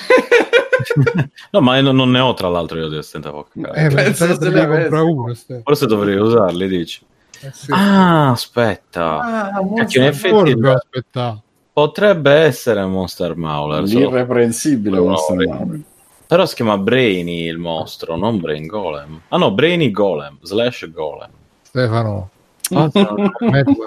No, 1.51 1.59
ma 1.59 1.77
io 1.77 1.91
non 1.91 2.09
ne 2.09 2.19
ho 2.21 2.33
tra 2.33 2.47
l'altro 2.47 2.77
io 2.77 2.87
di 2.87 2.95
assistente 2.95 3.29
vocale. 3.29 3.73
Eh, 3.85 3.89
Penso 3.93 4.25
se 4.27 4.49
ne 4.49 4.49
ne 4.49 4.65
compra 4.65 4.99
avessi. 4.99 5.11
uno. 5.11 5.33
Ste. 5.33 5.61
Forse 5.65 5.85
dovrei 5.87 6.15
usarli, 6.15 6.67
dici. 6.69 7.01
Eh, 7.41 7.51
sì. 7.51 7.69
Ah, 7.73 8.29
aspetta. 8.31 9.19
Ah, 9.19 9.51
Cacchio, 9.75 9.99
in 10.01 10.07
Monster 10.07 10.07
effetti 10.07 10.67
aspettare. 10.69 11.41
Potrebbe 11.79 12.31
essere 12.31 12.83
Monster 12.85 13.35
Mauler. 13.37 13.87
solo- 13.87 14.09
L'irreprensibile 14.09 14.97
No, 14.97 15.03
Monster 15.05 15.35
no, 15.37 15.53
Mauler. 15.53 15.79
Però 16.27 16.45
si 16.45 16.55
chiama 16.55 16.77
Brainy 16.77 17.45
il 17.47 17.57
mostro, 17.57 18.15
non 18.15 18.39
Brain 18.39 18.67
Golem. 18.67 19.21
Ah 19.29 19.37
no, 19.37 19.51
Brainy 19.51 19.89
Golem, 19.91 20.37
slash 20.41 20.89
Golem. 20.91 21.29
Stefano, 21.61 22.29
metti. 22.69 23.77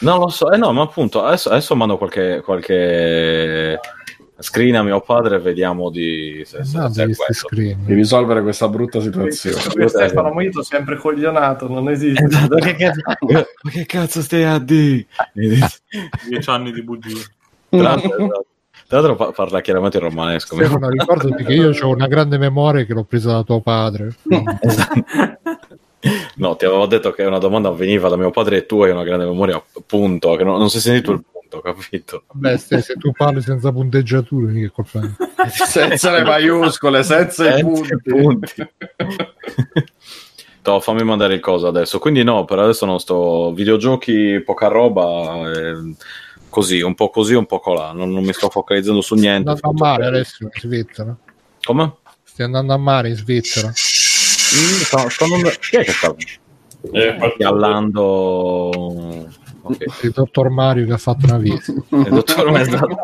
non 0.00 0.18
lo 0.20 0.28
so, 0.28 0.52
eh 0.52 0.56
no, 0.56 0.72
ma 0.72 0.82
appunto 0.82 1.22
adesso, 1.24 1.48
adesso 1.50 1.74
mando 1.74 1.96
qualche, 1.96 2.42
qualche 2.44 3.80
screen 4.38 4.74
a 4.74 4.82
mio 4.82 5.00
padre 5.00 5.36
e 5.36 5.38
vediamo 5.40 5.90
di 5.90 6.42
se, 6.44 6.64
se, 6.64 6.78
No, 6.78 6.92
se 6.92 7.04
è 7.04 7.08
devi 7.50 7.76
risolvere 7.94 8.42
questa 8.42 8.68
brutta 8.68 9.00
situazione. 9.00 9.60
Per 9.74 9.88
Stefano 9.88 10.32
Moito 10.32 10.62
sempre 10.62 10.96
coglionato, 10.96 11.68
non 11.68 11.88
esiste. 11.88 12.24
Esatto, 12.24 12.56
che 12.56 12.74
cazzo, 12.74 13.00
ma 13.62 13.70
che 13.70 13.86
cazzo 13.86 14.22
stai 14.22 14.44
a 14.44 14.58
di? 14.58 15.06
Dieci 15.32 16.50
anni 16.50 16.72
di 16.72 16.82
bugie. 16.82 17.24
Tra 17.68 17.82
l'altro, 17.82 18.16
esatto. 18.16 18.46
Tra 18.86 19.00
l'altro 19.00 19.32
parla 19.32 19.60
chiaramente 19.60 19.96
in 19.96 20.02
romanesco. 20.02 20.56
Stefano, 20.56 20.88
ricordati 20.88 21.44
che 21.44 21.52
io 21.52 21.70
ho 21.70 21.88
una 21.88 22.06
grande 22.06 22.36
memoria 22.36 22.84
che 22.84 22.92
l'ho 22.92 23.04
presa 23.04 23.32
da 23.32 23.42
tuo 23.42 23.60
padre. 23.60 24.14
No, 26.36 26.54
ti 26.56 26.66
avevo 26.66 26.84
detto 26.84 27.12
che 27.12 27.24
una 27.24 27.38
domanda 27.38 27.70
veniva 27.70 28.10
da 28.10 28.16
mio 28.16 28.30
padre 28.30 28.58
e 28.58 28.66
tu 28.66 28.82
hai 28.82 28.90
una 28.90 29.04
grande 29.04 29.24
memoria, 29.24 29.62
punto, 29.86 30.36
che 30.36 30.44
non, 30.44 30.58
non 30.58 30.68
si 30.68 30.76
è 30.76 30.80
sentito 30.80 31.12
il 31.12 31.24
punto, 31.60 31.72
capito? 31.74 32.24
Beh, 32.32 32.58
se, 32.58 32.80
se 32.82 32.94
tu 32.94 33.12
parli 33.12 33.40
senza 33.42 33.72
punteggiature, 33.72 34.52
è 34.64 34.70
colpa 34.70 35.00
mia. 35.00 35.16
senza 35.48 36.10
le 36.10 36.22
maiuscole, 36.22 37.02
senza 37.02 37.48
i 37.56 37.62
Senza 37.62 37.64
punti. 37.64 37.92
i 37.92 37.98
punti. 38.04 38.68
No, 40.64 40.80
fammi 40.84 41.02
mandare 41.04 41.34
il 41.34 41.40
coso 41.40 41.66
adesso. 41.66 41.98
Quindi 41.98 42.22
no, 42.22 42.44
per 42.44 42.58
adesso 42.58 42.86
non 42.86 42.98
sto 43.00 43.52
videogiochi, 43.52 44.42
poca 44.44 44.68
roba, 44.68 45.50
eh, 45.52 45.94
così, 46.48 46.80
un 46.80 46.94
po' 46.94 47.10
così, 47.10 47.34
un 47.34 47.46
po' 47.46 47.60
colà. 47.60 47.92
Non, 47.92 48.10
non 48.12 48.24
mi 48.24 48.32
sto 48.32 48.48
focalizzando 48.48 49.00
su 49.00 49.14
niente. 49.14 49.54
Stai 49.56 49.70
andando 49.70 49.84
a 49.84 49.88
mare 49.88 50.06
adesso 50.06 50.42
in 50.44 50.50
Svizzera. 50.52 51.16
Come? 51.62 51.94
Stai 52.22 52.46
andando 52.46 52.72
a 52.72 52.78
mare 52.78 53.08
in 53.08 53.16
Svizzera. 53.16 53.68
Mm, 53.68 53.72
sto- 54.82 55.08
sto 55.08 55.26
non- 55.26 55.42
Chi 55.60 55.76
è 55.76 55.84
che 55.84 55.92
sta 55.92 56.14
Eh, 56.92 57.34
chiallando? 57.36 58.70
Ok. 59.66 59.84
Il 60.02 60.10
dottor 60.10 60.50
Mario 60.50 60.84
che 60.86 60.92
ha 60.92 60.98
fatto 60.98 61.24
una 61.26 61.38
visita. 61.38 61.72
Il 61.90 62.08
dottor 62.10 62.50
mi 62.50 62.60
ha 62.60 62.66
dato 62.66 62.96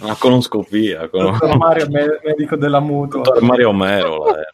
una 0.00 0.16
colonscopia. 0.18 1.08
Con... 1.08 1.30
Dottor 1.30 1.56
Mario, 1.56 1.88
me- 1.90 2.20
medico 2.24 2.56
della 2.56 2.80
mutua. 2.80 3.22
Dottor 3.22 3.42
Mario 3.42 3.72
Mero. 3.72 4.34
era. 4.34 4.52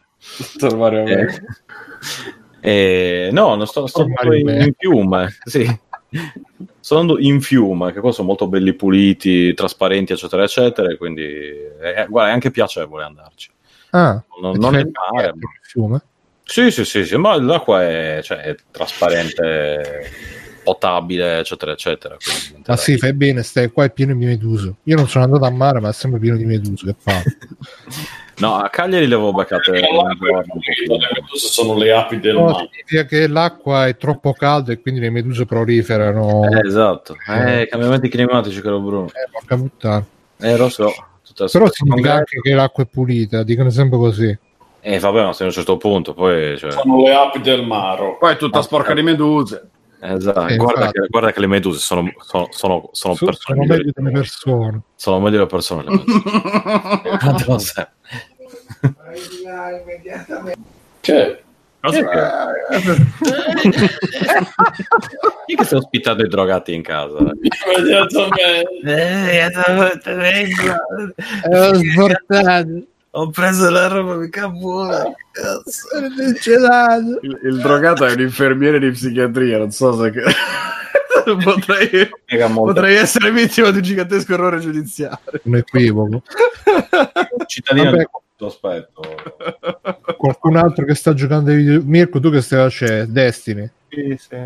Dottor 0.53 0.77
Mario 0.77 0.99
Eh, 0.99 1.03
Mero. 1.15 1.31
eh, 2.61 3.29
no, 3.31 3.55
non 3.55 3.65
sto, 3.67 3.87
sto 3.87 4.07
Mario 4.07 4.33
in, 4.33 4.47
in 4.49 4.73
fiume. 4.77 5.35
Sì. 5.43 5.79
Sto 6.79 6.99
andando 6.99 7.19
in 7.19 7.41
fiume, 7.41 7.91
che 7.91 7.99
qua 7.99 8.11
sono 8.11 8.27
molto 8.27 8.47
belli 8.47 8.73
puliti, 8.73 9.53
trasparenti, 9.55 10.13
eccetera, 10.13 10.43
eccetera. 10.43 10.95
Quindi, 10.97 11.23
eh, 11.23 12.05
guarda, 12.07 12.29
è 12.29 12.33
anche 12.33 12.51
piacevole 12.51 13.03
andarci. 13.03 13.49
Ah, 13.89 14.21
Non, 14.39 14.57
non 14.57 14.75
è 14.75 14.83
mare. 15.11 15.27
il 15.29 15.39
fiume? 15.61 16.01
Sì, 16.43 16.69
sì, 16.69 16.85
sì, 16.85 17.05
sì, 17.05 17.15
ma 17.17 17.41
l'acqua 17.41 17.81
è, 17.81 18.19
cioè, 18.21 18.37
è 18.37 18.55
trasparente, 18.69 20.09
potabile, 20.65 21.39
eccetera, 21.39 21.71
eccetera. 21.71 22.17
quindi 22.17 22.63
Ma 22.65 22.75
sì, 22.75 22.97
fai 22.97 23.13
bene, 23.13 23.43
stai 23.43 23.69
qua 23.71 23.85
è 23.85 23.91
pieno 23.91 24.15
di 24.15 24.25
meduse. 24.25 24.73
Io 24.83 24.95
non 24.95 25.07
sono 25.07 25.23
andato 25.23 25.45
a 25.45 25.51
mare, 25.51 25.79
ma 25.79 25.89
è 25.89 25.93
sempre 25.93 26.19
pieno 26.19 26.35
di 26.35 26.45
meduse. 26.45 26.85
Che 26.87 26.95
fa? 26.97 27.21
No, 28.37 28.55
a 28.55 28.67
Cagliari 28.69 29.07
le 29.07 29.15
avevo 29.15 29.33
se 31.33 31.47
sono 31.47 31.77
le 31.77 31.93
api 31.93 32.19
del 32.19 32.35
No, 32.35 32.43
mare. 32.47 32.69
significa 32.69 33.05
che 33.05 33.27
l'acqua 33.27 33.87
è 33.87 33.95
troppo 33.95 34.33
calda 34.33 34.73
e 34.73 34.81
quindi 34.81 34.99
le 34.99 35.09
meduse 35.09 35.45
proliferano. 35.45 36.43
Eh, 36.49 36.67
esatto, 36.67 37.15
eh, 37.29 37.65
cambiamenti 37.69 38.09
climatici, 38.09 38.59
caro 38.59 38.79
Bruno. 38.81 39.05
Eh, 39.07 39.29
porca 39.31 39.55
puttana. 39.55 40.05
Eh, 40.41 40.57
lo 40.57 40.67
so. 40.67 40.91
Tutte 41.25 41.43
le 41.43 41.49
Però 41.49 41.71
significa 41.71 42.13
anche 42.15 42.41
che 42.41 42.53
l'acqua 42.53 42.83
è 42.83 42.87
pulita, 42.87 43.43
dicono 43.43 43.69
sempre 43.69 43.97
così. 43.97 44.37
Eh, 44.81 44.99
vabbè, 44.99 45.23
ma 45.23 45.33
fino 45.33 45.45
a 45.45 45.47
un 45.47 45.51
certo 45.51 45.77
punto, 45.77 46.13
poi... 46.13 46.57
Cioè, 46.57 46.71
Sono 46.71 47.01
le 47.01 47.13
api 47.13 47.39
del 47.41 47.65
mare. 47.65 48.17
Poi 48.19 48.33
è 48.33 48.37
tutta 48.37 48.61
sporca 48.61 48.93
di 48.93 49.01
meduse. 49.01 49.69
Esatto. 49.99 50.47
Eh, 50.47 50.57
guarda, 50.57 50.91
che, 50.91 51.07
guarda 51.07 51.31
che 51.31 51.39
le 51.39 51.47
meduse 51.47 51.79
sono, 51.79 52.11
sono, 52.19 52.47
sono, 52.51 52.89
sono 52.91 53.13
Sono, 53.15 53.31
persone 53.31 53.65
sono 53.65 53.65
meglio 53.65 53.91
delle 53.93 54.11
persone. 54.11 54.81
Sono 54.95 55.19
meglio 55.19 55.39
le 55.39 55.45
persone. 55.47 55.83
Le 55.83 56.03
meduse. 57.21 57.89
Che? 61.01 61.39
Cosa- 61.81 62.53
Chi 65.45 65.53
è 65.53 65.55
che 65.55 65.63
si 65.65 65.73
è 65.73 65.77
ospitato 65.77 66.23
i 66.23 66.27
drogati 66.27 66.73
in 66.73 66.81
casa? 66.81 67.17
Eh, 71.43 71.73
sbortato. 71.75 72.87
Ho 73.17 73.29
preso 73.29 73.69
la 73.69 73.87
roba, 73.87 74.15
mica 74.15 74.49
buona. 74.49 75.05
Il, 77.21 77.39
il 77.43 77.61
drogato 77.61 78.05
è 78.05 78.11
un 78.13 78.19
infermiere 78.19 78.77
di 78.77 78.89
psichiatria, 78.91 79.57
non 79.57 79.71
so 79.71 79.93
se... 80.01 80.11
potrei, 81.43 82.09
potrei 82.53 82.95
essere 82.97 83.31
vittima 83.31 83.71
di 83.71 83.77
un 83.77 83.83
gigantesco 83.83 84.33
errore 84.33 84.59
giudiziario. 84.59 85.17
Un 85.43 85.55
equivoco. 85.55 86.23
Cittadino 87.45 87.91
Vabbè. 87.91 88.05
aspetto. 88.39 89.01
Qualcun 90.17 90.57
altro 90.57 90.83
che 90.83 90.95
sta 90.95 91.13
giocando 91.13 91.51
ai 91.51 91.57
video... 91.57 91.81
Mirko, 91.83 92.19
tu 92.19 92.29
che 92.29 92.41
stai 92.41 92.63
facendo? 92.63 93.13
Destiny. 93.13 93.69
Sì, 93.87 94.17
sì. 94.19 94.37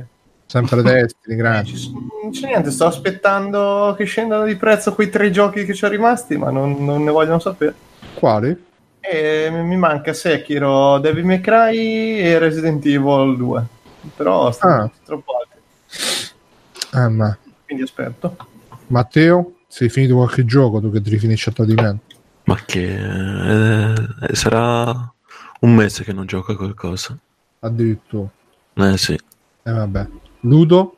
Sempre 0.46 0.82
Destiny, 0.84 1.36
grazie. 1.36 1.91
Non 2.22 2.32
c'è 2.32 2.46
niente, 2.48 2.70
sto 2.70 2.86
aspettando 2.86 3.96
che 3.98 4.06
scendano 4.06 4.46
di 4.46 4.56
prezzo 4.56 4.94
quei 4.94 5.10
tre 5.10 5.32
giochi 5.32 5.66
che 5.66 5.74
ci 5.74 5.80
sono 5.80 5.91
rimasti, 5.91 6.38
ma 6.38 6.52
non, 6.52 6.86
non 6.86 7.04
ne 7.04 7.12
vogliono 7.12 7.40
sapere. 7.40 7.88
Quali? 8.20 8.66
E 9.00 9.50
mi 9.50 9.78
manca 9.78 10.12
Sekiro, 10.14 11.00
Devil 11.00 11.24
May 11.24 11.40
Cry 11.40 12.20
e 12.20 12.38
Resident 12.38 12.86
Evil 12.86 13.38
2. 13.38 13.66
Però 14.16 14.52
stanno 14.52 14.84
Ah. 14.84 14.91
troppo 15.06 15.32
alti, 15.38 15.58
Ah, 16.91 17.08
ma... 17.10 17.38
quindi 17.66 17.84
aspetto. 17.84 18.36
Matteo, 18.88 19.54
sei 19.68 19.88
finito 19.90 20.16
qualche 20.16 20.44
gioco 20.46 20.82
tu 20.82 20.91
che 20.91 21.02
ti 21.02 21.10
rifinisci 21.10 21.48
a 21.50 21.52
tradimento? 21.54 22.16
Ma 22.46 22.58
che 22.66 23.94
eh, 23.94 24.36
sarà 24.36 25.14
un 25.62 25.74
mese 25.76 26.04
che 26.04 26.12
non 26.14 26.26
gioca 26.26 26.56
qualcosa. 26.56 27.18
Addirittura. 27.60 28.28
Eh 28.74 28.98
sì. 28.98 29.14
Eh 29.14 29.72
vabbè. 29.72 30.08
Ludo? 30.41 30.98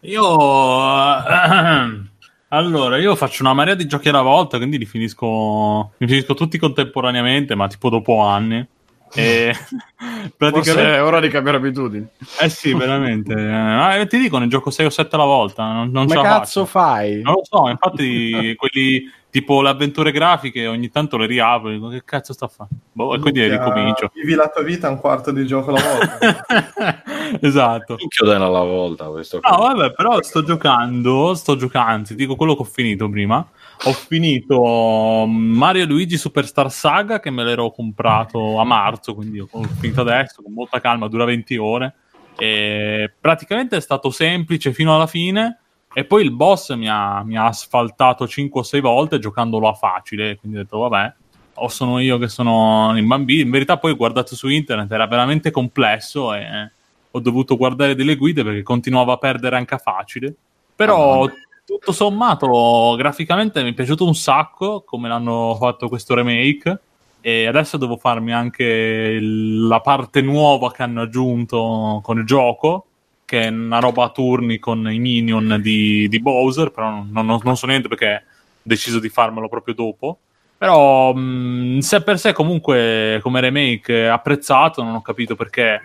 Io 0.00 0.24
eh, 1.28 2.07
allora, 2.48 2.98
io 2.98 3.14
faccio 3.14 3.42
una 3.42 3.52
marea 3.52 3.74
di 3.74 3.86
giochi 3.86 4.08
alla 4.08 4.22
volta, 4.22 4.56
quindi 4.56 4.78
li 4.78 4.86
finisco, 4.86 5.92
li 5.98 6.06
finisco 6.06 6.34
tutti 6.34 6.58
contemporaneamente, 6.58 7.54
ma 7.54 7.66
tipo 7.68 7.90
dopo 7.90 8.20
anni. 8.20 8.66
E 9.14 9.54
Forse 9.98 10.32
praticamente, 10.36 10.94
è 10.94 11.02
ora 11.02 11.20
di 11.20 11.28
cambiare 11.28 11.58
abitudini. 11.58 12.06
eh 12.40 12.48
sì, 12.48 12.74
veramente. 12.74 13.32
Eh, 13.34 14.06
ti 14.06 14.18
dico, 14.18 14.38
ne 14.38 14.48
gioco 14.48 14.70
6 14.70 14.86
o 14.86 14.90
7 14.90 15.14
alla 15.14 15.24
volta. 15.24 15.72
Non, 15.72 15.90
non 15.90 16.06
Come 16.06 16.22
cazzo 16.22 16.64
faccio. 16.64 16.66
fai? 16.66 17.22
Non 17.22 17.34
lo 17.34 17.40
so, 17.44 17.68
infatti, 17.68 18.54
quelli 18.56 19.10
tipo 19.30 19.60
le 19.60 19.68
avventure 19.68 20.10
grafiche 20.10 20.66
ogni 20.66 20.90
tanto 20.90 21.16
le 21.16 21.26
riapro. 21.26 21.70
Dico, 21.70 21.88
che 21.88 22.02
cazzo 22.04 22.32
sta 22.32 22.46
a 22.46 22.48
fare? 22.48 22.70
Boh, 22.92 23.14
e 23.14 23.18
quindi 23.18 23.46
ricomincio. 23.46 24.10
Vivi 24.14 24.34
la 24.34 24.48
tua 24.48 24.62
vita 24.62 24.88
un 24.88 24.98
quarto 24.98 25.30
di 25.32 25.46
gioco 25.46 25.70
alla 25.70 25.82
volta. 25.82 27.04
esatto. 27.40 27.96
Chiudono 27.96 28.46
alla 28.46 28.62
volta 28.62 29.06
questo. 29.06 29.40
No, 29.42 29.56
vabbè, 29.58 29.92
però 29.92 30.22
sto 30.22 30.42
giocando, 30.42 31.34
sto 31.34 31.56
giocando, 31.56 31.90
anzi, 31.90 32.14
dico 32.14 32.36
quello 32.36 32.54
che 32.54 32.62
ho 32.62 32.66
finito 32.66 33.08
prima. 33.08 33.46
Ho 33.84 33.92
finito 33.92 35.24
Mario 35.26 35.86
Luigi 35.86 36.18
Superstar 36.18 36.70
Saga 36.70 37.20
che 37.20 37.30
me 37.30 37.44
l'ero 37.44 37.70
comprato 37.70 38.58
a 38.58 38.64
marzo, 38.64 39.14
quindi 39.14 39.38
ho 39.38 39.48
finito 39.78 40.00
adesso 40.00 40.42
con 40.42 40.52
molta 40.52 40.80
calma, 40.80 41.08
dura 41.08 41.24
20 41.24 41.56
ore. 41.56 41.94
E 42.36 43.12
praticamente 43.20 43.76
è 43.76 43.80
stato 43.80 44.10
semplice 44.10 44.72
fino 44.72 44.94
alla 44.94 45.06
fine. 45.06 45.58
E 45.92 46.04
poi 46.04 46.22
il 46.22 46.32
boss 46.32 46.74
mi 46.74 46.88
ha, 46.88 47.22
mi 47.24 47.36
ha 47.36 47.46
asfaltato 47.46 48.28
5 48.28 48.60
o 48.60 48.62
6 48.62 48.80
volte 48.80 49.18
giocandolo 49.18 49.68
a 49.68 49.74
facile. 49.74 50.36
Quindi 50.36 50.58
ho 50.58 50.62
detto, 50.62 50.78
vabbè, 50.78 51.12
o 51.54 51.68
sono 51.68 51.98
io 51.98 52.18
che 52.18 52.28
sono 52.28 52.96
in 52.96 53.06
bambino. 53.06 53.42
In 53.42 53.50
verità, 53.50 53.78
poi 53.78 53.92
ho 53.92 53.96
guardato 53.96 54.34
su 54.34 54.48
internet, 54.48 54.90
era 54.90 55.06
veramente 55.06 55.50
complesso 55.50 56.34
e 56.34 56.70
ho 57.10 57.20
dovuto 57.20 57.56
guardare 57.56 57.94
delle 57.94 58.16
guide 58.16 58.44
perché 58.44 58.62
continuavo 58.62 59.12
a 59.12 59.18
perdere 59.18 59.56
anche 59.56 59.74
a 59.74 59.78
facile. 59.78 60.34
Però 60.76 61.28
tutto 61.68 61.92
sommato, 61.92 62.94
graficamente 62.96 63.62
mi 63.62 63.70
è 63.70 63.74
piaciuto 63.74 64.06
un 64.06 64.14
sacco 64.14 64.82
come 64.86 65.08
l'hanno 65.08 65.54
fatto 65.58 65.88
questo 65.88 66.14
remake. 66.14 66.80
E 67.20 67.46
adesso 67.46 67.76
devo 67.76 67.96
farmi 67.98 68.32
anche 68.32 69.18
la 69.20 69.80
parte 69.80 70.22
nuova 70.22 70.70
che 70.72 70.82
hanno 70.82 71.02
aggiunto 71.02 72.00
con 72.02 72.18
il 72.18 72.24
gioco. 72.24 72.84
che 73.28 73.42
è 73.42 73.48
una 73.48 73.78
roba 73.80 74.04
a 74.04 74.10
turni 74.10 74.58
con 74.58 74.90
i 74.90 74.98
minion 74.98 75.58
di, 75.60 76.08
di 76.08 76.18
Bowser, 76.20 76.70
però 76.70 76.88
non, 76.90 77.26
non- 77.26 77.40
non 77.44 77.56
so 77.58 77.66
niente 77.66 77.86
perché 77.88 78.24
ho 78.24 78.60
deciso 78.62 78.98
di 79.00 79.10
farmelo 79.10 79.48
proprio 79.50 79.74
dopo. 79.74 80.20
Però 80.56 81.12
mh, 81.12 81.80
sé 81.80 82.02
per 82.02 82.18
sé 82.18 82.32
comunque 82.32 83.20
come 83.22 83.40
remake 83.40 84.08
apprezzato, 84.08 84.82
non 84.82 84.94
ho 84.94 85.02
capito 85.02 85.36
perché 85.36 85.80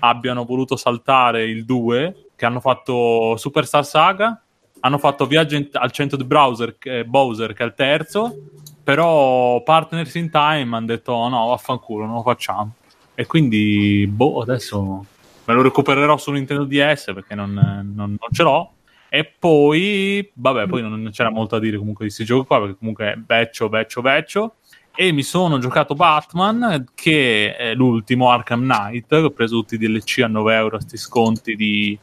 abbiano 0.00 0.44
voluto 0.44 0.76
saltare 0.76 1.44
il 1.44 1.64
2, 1.64 2.30
che 2.34 2.44
hanno 2.46 2.60
fatto 2.60 3.36
Superstar 3.36 3.84
Saga, 3.86 4.42
hanno 4.80 4.98
fatto 4.98 5.26
Viaggio 5.26 5.56
in- 5.56 5.68
al 5.72 5.90
centro 5.92 6.16
di 6.16 6.24
browser, 6.24 6.76
che, 6.78 7.04
Bowser, 7.04 7.52
che 7.52 7.62
è 7.62 7.66
il 7.66 7.74
terzo, 7.74 8.34
però 8.82 9.62
Partners 9.62 10.14
in 10.14 10.30
Time 10.30 10.76
hanno 10.76 10.86
detto 10.86 11.12
"Oh, 11.12 11.28
no, 11.28 11.46
vaffanculo, 11.48 12.04
non 12.06 12.16
lo 12.16 12.22
facciamo. 12.22 12.72
E 13.14 13.26
quindi, 13.26 14.06
boh, 14.08 14.40
adesso 14.40 15.04
me 15.44 15.54
lo 15.54 15.62
recupererò 15.62 16.16
su 16.16 16.30
Nintendo 16.30 16.64
DS 16.64 17.10
perché 17.14 17.34
non, 17.34 17.52
non- 17.52 17.94
non 17.94 18.16
ce 18.32 18.42
l'ho. 18.42 18.72
E 19.10 19.24
poi, 19.38 20.30
vabbè, 20.34 20.66
poi 20.66 20.82
non 20.82 21.08
c'era 21.12 21.30
molto 21.30 21.56
da 21.56 21.62
dire 21.62 21.78
comunque 21.78 22.04
di 22.06 22.12
questi 22.12 22.24
giochi 22.30 22.46
qua, 22.46 22.60
perché 22.60 22.76
comunque 22.78 23.12
è 23.12 23.16
vecchio, 23.18 23.68
vecchio, 23.68 24.02
vecchio. 24.02 24.54
E 24.94 25.12
mi 25.12 25.22
sono 25.22 25.58
giocato 25.58 25.94
Batman, 25.94 26.86
che 26.94 27.56
è 27.56 27.74
l'ultimo 27.74 28.30
Arkham 28.30 28.62
Knight. 28.62 29.10
Ho 29.12 29.30
preso 29.30 29.56
tutti 29.60 29.76
i 29.76 29.78
DLC 29.78 30.20
a 30.22 30.26
9 30.26 30.54
euro, 30.54 30.80
sti 30.80 30.96
sconti 30.96 31.54
di. 31.56 31.98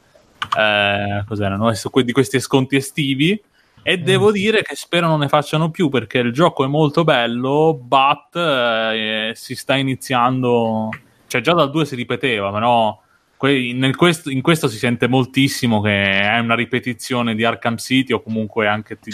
Eh, 0.58 1.24
cos'erano? 1.28 1.72
Di 2.04 2.12
questi 2.12 2.40
sconti 2.40 2.76
estivi. 2.76 3.42
E 3.88 4.00
devo 4.00 4.32
dire 4.32 4.64
che 4.64 4.76
spero 4.76 5.06
non 5.06 5.20
ne 5.20 5.28
facciano 5.28 5.70
più 5.70 5.90
perché 5.90 6.18
il 6.18 6.32
gioco 6.34 6.64
è 6.64 6.68
molto 6.68 7.04
bello. 7.04 7.78
Bat 7.80 8.36
eh, 8.36 9.32
si 9.36 9.56
sta 9.56 9.76
iniziando. 9.76 10.90
Cioè, 11.28 11.42
già 11.42 11.54
dal 11.54 11.70
2 11.70 11.86
si 11.86 11.96
ripeteva, 11.96 12.52
però 12.52 13.00
que- 13.38 13.74
nel 13.76 13.96
questo- 13.96 14.32
in 14.32 14.42
questo 14.42 14.68
si 14.68 14.78
sente 14.78 15.08
moltissimo 15.08 15.82
che 15.82 16.22
è 16.22 16.40
una 16.40 16.56
ripetizione 16.56 17.36
di 17.36 17.44
Arkham 17.44 17.78
City 17.78 18.12
o 18.14 18.22
comunque 18.24 18.68
anche, 18.68 18.98
ti- 19.00 19.12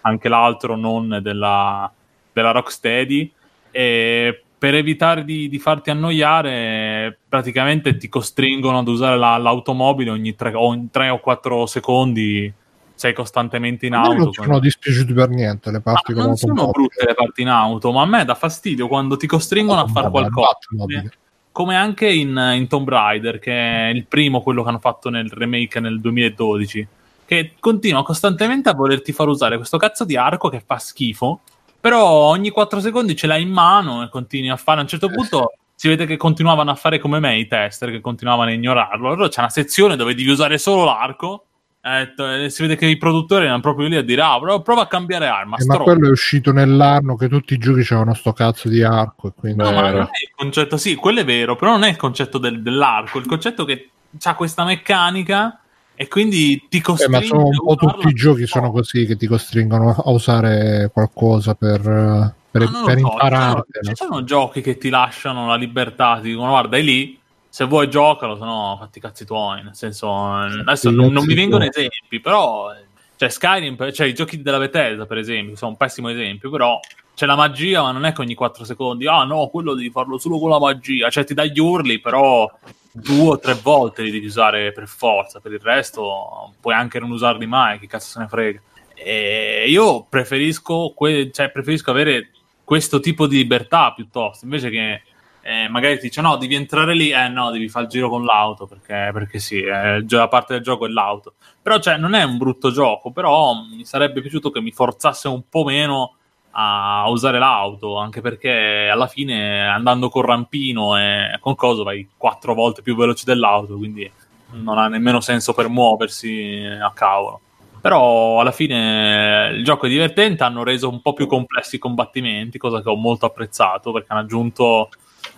anche 0.00 0.28
l'altro 0.28 0.74
non 0.74 1.20
della, 1.22 1.88
della 2.32 2.50
Rocksteady. 2.50 3.32
E 3.70 4.42
per 4.58 4.74
evitare 4.74 5.24
di, 5.24 5.48
di 5.48 5.58
farti 5.60 5.90
annoiare, 5.90 7.16
praticamente 7.28 7.96
ti 7.96 8.08
costringono 8.08 8.78
ad 8.78 8.88
usare 8.88 9.16
la- 9.16 9.36
l'automobile 9.36 10.10
ogni 10.10 10.34
3 10.34 10.52
o 10.54 11.20
4 11.20 11.66
secondi. 11.66 12.52
Sei 12.98 13.12
costantemente 13.12 13.86
in 13.86 13.94
auto. 13.94 14.14
non 14.24 14.32
sono 14.32 14.58
dispiaciuti 14.58 15.12
per 15.12 15.28
niente 15.28 15.70
le 15.70 15.80
parti 15.80 16.12
Ma 16.12 16.18
con 16.18 16.26
non 16.26 16.36
sono 16.36 16.68
brutte 16.70 17.04
le 17.06 17.14
parti 17.14 17.42
in 17.42 17.48
auto, 17.48 17.92
ma 17.92 18.02
a 18.02 18.06
me 18.06 18.24
dà 18.24 18.34
fastidio 18.34 18.88
quando 18.88 19.16
ti 19.16 19.28
costringono 19.28 19.82
a 19.82 19.86
fare 19.86 20.10
qualcosa. 20.10 20.58
Batmobile. 20.68 21.12
Come 21.52 21.76
anche 21.76 22.10
in, 22.10 22.36
in 22.56 22.66
Tomb 22.66 22.88
Raider, 22.88 23.38
che 23.38 23.52
è 23.52 23.86
il 23.90 24.04
primo, 24.06 24.42
quello 24.42 24.64
che 24.64 24.70
hanno 24.70 24.80
fatto 24.80 25.10
nel 25.10 25.30
remake 25.30 25.78
nel 25.78 26.00
2012, 26.00 26.88
che 27.24 27.52
continua 27.60 28.02
costantemente 28.02 28.68
a 28.68 28.74
volerti 28.74 29.12
far 29.12 29.28
usare 29.28 29.56
questo 29.58 29.76
cazzo 29.76 30.04
di 30.04 30.16
arco 30.16 30.48
che 30.48 30.60
fa 30.66 30.78
schifo, 30.78 31.40
però 31.80 32.06
ogni 32.06 32.50
4 32.50 32.80
secondi 32.80 33.14
ce 33.16 33.26
l'hai 33.26 33.42
in 33.42 33.50
mano 33.50 34.02
e 34.02 34.08
continui 34.08 34.50
a 34.50 34.56
fare. 34.56 34.78
A 34.78 34.82
un 34.82 34.88
certo 34.88 35.08
Eh, 35.08 35.12
punto 35.14 35.52
si 35.74 35.88
vede 35.88 36.06
che 36.06 36.16
continuavano 36.16 36.70
a 36.70 36.74
fare 36.74 36.98
come 36.98 37.20
me 37.20 37.38
i 37.38 37.46
tester, 37.46 37.90
che 37.90 38.00
continuavano 38.00 38.50
a 38.50 38.52
ignorarlo. 38.52 39.08
Allora 39.10 39.28
c'è 39.28 39.40
una 39.40 39.48
sezione 39.50 39.96
dove 39.96 40.14
devi 40.14 40.28
usare 40.30 40.58
solo 40.58 40.84
l'arco. 40.84 41.44
eh, 41.80 42.50
si 42.50 42.62
vede 42.62 42.74
che 42.76 42.86
i 42.86 42.98
produttori 42.98 43.44
erano 43.44 43.60
proprio 43.60 43.86
lì 43.86 43.96
a 43.96 44.02
dire: 44.02 44.20
Ah, 44.20 44.38
prova 44.62 44.82
a 44.82 44.86
cambiare 44.88 45.26
arma. 45.28 45.56
Eh, 45.56 45.64
ma 45.64 45.74
stronzo." 45.74 45.84
quello 45.84 46.08
è 46.08 46.10
uscito 46.10 46.52
nell'anno 46.52 47.14
che 47.16 47.28
tutti 47.28 47.54
i 47.54 47.58
giochi 47.58 47.82
c'erano 47.82 48.12
sto 48.14 48.32
cazzo 48.32 48.68
di 48.68 48.82
arco 48.82 49.28
e 49.28 49.32
quindi 49.38 49.62
No, 49.62 49.70
ma 49.72 49.90
non 49.90 50.00
è 50.02 50.22
il 50.22 50.32
concetto, 50.34 50.76
sì, 50.76 50.96
quello 50.96 51.20
è 51.20 51.24
vero, 51.24 51.54
però 51.56 51.70
non 51.70 51.84
è 51.84 51.88
il 51.88 51.96
concetto 51.96 52.38
del- 52.38 52.60
dell'arco, 52.62 53.18
il 53.18 53.26
concetto 53.26 53.64
che 53.64 53.90
ha 54.22 54.34
questa 54.34 54.64
meccanica 54.64 55.60
e 56.00 56.06
quindi 56.06 56.66
ti 56.68 56.76
Eh, 56.76 56.80
costringe 56.80 57.18
ma 57.18 57.26
sono 57.26 57.46
un 57.46 57.56
po' 57.56 57.74
tutti 57.74 58.06
i 58.06 58.12
giochi 58.12 58.46
sono 58.46 58.70
così 58.70 59.04
che 59.04 59.16
ti 59.16 59.26
costringono 59.26 59.90
a 59.90 60.10
usare 60.10 60.90
qualcosa 60.92 61.56
per, 61.56 61.80
eh, 61.80 62.34
per, 62.52 62.70
lo 62.70 62.84
per 62.84 62.98
so, 63.00 63.08
ci 63.08 63.30
sono, 63.32 63.64
ci 63.82 63.94
sono 63.96 64.22
giochi 64.22 64.60
che 64.60 64.78
ti 64.78 64.90
lasciano 64.90 65.48
la 65.48 65.56
libertà, 65.56 66.20
ti 66.22 66.28
dicono 66.28 66.50
guarda, 66.50 66.76
è 66.76 66.82
lì, 66.82 67.18
se 67.48 67.64
vuoi 67.64 67.90
giocalo, 67.90 68.36
se 68.36 68.44
no 68.44 68.76
fatti 68.78 68.98
i 68.98 69.00
cazzi 69.00 69.24
tuoi, 69.24 69.64
nel 69.64 69.74
senso, 69.74 70.06
eh, 70.06 70.60
adesso 70.60 70.88
non, 70.92 71.12
non 71.12 71.26
mi 71.26 71.34
vengono 71.34 71.64
esempi, 71.64 72.20
però, 72.20 72.72
eh, 72.72 72.84
cioè 73.16 73.28
Skyrim, 73.28 73.92
cioè 73.92 74.06
i 74.06 74.14
giochi 74.14 74.40
della 74.40 74.58
Bethesda 74.58 75.04
per 75.04 75.18
esempio, 75.18 75.56
sono 75.56 75.72
un 75.72 75.76
pessimo 75.76 76.10
esempio, 76.10 76.48
però 76.48 76.78
c'è 77.18 77.26
la 77.26 77.34
magia, 77.34 77.82
ma 77.82 77.90
non 77.90 78.04
è 78.04 78.12
che 78.12 78.20
ogni 78.20 78.36
4 78.36 78.64
secondi, 78.64 79.08
ah 79.08 79.24
no, 79.24 79.48
quello 79.48 79.74
devi 79.74 79.90
farlo 79.90 80.18
solo 80.18 80.38
con 80.38 80.50
la 80.50 80.60
magia, 80.60 81.10
cioè 81.10 81.24
ti 81.24 81.34
dà 81.34 81.44
gli 81.44 81.58
urli, 81.58 81.98
però 81.98 82.48
due 82.92 83.30
o 83.30 83.38
tre 83.40 83.54
volte 83.54 84.02
li 84.02 84.12
devi 84.12 84.26
usare 84.26 84.70
per 84.70 84.86
forza, 84.86 85.40
per 85.40 85.50
il 85.50 85.58
resto 85.58 86.54
puoi 86.60 86.74
anche 86.74 87.00
non 87.00 87.10
usarli 87.10 87.44
mai, 87.46 87.80
chi 87.80 87.88
cazzo 87.88 88.06
se 88.06 88.20
ne 88.20 88.28
frega. 88.28 88.60
E 88.94 89.64
io 89.66 90.06
preferisco, 90.08 90.92
que- 90.94 91.32
cioè, 91.32 91.50
preferisco 91.50 91.90
avere 91.90 92.30
questo 92.62 93.00
tipo 93.00 93.26
di 93.26 93.38
libertà 93.38 93.92
piuttosto, 93.92 94.44
invece 94.44 94.70
che 94.70 95.02
eh, 95.40 95.68
magari 95.68 95.96
ti 95.96 96.02
dice 96.02 96.20
no, 96.20 96.36
devi 96.36 96.54
entrare 96.54 96.94
lì, 96.94 97.10
eh 97.10 97.26
no, 97.26 97.50
devi 97.50 97.68
fare 97.68 97.86
il 97.86 97.90
giro 97.90 98.08
con 98.08 98.24
l'auto, 98.24 98.66
perché, 98.66 99.10
perché 99.12 99.40
sì, 99.40 99.60
eh, 99.60 100.04
la 100.08 100.28
parte 100.28 100.52
del 100.54 100.62
gioco 100.62 100.86
è 100.86 100.88
l'auto. 100.88 101.34
Però 101.60 101.80
cioè, 101.80 101.96
non 101.96 102.14
è 102.14 102.22
un 102.22 102.38
brutto 102.38 102.70
gioco, 102.70 103.10
però 103.10 103.54
mi 103.68 103.84
sarebbe 103.84 104.20
piaciuto 104.20 104.52
che 104.52 104.60
mi 104.60 104.70
forzasse 104.70 105.26
un 105.26 105.42
po' 105.48 105.64
meno 105.64 106.17
a 106.52 107.08
usare 107.08 107.38
l'auto, 107.38 107.96
anche 107.98 108.20
perché 108.20 108.88
alla 108.90 109.06
fine 109.06 109.66
andando 109.66 110.08
col 110.08 110.24
rampino 110.24 110.98
e 110.98 111.36
con 111.40 111.54
coso 111.54 111.84
vai 111.84 112.08
quattro 112.16 112.54
volte 112.54 112.82
più 112.82 112.96
veloce 112.96 113.24
dell'auto, 113.24 113.76
quindi 113.76 114.10
non 114.52 114.78
ha 114.78 114.88
nemmeno 114.88 115.20
senso 115.20 115.52
per 115.52 115.68
muoversi 115.68 116.64
a 116.80 116.90
cavolo. 116.92 117.40
Però 117.80 118.40
alla 118.40 118.50
fine 118.50 119.52
il 119.54 119.62
gioco 119.62 119.86
è 119.86 119.88
divertente, 119.88 120.42
hanno 120.42 120.64
reso 120.64 120.88
un 120.88 121.00
po' 121.00 121.12
più 121.12 121.26
complessi 121.26 121.76
i 121.76 121.78
combattimenti, 121.78 122.58
cosa 122.58 122.82
che 122.82 122.88
ho 122.88 122.96
molto 122.96 123.26
apprezzato 123.26 123.92
perché 123.92 124.08
hanno 124.10 124.22
aggiunto, 124.22 124.88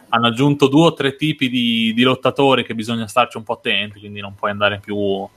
hanno 0.09 0.27
aggiunto 0.29 0.69
due 0.69 0.87
o 0.87 0.95
tre 0.95 1.17
tipi 1.17 1.51
di, 1.51 1.93
di 1.93 2.03
lottatori 2.03 2.65
che 2.65 2.75
bisogna 2.75 3.07
starci 3.07 3.37
un 3.37 3.43
po' 3.43 3.55
attenti, 3.55 3.99
quindi 3.99 4.21
non 4.21 4.35
puoi 4.35 4.53
andare 4.53 4.79
più, 4.79 4.97
non 4.97 5.29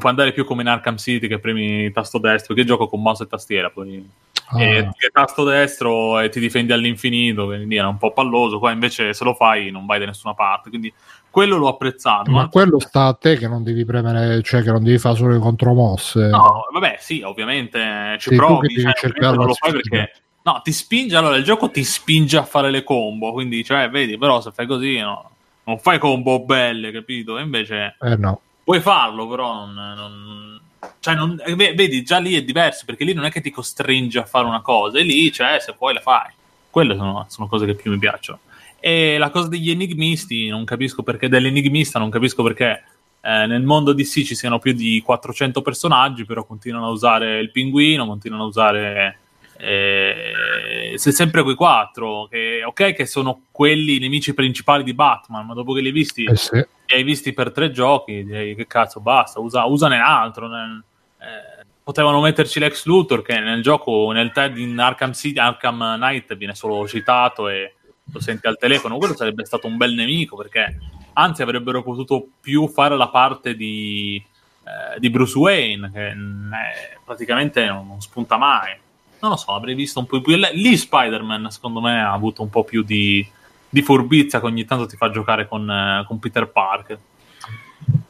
puoi 0.00 0.10
andare 0.10 0.32
più 0.32 0.44
come 0.44 0.62
in 0.62 0.68
Arkham 0.68 0.96
City 0.96 1.28
che 1.28 1.38
premi 1.38 1.92
tasto 1.92 2.18
destro, 2.18 2.54
perché 2.54 2.68
gioco 2.68 2.88
con 2.88 3.02
mouse 3.02 3.22
e 3.22 3.28
tastiera, 3.28 3.70
poi 3.70 4.04
Ah, 4.50 4.62
e 4.62 4.88
tasto 5.12 5.44
destro 5.44 6.18
e 6.20 6.30
ti 6.30 6.40
difendi 6.40 6.72
all'infinito, 6.72 7.46
quindi 7.46 7.76
era 7.76 7.88
un 7.88 7.98
po' 7.98 8.12
palloso. 8.12 8.58
Qua 8.58 8.70
invece 8.72 9.12
se 9.12 9.24
lo 9.24 9.34
fai 9.34 9.70
non 9.70 9.84
vai 9.84 9.98
da 9.98 10.06
nessuna 10.06 10.34
parte, 10.34 10.70
quindi 10.70 10.92
quello 11.30 11.56
l'ho 11.56 11.68
apprezzato. 11.68 12.30
ma 12.30 12.42
ma- 12.42 12.48
quello 12.48 12.78
sta 12.78 13.06
a 13.06 13.14
te 13.14 13.36
che 13.36 13.46
non 13.46 13.62
devi 13.62 13.84
premere, 13.84 14.42
cioè 14.42 14.62
che 14.62 14.70
non 14.70 14.82
devi 14.82 14.98
fare 14.98 15.16
solo 15.16 15.32
le 15.32 15.38
contromosse. 15.38 16.28
No, 16.28 16.64
vabbè, 16.72 16.96
sì, 16.98 17.20
ovviamente 17.22 18.16
ci 18.18 18.30
Sei 18.30 18.38
provi, 18.38 18.80
cioè, 18.80 18.92
cercare 18.94 19.36
non 19.36 19.46
lo 19.46 19.54
fai 19.54 19.72
perché 19.72 20.12
no, 20.42 20.60
ti 20.62 20.72
spinge, 20.72 21.16
allora 21.16 21.36
il 21.36 21.44
gioco 21.44 21.70
ti 21.70 21.84
spinge 21.84 22.38
a 22.38 22.42
fare 22.44 22.70
le 22.70 22.82
combo, 22.84 23.32
quindi 23.32 23.62
cioè, 23.62 23.90
vedi, 23.90 24.16
però 24.16 24.40
se 24.40 24.50
fai 24.50 24.66
così 24.66 24.98
no, 24.98 25.30
non 25.64 25.78
fai 25.78 25.98
combo 25.98 26.40
belle, 26.44 26.90
capito? 26.90 27.36
E 27.36 27.42
invece 27.42 27.96
Eh 28.00 28.16
no. 28.16 28.40
puoi 28.64 28.80
farlo, 28.80 29.28
però 29.28 29.66
non, 29.66 29.74
non- 29.74 30.57
cioè, 31.00 31.14
non- 31.14 31.40
eh, 31.44 31.54
ve- 31.54 31.74
vedi, 31.74 32.02
già 32.02 32.18
lì 32.18 32.34
è 32.34 32.42
diverso, 32.42 32.84
perché 32.84 33.04
lì 33.04 33.12
non 33.12 33.24
è 33.24 33.30
che 33.30 33.40
ti 33.40 33.50
costringe 33.50 34.18
a 34.18 34.24
fare 34.24 34.46
una 34.46 34.60
cosa, 34.60 34.98
e 34.98 35.02
lì, 35.02 35.30
cioè, 35.32 35.58
se 35.60 35.74
vuoi 35.78 35.94
la 35.94 36.00
fai. 36.00 36.32
Quelle 36.70 36.96
sono, 36.96 37.26
sono 37.28 37.48
cose 37.48 37.66
che 37.66 37.74
più 37.74 37.90
mi 37.90 37.98
piacciono. 37.98 38.40
E 38.80 39.18
la 39.18 39.30
cosa 39.30 39.48
degli 39.48 39.70
enigmisti, 39.70 40.48
non 40.48 40.64
capisco 40.64 41.02
perché, 41.02 41.28
dell'enigmista, 41.28 41.98
non 41.98 42.10
capisco 42.10 42.42
perché 42.42 42.84
eh, 43.20 43.46
nel 43.46 43.62
mondo 43.62 43.92
DC 43.92 44.22
ci 44.22 44.34
siano 44.34 44.58
più 44.58 44.72
di 44.72 45.02
400 45.04 45.62
personaggi, 45.62 46.24
però 46.24 46.44
continuano 46.44 46.86
a 46.86 46.90
usare 46.90 47.38
il 47.40 47.50
pinguino, 47.50 48.06
continuano 48.06 48.44
a 48.44 48.46
usare... 48.46 49.18
Eh, 49.60 50.92
se- 50.96 51.10
sempre 51.12 51.42
quei 51.42 51.54
quattro, 51.56 52.26
che 52.30 52.62
ok 52.64 52.92
che 52.92 53.06
sono 53.06 53.42
quelli 53.50 53.96
i 53.96 53.98
nemici 53.98 54.32
principali 54.34 54.84
di 54.84 54.94
Batman, 54.94 55.46
ma 55.46 55.54
dopo 55.54 55.72
che 55.72 55.80
li 55.80 55.88
hai 55.88 55.92
visti 55.92 56.24
Eh 56.24 56.36
sì. 56.36 56.56
li 56.56 56.94
hai 56.94 57.02
visti 57.02 57.32
per 57.32 57.50
tre 57.50 57.70
giochi, 57.70 58.24
direi 58.24 58.54
che 58.54 58.66
cazzo 58.66 59.00
basta, 59.00 59.40
usa, 59.40 59.64
usane 59.64 59.98
altro. 59.98 60.46
nel- 60.48 60.82
eh, 61.20 61.66
potevano 61.82 62.20
metterci 62.20 62.58
l'ex 62.60 62.84
Luthor 62.84 63.22
che 63.22 63.40
nel 63.40 63.62
gioco, 63.62 64.12
nel 64.12 64.30
TED 64.30 64.58
in 64.58 64.78
Arkham 64.78 65.12
City, 65.12 65.38
Arkham 65.38 65.96
Knight 65.96 66.36
viene 66.36 66.54
solo 66.54 66.86
citato 66.86 67.48
e 67.48 67.74
lo 68.12 68.20
senti 68.20 68.46
al 68.46 68.58
telefono. 68.58 68.98
Quello 68.98 69.16
sarebbe 69.16 69.44
stato 69.44 69.66
un 69.66 69.76
bel 69.78 69.94
nemico 69.94 70.36
perché 70.36 70.78
anzi 71.14 71.42
avrebbero 71.42 71.82
potuto 71.82 72.28
più 72.40 72.68
fare 72.68 72.96
la 72.96 73.08
parte 73.08 73.54
di, 73.56 74.22
eh, 74.64 75.00
di 75.00 75.08
Bruce 75.10 75.36
Wayne 75.38 75.90
che 75.90 76.14
mm, 76.14 76.52
eh, 76.52 76.98
praticamente 77.04 77.64
non, 77.66 77.86
non 77.86 78.00
spunta 78.00 78.36
mai. 78.36 78.76
Non 79.20 79.30
lo 79.32 79.36
so, 79.36 79.52
avrei 79.52 79.74
visto 79.74 79.98
un 79.98 80.06
po' 80.06 80.20
più. 80.20 80.36
Lì 80.36 80.76
Spider-Man, 80.76 81.50
secondo 81.50 81.80
me, 81.80 82.00
ha 82.00 82.12
avuto 82.12 82.42
un 82.42 82.50
po' 82.50 82.64
più 82.64 82.82
di, 82.82 83.26
di 83.68 83.82
furbizia 83.82 84.40
che 84.40 84.46
ogni 84.46 84.64
tanto 84.64 84.86
ti 84.86 84.96
fa 84.96 85.10
giocare 85.10 85.48
con, 85.48 85.68
eh, 85.68 86.04
con 86.06 86.18
Peter 86.18 86.48
Parker. 86.48 86.98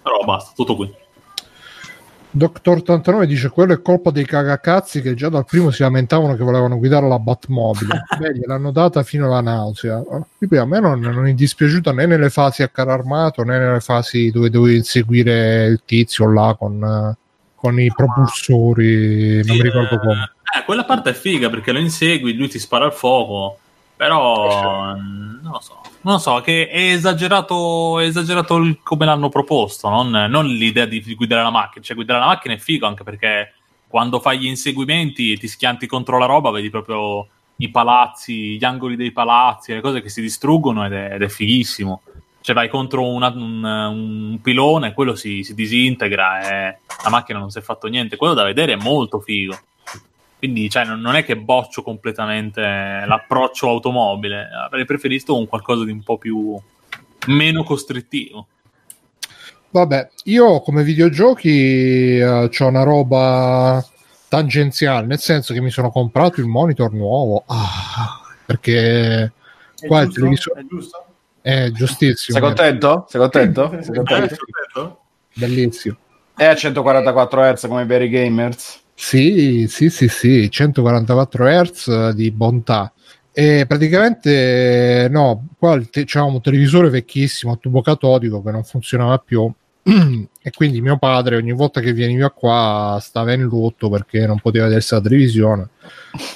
Però 0.03 0.25
basta, 0.25 0.53
tutto 0.55 0.77
qui. 0.77 0.93
Doctor 2.31 2.77
89 2.77 3.27
dice 3.27 3.49
quello 3.49 3.73
è 3.73 3.81
colpa 3.81 4.11
dei 4.11 4.27
cagacazzi 4.27 5.01
che 5.01 5.15
già 5.15 5.31
dal 5.31 5.47
primo 5.47 5.71
si 5.71 5.81
lamentavano 5.81 6.37
che 6.37 6.45
volevano 6.45 6.77
guidare 6.77 7.09
la 7.09 7.19
Batmobile. 7.19 8.05
Beh, 8.19 8.35
gliel'hanno 8.35 8.71
data 8.71 9.03
fino 9.03 9.25
alla 9.25 9.41
nausea. 9.41 9.97
A 9.97 10.65
me 10.67 10.81
non, 10.81 11.01
non 11.01 11.27
è 11.27 11.33
dispiaciuta 11.33 11.93
né 11.93 12.05
nelle 12.05 12.29
fasi 12.29 12.63
a 12.63 12.69
carro 12.69 12.93
armato 12.93 13.43
né 13.45 13.59
nelle 13.59 13.81
fasi 13.81 14.31
dove 14.31 14.51
dovevi 14.51 14.77
inseguire 14.77 15.67
il 15.67 15.81
tizio 15.87 16.31
là 16.31 16.55
con, 16.57 16.83
eh, 16.83 17.17
con 17.59 17.81
i 17.81 17.93
propulsori. 17.93 19.43
non 19.45 19.57
mi 19.57 19.63
ricordo 19.63 19.95
eh, 19.95 19.99
come. 19.99 20.33
Eh, 20.57 20.65
quella 20.65 20.85
parte 20.85 21.11
è 21.11 21.15
figa 21.15 21.51
perché 21.51 21.73
lo 21.73 21.79
insegui, 21.79 22.35
lui 22.35 22.49
ti 22.49 22.59
spara 22.59 22.87
il 22.87 22.93
fuoco. 22.93 23.59
Però 23.97 24.95
non 24.95 25.41
lo 25.43 25.61
so, 25.61 25.81
non 26.03 26.15
lo 26.15 26.19
so, 26.19 26.41
che 26.41 26.69
è 26.69 26.93
esagerato, 26.93 27.99
è 27.99 28.05
esagerato 28.05 28.57
il- 28.59 28.79
come 28.81 29.05
l'hanno 29.05 29.29
proposto, 29.29 29.89
non, 29.89 30.09
non 30.09 30.47
l'idea 30.47 30.87
di 30.87 31.03
guidare 31.17 31.43
la 31.43 31.51
macchina. 31.51 31.85
Cioè, 31.85 31.97
guidare 31.97 32.21
la 32.21 32.27
macchina 32.27 32.55
è 32.55 32.59
figo 32.59 32.87
anche 32.87 33.03
perché 33.03 33.55
quando 33.89 34.21
fai 34.21 34.39
gli 34.39 34.47
inseguimenti 34.47 35.33
e 35.33 35.37
ti 35.37 35.49
schianti 35.49 35.89
contro 35.89 36.17
la 36.17 36.27
roba, 36.27 36.53
vedi 36.53 36.71
proprio 36.71 37.27
i 37.57 37.71
palazzi, 37.71 38.57
gli 38.57 38.65
angoli 38.65 38.95
dei 38.95 39.11
palazzi, 39.11 39.73
le 39.73 39.81
cose 39.81 40.01
che 40.01 40.11
si 40.11 40.21
distruggono 40.21 40.87
ed 40.87 40.93
è, 40.93 41.15
ed 41.15 41.23
è 41.23 41.29
fighissimo. 41.29 42.03
Cioè, 42.41 42.55
vai 42.55 42.69
contro 42.69 43.07
una- 43.07 43.29
un, 43.29 43.63
un 43.65 44.39
pilone, 44.43 44.95
quello 44.95 45.15
si, 45.15 45.43
si 45.43 45.55
disintegra 45.55 46.41
e 46.41 46.79
la 47.03 47.11
macchina 47.11 47.39
non 47.39 47.51
si 47.51 47.59
è 47.59 47.63
fatto 47.63 47.87
niente. 47.89 48.17
Quello 48.17 48.35
da 48.35 48.45
vedere 48.45 48.73
è 48.73 48.77
molto 48.77 49.21
figo. 49.21 49.59
Quindi 50.39 50.71
cioè, 50.71 50.85
non 50.85 51.01
non 51.01 51.17
è 51.17 51.25
che 51.25 51.37
boccio 51.37 51.83
completamente 51.83 52.61
l'approccio 52.61 53.69
automobile, 53.69 54.49
avrei 54.65 54.85
preferito 54.85 55.37
un 55.37 55.49
qualcosa 55.49 55.85
di 55.85 55.91
un 55.91 56.03
po' 56.05 56.17
più 56.17 56.57
meno 57.27 57.65
costrittivo. 57.65 58.47
Vabbè, 59.71 60.09
io 60.25 60.61
come 60.61 60.83
videogiochi 60.85 62.21
ho 62.23 62.49
una 62.67 62.83
roba 62.85 63.85
tangenziale, 64.29 65.07
nel 65.07 65.19
senso 65.19 65.53
che 65.53 65.61
mi 65.61 65.71
sono 65.71 65.91
comprato 65.91 66.41
il 66.41 66.47
monitor 66.47 66.93
nuovo. 66.93 67.43
Ah, 67.47 68.21
perché 68.47 69.33
È 69.79 69.87
qua 69.87 70.03
il 70.03 70.07
giusto? 70.07 70.21
televisore 70.21 70.61
È 70.61 70.65
giusto? 70.67 71.05
È 71.49 71.71
giustissimo, 71.71 72.37
Sei 72.39 72.47
contento? 72.47 73.07
Sei 73.09 73.19
contento? 73.19 73.79
Sei 73.81 73.95
contento? 73.95 75.01
Bellissimo. 75.33 75.97
È 76.37 76.45
a 76.45 76.55
144 76.55 77.41
Hz 77.41 77.67
come 77.67 77.83
i 77.83 77.87
veri 77.87 78.11
gamers. 78.11 78.81
Sì, 78.93 79.67
sì, 79.67 79.89
sì, 79.89 80.09
sì, 80.09 80.51
144 80.51 81.47
Hz 81.47 82.11
di 82.11 82.31
bontà. 82.33 82.93
E 83.33 83.65
praticamente 83.67 85.09
no, 85.11 85.47
qua 85.59 85.81
c'avevamo 85.91 86.35
un 86.35 86.43
televisore 86.43 86.91
vecchissimo 86.91 87.53
a 87.53 87.57
tubo 87.57 87.81
catodico 87.81 88.43
che 88.43 88.51
non 88.51 88.65
funzionava 88.65 89.17
più. 89.17 89.51
e 90.43 90.51
quindi 90.51 90.83
mio 90.83 90.99
padre 90.99 91.37
ogni 91.37 91.53
volta 91.53 91.81
che 91.81 91.95
veniva 91.95 92.31
qua 92.31 92.99
stava 93.01 93.33
in 93.33 93.43
lutto 93.43 93.89
perché 93.89 94.27
non 94.27 94.39
poteva 94.39 94.67
vedersi 94.67 94.95
la 94.95 95.01
televisione. 95.01 95.69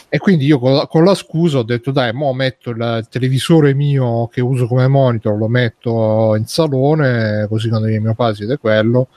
E 0.08 0.18
quindi 0.18 0.46
io 0.46 0.58
con 0.58 0.74
la, 0.74 0.86
con 0.86 1.04
la 1.04 1.14
scusa 1.14 1.58
ho 1.58 1.62
detto 1.62 1.90
dai, 1.90 2.12
mo 2.12 2.32
metto 2.32 2.70
il, 2.70 3.06
televisore 3.10 3.74
mio 3.74 4.28
che 4.28 4.40
uso 4.40 4.66
come 4.66 4.88
monitor, 4.88 5.36
lo 5.36 5.48
metto 5.48 6.34
in 6.36 6.46
salone, 6.46 7.46
così 7.48 7.68
quando 7.68 7.88
viene 7.88 8.02
mio 8.02 8.14
padre 8.14 8.34
si 8.36 8.42
vede 8.42 8.56
quello 8.56 9.08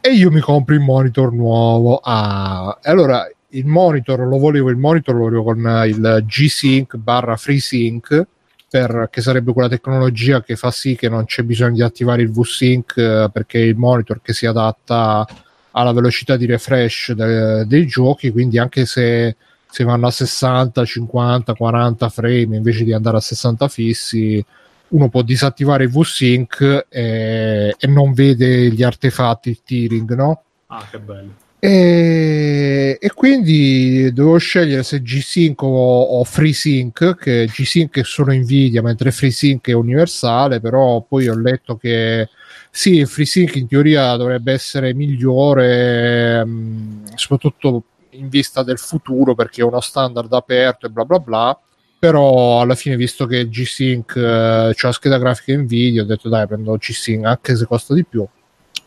e 0.00 0.10
io 0.10 0.30
mi 0.30 0.40
compro 0.40 0.74
il 0.74 0.80
monitor 0.80 1.32
nuovo. 1.32 2.00
Ah, 2.02 2.78
e 2.82 2.90
allora 2.90 3.28
il 3.50 3.66
monitor 3.66 4.20
lo 4.20 4.38
volevo, 4.38 4.70
il 4.70 4.76
monitor 4.76 5.14
lo 5.14 5.20
volevo 5.22 5.44
con 5.44 5.84
il 5.86 6.24
G-Sync 6.26 6.96
barra 6.96 7.36
FreeSync 7.36 8.26
per, 8.72 9.08
che 9.10 9.20
sarebbe 9.20 9.52
quella 9.52 9.68
tecnologia 9.68 10.42
che 10.42 10.56
fa 10.56 10.70
sì 10.70 10.96
che 10.96 11.10
non 11.10 11.26
c'è 11.26 11.42
bisogno 11.42 11.74
di 11.74 11.82
attivare 11.82 12.22
il 12.22 12.30
V-Sync 12.30 12.96
eh, 12.96 13.28
perché 13.30 13.58
è 13.58 13.64
il 13.64 13.76
monitor 13.76 14.22
che 14.22 14.32
si 14.32 14.46
adatta 14.46 15.26
alla 15.72 15.92
velocità 15.92 16.38
di 16.38 16.46
refresh 16.46 17.12
de- 17.12 17.66
dei 17.66 17.86
giochi, 17.86 18.30
quindi 18.30 18.58
anche 18.58 18.86
se, 18.86 19.36
se 19.68 19.84
vanno 19.84 20.06
a 20.06 20.10
60, 20.10 20.86
50, 20.86 21.52
40 21.52 22.08
frame 22.08 22.56
invece 22.56 22.84
di 22.84 22.94
andare 22.94 23.18
a 23.18 23.20
60 23.20 23.68
fissi, 23.68 24.42
uno 24.88 25.08
può 25.10 25.20
disattivare 25.20 25.84
il 25.84 25.90
V-Sync 25.90 26.86
e, 26.88 27.76
e 27.78 27.86
non 27.88 28.14
vede 28.14 28.70
gli 28.70 28.82
artefatti, 28.82 29.50
il 29.50 29.60
tearing, 29.62 30.14
no? 30.14 30.42
Ah, 30.68 30.86
che 30.90 30.98
bello. 30.98 31.34
E, 31.64 32.98
e 33.00 33.12
quindi 33.14 34.12
dovevo 34.12 34.36
scegliere 34.36 34.82
se 34.82 35.00
G-Sync 35.00 35.62
o, 35.62 36.02
o 36.02 36.24
FreeSync, 36.24 37.14
che 37.14 37.46
G-Sync 37.46 38.00
è 38.00 38.02
solo 38.02 38.32
Nvidia, 38.34 38.82
mentre 38.82 39.12
FreeSync 39.12 39.68
è 39.68 39.72
universale, 39.72 40.58
però 40.58 41.00
poi 41.02 41.28
ho 41.28 41.38
letto 41.38 41.76
che 41.76 42.28
sì, 42.68 42.96
il 42.96 43.06
FreeSync 43.06 43.54
in 43.54 43.68
teoria 43.68 44.16
dovrebbe 44.16 44.52
essere 44.52 44.92
migliore, 44.92 46.44
mh, 46.44 47.14
soprattutto 47.14 47.84
in 48.10 48.28
vista 48.28 48.64
del 48.64 48.78
futuro, 48.78 49.36
perché 49.36 49.60
è 49.60 49.64
uno 49.64 49.80
standard 49.80 50.32
aperto 50.32 50.86
e 50.86 50.90
bla 50.90 51.04
bla 51.04 51.20
bla. 51.20 51.60
Però 51.96 52.60
alla 52.60 52.74
fine, 52.74 52.96
visto 52.96 53.24
che 53.26 53.48
G-Sync 53.48 54.16
eh, 54.16 54.72
c'è 54.74 54.86
la 54.88 54.92
scheda 54.92 55.18
grafica 55.18 55.56
Nvidia, 55.56 56.02
ho 56.02 56.06
detto 56.06 56.28
dai, 56.28 56.44
prendo 56.48 56.76
G-Sync 56.76 57.24
anche 57.24 57.54
se 57.54 57.66
costa 57.66 57.94
di 57.94 58.04
più. 58.04 58.26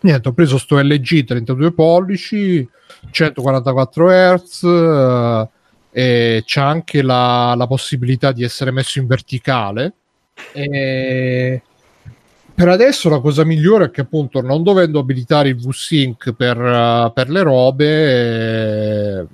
Niente, 0.06 0.30
ho 0.30 0.34
preso 0.34 0.60
sto 0.60 0.80
LG 0.80 1.23
32 1.23 1.72
pollici, 1.72 2.69
144 3.10 4.07
Hz 4.07 4.64
eh, 4.64 5.49
e 5.90 6.44
c'ha 6.45 6.68
anche 6.68 7.02
la, 7.02 7.56
la 7.57 7.65
possibilità 7.65 8.32
di 8.32 8.44
essere 8.44 8.69
messo 8.69 8.99
in 8.99 9.07
verticale. 9.07 9.94
E 10.52 11.60
per 12.53 12.68
adesso 12.68 13.10
la 13.10 13.19
cosa 13.19 13.44
migliore 13.45 13.86
è 13.86 13.90
che 13.90 14.02
appunto 14.02 14.41
non 14.41 14.61
dovendo 14.61 14.99
abilitare 14.99 15.49
il 15.49 15.56
V-Sync 15.56 16.34
per, 16.34 16.56
eh, 16.56 17.11
per 17.11 17.30
le 17.32 17.41
robe 17.41 19.22
eh, 19.22 19.27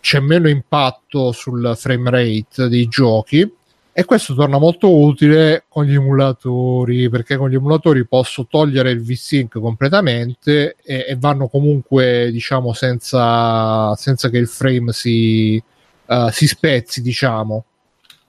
c'è 0.00 0.18
meno 0.20 0.48
impatto 0.48 1.30
sul 1.32 1.74
frame 1.76 2.08
rate 2.08 2.68
dei 2.68 2.88
giochi 2.88 3.52
e 3.96 4.04
questo 4.04 4.34
torna 4.34 4.58
molto 4.58 4.92
utile 4.92 5.66
con 5.68 5.84
gli 5.84 5.94
emulatori 5.94 7.08
perché 7.08 7.36
con 7.36 7.48
gli 7.48 7.54
emulatori 7.54 8.04
posso 8.04 8.44
togliere 8.50 8.90
il 8.90 9.00
V-Sync 9.00 9.60
completamente 9.60 10.74
e, 10.82 11.06
e 11.08 11.16
vanno 11.16 11.46
comunque 11.46 12.30
diciamo 12.32 12.72
senza, 12.72 13.94
senza 13.94 14.30
che 14.30 14.38
il 14.38 14.48
frame 14.48 14.90
si, 14.90 15.62
eh, 16.06 16.28
si 16.32 16.46
spezzi 16.48 17.02
diciamo 17.02 17.66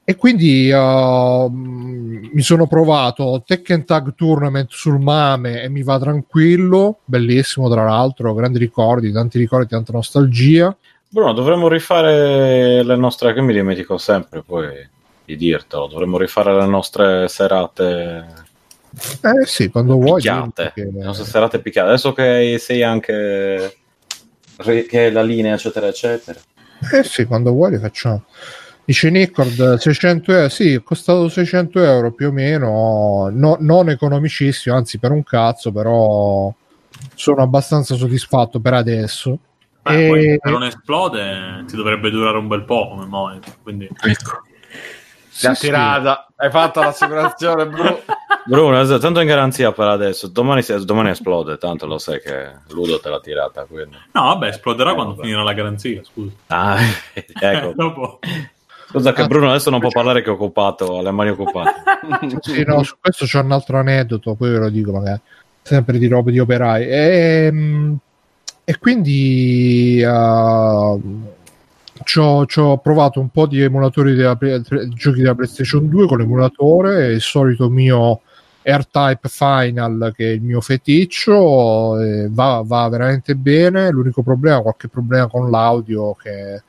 e 0.08 0.16
quindi 0.18 0.70
uh, 0.70 1.50
mi 1.50 2.42
sono 2.42 2.68
provato 2.68 3.42
Tekken 3.44 3.86
Tag 3.86 4.14
Tournament 4.14 4.70
sul 4.70 5.00
Mame 5.00 5.64
e 5.64 5.70
mi 5.70 5.82
va 5.82 5.98
tranquillo, 5.98 7.00
bellissimo 7.06 7.68
tra 7.72 7.86
l'altro, 7.86 8.36
grandi 8.36 8.60
ricordi, 8.60 9.12
tanti 9.12 9.40
ricordi, 9.40 9.70
tanta 9.70 9.94
nostalgia. 9.94 10.78
Bruno, 11.10 11.34
dovremmo 11.34 11.68
rifare 11.68 12.84
le 12.84 12.96
nostre, 12.96 13.34
che 13.34 13.42
mi 13.42 13.52
dimentico 13.52 13.98
sempre 13.98 14.44
poi 14.44 14.94
di 15.26 15.36
dirtelo, 15.36 15.88
dovremmo 15.88 16.18
rifare 16.18 16.56
le 16.56 16.66
nostre 16.66 17.28
serate 17.28 18.26
Eh 19.22 19.46
sì, 19.46 19.70
quando 19.70 19.96
vuoi. 19.96 20.22
picchiate, 20.22 20.72
dimmi 20.76 20.92
che- 20.92 20.98
le 21.00 21.04
nostre 21.06 21.26
serate 21.26 21.60
picchiate, 21.60 21.88
adesso 21.90 22.14
che 22.14 22.58
sei 22.60 22.84
anche 22.84 23.78
che 24.58 24.88
è 24.88 25.10
la 25.12 25.22
linea 25.22 25.56
eccetera 25.56 25.88
eccetera. 25.88 26.40
Eh 26.94 27.04
sì, 27.04 27.26
quando 27.26 27.52
vuoi 27.52 27.72
li 27.72 27.78
facciamo. 27.78 28.24
Dice 28.86 29.10
Nicord 29.10 29.78
600 29.78 30.32
euro, 30.32 30.48
sì, 30.50 30.74
è 30.74 30.84
costato 30.84 31.28
600 31.28 31.82
euro 31.84 32.12
più 32.12 32.28
o 32.28 32.32
meno, 32.32 33.30
no- 33.34 33.58
non 33.60 33.90
economicissimo, 33.90 34.76
anzi 34.76 35.00
per 35.00 35.12
un 35.12 35.24
cazzo, 35.24 35.72
però 35.72 36.54
sono 37.16 37.42
abbastanza 37.42 37.96
soddisfatto 37.96 38.60
per 38.60 38.76
adesso. 38.76 39.40
Beh, 39.82 40.06
E- 40.06 40.08
poi 40.08 40.22
se 40.42 40.50
non 40.52 40.64
esplode 40.64 41.64
ti 41.68 41.76
dovrebbe 41.76 42.12
durare 42.12 42.38
un 42.38 42.48
bel 42.48 42.64
po' 42.64 42.90
come 42.90 43.06
monitor, 43.06 43.56
quindi... 43.64 43.90
Ecco. 44.04 44.44
Sì, 45.36 45.54
sì. 45.54 45.66
tirata. 45.66 46.28
Hai 46.38 46.50
fatto 46.50 46.80
l'assicurazione, 46.80 47.68
bro. 47.68 48.04
Bruno, 48.48 48.80
esatto, 48.80 49.00
tanto 49.02 49.20
in 49.20 49.28
garanzia 49.28 49.74
per 49.74 49.88
adesso, 49.88 50.28
domani, 50.28 50.64
domani 50.84 51.10
esplode, 51.10 51.58
tanto 51.58 51.86
lo 51.88 51.98
sai 51.98 52.22
che 52.22 52.52
Ludo 52.70 53.00
te 53.00 53.10
l'ha 53.10 53.20
tirata, 53.20 53.66
quindi. 53.66 53.98
No, 54.14 54.22
vabbè, 54.22 54.48
esploderà 54.48 54.92
Eh, 54.92 54.94
quando 54.94 55.12
vabbè. 55.12 55.24
finirà 55.24 55.44
la 55.44 55.54
garanzia, 55.54 56.02
scusa. 56.04 56.32
Ah, 56.48 56.78
ecco. 57.14 57.74
Dopo... 57.76 58.20
Scusa 58.88 59.12
che 59.12 59.28
Bruno 59.28 59.50
adesso 59.50 59.70
non 59.72 59.82
può 59.82 59.90
parlare 59.90 60.22
che 60.22 60.30
è 60.30 60.34
occupato, 60.34 60.98
ha 60.98 61.02
le 61.02 61.12
mani 61.12 61.32
occupate. 61.32 61.84
Sì, 62.40 62.64
no, 62.64 62.82
su 62.84 62.96
questo 63.02 63.26
c'è 63.26 63.42
un 63.42 63.52
altro 63.52 63.80
aneddoto, 63.80 64.36
poi 64.36 64.52
ve 64.52 64.60
lo 64.60 64.70
dico 64.70 64.94
magari, 64.94 65.20
sempre 65.62 65.98
di 65.98 66.08
robe 66.08 66.32
di 66.32 66.40
operai. 66.40 66.88
E, 66.88 67.98
e 68.64 68.78
quindi 68.78 70.02
uh, 70.02 71.02
ci 71.02 71.35
ci 72.06 72.60
ho 72.60 72.78
provato 72.78 73.20
un 73.20 73.30
po' 73.30 73.48
di 73.48 73.62
emulatori 73.62 74.16
della, 74.16 74.36
Play- 74.36 74.62
giochi 74.94 75.22
della 75.22 75.36
PlayStation 75.36 75.90
2 75.90 76.08
con 76.08 76.20
l'emulatore, 76.20 77.12
il 77.12 77.22
solito 77.22 77.70
mio 77.70 78.22
AirType 78.64 79.30
Final 79.30 80.12
che 80.16 80.28
è 80.28 80.32
il 80.32 80.42
mio 80.42 80.60
feticcio, 80.62 81.96
va, 82.30 82.64
va 82.66 82.90
veramente 82.90 83.36
bene. 83.36 83.90
L'unico 83.92 84.24
problema, 84.24 84.62
qualche 84.62 84.88
problema 84.88 85.28
con 85.28 85.50
l'audio 85.50 86.14
che 86.14 86.64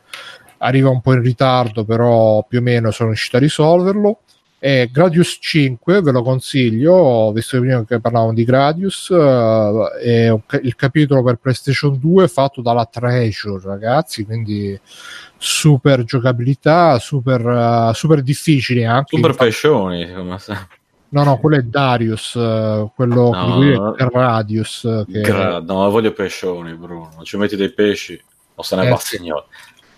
arriva 0.59 0.91
un 0.91 1.01
po' 1.01 1.13
in 1.13 1.23
ritardo, 1.23 1.85
però 1.85 2.45
più 2.47 2.59
o 2.59 2.63
meno 2.63 2.91
sono 2.91 3.11
riuscito 3.11 3.37
a 3.37 3.41
risolverlo. 3.41 4.21
E 4.59 4.89
Gradius 4.91 5.37
5 5.41 6.01
ve 6.01 6.13
lo 6.13 6.23
consiglio, 6.23 7.31
visto 7.33 7.59
che 7.61 7.63
prima 7.67 7.85
che 7.85 8.01
parlavamo 8.01 8.33
di 8.33 8.43
Gradius, 8.45 9.11
eh, 9.11 9.91
è 10.01 10.59
il 10.63 10.75
capitolo 10.75 11.23
per 11.23 11.37
PlayStation 11.37 11.99
2 11.99 12.27
fatto 12.27 12.63
dalla 12.63 12.87
Treasure, 12.87 13.61
ragazzi, 13.63 14.25
quindi 14.25 14.79
super 15.37 16.05
giocabilità, 16.05 16.99
super, 16.99 17.91
eh, 17.91 17.95
super 17.95 18.23
difficile 18.23 18.87
anche. 18.87 19.17
Super 19.17 19.35
pescioni, 19.35 20.11
come 20.13 20.39
se- 20.39 20.57
no, 21.11 21.23
no, 21.23 21.37
quello 21.39 21.57
è 21.57 21.63
Darius, 21.63 22.35
eh, 22.37 22.91
quello 22.95 23.31
No, 23.31 23.59
no. 23.63 23.95
è 23.95 24.05
Radius. 24.05 25.05
Che 25.11 25.21
Gra- 25.21 25.61
no, 25.61 25.91
voglio 25.91 26.13
pescioni, 26.13 26.73
Bruno. 26.75 27.11
Ci 27.23 27.37
metti 27.37 27.57
dei 27.57 27.71
pesci 27.73 28.19
o 28.55 28.63
se 28.63 28.75
ne 28.77 28.87
Eh, 28.87 28.89
va, 28.89 28.97
sì. 28.97 29.17
signore. 29.19 29.45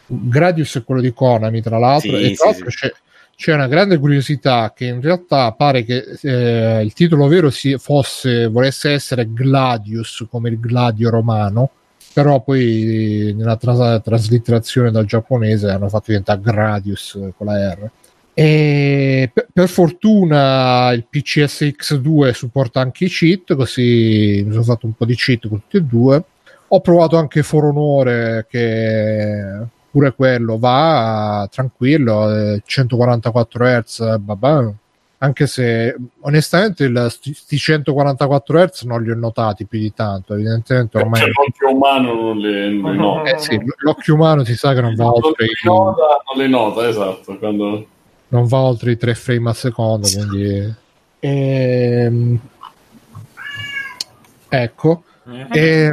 Gradius 0.06 0.76
è 0.78 0.84
quello 0.84 1.00
di 1.00 1.12
Konami, 1.12 1.62
tra 1.62 1.78
l'altro, 1.78 2.16
Sì, 2.16 2.24
e 2.32 2.34
tra 2.34 2.46
l'altro 2.46 2.70
sì. 2.70 2.76
c'è, 2.76 2.92
c'è 3.38 3.54
una 3.54 3.68
grande 3.68 3.98
curiosità 3.98 4.72
che 4.74 4.86
in 4.86 5.00
realtà 5.00 5.52
pare 5.52 5.84
che 5.84 6.18
eh, 6.22 6.82
il 6.82 6.92
titolo 6.92 7.28
vero 7.28 7.50
fosse, 7.78 8.48
volesse 8.48 8.90
essere 8.90 9.32
Gladius 9.32 10.26
come 10.28 10.48
il 10.48 10.58
gladio 10.58 11.08
romano, 11.08 11.70
però 12.12 12.42
poi 12.42 13.32
nella 13.36 13.54
tras- 13.54 14.02
traslitterazione 14.02 14.90
dal 14.90 15.04
giapponese 15.04 15.68
hanno 15.68 15.88
fatto 15.88 16.06
diventare 16.08 16.40
Gradius 16.40 17.14
eh, 17.14 17.32
con 17.36 17.46
la 17.46 17.74
R. 17.74 17.90
E 18.34 19.30
per, 19.52 19.68
fortuna 19.68 20.90
il 20.90 21.06
PCSX2 21.08 22.32
supporta 22.32 22.80
anche 22.80 23.04
i 23.04 23.08
cheat, 23.08 23.54
così 23.54 24.42
mi 24.44 24.50
sono 24.50 24.64
fatto 24.64 24.86
un 24.86 24.94
po' 24.94 25.04
di 25.04 25.14
cheat 25.14 25.46
con 25.46 25.60
tutti 25.60 25.76
e 25.76 25.82
due. 25.82 26.24
Ho 26.66 26.80
provato 26.80 27.16
anche 27.16 27.44
For 27.44 27.66
Honor 27.66 28.46
che 28.50 29.76
pure 29.90 30.14
quello 30.14 30.58
va 30.58 31.48
tranquillo, 31.50 32.30
eh, 32.34 32.62
144 32.64 33.64
Hz, 33.64 34.18
babà. 34.18 34.72
anche 35.20 35.46
se 35.48 35.96
onestamente 36.20 36.84
il, 36.84 37.06
sti, 37.10 37.34
sti 37.34 37.56
144 37.56 38.64
Hz 38.66 38.82
non 38.82 39.02
li 39.02 39.10
ho 39.10 39.14
notati 39.16 39.66
più 39.66 39.78
di 39.80 39.92
tanto, 39.92 40.34
evidentemente 40.34 40.96
ormai 40.98 41.20
Cioè, 41.22 41.30
l'occhio 41.30 41.70
umano 41.74 42.14
non 42.14 42.38
le 42.38 42.70
nota. 42.70 43.30
eh 43.30 43.38
sì, 43.38 43.60
l'occhio 43.78 44.14
umano 44.14 44.44
si 44.44 44.54
sa 44.54 44.74
che 44.74 44.80
non 44.80 44.94
va 44.94 45.04
Non 45.04 45.12
oltre 45.22 45.46
le 45.46 45.52
i, 45.52 45.66
nota, 45.66 46.02
non 46.32 46.42
le 46.42 46.48
nota, 46.48 46.86
esatto. 46.88 47.36
Quando... 47.38 47.86
non 48.28 48.46
va 48.46 48.58
oltre 48.58 48.92
i 48.92 48.96
3 48.96 49.14
frame 49.14 49.48
al 49.48 49.56
secondo, 49.56 50.06
quindi 50.08 50.74
ehm, 51.20 52.38
ecco 54.50 55.02
e 55.52 55.92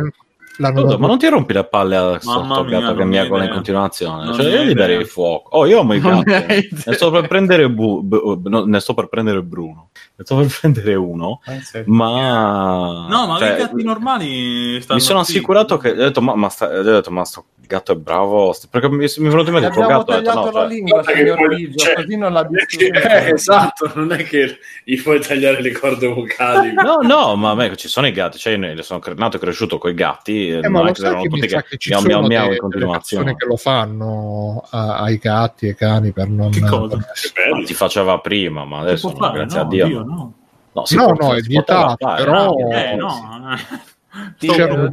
Scusa, 0.57 0.97
ma 0.97 1.07
non 1.07 1.17
ti 1.17 1.27
rompi 1.27 1.53
le 1.53 1.63
palle 1.65 1.95
a 1.95 2.19
Mamma 2.23 2.55
sotto 2.55 2.63
mia, 2.63 2.79
gatto 2.79 2.95
che 3.09 3.17
agola 3.19 3.43
in 3.43 3.51
continuazione? 3.51 4.25
Non 4.25 4.33
Cioè, 4.35 4.45
io 4.45 4.63
gli 4.63 4.73
darei 4.73 4.97
il 4.99 5.05
fuoco. 5.07 5.57
Oh, 5.57 5.65
io 5.65 5.79
amo 5.81 5.93
i 5.93 5.99
gatti. 5.99 6.69
ne 6.85 6.93
sto 6.93 7.11
per 7.11 7.27
prendere 7.27 7.69
bu- 7.69 8.01
bu- 8.03 8.41
no, 8.45 8.65
ne 8.65 8.79
sto 8.79 8.93
per 8.93 9.07
prendere 9.07 9.41
Bruno. 9.43 9.89
Ne 10.15 10.23
sto 10.23 10.35
per 10.37 10.47
prendere 10.61 10.95
uno, 10.95 11.41
Eh, 11.45 11.59
sì. 11.61 11.83
ma 11.87 13.07
No, 13.07 13.27
ma 13.27 13.37
cioè, 13.37 13.53
i 13.53 13.57
gatti 13.57 13.83
normali 13.83 14.79
stanno 14.81 14.99
mi 14.99 15.05
sono 15.05 15.19
assicurato 15.19 15.77
che 15.77 15.91
ho 15.91 15.95
detto 15.95 16.21
ma, 16.21 16.35
ma, 16.35 16.49
sta, 16.49 16.67
ho 16.67 16.81
detto, 16.81 17.11
ma 17.11 17.25
sto 17.25 17.45
gatto 17.67 17.93
è 17.93 17.95
bravo 17.95 18.55
perché 18.69 18.87
mi, 18.89 18.97
mi 18.97 19.05
è 19.05 19.09
venuto 19.29 19.47
in 19.49 19.53
mente 19.55 19.67
il 19.79 19.85
gatto 19.87 20.11
ho 20.11 20.15
detto, 20.19 20.33
no, 20.35 20.45
la 20.45 20.51
cioè, 20.51 20.67
lingua, 20.67 21.01
che 21.01 21.15
signor 21.15 21.35
poi- 21.37 21.55
Biggio, 21.55 21.77
cioè- 21.85 21.95
così 21.95 22.17
non 22.17 22.31
la 22.33 22.41
Eh, 22.45 22.47
discussione. 22.49 23.29
esatto, 23.31 23.91
non 23.95 24.11
è 24.13 24.23
che 24.23 24.57
gli 24.83 25.01
puoi 25.01 25.19
tagliare 25.19 25.61
le 25.61 25.71
corde 25.71 26.07
vocali. 26.07 26.73
No, 26.73 26.99
no, 27.01 27.35
ma 27.35 27.49
a 27.51 27.55
me 27.55 27.75
ci 27.75 27.87
sono 27.87 28.05
i 28.07 28.11
gatti, 28.11 28.37
cioè 28.37 28.53
io 28.55 28.81
sono 28.83 28.99
cre- 28.99 29.15
nato 29.15 29.37
e 29.37 29.39
cresciuto 29.39 29.77
con 29.79 29.89
i 29.89 29.95
gatti, 29.95 30.44
Eh, 30.49 30.61
non 30.61 30.71
ma 30.71 30.79
è 30.79 30.83
lo 30.83 30.91
che 30.91 30.95
sai 30.99 31.05
erano 31.09 31.21
che 31.23 31.29
che 31.29 31.37
che 31.63 31.77
ci 31.77 31.89
miau 31.89 32.01
sono 32.01 32.11
miau 32.13 32.27
miau 32.27 32.29
in 32.29 32.35
delle- 32.35 32.47
delle 32.49 32.59
continuazione. 32.59 33.23
persone 33.23 33.35
che 33.37 33.45
lo 33.45 33.57
fanno 33.57 34.63
a- 34.69 34.97
ai 34.99 35.17
gatti 35.17 35.67
e 35.67 35.75
cani 35.75 36.11
per 36.11 36.27
non 36.29 36.49
Che 36.51 36.61
cosa? 36.61 36.97
Che 36.97 37.03
Ma 37.49 37.53
bello. 37.53 37.65
si 37.65 37.73
faceva 37.73 38.19
prima, 38.19 38.65
ma 38.65 38.79
adesso 38.79 39.09
no, 39.09 39.15
fare? 39.15 39.33
grazie 39.39 39.59
No, 39.59 39.65
a 39.65 39.67
Dio. 39.69 39.87
Dio, 39.87 40.03
no. 40.03 40.33
No, 40.73 40.85
si 40.85 40.95
No, 40.95 41.13
può- 41.13 41.27
no, 41.27 41.33
è 41.35 41.41
vietato, 41.41 42.05
però- 42.15 42.45
no, 42.53 42.69
Eh, 42.71 42.87
sì. 42.89 42.95
no. 42.95 43.55
Sì, 44.37 44.47
eh, 44.47 44.63
un- 44.63 44.89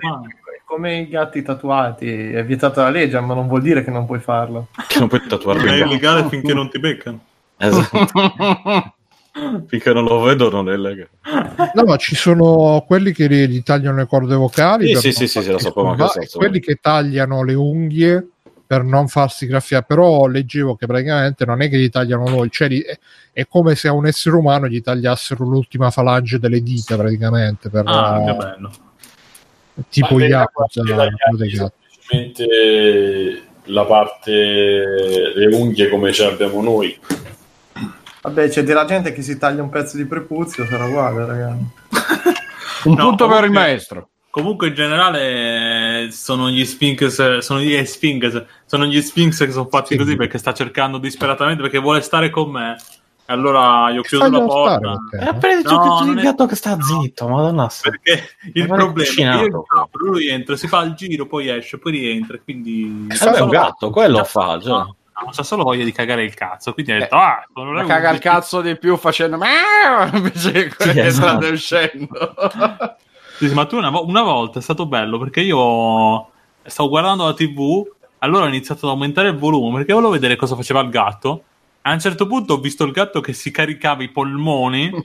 come 0.64 0.98
i 1.00 1.08
gatti 1.08 1.42
tatuati 1.42 2.32
è 2.32 2.44
vietato 2.44 2.80
dalla 2.80 2.90
legge, 2.90 3.20
ma 3.20 3.34
non 3.34 3.46
vuol 3.46 3.60
dire 3.62 3.84
che 3.84 3.90
non 3.90 4.06
puoi 4.06 4.20
farlo. 4.20 4.68
Che 4.88 4.98
non 4.98 5.08
puoi 5.08 5.20
un 5.20 5.26
è 5.68 5.84
illegale 5.84 6.28
finché 6.28 6.54
non 6.54 6.70
ti 6.70 6.78
beccano. 6.78 7.18
Esatto. 7.58 7.98
Finché 9.66 9.92
non 9.92 10.04
lo 10.04 10.20
vedo 10.20 10.50
non 10.50 10.68
è 10.68 10.74
illegale. 10.74 11.10
No, 11.74 11.84
ma 11.84 11.96
ci 11.96 12.14
sono 12.14 12.84
quelli 12.86 13.12
che 13.12 13.26
gli 13.28 13.46
gli 13.46 13.62
tagliano 13.62 13.96
le 13.96 14.06
corde 14.06 14.34
vocali. 14.34 14.94
Sì, 14.94 15.12
sì, 15.12 15.26
sì, 15.26 15.42
sì, 15.42 15.50
lo 15.50 15.58
sapevo 15.58 15.88
anche 15.88 16.20
e 16.20 16.28
quelli 16.32 16.60
che 16.60 16.78
tagliano 16.80 17.42
le 17.42 17.54
unghie 17.54 18.26
per 18.66 18.84
non 18.84 19.08
farsi 19.08 19.46
graffiare. 19.46 19.84
Però 19.86 20.26
leggevo 20.26 20.76
che 20.76 20.86
praticamente 20.86 21.46
non 21.46 21.62
è 21.62 21.70
che 21.70 21.78
gli 21.78 21.88
tagliano 21.88 22.28
loro, 22.28 22.48
cioè 22.48 22.68
è, 22.68 22.98
è 23.32 23.46
come 23.46 23.74
se 23.74 23.88
a 23.88 23.92
un 23.92 24.06
essere 24.06 24.36
umano 24.36 24.68
gli 24.68 24.82
tagliassero 24.82 25.44
l'ultima 25.44 25.90
falange 25.90 26.38
delle 26.38 26.62
dita, 26.62 26.96
praticamente. 26.96 27.70
Per, 27.70 27.84
Ah, 27.86 28.20
eh, 28.20 28.24
che 28.26 28.34
bello. 28.34 28.70
tipo 29.88 30.18
gli 30.18 30.22
vediamo 30.22 30.44
Yakuza, 30.44 31.72
semplicemente 31.88 33.42
la 33.66 33.84
parte 33.84 34.32
le 35.34 35.46
unghie 35.54 35.88
come 35.88 36.12
ce 36.12 36.24
l'abbiamo 36.24 36.62
noi. 36.62 36.98
Vabbè, 38.22 38.48
c'è 38.48 38.62
della 38.62 38.84
gente 38.84 39.12
che 39.12 39.20
si 39.22 39.36
taglia 39.36 39.62
un 39.62 39.68
pezzo 39.68 39.96
di 39.96 40.04
prepuzio, 40.06 40.64
sarà 40.66 40.84
uguale, 40.86 41.26
ragazzi. 41.26 41.66
Un 42.88 42.94
No, 42.94 43.04
punto 43.08 43.26
per 43.26 43.36
il 43.36 43.40
comunque- 43.46 43.48
maestro. 43.60 44.08
Comunque 44.30 44.68
in 44.68 44.74
generale 44.74 46.08
sono 46.10 46.48
gli 46.48 46.64
Sphinx, 46.64 47.38
sono 47.38 47.60
gli 47.60 47.74
eh, 47.74 47.84
Sphinx, 47.84 48.44
sono 48.64 48.86
gli 48.86 49.00
Sphinx 49.02 49.44
che 49.44 49.50
sono 49.52 49.68
fatti 49.68 49.88
Sì. 49.92 49.96
così 49.98 50.16
perché 50.16 50.38
sta 50.38 50.54
cercando 50.54 50.96
disperatamente 50.96 51.60
perché 51.60 51.78
vuole 51.78 52.00
stare 52.00 52.30
con 52.30 52.50
me. 52.50 52.76
E 53.26 53.32
allora 53.32 53.90
gli 53.92 53.98
ho 53.98 54.02
chiuso 54.02 54.24
la 54.24 54.30
Faglielo 54.30 54.50
stare 54.50 54.78
porta. 54.80 54.96
con 54.96 55.08
te, 55.10 55.50
Eh, 55.50 55.62
no? 55.74 55.98
non 56.00 56.08
il 56.14 56.18
è- 56.18 56.22
gatto 56.22 56.46
che 56.46 56.56
sta 56.56 56.78
zitto, 56.80 57.28
madonna. 57.28 57.68
Perché 57.82 58.22
il 58.54 58.66
problema 58.66 59.02
è 59.02 59.04
che 59.04 59.20
io 59.50 59.64
apro, 59.80 60.06
lui 60.06 60.28
entra, 60.28 60.56
si 60.56 60.66
fa 60.66 60.80
il 60.82 60.94
giro, 60.94 61.26
poi 61.26 61.48
esce, 61.50 61.78
poi 61.78 61.92
rientra. 61.92 62.38
Quindi 62.42 63.06
Eh, 63.10 63.30
è 63.34 63.40
un 63.40 63.48
gatto, 63.50 63.90
quello 63.90 64.18
No, 64.18 64.24
fa. 64.24 64.58
Cioè. 64.58 64.86
No, 65.14 65.26
no, 65.26 65.30
c'ha 65.32 65.42
solo 65.42 65.62
voglia 65.62 65.84
di 65.84 65.92
cagare 65.92 66.24
il 66.24 66.34
cazzo. 66.34 66.72
Quindi 66.72 66.92
ha 66.92 66.98
detto: 66.98 67.16
Ah, 67.16 67.44
sono 67.52 67.72
Ma 67.72 67.82
le 67.82 67.86
caga 67.86 68.10
il 68.10 68.18
cazzo 68.18 68.60
di 68.60 68.76
più 68.76 68.96
facendo 68.96 69.38
invece 70.12 70.68
che 70.68 70.92
Sì, 70.92 70.98
esatto. 70.98 71.28
entrando 71.28 71.46
e 71.46 71.50
uscendo. 71.50 72.34
Sì, 73.42 73.48
sì, 73.48 73.54
ma 73.54 73.64
tu 73.66 73.76
una, 73.76 73.88
una 73.88 74.22
volta 74.22 74.60
è 74.60 74.62
stato 74.62 74.86
bello 74.86 75.18
perché 75.18 75.40
io 75.40 76.30
stavo 76.64 76.88
guardando 76.88 77.24
la 77.24 77.34
TV, 77.34 77.84
allora 78.18 78.44
ho 78.44 78.48
iniziato 78.48 78.86
ad 78.86 78.92
aumentare 78.92 79.30
il 79.30 79.36
volume 79.36 79.78
perché 79.78 79.92
volevo 79.94 80.12
vedere 80.12 80.36
cosa 80.36 80.54
faceva 80.54 80.80
il 80.80 80.90
gatto. 80.90 81.42
A 81.82 81.92
un 81.92 81.98
certo 81.98 82.28
punto 82.28 82.52
ho 82.54 82.58
visto 82.58 82.84
il 82.84 82.92
gatto 82.92 83.20
che 83.20 83.32
si 83.32 83.50
caricava 83.50 84.04
i 84.04 84.10
polmoni. 84.10 84.92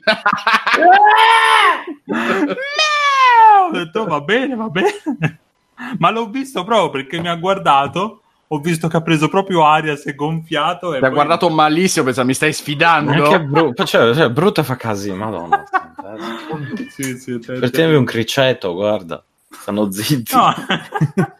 ho 3.65 3.71
detto 3.71 4.05
va 4.05 4.21
bene, 4.21 4.55
va 4.55 4.69
bene. 4.69 5.39
Ma 5.97 6.11
l'ho 6.11 6.27
visto 6.27 6.63
proprio 6.63 6.91
perché 6.91 7.19
mi 7.19 7.29
ha 7.29 7.35
guardato. 7.35 8.21
Ho 8.49 8.59
visto 8.59 8.87
che 8.87 8.95
ha 8.97 9.01
preso 9.01 9.27
proprio 9.27 9.65
aria, 9.65 9.95
si 9.97 10.09
è 10.09 10.15
gonfiato. 10.15 10.93
E 10.93 10.99
Ti 10.99 11.03
ha 11.03 11.07
poi- 11.07 11.15
guardato 11.15 11.49
malissimo, 11.49 12.05
pensa 12.05 12.23
mi 12.23 12.33
stai 12.33 12.53
sfidando. 12.53 13.11
Anche 13.11 13.41
brutto, 13.41 13.83
cioè, 13.83 14.13
cioè, 14.15 14.29
brutta 14.29 14.63
fa 14.63 14.75
casino, 14.75 15.15
madonna. 15.15 15.63
Sì, 16.89 17.17
sì, 17.17 17.37
te- 17.39 17.53
Per 17.59 17.69
tenevi 17.69 17.95
un 17.95 18.05
criceto, 18.05 18.73
guarda. 18.73 19.21
Stanno 19.51 19.91
zitti. 19.91 20.33
No. 20.33 20.53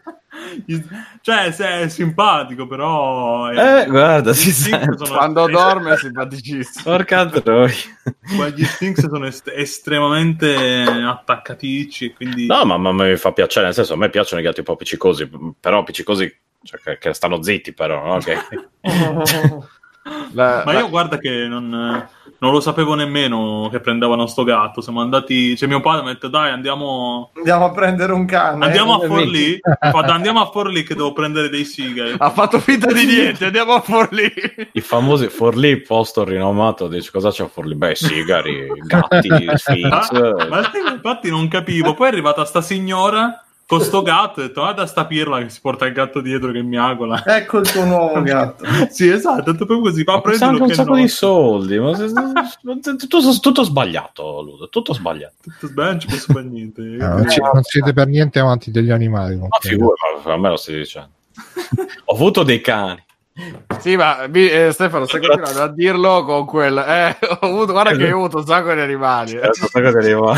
cioè, 1.21 1.51
se 1.51 1.67
è 1.81 1.87
simpatico, 1.89 2.67
però. 2.67 3.49
Eh, 3.51 3.85
guarda, 3.87 4.33
si 4.33 4.51
sente. 4.51 4.97
sono- 4.97 5.17
Quando 5.17 5.47
dorme 5.47 5.93
è 5.93 5.97
simpaticissimo. 5.97 6.83
Porca 6.83 7.25
troia. 7.27 7.73
Gli 8.53 8.63
Sphinx 8.65 9.07
sono 9.07 9.25
est- 9.25 9.51
estremamente 9.55 10.83
attaccaticci. 10.85 12.13
Quindi. 12.13 12.45
No, 12.45 12.65
ma, 12.65 12.77
ma 12.77 12.91
mi 12.91 13.15
fa 13.15 13.31
piacere, 13.31 13.65
nel 13.65 13.73
senso, 13.73 13.93
a 13.93 13.97
me 13.97 14.09
piacciono 14.09 14.41
i 14.41 14.43
gatti 14.43 14.59
un 14.59 14.65
po' 14.65 14.73
appiccicosi, 14.73 15.29
però 15.59 15.79
appiccicosi 15.79 16.39
cioè, 16.67 16.79
che, 16.79 16.97
che 16.99 17.13
stanno 17.13 17.41
zitti, 17.41 17.73
però, 17.73 18.05
no? 18.05 18.17
Che- 18.19 18.37
La- 20.31 20.63
Ma 20.65 20.71
la- 20.71 20.79
io 20.79 20.89
guarda 20.89 21.17
che 21.17 21.47
non, 21.49 21.67
non 21.69 22.51
lo 22.53 22.61
sapevo 22.61 22.93
nemmeno 22.93 23.67
che 23.69 23.81
prendevano 23.81 24.25
sto 24.25 24.43
gatto. 24.45 24.79
Siamo 24.79 25.01
andati. 25.01 25.57
Cioè, 25.57 25.67
mio 25.67 25.81
padre 25.81 26.03
mi 26.03 26.09
ha 26.09 26.13
detto: 26.13 26.29
Dai, 26.29 26.49
andiamo. 26.51 27.31
Andiamo 27.35 27.65
a 27.65 27.71
prendere 27.71 28.13
un 28.13 28.25
cane. 28.25 28.63
Andiamo 28.63 28.93
a 29.01 29.03
Eh, 29.03 29.07
Forlì. 29.07 29.59
Fa, 29.59 29.99
"Andiamo 29.99 30.39
a 30.41 30.45
Forlì 30.49 30.83
che 30.83 30.95
devo 30.95 31.11
prendere 31.11 31.49
dei 31.49 31.65
sigari. 31.65 32.15
Ha 32.17 32.29
fatto 32.29 32.57
finta 32.59 32.91
di 32.93 33.05
niente, 33.05 33.43
andiamo 33.51 33.73
a 33.73 33.81
Forlì. 33.81 34.31
I 34.71 34.79
famosi 34.79 35.27
Forlì, 35.27 35.81
posto 35.81 36.23
rinomato, 36.23 36.87
dici 36.87 37.11
cosa 37.11 37.29
c'è 37.29 37.43
a 37.43 37.47
Forlì? 37.49 37.75
Beh, 37.75 37.95
sigari, 37.95 38.65
gatti, 38.85 39.27
sphinx. 39.55 40.09
Ah, 40.11 40.47
ma 40.47 40.71
infatti 40.93 41.29
non 41.29 41.49
capivo. 41.49 41.93
Poi 41.95 42.07
è 42.07 42.11
arrivata 42.11 42.45
sta 42.45 42.61
signora 42.61 43.41
con 43.67 43.81
sto 43.81 44.01
gatto 44.01 44.39
ho 44.39 44.43
detto: 44.43 44.61
Guarda 44.61 44.85
sta 44.85 45.05
pirla 45.05 45.39
che 45.39 45.49
si 45.49 45.59
porta 45.59 45.85
il 45.85 45.91
gatto 45.93 46.21
dietro 46.21 46.51
che 46.51 46.61
mi 46.63 46.77
agola. 46.77 47.21
Ecco 47.25 47.57
il 47.59 47.69
tuo 47.69 47.83
nuovo 47.83 48.21
gatto. 48.21 48.63
sì, 48.89 49.09
esatto, 49.09 49.51
è 49.51 49.55
proprio 49.55 49.81
così. 49.81 50.03
Va 50.05 50.13
a 50.13 50.15
Ma 50.15 50.21
costa 50.21 50.47
prendere 50.47 50.63
anche 50.63 50.71
un 50.71 50.85
sacco 50.85 50.95
no. 50.95 51.01
di 51.01 51.07
soldi. 51.09 51.77
Ma 51.79 51.93
se- 51.97 52.07
se- 52.07 52.95
tutto, 52.95 53.39
tutto 53.41 53.63
sbagliato, 53.63 54.41
Ludo, 54.41 54.69
tutto 54.69 54.93
sbagliato. 54.93 55.35
Tutto 55.43 55.67
sbagliato, 55.67 55.91
non 55.91 55.99
ci 55.99 56.07
posso 56.07 56.33
fare 56.33 56.45
niente. 56.45 56.81
Eh, 56.81 56.97
non, 56.97 57.25
non 57.53 57.63
siete 57.63 57.91
per 57.91 58.07
niente 58.07 58.39
amanti 58.39 58.71
degli 58.71 58.89
animali. 58.89 59.35
Ma 59.35 59.47
figura, 59.59 59.95
ma 60.23 60.33
a 60.33 60.37
me 60.37 60.49
lo 60.49 60.55
stai 60.55 60.75
dicendo. 60.75 61.09
Ho 62.05 62.13
avuto 62.15 62.43
dei 62.43 62.61
cani. 62.61 63.03
Sì, 63.79 63.95
ma 63.97 64.23
eh, 64.23 64.69
Stefano, 64.71 65.05
stai 65.05 65.19
continuando 65.19 65.61
a 65.61 65.67
dirlo 65.67 66.23
con 66.23 66.45
quel. 66.45 66.77
Eh, 66.77 67.17
ho 67.21 67.37
avuto- 67.41 67.73
guarda 67.73 67.95
che 67.95 68.11
ho 68.11 68.15
avuto 68.17 68.37
un 68.37 68.45
sacco 68.45 68.73
di 68.73 68.79
animali. 68.79 69.33
eh. 69.33 69.41
Adesso 69.43 69.67
sai 69.67 69.83
cosa 69.83 69.97
arriva. 69.99 70.33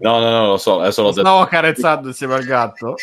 No, 0.00 0.18
no, 0.18 0.30
no, 0.30 0.46
lo 0.46 0.56
so, 0.56 0.80
adesso 0.80 1.02
l'ho 1.02 1.08
detto. 1.08 1.20
Stavo 1.20 1.44
carezzando 1.46 2.08
insieme 2.08 2.34
al 2.34 2.44
gatto. 2.44 2.94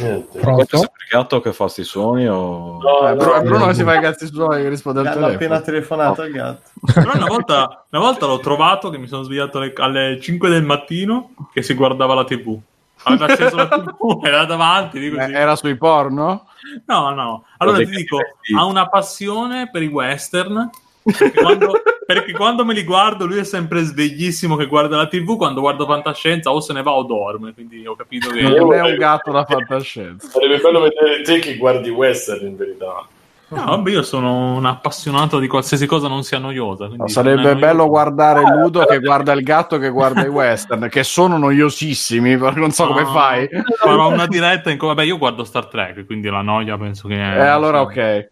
Niente. 0.00 0.38
È 0.38 0.40
Pronto? 0.40 0.76
il 0.80 0.88
gatto 1.10 1.40
che 1.40 1.52
fa 1.52 1.68
sti 1.68 1.84
suoni 1.84 2.26
o... 2.26 2.78
No, 2.80 3.08
Eh, 3.08 3.14
Bru- 3.14 3.34
no, 3.34 3.42
Bruno 3.42 3.66
che 3.66 3.74
si 3.74 3.82
fa 3.84 3.94
i 3.96 4.00
cazzi 4.00 4.26
suoi 4.26 4.62
che 4.62 4.68
risponde 4.68 5.00
al 5.00 5.06
telefono. 5.06 5.34
appena 5.34 5.60
telefonato 5.60 6.22
il 6.22 6.32
gatto. 6.32 6.70
Però 6.94 7.10
una 7.14 7.26
volta, 7.26 7.84
una 7.90 8.00
volta 8.02 8.26
l'ho 8.26 8.38
trovato 8.40 8.88
che 8.90 8.98
mi 8.98 9.06
sono 9.06 9.22
svegliato 9.22 9.58
alle, 9.58 9.72
alle 9.76 10.20
5 10.20 10.48
del 10.48 10.62
mattino 10.64 11.30
che 11.52 11.62
si 11.62 11.74
guardava 11.74 12.14
la 12.14 12.24
TV. 12.24 12.58
Aveva 13.04 13.24
acceso 13.26 13.56
la 13.56 13.68
TV, 13.68 14.20
era 14.24 14.44
davanti, 14.44 14.98
dico 15.00 15.16
Eh. 15.18 15.32
Era 15.32 15.56
sui 15.56 15.76
porno? 15.76 16.46
No, 16.86 17.10
no. 17.10 17.44
Allora 17.58 17.78
Lo 17.78 17.84
ti 17.84 17.90
dico, 17.90 18.18
ha 18.56 18.64
una 18.64 18.88
passione 18.88 19.68
per 19.70 19.82
i 19.82 19.88
western. 19.88 20.70
Perché 21.02 21.40
quando, 21.40 21.82
perché 22.06 22.32
quando 22.32 22.64
me 22.64 22.74
li 22.74 22.84
guardo, 22.84 23.26
lui 23.26 23.38
è 23.38 23.44
sempre 23.44 23.82
sveglissimo 23.82 24.56
che 24.56 24.66
guarda 24.66 24.96
la 24.96 25.06
TV. 25.06 25.36
Quando 25.36 25.60
guardo 25.60 25.86
fantascienza, 25.86 26.52
o 26.52 26.60
se 26.60 26.72
ne 26.72 26.82
va 26.82 26.92
o 26.92 27.02
dorme. 27.04 27.52
Quindi 27.52 27.86
ho 27.86 27.94
capito 27.96 28.30
che. 28.30 28.42
Non 28.42 28.72
è 28.72 28.80
un 28.80 28.96
gatto 28.96 29.32
da 29.32 29.44
fantascienza. 29.44 30.28
Sarebbe 30.28 30.58
bello 30.58 30.80
vedere 30.80 31.22
te 31.22 31.38
che 31.38 31.56
guardi 31.56 31.90
western 31.90 32.46
in 32.46 32.56
verità. 32.56 33.06
No, 33.54 33.64
vabbè, 33.66 33.90
io 33.90 34.02
sono 34.02 34.54
un 34.54 34.64
appassionato 34.64 35.38
di 35.38 35.46
qualsiasi 35.46 35.86
cosa 35.86 36.08
non 36.08 36.22
sia 36.22 36.38
noiosa. 36.38 36.86
è 36.86 37.08
Sarebbe 37.08 37.42
noioso. 37.42 37.58
bello 37.58 37.86
guardare 37.88 38.42
Ludo 38.42 38.84
che 38.84 38.98
guarda 39.00 39.32
il 39.32 39.42
gatto 39.42 39.78
che 39.78 39.90
guarda 39.90 40.24
i 40.24 40.28
western, 40.32 40.88
che 40.88 41.02
sono 41.04 41.36
noiosissimi, 41.38 42.36
non 42.36 42.70
so 42.70 42.86
come 42.86 43.02
No, 43.02 43.08
fai. 43.12 43.48
Farò 43.78 44.10
una 44.10 44.26
diretta 44.26 44.70
in 44.70 44.78
cui, 44.78 44.88
vabbè, 44.88 45.02
io 45.02 45.18
guardo 45.18 45.44
Star 45.44 45.66
Trek, 45.66 46.06
quindi 46.06 46.28
la 46.28 46.40
noia 46.42 46.76
penso 46.78 47.08
che. 47.08 47.14
E 47.14 47.40
allora 47.40 47.80
ok. 47.82 48.30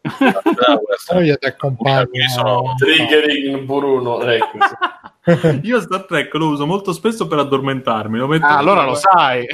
Noi 1.13 1.37
ti 1.39 1.47
accompagno. 1.47 2.07
Quindi 2.07 2.29
sono- 2.29 2.75
Triggering 2.79 3.61
Bruno, 3.65 4.21
ecco. 4.23 4.59
sì. 5.39 5.61
Io 5.65 5.81
Star 5.81 6.05
Trek 6.05 6.33
lo 6.35 6.49
uso 6.49 6.67
molto 6.67 6.93
spesso 6.93 7.27
per 7.27 7.39
addormentarmi. 7.39 8.19
Lo 8.19 8.29
Ah, 8.41 8.57
allora 8.59 8.85
lo 8.85 8.95
sai. 8.95 9.47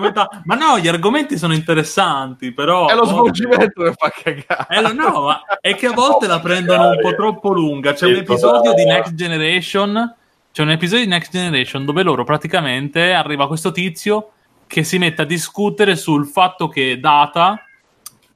metà. 0.00 0.28
Ma 0.44 0.54
no, 0.54 0.78
gli 0.78 0.88
argomenti 0.88 1.36
sono 1.38 1.52
interessanti, 1.52 2.52
però. 2.52 2.88
È 2.88 2.94
lo 2.94 3.04
svolgimento 3.04 3.82
che 3.82 3.92
fa 3.92 4.10
cagare. 4.10 4.66
Eh, 4.68 4.80
lo- 4.80 4.92
no, 4.92 5.20
ma 5.26 5.40
è 5.60 5.74
che 5.74 5.86
a 5.86 5.92
volte 5.92 6.26
la 6.26 6.40
prendono 6.40 6.88
un 6.90 6.98
po' 7.00 7.14
troppo 7.14 7.52
lunga. 7.52 7.92
C'è 7.92 8.06
un 8.06 8.16
episodio 8.16 8.72
di 8.74 8.84
Next 8.84 9.14
Generation. 9.14 10.14
C'è 10.52 10.62
un 10.62 10.70
episodio 10.70 11.04
di 11.04 11.10
Next 11.10 11.30
Generation 11.30 11.84
dove 11.84 12.02
loro 12.02 12.24
praticamente 12.24 13.12
arriva 13.12 13.46
questo 13.46 13.70
tizio 13.70 14.30
che 14.66 14.82
si 14.84 14.98
mette 14.98 15.22
a 15.22 15.24
discutere 15.24 15.94
sul 15.96 16.26
fatto 16.26 16.68
che 16.68 16.98
Data, 16.98 17.60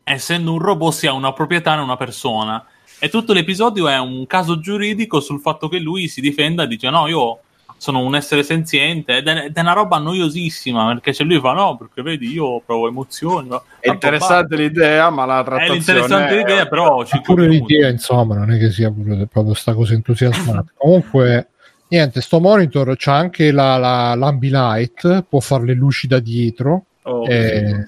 essendo 0.04 0.52
un 0.52 0.58
robot, 0.58 0.92
sia 0.92 1.12
una 1.12 1.32
proprietà 1.32 1.76
e 1.76 1.80
una 1.80 1.96
persona. 1.96 2.64
E 3.04 3.10
tutto 3.10 3.34
l'episodio 3.34 3.86
è 3.86 3.98
un 3.98 4.26
caso 4.26 4.60
giuridico 4.60 5.20
sul 5.20 5.38
fatto 5.38 5.68
che 5.68 5.78
lui 5.78 6.08
si 6.08 6.22
difenda 6.22 6.62
e 6.62 6.66
dice: 6.66 6.88
No, 6.88 7.06
io 7.06 7.40
sono 7.76 7.98
un 8.00 8.14
essere 8.14 8.42
senziente. 8.42 9.18
Ed 9.18 9.28
è, 9.28 9.44
ed 9.44 9.54
è 9.54 9.60
una 9.60 9.74
roba 9.74 9.98
noiosissima 9.98 10.86
perché 10.86 11.12
c'è 11.12 11.22
lui 11.22 11.38
fa: 11.38 11.52
No, 11.52 11.76
perché 11.76 12.00
vedi, 12.00 12.32
io 12.32 12.62
provo 12.64 12.88
emozioni. 12.88 13.48
ma- 13.48 13.62
È 13.78 13.90
interessante 13.90 14.56
l'idea, 14.56 15.10
ma 15.10 15.26
la 15.26 15.42
È 15.42 15.44
trattazione 15.44 15.74
l'interessante 15.74 16.36
l'idea, 16.38 16.66
però 16.66 17.04
ci 17.04 17.20
pure 17.20 17.46
l'idea, 17.46 17.90
insomma, 17.90 18.36
non 18.36 18.50
è 18.52 18.58
che 18.58 18.70
sia 18.70 18.90
pure- 18.90 19.26
proprio 19.26 19.52
sta 19.52 19.74
cosa 19.74 19.92
entusiasmante. 19.92 20.72
Comunque, 20.78 21.48
niente, 21.88 22.22
sto 22.22 22.40
monitor 22.40 22.94
c'ha 22.96 23.16
anche 23.16 23.52
la, 23.52 23.76
la, 23.76 24.14
l'ambilight, 24.14 25.26
può 25.28 25.40
fare 25.40 25.64
le 25.66 25.74
luci 25.74 26.06
da 26.06 26.20
dietro, 26.20 26.86
Oh, 27.02 27.26
eh, 27.28 27.84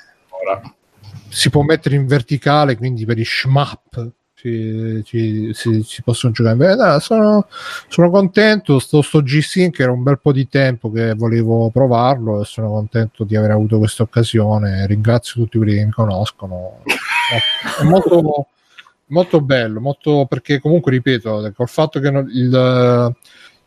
si 1.31 1.49
può 1.49 1.63
mettere 1.63 1.95
in 1.95 2.07
verticale, 2.07 2.77
quindi 2.77 3.07
per 3.07 3.19
i 3.19 3.25
shmup 3.25 4.11
ci, 4.37 5.03
ci- 5.05 5.51
si, 5.55 5.83
si 5.83 6.03
possono 6.03 6.33
giocare. 6.33 6.57
Beh, 6.57 6.75
dai, 6.77 7.01
sono, 7.01 7.47
sono 7.89 8.11
contento, 8.11 8.79
sto, 8.79 9.01
sto 9.01 9.23
G-Sync 9.23 9.81
era 9.81 9.91
un 9.91 10.03
bel 10.03 10.21
po' 10.21 10.33
di 10.33 10.47
tempo 10.49 10.91
che 10.93 11.15
volevo 11.15 11.71
provarlo 11.71 12.43
e 12.43 12.45
sono 12.45 12.69
contento 12.69 13.25
di 13.25 13.35
aver 13.35 13.53
avuto 13.53 13.79
questa 13.79 14.03
occasione. 14.03 14.87
Ringrazio 14.87 15.41
tutti 15.43 15.57
quelli 15.57 15.77
che 15.77 15.85
mi 15.87 15.91
conoscono. 15.91 16.83
È 16.85 17.83
molto, 17.85 18.49
molto 19.07 19.41
bello, 19.41 19.81
molto 19.81 20.27
perché 20.27 20.61
comunque 20.61 20.93
ripeto, 20.93 21.53
col 21.55 21.69
fatto 21.69 21.99
che 21.99 22.09
il, 22.09 23.15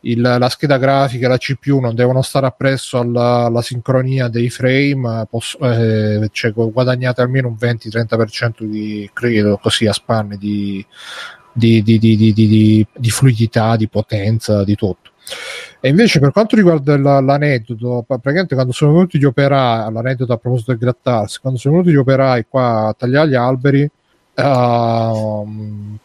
il- 0.01 0.21
la 0.21 0.49
scheda 0.49 0.77
grafica 0.77 1.25
e 1.25 1.29
la 1.29 1.37
CPU 1.37 1.79
non 1.79 1.93
devono 1.95 2.21
stare 2.21 2.45
appresso 2.45 2.99
alla, 2.99 3.45
alla 3.45 3.61
sincronia 3.61 4.27
dei 4.29 4.49
frame, 4.49 5.25
posso, 5.29 5.57
eh, 5.59 6.29
cioè 6.31 6.51
guadagnate 6.53 7.21
almeno 7.21 7.47
un 7.49 7.55
20-30% 7.57 8.63
di 8.63 9.09
credo 9.13 9.57
così 9.57 9.85
a 9.87 9.93
spanne 9.93 10.37
di, 10.37 10.85
di, 11.51 11.81
di, 11.83 11.97
di, 11.99 12.15
di, 12.15 12.33
di- 12.33 12.47
di- 12.47 12.87
di 12.95 13.09
fluidità, 13.09 13.75
di 13.75 13.87
potenza, 13.89 14.63
di 14.63 14.75
tutto. 14.75 15.09
E 15.81 15.89
invece 15.89 16.19
per 16.19 16.31
quanto 16.31 16.55
riguarda 16.55 16.97
la- 16.97 17.19
l'aneddoto, 17.21 18.03
praticamente 18.07 18.55
quando 18.55 18.71
sono 18.73 18.93
venuti 18.93 19.17
gli 19.19 19.25
operai, 19.25 19.91
l'aneddoto 19.91 20.33
a 20.33 20.37
proposito 20.37 20.71
del 20.71 20.79
grattarsi, 20.79 21.39
quando 21.39 21.59
sono 21.59 21.75
venuti 21.75 21.91
gli 21.93 21.97
operai 21.97 22.45
qua 22.49 22.87
a 22.87 22.93
tagliare 22.97 23.29
gli 23.29 23.35
alberi, 23.35 23.89
ehm, 24.33 25.97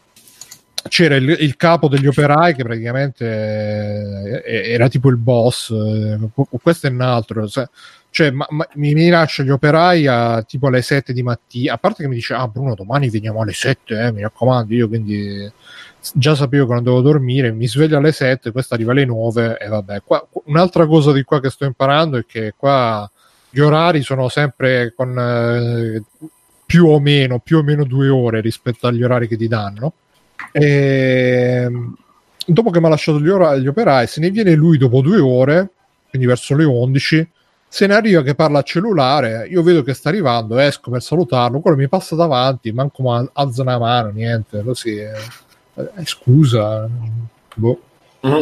c'era 0.89 1.17
il, 1.17 1.37
il 1.41 1.57
capo 1.57 1.89
degli 1.89 2.07
operai 2.07 2.55
che 2.55 2.63
praticamente 2.63 4.43
eh, 4.45 4.73
era 4.73 4.89
tipo 4.89 5.09
il 5.09 5.17
boss, 5.17 5.71
eh, 5.71 6.19
questo 6.63 6.87
è 6.87 6.91
un 6.91 7.01
altro, 7.01 7.49
cioè 8.11 8.31
ma- 8.31 8.47
ma- 8.51 8.69
mi, 8.75 8.95
mi 8.95 9.09
lascia 9.09 9.43
gli 9.43 9.51
operai 9.51 10.07
a 10.07 10.43
tipo 10.43 10.69
alle 10.69 10.83
7 10.83 11.13
di 11.13 11.23
mattina, 11.23 11.75
a 11.75 11.79
parte 11.79 12.03
che 12.03 12.09
mi 12.09 12.15
dice 12.15 12.35
ah 12.35 12.47
Bruno 12.49 12.75
domani 12.75 13.11
veniamo 13.11 13.41
alle 13.41 13.53
7, 13.53 13.99
eh, 13.99 14.13
mi 14.13 14.23
raccomando, 14.23 14.75
io 14.75 14.89
quindi 14.89 15.51
già 16.13 16.35
sapevo 16.35 16.67
che 16.67 16.75
non 16.75 16.83
dovevo 16.83 17.03
dormire, 17.03 17.51
mi 17.51 17.67
sveglio 17.67 17.97
alle 17.97 18.13
7, 18.13 18.53
questa 18.53 18.75
arriva 18.75 18.93
alle 18.93 19.05
9 19.05 19.59
e 19.59 19.69
vabbè. 19.69 20.03
Qua, 20.05 20.27
un'altra 20.45 20.87
cosa 20.87 21.13
di 21.13 21.23
qua 21.23 21.41
che 21.41 21.51
sto 21.51 21.65
imparando 21.65 22.19
è 22.19 22.25
che 22.27 22.55
qua 22.57 23.09
gli 23.51 23.61
orari 23.61 24.03
sono 24.03 24.29
sempre 24.29 24.93
con 24.95 25.19
eh, 25.19 26.03
più 26.67 26.87
o 26.87 27.01
meno, 27.01 27.39
più 27.39 27.59
o 27.59 27.63
meno 27.63 27.85
due 27.85 28.09
ore 28.09 28.41
rispetto 28.41 28.87
agli 28.87 29.03
orari 29.03 29.29
che 29.29 29.37
ti 29.37 29.49
danno. 29.49 29.93
E, 30.53 31.69
dopo 32.47 32.71
che 32.71 32.81
mi 32.81 32.87
ha 32.87 32.91
lasciato 32.91 33.21
gli, 33.21 33.29
ora- 33.29 33.57
gli 33.57 33.67
operai, 33.67 34.07
se 34.07 34.21
ne 34.21 34.31
viene 34.31 34.55
lui 34.55 34.79
dopo 34.79 35.01
due 35.01 35.19
ore, 35.19 35.71
quindi 36.09 36.27
verso 36.27 36.55
le 36.57 36.65
11, 36.65 37.29
se 37.69 37.87
ne 37.87 37.95
arriva 37.95 38.23
che 38.23 38.35
parla 38.35 38.59
al 38.59 38.65
cellulare, 38.65 39.49
io 39.49 39.63
vedo 39.63 39.83
che 39.83 39.95
sta 39.95 40.09
arrivando, 40.09 40.59
esco 40.59 40.91
per 40.91 41.03
salutarlo, 41.03 41.61
quello 41.61 41.77
mi 41.77 41.89
passa 41.89 42.15
davanti, 42.15 42.71
manco 42.73 43.03
ma 43.03 43.29
alza 43.33 43.63
una 43.63 43.79
mano, 43.79 44.11
niente, 44.11 44.63
così. 44.63 44.97
eh, 44.97 45.13
eh, 45.75 46.05
scusa, 46.05 46.89
boh. 47.55 47.81
Mhm. 48.21 48.33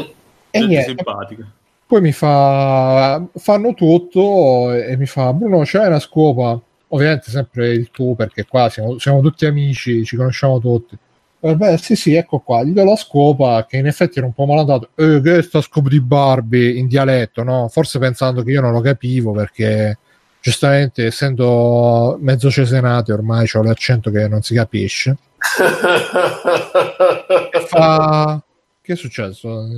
E 0.54 0.58
gente 0.58 0.66
niente, 0.74 0.94
simpatica. 0.96 1.50
poi 1.86 2.00
mi 2.02 2.12
fa 2.12 3.24
fanno 3.36 3.72
tutto 3.72 4.70
e 4.70 4.96
mi 4.98 5.06
fa 5.06 5.32
Bruno 5.32 5.62
c'è 5.62 5.86
una 5.86 5.98
scopa 5.98 6.60
ovviamente 6.88 7.30
sempre 7.30 7.72
il 7.72 7.90
tuo 7.90 8.14
perché 8.14 8.44
qua 8.44 8.68
siamo, 8.68 8.98
siamo 8.98 9.22
tutti 9.22 9.46
amici 9.46 10.04
ci 10.04 10.14
conosciamo 10.14 10.60
tutti 10.60 10.96
beh 11.42 11.76
sì 11.78 11.96
sì 11.96 12.14
ecco 12.14 12.38
qua 12.38 12.62
gli 12.62 12.72
do 12.72 12.84
la 12.84 12.96
scopa 12.96 13.66
che 13.68 13.76
in 13.76 13.86
effetti 13.86 14.18
era 14.18 14.26
un 14.26 14.32
po' 14.32 14.46
malandato 14.46 14.90
eh, 14.94 15.20
che 15.20 15.38
è 15.38 15.42
sta 15.42 15.60
scopa 15.60 15.88
di 15.88 16.00
Barbie 16.00 16.78
in 16.78 16.86
dialetto 16.86 17.42
no 17.42 17.68
forse 17.68 17.98
pensando 17.98 18.42
che 18.42 18.52
io 18.52 18.60
non 18.60 18.72
lo 18.72 18.80
capivo 18.80 19.32
perché 19.32 19.98
giustamente 20.40 21.06
essendo 21.06 22.16
mezzo 22.20 22.50
cesenate 22.50 23.12
ormai 23.12 23.48
ho 23.52 23.62
l'accento 23.62 24.10
che 24.10 24.28
non 24.28 24.42
si 24.42 24.54
capisce 24.54 25.16
E 27.50 27.60
fa 27.66 28.42
che 28.80 28.92
è 28.94 28.96
successo? 28.96 29.68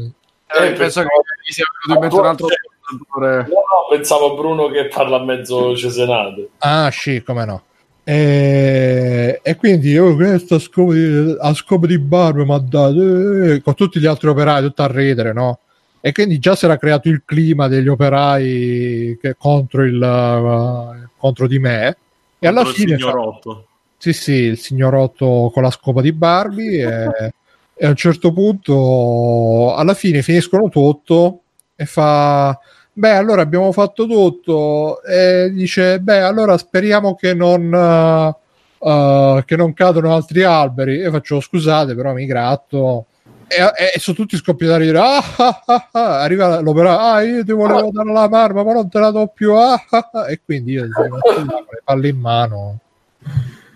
Eh, 0.47 0.73
penso 0.73 1.03
che 1.03 1.09
gli 1.47 1.53
sia 1.53 1.65
venuto 1.87 1.95
in 1.95 2.01
mente 2.01 2.17
un 2.17 2.27
altro 2.27 2.47
ascoltatore. 2.47 3.43
No, 3.43 3.55
no, 3.55 3.89
pensavo 3.91 4.33
a 4.33 4.35
Bruno 4.35 4.69
che 4.69 4.89
parla 4.89 5.23
mezzo 5.23 5.77
cesenato. 5.77 6.49
Ah, 6.59 6.91
sì, 6.91 7.23
come 7.23 7.45
no. 7.45 7.63
E, 8.07 9.41
e 9.43 9.57
quindi 9.57 9.91
io 9.91 10.15
scopo 10.59 10.93
di, 10.93 11.37
a 11.41 11.55
scopo 11.55 11.87
di 11.87 11.99
barba 11.99 12.45
mi 12.45 12.53
ha 12.53 12.59
dato 12.59 13.43
eh, 13.43 13.63
con 13.63 13.75
tutti 13.75 13.99
gli 13.99 14.05
altri 14.07 14.29
operai 14.29 14.63
tutto 14.63 14.83
a 14.83 14.87
ridere, 14.89 15.33
no? 15.33 15.61
E 16.03 16.13
quindi 16.13 16.39
già 16.39 16.55
si 16.55 16.67
era 16.67 16.77
creato 16.77 17.09
il 17.09 17.23
clima 17.25 17.67
degli 17.67 17.89
operai 17.89 19.19
che, 19.19 19.37
contro, 19.39 19.85
il, 19.85 19.97
uh, 19.97 21.09
contro 21.17 21.47
di 21.47 21.59
me. 21.59 21.97
E 22.39 22.47
alla 22.47 22.63
Contro 22.63 22.83
il 22.83 22.87
fine, 22.87 22.99
signorotto. 22.99 23.67
sì, 23.97 24.13
sì, 24.13 24.33
il 24.33 24.59
signorotto 24.59 25.51
con 25.55 25.63
la 25.63 25.71
scopa 25.71 26.03
di 26.03 26.13
Barbie. 26.13 26.83
E, 26.83 27.35
e 27.75 27.87
a 27.87 27.89
un 27.89 27.97
certo 27.97 28.35
punto, 28.35 29.75
alla 29.75 29.95
fine, 29.95 30.21
finiscono 30.21 30.69
tutto 30.69 31.41
e 31.75 31.87
fa. 31.87 32.59
Beh, 32.97 33.11
allora 33.11 33.43
abbiamo 33.43 33.73
fatto 33.73 34.07
tutto. 34.07 35.03
E 35.03 35.51
dice: 35.53 36.01
Beh, 36.01 36.21
allora 36.21 36.57
speriamo 36.57 37.15
che 37.15 37.35
non. 37.35 38.37
uh, 38.79 39.45
che 39.45 39.57
non 39.57 39.73
cadono 39.73 40.15
altri 40.15 40.45
alberi. 40.45 41.01
E 41.03 41.11
faccio 41.11 41.41
scusate, 41.41 41.95
però 41.95 42.13
mi 42.13 42.25
gratto. 42.25 43.07
E, 43.49 43.57
e- 43.95 43.99
sono 43.99 44.17
tutti 44.17 44.37
scoppiati 44.37 44.73
a 44.73 44.77
ridere. 44.77 44.99
Ah, 44.99 45.23
ah, 45.37 45.63
ah, 45.67 45.89
ah. 45.93 46.21
Arriva 46.23 46.61
l'operaio. 46.61 46.99
Ah, 46.99 47.21
io 47.23 47.45
ti 47.45 47.53
volevo 47.53 47.91
dare 47.91 48.13
la 48.13 48.29
marma, 48.29 48.63
ma 48.63 48.73
non 48.73 48.89
te 48.89 48.99
la 49.01 49.11
do 49.11 49.27
più. 49.27 49.55
Ah, 49.55 49.85
ah, 49.91 50.11
ah. 50.13 50.31
E 50.31 50.41
quindi 50.45 50.73
io 50.73 50.89
con 50.93 51.11
le 51.11 51.83
palle 51.85 52.09
in 52.09 52.19
mano. 52.19 52.79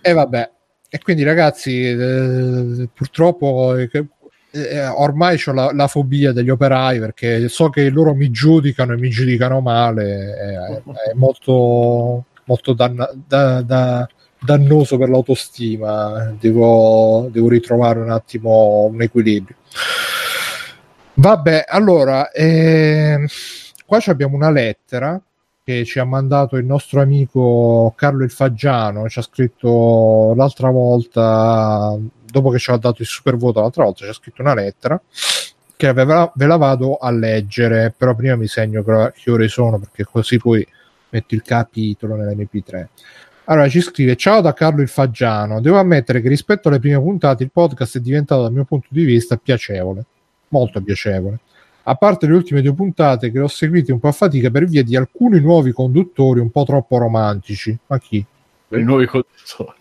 E 0.01 0.13
vabbè, 0.13 0.51
e 0.91 0.99
quindi 1.01 1.23
ragazzi, 1.23 1.83
eh, 1.87 2.89
purtroppo 2.95 3.75
eh, 3.77 3.91
eh, 4.51 4.87
ormai 4.87 5.41
ho 5.47 5.53
la, 5.53 5.71
la 5.73 5.87
fobia 5.87 6.33
degli 6.33 6.51
operai 6.51 6.99
perché 6.99 7.49
so 7.49 7.69
che 7.69 7.91
loro 7.91 8.15
mi 8.15 8.31
giudicano 8.31 8.93
e 8.93 8.97
mi 8.97 9.11
giudicano 9.11 9.61
male, 9.61 10.35
è, 10.37 11.11
è 11.11 11.15
molto, 11.15 12.25
molto 12.45 12.73
danna- 12.73 13.11
da- 13.27 13.63
da- 13.63 14.09
dannoso 14.41 14.97
per 14.97 15.09
l'autostima. 15.09 16.35
Devo, 16.39 17.29
devo 17.31 17.49
ritrovare 17.49 18.01
un 18.01 18.11
attimo 18.11 18.89
un 18.91 19.03
equilibrio. 19.03 19.57
Vabbè, 21.15 21.65
allora, 21.67 22.31
ehm, 22.31 23.27
qua 23.85 23.99
abbiamo 24.07 24.37
una 24.37 24.51
lettera 24.51 25.21
che 25.65 25.85
ci 25.85 25.99
ha 25.99 26.05
mandato 26.05 26.57
il 26.57 26.65
nostro 26.65 27.03
amico 27.03 27.93
Carlo 27.97 28.25
il 28.25 28.31
Faggiano, 28.31 29.09
ci 29.09 29.19
ha 29.19 29.23
scritto 29.23 30.33
l'altra 30.37 30.71
volta, 30.71 31.95
dopo 32.39 32.51
che 32.51 32.59
ci 32.59 32.71
ha 32.71 32.77
dato 32.77 33.03
il 33.03 33.09
super 33.09 33.37
voto 33.37 33.61
l'altra 33.61 33.85
volta, 33.85 34.05
ci 34.05 34.11
ha 34.11 34.15
scritto 34.15 34.43
una 34.43 34.55
lettera 34.55 35.01
che 35.77 35.87
aveva- 35.87 36.31
ve 36.35 36.47
la 36.47 36.57
vado 36.57 36.97
a 36.97 37.11
leggere, 37.11 37.95
però 37.97 38.15
prima 38.15 38.35
mi 38.35 38.49
segno 38.49 38.83
che, 38.83 39.31
ore 39.31 39.49
sono 39.49 39.79
perché 39.79 40.05
così 40.05 40.37
poi 40.39 40.67
metto 41.11 41.35
il 41.35 41.43
capitolo 41.43 42.17
nell'MP3. 42.17 42.87
Allora 43.45 43.69
ci 43.69 43.81
scrive: 43.81 44.17
Ciao 44.17 44.41
da 44.41 44.53
Carlo 44.53 44.83
il 44.83 44.89
Faggiano. 44.89 45.61
Devo 45.61 45.79
ammettere 45.79 46.21
che 46.21 46.29
rispetto 46.29 46.69
alle 46.69 46.81
prime 46.81 46.99
puntate 47.01 47.45
il 47.45 47.51
podcast 47.53 47.99
è 47.99 48.01
diventato, 48.01 48.43
dal 48.43 48.53
mio 48.53 48.65
punto 48.65 48.89
di 48.91 49.05
vista, 49.05 49.37
piacevole, 49.37 50.05
molto 50.49 50.83
piacevole. 50.83 51.39
A 51.85 51.95
parte 51.95 52.27
le 52.27 52.35
ultime 52.35 52.61
due 52.61 52.75
puntate 52.75 53.31
che 53.31 53.41
ho 53.41 53.47
seguite 53.47 53.93
un 53.93 54.01
po' 54.01 54.09
a 54.09 54.13
fatica 54.13 54.51
per 54.51 54.67
via 54.67 54.83
di 54.83 54.97
alcuni 54.97 55.41
nuovi 55.41 55.73
conduttori 55.73 56.41
un 56.41 56.51
po' 56.51 56.65
troppo 56.65 56.99
romantici. 56.99 57.79
Ma 57.87 57.99
chi? 57.99 58.23
I 58.71 58.83
nuovi 58.83 59.07
conduttori. 59.07 59.78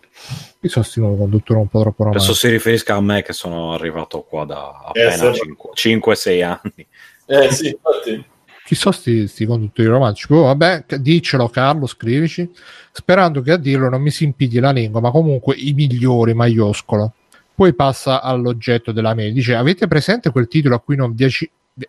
Chi 0.60 0.68
sono 0.68 0.82
questi 0.84 1.00
nuovi 1.00 1.16
conduttori 1.18 1.60
un 1.60 1.68
po' 1.68 1.80
troppo 1.80 2.02
Penso 2.04 2.18
romantici? 2.18 2.38
si 2.38 2.48
riferisca 2.48 2.94
a 2.96 3.00
me 3.00 3.22
che 3.22 3.32
sono 3.32 3.72
arrivato 3.74 4.22
qua 4.22 4.44
da 4.44 4.90
Eh, 4.92 5.04
appena 5.04 5.32
sì. 5.32 5.96
5-6 5.96 6.42
anni. 6.44 6.86
Eh 7.26 7.52
sì, 7.52 7.68
infatti. 7.68 8.24
Chi 8.64 8.74
sono 8.74 8.94
questi 9.02 9.46
conduttori 9.46 9.86
romantici? 9.88 10.32
Oh, 10.32 10.42
vabbè, 10.42 10.84
diccelo 10.98 11.48
Carlo, 11.48 11.86
scrivici. 11.86 12.50
Sperando 12.92 13.40
che 13.40 13.52
a 13.52 13.56
dirlo 13.56 13.88
non 13.88 14.02
mi 14.02 14.10
si 14.10 14.24
impidi 14.24 14.58
la 14.58 14.72
lingua, 14.72 15.00
ma 15.00 15.10
comunque 15.10 15.54
i 15.56 15.72
migliori 15.72 16.34
maioscolo. 16.34 17.12
Poi 17.54 17.72
passa 17.74 18.20
all'oggetto 18.20 18.92
della 18.92 19.14
mail. 19.14 19.32
Dice: 19.32 19.54
Avete 19.54 19.86
presente 19.86 20.30
quel 20.30 20.48
titolo 20.48 20.74
a 20.74 20.80
cui 20.80 20.96
non 20.96 21.14
vi, 21.14 21.28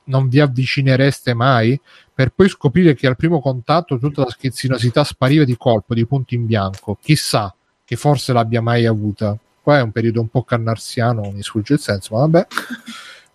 non 0.06 0.30
vi 0.30 0.39
avvicinereste 0.39 1.34
mai? 1.34 1.80
Per 2.14 2.31
poi 2.35 2.47
scoprire 2.49 2.93
che 2.95 3.07
al 3.07 3.15
primo 3.15 3.41
contatto 3.41 3.97
tutta 3.97 4.23
la 4.23 4.30
schizzinosità 4.30 5.03
spariva 5.03 5.43
di 5.43 5.57
colpo, 5.57 5.93
di 5.93 6.06
punto 6.06 6.34
in 6.35 6.45
bianco. 6.45 6.97
Chissà 7.01 7.53
che 7.90 7.95
forse 7.95 8.34
l'abbia 8.34 8.61
mai 8.61 8.86
avuta. 8.86 9.36
Qua 9.64 9.80
è 9.80 9.82
un 9.82 9.91
periodo 9.91 10.22
un 10.22 10.28
po' 10.28 10.44
cannarsiano, 10.44 11.32
mi 11.32 11.41
sfugge 11.41 11.74
il 11.74 11.80
senso, 11.80 12.14
ma 12.14 12.20
vabbè. 12.20 12.48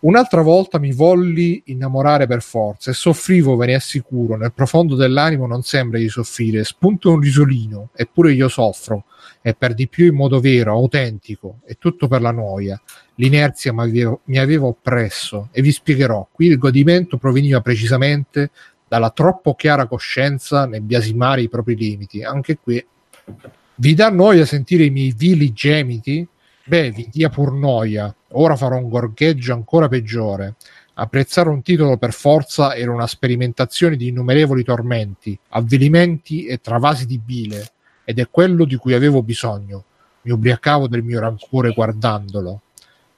Un'altra 0.03 0.43
volta 0.43 0.79
mi 0.79 0.93
volli 0.93 1.61
innamorare 1.67 2.29
per 2.29 2.41
forza 2.41 2.93
e 2.93 2.95
soffrivo, 2.95 3.57
ve 3.57 3.67
ne 3.67 3.75
assicuro, 3.75 4.37
nel 4.37 4.53
profondo 4.53 4.95
dell'animo 4.95 5.49
non 5.49 5.63
sembra 5.63 5.99
di 5.99 6.09
soffrire, 6.09 6.63
spunta 6.63 7.09
un 7.09 7.19
risolino, 7.19 7.89
eppure 7.97 8.33
io 8.33 8.47
soffro, 8.47 9.07
e 9.43 9.55
per 9.55 9.75
di 9.75 9.89
più 9.89 10.07
in 10.07 10.15
modo 10.15 10.39
vero, 10.39 10.71
autentico, 10.71 11.59
e 11.67 11.75
tutto 11.77 12.07
per 12.07 12.21
la 12.21 12.31
noia. 12.31 12.81
L'inerzia 13.17 13.73
mi 13.73 14.39
aveva 14.39 14.67
oppresso, 14.67 15.49
e 15.51 15.63
vi 15.63 15.73
spiegherò, 15.73 16.29
qui 16.31 16.47
il 16.47 16.59
godimento 16.59 17.17
proveniva 17.17 17.61
precisamente 17.61 18.53
dalla 18.87 19.11
troppo 19.11 19.57
chiara 19.57 19.89
coscienza 19.89 20.65
nel 20.65 20.83
biasimare 20.83 21.43
i 21.43 21.49
propri 21.49 21.75
limiti. 21.75 22.23
Anche 22.23 22.57
qui 22.57 22.87
vi 23.77 23.95
dà 23.95 24.11
noia 24.11 24.45
sentire 24.45 24.85
i 24.85 24.91
miei 24.91 25.13
vili 25.17 25.53
gemiti? 25.53 26.27
Beh, 26.65 26.91
vi 26.91 27.09
dia 27.11 27.29
pur 27.29 27.53
noia. 27.53 28.15
Ora 28.33 28.57
farò 28.57 28.77
un 28.77 28.89
gorgheggio 28.89 29.53
ancora 29.53 29.89
peggiore. 29.89 30.55
Apprezzare 30.95 31.49
un 31.49 31.61
titolo 31.63 31.97
per 31.97 32.13
forza 32.13 32.75
era 32.75 32.93
una 32.93 33.07
sperimentazione 33.07 33.97
di 33.97 34.09
innumerevoli 34.09 34.63
tormenti, 34.63 35.37
avvilimenti 35.51 36.47
e 36.47 36.61
travasi 36.61 37.05
di 37.05 37.19
bile, 37.19 37.73
ed 38.05 38.21
è 38.21 38.29
quello 38.31 38.65
di 38.65 38.77
cui 38.77 38.95
avevo 38.95 39.23
bisogno. 39.23 39.85
Mi 40.23 40.31
ubriacavo 40.31 40.87
del 40.87 41.03
mio 41.03 41.21
rancore 41.21 41.73
guardandolo. 41.73 42.61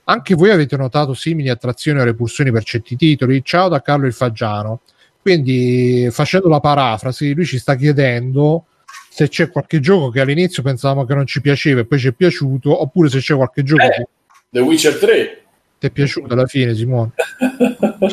Anche 0.05 0.35
voi 0.35 0.51
avete 0.51 0.77
notato 0.77 1.15
simili 1.15 1.51
attrazioni 1.51 2.01
o 2.01 2.05
repulsioni 2.05 2.51
per 2.51 2.65
certi 2.65 2.97
titoli? 2.97 3.45
Ciao 3.45 3.69
da 3.69 3.83
Carlo 3.83 4.07
il 4.07 4.13
Faggiano. 4.13 4.81
Quindi, 5.21 6.09
facendo 6.11 6.49
la 6.49 6.61
parafrasi, 6.61 7.35
lui 7.35 7.45
ci 7.45 7.59
sta 7.59 7.75
chiedendo 7.75 8.65
se 9.11 9.29
c'è 9.29 9.51
qualche 9.51 9.81
gioco 9.81 10.11
che 10.11 10.21
all'inizio 10.21 10.63
pensavamo 10.63 11.05
che 11.05 11.15
non 11.15 11.27
ci 11.27 11.41
piaceva 11.41 11.81
e 11.81 11.87
poi 11.87 11.99
ci 11.99 12.09
è 12.09 12.13
piaciuto, 12.13 12.83
oppure 12.83 13.09
se 13.09 13.19
c'è 13.21 13.35
qualche 13.35 13.63
gioco 13.63 13.83
Eh. 13.83 13.89
che 13.91 14.09
The 14.51 14.61
Witcher 14.61 14.99
3. 14.99 15.45
ti 15.79 15.87
è 15.87 15.91
piaciuto 15.91 16.33
alla 16.35 16.47
fine, 16.47 16.75
Simone. 16.75 17.13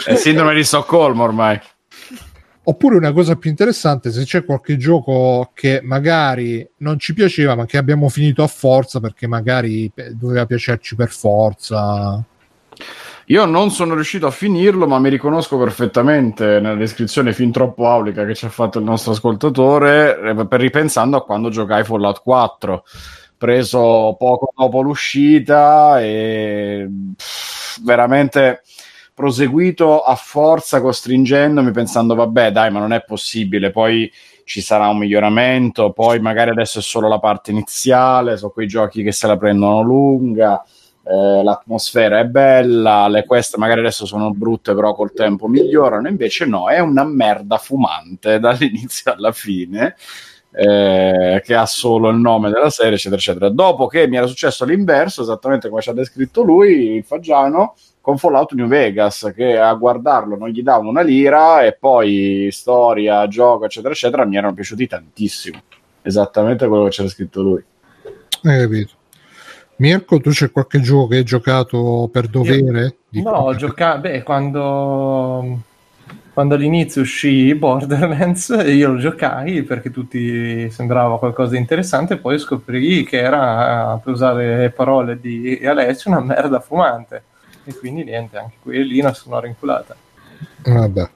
È 0.06 0.16
sindrome 0.16 0.54
di 0.56 0.64
Stoccolma 0.64 1.24
ormai. 1.24 1.60
Oppure 2.66 2.96
una 2.96 3.12
cosa 3.12 3.36
più 3.36 3.50
interessante, 3.50 4.10
se 4.12 4.24
c'è 4.24 4.46
qualche 4.46 4.78
gioco 4.78 5.52
che 5.54 5.82
magari 5.84 6.66
non 6.78 6.98
ci 6.98 7.14
piaceva, 7.14 7.56
ma 7.56 7.66
che 7.66 7.78
abbiamo 7.78 8.08
finito 8.08 8.42
a 8.42 8.48
forza 8.48 9.02
perché 9.02 9.28
magari 9.28 9.92
doveva 10.12 10.46
piacerci 10.46 10.96
per 10.96 11.10
forza. 11.10 12.24
Io 13.28 13.46
non 13.46 13.72
sono 13.72 13.94
riuscito 13.94 14.28
a 14.28 14.32
finirlo, 14.32 14.86
ma 14.86 15.00
mi 15.00 15.10
riconosco 15.10 15.58
perfettamente 15.58 16.60
nella 16.60 16.76
descrizione 16.76 17.32
fin 17.32 17.52
troppo 17.52 17.88
aulica 17.88 18.26
che 18.26 18.36
ci 18.36 18.46
ha 18.46 18.50
fatto 18.50 18.80
il 18.80 18.86
nostro 18.86 19.14
ascoltatore, 19.14 20.20
eh, 20.20 20.48
per 20.48 20.60
ripensando 20.60 21.16
a 21.16 21.24
quando 21.24 21.50
giocai 21.50 21.86
Fallout 21.86 22.22
4, 22.22 22.84
preso 23.38 24.16
poco 24.20 24.52
dopo 24.54 24.82
l'uscita 24.82 26.02
e 26.02 26.86
veramente 27.82 28.62
proseguito 29.14 30.02
a 30.02 30.16
forza 30.16 30.82
costringendomi 30.82 31.72
pensando 31.72 32.16
vabbè 32.16 32.52
dai 32.52 32.72
ma 32.72 32.80
non 32.80 32.94
è 32.94 33.04
possibile 33.04 33.70
poi 33.70 34.12
ci 34.44 34.60
sarà 34.60 34.88
un 34.88 34.98
miglioramento 34.98 35.92
poi 35.92 36.20
magari 36.20 36.50
adesso 36.50 36.80
è 36.80 36.82
solo 36.82 37.08
la 37.08 37.20
parte 37.20 37.52
iniziale 37.52 38.38
sono 38.38 38.52
quei 38.52 38.66
giochi 38.66 39.04
che 39.04 39.12
se 39.12 39.28
la 39.28 39.38
prendono 39.38 39.82
lunga 39.82 40.64
eh, 41.06 41.44
l'atmosfera 41.44 42.20
è 42.20 42.26
bella, 42.26 43.08
le 43.08 43.26
quest 43.26 43.58
magari 43.58 43.82
adesso 43.82 44.06
sono 44.06 44.32
brutte, 44.32 44.74
però 44.74 44.94
col 44.94 45.14
tempo 45.14 45.48
migliorano. 45.48 46.08
Invece, 46.08 46.46
no, 46.46 46.70
è 46.70 46.80
una 46.80 47.04
merda 47.04 47.58
fumante 47.58 48.40
dall'inizio 48.42 49.14
alla 49.14 49.32
fine. 49.32 49.96
eh, 50.56 51.42
che 51.44 51.56
ha 51.56 51.66
solo 51.66 52.10
il 52.10 52.18
nome 52.18 52.52
della 52.52 52.70
serie, 52.70 52.94
eccetera, 52.94 53.20
eccetera. 53.20 53.50
Dopo 53.50 53.88
che 53.88 54.08
mi 54.08 54.18
era 54.18 54.28
successo 54.28 54.66
l'inverso, 54.66 55.24
esattamente 55.24 55.68
come 55.68 55.82
ci 55.82 55.90
ha 55.90 55.94
descritto 55.94 56.44
lui, 56.44 56.96
il 56.98 57.04
Faggiano, 57.04 57.76
con 58.00 58.18
Fallout 58.18 58.54
New 58.54 58.68
Vegas, 58.68 59.32
che 59.36 59.58
a 59.58 59.74
guardarlo 59.74 60.38
non 60.38 60.50
gli 60.50 60.62
davano 60.62 60.90
una 60.90 61.02
lira, 61.02 61.64
e 61.64 61.74
poi 61.74 62.50
storia, 62.52 63.28
gioco, 63.28 63.66
eccetera, 63.66 63.94
eccetera, 63.94 64.26
mi 64.26 64.38
erano 64.38 64.54
piaciuti 64.54 64.86
tantissimo. 64.88 65.60
Esattamente 66.04 66.68
quello 66.68 66.84
che 66.84 66.90
c'era 66.92 67.10
scritto 67.10 67.42
lui. 67.42 67.64
Hai 68.44 68.60
capito? 68.60 68.94
Mirko, 69.78 70.20
tu 70.20 70.30
c'è 70.30 70.52
qualche 70.52 70.80
gioco 70.80 71.08
che 71.08 71.18
hai 71.18 71.24
giocato 71.24 72.10
per 72.12 72.28
dovere? 72.28 72.98
Dico- 73.10 73.30
No, 73.30 73.38
ho 73.38 73.56
giocato. 73.56 74.00
Beh, 74.02 74.24
quando, 74.24 75.60
quando 76.34 76.56
all'inizio 76.56 77.02
uscì 77.02 77.54
Borderlands, 77.56 78.50
io 78.68 78.94
lo 78.94 79.00
giocai 79.00 79.64
perché 79.64 79.92
tutti 79.92 80.70
sembrava 80.70 81.18
qualcosa 81.18 81.52
di 81.52 81.58
interessante, 81.58 82.18
poi 82.18 82.40
scoprì 82.40 83.04
che 83.04 83.20
era, 83.20 84.00
per 84.04 84.14
usare 84.14 84.58
le 84.58 84.70
parole 84.70 85.20
di 85.20 85.60
Alessio, 85.66 86.12
una 86.12 86.22
merda 86.22 86.60
fumante. 86.60 87.24
E 87.66 87.76
quindi 87.78 88.04
niente, 88.04 88.38
anche 88.38 88.56
qui 88.62 89.00
una 89.00 89.14
sonora 89.14 89.48
inculata. 89.48 89.96
Vabbè. 90.64 91.10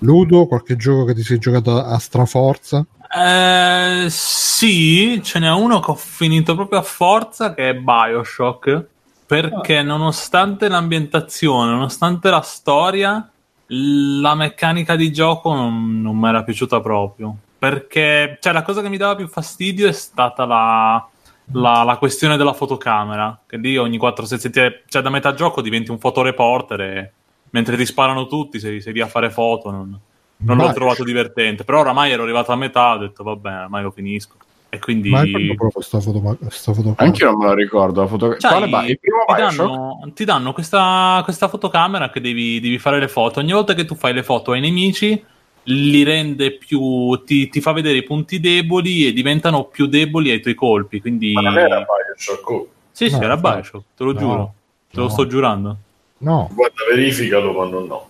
Ludo, 0.00 0.46
qualche 0.46 0.76
gioco 0.76 1.04
che 1.04 1.14
ti 1.14 1.22
sei 1.22 1.38
giocato 1.38 1.82
a 1.82 1.98
straforza? 1.98 2.84
Eh, 3.12 4.06
sì, 4.08 5.20
ce 5.22 5.40
n'è 5.40 5.50
uno 5.50 5.80
che 5.80 5.90
ho 5.90 5.96
finito 5.96 6.54
proprio 6.54 6.78
a 6.78 6.82
forza 6.82 7.54
che 7.54 7.70
è 7.70 7.74
Bioshock. 7.74 8.86
Perché 9.26 9.82
nonostante 9.82 10.68
l'ambientazione, 10.68 11.70
nonostante 11.70 12.30
la 12.30 12.40
storia, 12.40 13.30
la 13.66 14.34
meccanica 14.34 14.96
di 14.96 15.12
gioco 15.12 15.54
non, 15.54 16.00
non 16.00 16.16
mi 16.16 16.28
era 16.28 16.42
piaciuta 16.42 16.80
proprio. 16.80 17.36
Perché 17.58 18.38
cioè, 18.40 18.52
la 18.52 18.62
cosa 18.62 18.82
che 18.82 18.88
mi 18.88 18.96
dava 18.96 19.14
più 19.14 19.28
fastidio 19.28 19.86
è 19.88 19.92
stata 19.92 20.44
la, 20.46 21.08
la, 21.52 21.82
la 21.82 21.96
questione 21.96 22.36
della 22.36 22.54
fotocamera. 22.54 23.40
Che 23.46 23.56
lì 23.56 23.76
ogni 23.76 23.98
4 23.98 24.24
sezioni, 24.24 24.82
cioè 24.88 25.02
da 25.02 25.10
metà 25.10 25.34
gioco 25.34 25.60
diventi 25.60 25.90
un 25.90 25.98
fotoreporter 25.98 26.80
e 26.80 27.12
mentre 27.50 27.76
ti 27.76 27.86
sparano 27.86 28.26
tutti 28.26 28.58
sei, 28.58 28.80
sei 28.80 28.92
lì 28.92 29.00
a 29.00 29.06
fare 29.06 29.30
foto. 29.30 29.70
Non, 29.70 30.00
non 30.42 30.56
l'ho 30.56 30.64
Vai. 30.64 30.74
trovato 30.74 31.04
divertente. 31.04 31.64
Però 31.64 31.80
oramai 31.80 32.10
ero 32.12 32.22
arrivato 32.22 32.52
a 32.52 32.56
metà, 32.56 32.94
ho 32.94 32.98
detto 32.98 33.22
vabbè, 33.22 33.62
ormai 33.62 33.82
lo 33.82 33.90
finisco. 33.90 34.36
E 34.72 34.78
quindi... 34.78 35.10
Ma 35.10 35.22
proprio 35.56 35.82
sta 35.82 35.98
foto, 35.98 36.38
sta 36.48 36.72
foto 36.72 36.94
Anche 36.98 37.24
io 37.24 37.30
non 37.30 37.40
me 37.40 37.46
lo 37.46 37.54
ricordo. 37.54 38.02
La 38.02 38.06
foto... 38.06 38.36
Cioè, 38.36 38.50
Quale 38.50 38.66
Bi- 38.68 38.90
il 38.90 39.00
primo 39.00 39.24
ti, 39.26 39.34
danno, 39.34 40.12
ti 40.14 40.24
danno 40.24 40.52
questa, 40.52 41.20
questa 41.24 41.48
fotocamera 41.48 42.10
che 42.10 42.20
devi, 42.20 42.60
devi 42.60 42.78
fare 42.78 43.00
le 43.00 43.08
foto. 43.08 43.40
Ogni 43.40 43.52
volta 43.52 43.74
che 43.74 43.84
tu 43.84 43.96
fai 43.96 44.12
le 44.12 44.22
foto 44.22 44.52
ai 44.52 44.60
nemici, 44.60 45.24
li 45.64 46.02
rende 46.04 46.52
più. 46.52 47.20
Ti, 47.24 47.48
ti 47.48 47.60
fa 47.60 47.72
vedere 47.72 47.98
i 47.98 48.04
punti 48.04 48.38
deboli 48.38 49.08
e 49.08 49.12
diventano 49.12 49.64
più 49.64 49.86
deboli 49.86 50.30
ai 50.30 50.40
tuoi 50.40 50.54
colpi. 50.54 51.00
Quindi. 51.00 51.32
Ma 51.32 51.40
non 51.40 51.58
era 51.58 51.84
Bioshock. 51.84 52.66
Sì, 52.92 53.08
sì, 53.08 53.16
No, 53.16 53.22
era 53.22 53.34
no. 53.34 53.40
Bioshock, 53.40 53.84
te 53.96 54.04
lo 54.04 54.12
No, 54.12 54.18
giuro. 54.20 54.54
Te 54.88 54.96
lo 54.98 55.02
no. 55.02 55.08
sto 55.08 55.26
giurando. 55.26 55.76
No, 56.18 56.48
Guarda, 56.52 56.84
verificalo 56.88 57.54
quando 57.54 57.86
no. 57.86 58.08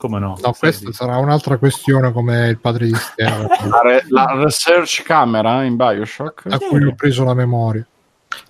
Come 0.00 0.18
no? 0.18 0.34
no, 0.42 0.54
questa 0.58 0.92
sarà 0.92 1.18
un'altra 1.18 1.58
questione 1.58 2.10
come 2.10 2.48
il 2.48 2.58
padre 2.58 2.86
di 2.86 2.94
Stella, 2.94 3.46
La, 3.68 3.80
re- 3.82 4.04
la 4.08 4.32
research 4.42 5.02
camera 5.02 5.62
in 5.64 5.76
Bioshock? 5.76 6.44
a 6.48 6.56
cui 6.58 6.82
ho 6.86 6.94
preso 6.94 7.22
la 7.22 7.34
memoria. 7.34 7.86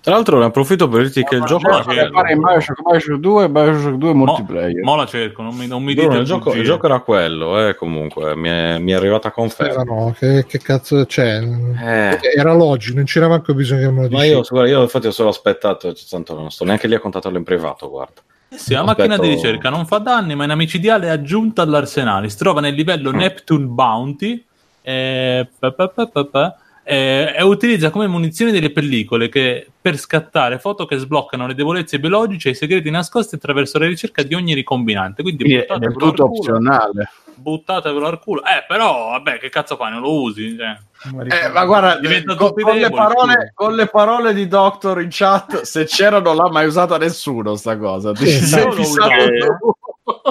Tra 0.01 0.13
l'altro 0.13 0.39
ne 0.39 0.45
approfitto 0.45 0.87
per 0.87 1.01
dirti 1.01 1.23
che 1.23 1.35
il 1.35 1.43
gioco 1.43 1.67
no, 1.67 1.83
era 1.91 2.07
no, 2.09 2.29
in 2.29 2.39
Bioshock, 2.39 2.81
Bioshock 2.81 3.19
2 3.19 3.43
e 3.43 3.49
Bioshock 3.49 3.95
2 3.95 4.13
Mo- 4.13 4.25
multiplayer. 4.25 4.81
Mo 4.81 4.95
la 4.95 5.05
cerco, 5.05 5.41
non 5.41 5.53
mi, 5.55 5.67
non 5.67 5.83
mi 5.83 5.93
Bruno, 5.93 6.09
dite 6.11 6.21
il, 6.21 6.25
gioco, 6.25 6.53
il 6.53 6.63
gioco 6.63 6.85
era 6.85 6.99
quello, 7.01 7.67
eh, 7.67 7.75
comunque, 7.75 8.33
mi 8.37 8.47
è, 8.47 8.77
mi 8.77 8.93
è 8.93 8.95
arrivata 8.95 9.31
conferma. 9.31 9.73
Erano, 9.73 10.15
che, 10.17 10.45
che 10.47 10.59
cazzo 10.59 11.03
c'è? 11.05 11.41
Eh. 11.41 12.19
Era 12.37 12.53
logico, 12.53 12.95
non 12.95 13.03
c'era 13.05 13.27
manco 13.27 13.53
bisogno 13.53 13.81
che 13.81 13.91
me 13.91 14.01
lo 14.03 14.09
Ma 14.09 14.21
dicessi. 14.23 14.29
io, 14.29 14.41
guarda, 14.47 14.69
io 14.69 14.81
infatti 14.83 15.07
ho 15.07 15.11
solo 15.11 15.29
aspettato, 15.29 15.93
tanto 16.09 16.33
non 16.33 16.49
sto 16.49 16.63
neanche 16.63 16.87
lì 16.87 16.95
a 16.95 16.99
contattarlo 16.99 17.37
in 17.37 17.43
privato, 17.43 17.89
guarda. 17.89 18.21
Eh 18.53 18.57
sì, 18.57 18.73
la 18.73 18.81
Aspetto- 18.81 19.07
macchina 19.07 19.17
di 19.17 19.33
ricerca 19.33 19.69
non 19.69 19.85
fa 19.85 19.99
danni, 19.99 20.35
ma 20.35 20.43
è 20.43 20.45
una 20.45 20.55
micidiale 20.55 21.09
aggiunta 21.09 21.61
all'arsenale. 21.61 22.27
Si 22.27 22.35
trova 22.37 22.59
nel 22.59 22.73
livello 22.73 23.11
Neptune 23.11 23.65
Bounty 23.65 24.43
eh, 24.81 25.47
pa, 25.57 25.71
pa, 25.71 25.87
pa, 25.87 26.57
eh, 26.83 27.33
e 27.37 27.43
utilizza 27.43 27.91
come 27.91 28.07
munizioni 28.07 28.51
delle 28.51 28.71
pellicole 28.71 29.29
che, 29.29 29.65
per 29.79 29.97
scattare 29.97 30.59
foto 30.59 30.85
che 30.85 30.97
sbloccano 30.97 31.47
le 31.47 31.53
debolezze 31.53 31.97
biologiche 31.97 32.49
e 32.49 32.51
i 32.51 32.55
segreti 32.55 32.89
nascosti 32.89 33.35
attraverso 33.35 33.79
la 33.79 33.87
ricerca 33.87 34.21
di 34.21 34.33
ogni 34.33 34.53
ricombinante. 34.53 35.21
Quindi 35.21 35.43
Quindi 35.45 35.61
è 35.63 35.91
tutto 35.93 36.25
opzionale. 36.25 37.09
Buttatevelo 37.35 38.05
al 38.05 38.19
culo. 38.19 38.41
Eh, 38.41 38.65
però, 38.67 39.11
vabbè, 39.11 39.39
che 39.39 39.47
cazzo 39.47 39.77
fai? 39.77 39.91
Non 39.91 40.01
lo 40.01 40.23
usi? 40.23 40.57
Cioè. 40.57 40.77
Eh, 41.03 41.49
ma 41.49 41.65
guarda, 41.65 41.97
Diventa 41.99 42.35
con, 42.35 42.53
con 42.53 42.75
le 42.75 42.89
parole, 42.89 43.51
con 43.55 43.73
le 43.75 43.87
parole 43.87 44.33
di 44.33 44.47
Doctor 44.47 45.01
in 45.01 45.07
chat, 45.09 45.61
se 45.61 45.85
c'era 45.85 46.19
non 46.19 46.35
l'ha 46.35 46.49
mai 46.49 46.67
usata 46.67 46.97
nessuno 46.97 47.55
sta 47.55 47.77
cosa. 47.77 48.11
Ti 48.11 48.25
Sì, 48.25 48.45
sei 48.45 48.65
no, 48.65 48.71
fissato. 48.71 49.11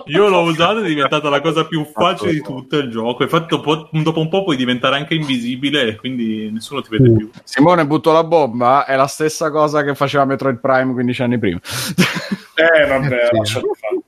Io 0.06 0.28
l'ho 0.28 0.42
usato, 0.42 0.80
è 0.80 0.86
diventata 0.86 1.28
la 1.28 1.40
cosa 1.40 1.64
più 1.64 1.84
facile 1.84 2.32
di 2.32 2.42
tutto 2.42 2.76
il 2.76 2.90
gioco. 2.90 3.22
Infatti, 3.22 3.47
dopo, 3.48 3.88
dopo 3.90 4.20
un 4.20 4.28
po' 4.28 4.44
puoi 4.44 4.56
diventare 4.56 4.97
anche 4.97 5.14
invisibile, 5.14 5.88
e 5.88 5.97
quindi 5.97 6.51
nessuno 6.52 6.82
ti 6.82 6.88
vede 6.90 7.12
più. 7.16 7.30
Simone 7.44 7.86
butto 7.86 8.12
la 8.12 8.24
bomba, 8.24 8.84
è 8.84 8.94
la 8.97 9.06
stessa 9.06 9.51
cosa 9.51 9.82
che 9.82 9.94
faceva 9.94 10.24
Metroid 10.24 10.59
Prime 10.60 10.92
15 10.92 11.22
anni 11.22 11.38
prima. 11.38 11.59
Eh, 12.55 12.86
vabbè, 12.86 13.28
Sì. 13.44 13.60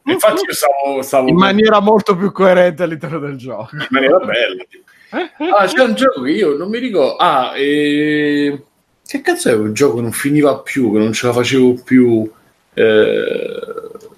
Infatti 0.04 0.44
io 0.46 0.52
stavo, 0.52 1.02
stavo 1.02 1.28
In 1.28 1.36
maniera 1.36 1.80
molto 1.80 2.16
più 2.16 2.32
coerente 2.32 2.82
all'interno 2.82 3.18
del 3.18 3.36
gioco. 3.36 3.68
in 3.72 3.86
maniera 3.90 4.18
bella. 4.18 4.64
tipo. 4.68 4.84
Ah, 5.12 5.66
c'è 5.66 5.82
un 5.82 5.94
gioco 5.94 6.22
che 6.22 6.30
io 6.30 6.56
non 6.56 6.68
mi 6.70 6.78
ricordo. 6.78 7.16
Ah, 7.16 7.52
e... 7.56 8.62
che 9.06 9.20
cazzo 9.20 9.50
è 9.50 9.54
un 9.54 9.74
gioco 9.74 9.96
che 9.96 10.02
non 10.02 10.12
finiva 10.12 10.58
più, 10.60 10.92
che 10.92 10.98
non 10.98 11.12
ce 11.12 11.26
la 11.26 11.32
facevo 11.32 11.82
più. 11.84 12.30
Eh, 12.74 13.24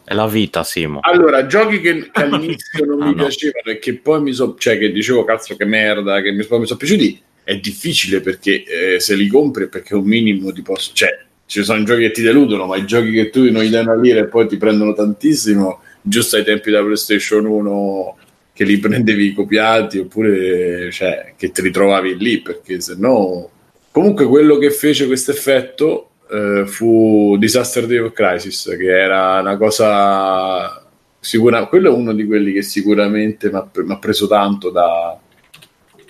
È 0.05 0.15
la 0.15 0.27
vita, 0.29 0.63
Simo. 0.63 1.01
Allora, 1.03 1.47
giochi 1.47 1.81
che, 1.81 2.11
che 2.11 2.23
all'inizio 2.23 2.85
non 2.85 3.03
Ah, 3.03 3.07
mi 3.07 3.15
no. 3.15 3.23
piacevano 3.25 3.71
e 3.73 3.79
che 3.79 3.95
poi 3.95 4.21
mi 4.23 4.33
so, 4.33 4.55
cioè 4.59 4.79
che 4.79 4.93
dicevo 4.93 5.25
cazzo 5.25 5.57
che 5.57 5.65
merda, 5.65 6.21
che 6.21 6.31
mi, 6.31 6.45
poi 6.45 6.61
mi 6.61 6.67
sono 6.67 6.79
piaciuti, 6.79 7.21
è 7.43 7.57
difficile 7.59 8.21
perché 8.21 8.63
eh, 8.95 9.01
se 9.01 9.17
li 9.17 9.27
compri 9.27 9.69
perché 9.69 9.95
un 9.95 10.05
minimo 10.05 10.53
ti 10.53 10.63
posso, 10.63 10.93
cioè 10.95 11.19
ci 11.47 11.63
sono 11.65 11.83
giochi 11.83 12.03
che 12.03 12.11
ti 12.13 12.23
deludono, 12.23 12.67
ma 12.67 12.77
i 12.77 12.87
giochi 12.87 13.11
che 13.11 13.31
tu 13.31 13.51
non 13.51 13.63
gli 13.65 13.69
dai 13.71 13.83
una 13.83 13.97
lira 13.97 14.21
e 14.21 14.27
poi 14.29 14.47
ti 14.47 14.57
prendono 14.57 14.95
tantissimo, 14.95 15.81
giusto 16.01 16.37
ai 16.37 16.45
tempi 16.45 16.71
della 16.71 16.83
PlayStation 16.85 17.45
1 17.45 18.17
che 18.55 18.65
li 18.65 18.79
prendevi 18.79 19.35
copiati 19.35 19.99
oppure 19.99 20.91
cioè, 20.93 21.35
che 21.37 21.51
ti 21.51 21.61
ritrovavi 21.61 22.17
lì 22.17 22.41
perché 22.41 22.81
se 22.81 22.95
no 22.97 23.51
comunque 23.91 24.27
quello 24.27 24.59
che 24.59 24.71
fece 24.71 25.07
questo 25.07 25.33
effetto 25.33 26.11
eh, 26.31 26.65
fu 26.67 27.37
Disaster 27.37 27.87
Day 27.87 27.99
of 27.99 28.13
Crisis 28.13 28.75
che 28.79 28.87
era 28.89 29.41
una 29.41 29.57
cosa 29.57 30.87
sicura 31.19 31.67
quello 31.67 31.91
è 31.91 31.95
uno 31.95 32.13
di 32.13 32.25
quelli 32.27 32.53
che 32.53 32.63
sicuramente 32.63 33.51
mi 33.51 33.93
ha 33.93 33.99
preso 33.99 34.29
tanto 34.29 34.71
da, 34.71 35.19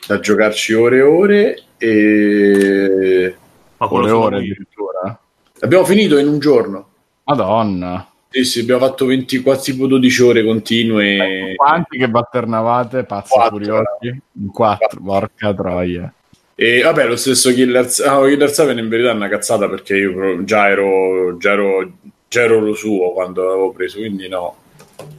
da 0.07 0.21
giocarci 0.21 0.75
ore 0.75 0.97
e 0.99 1.03
ore 1.03 1.63
e 1.79 3.35
Ma 3.79 3.89
quello 3.89 4.05
Ore 4.05 4.13
ore 4.13 4.37
addirittura. 4.37 5.19
abbiamo 5.61 5.85
finito 5.87 6.19
in 6.19 6.29
un 6.29 6.39
giorno 6.39 6.89
Madonna. 7.25 8.07
Sì, 8.35 8.45
sì, 8.45 8.61
abbiamo 8.61 8.85
fatto 8.85 9.07
24 9.07 9.63
tipo 9.63 9.87
12 9.87 10.23
ore 10.23 10.45
continue 10.45 11.55
Quanti 11.55 11.99
che 11.99 12.09
batternavate, 12.09 13.05
pazzi 13.05 13.33
Quattro. 13.33 13.57
furiosi? 13.57 14.23
In 14.33 14.51
quattro, 14.51 15.01
porca 15.01 15.55
troia. 15.55 16.13
E 16.57 16.83
vabbè, 16.83 17.07
lo 17.07 17.15
stesso 17.15 17.53
Killer, 17.53 17.89
ah, 18.07 18.27
Killer 18.27 18.51
7 18.51 18.73
in 18.73 18.89
verità 18.89 19.11
è 19.11 19.15
una 19.15 19.29
cazzata 19.29 19.69
perché 19.69 19.97
io 19.97 20.43
già 20.43 20.69
ero, 20.69 21.37
già 21.39 21.53
ero, 21.53 21.93
già 22.27 22.41
ero 22.43 22.59
lo 22.59 22.75
suo 22.75 23.13
quando 23.13 23.45
l'avevo 23.45 23.71
preso, 23.71 23.99
quindi 23.99 24.27
no. 24.27 24.57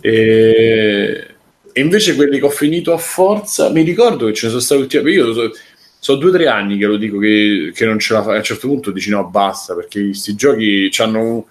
E, 0.01 1.27
e 1.71 1.81
invece 1.81 2.15
quelli 2.15 2.37
che 2.37 2.45
ho 2.45 2.49
finito 2.49 2.91
a 2.91 2.97
forza, 2.97 3.69
mi 3.69 3.83
ricordo 3.83 4.25
che 4.25 4.33
ce 4.33 4.47
ne 4.47 4.51
sono 4.51 4.61
stati 4.61 4.81
ultimi. 4.81 5.11
Io 5.11 5.33
so, 5.33 5.51
so 5.99 6.15
due 6.15 6.31
o 6.31 6.33
tre 6.33 6.47
anni 6.47 6.77
che 6.77 6.85
lo 6.85 6.97
dico 6.97 7.17
che, 7.17 7.71
che 7.73 7.85
non 7.85 7.97
ce 7.97 8.11
la 8.11 8.23
fai. 8.23 8.33
A 8.35 8.37
un 8.39 8.43
certo 8.43 8.67
punto 8.67 8.91
dici 8.91 9.09
no, 9.09 9.25
basta 9.25 9.73
perché 9.73 10.03
questi 10.03 10.35
giochi 10.35 10.89
hanno. 10.97 11.45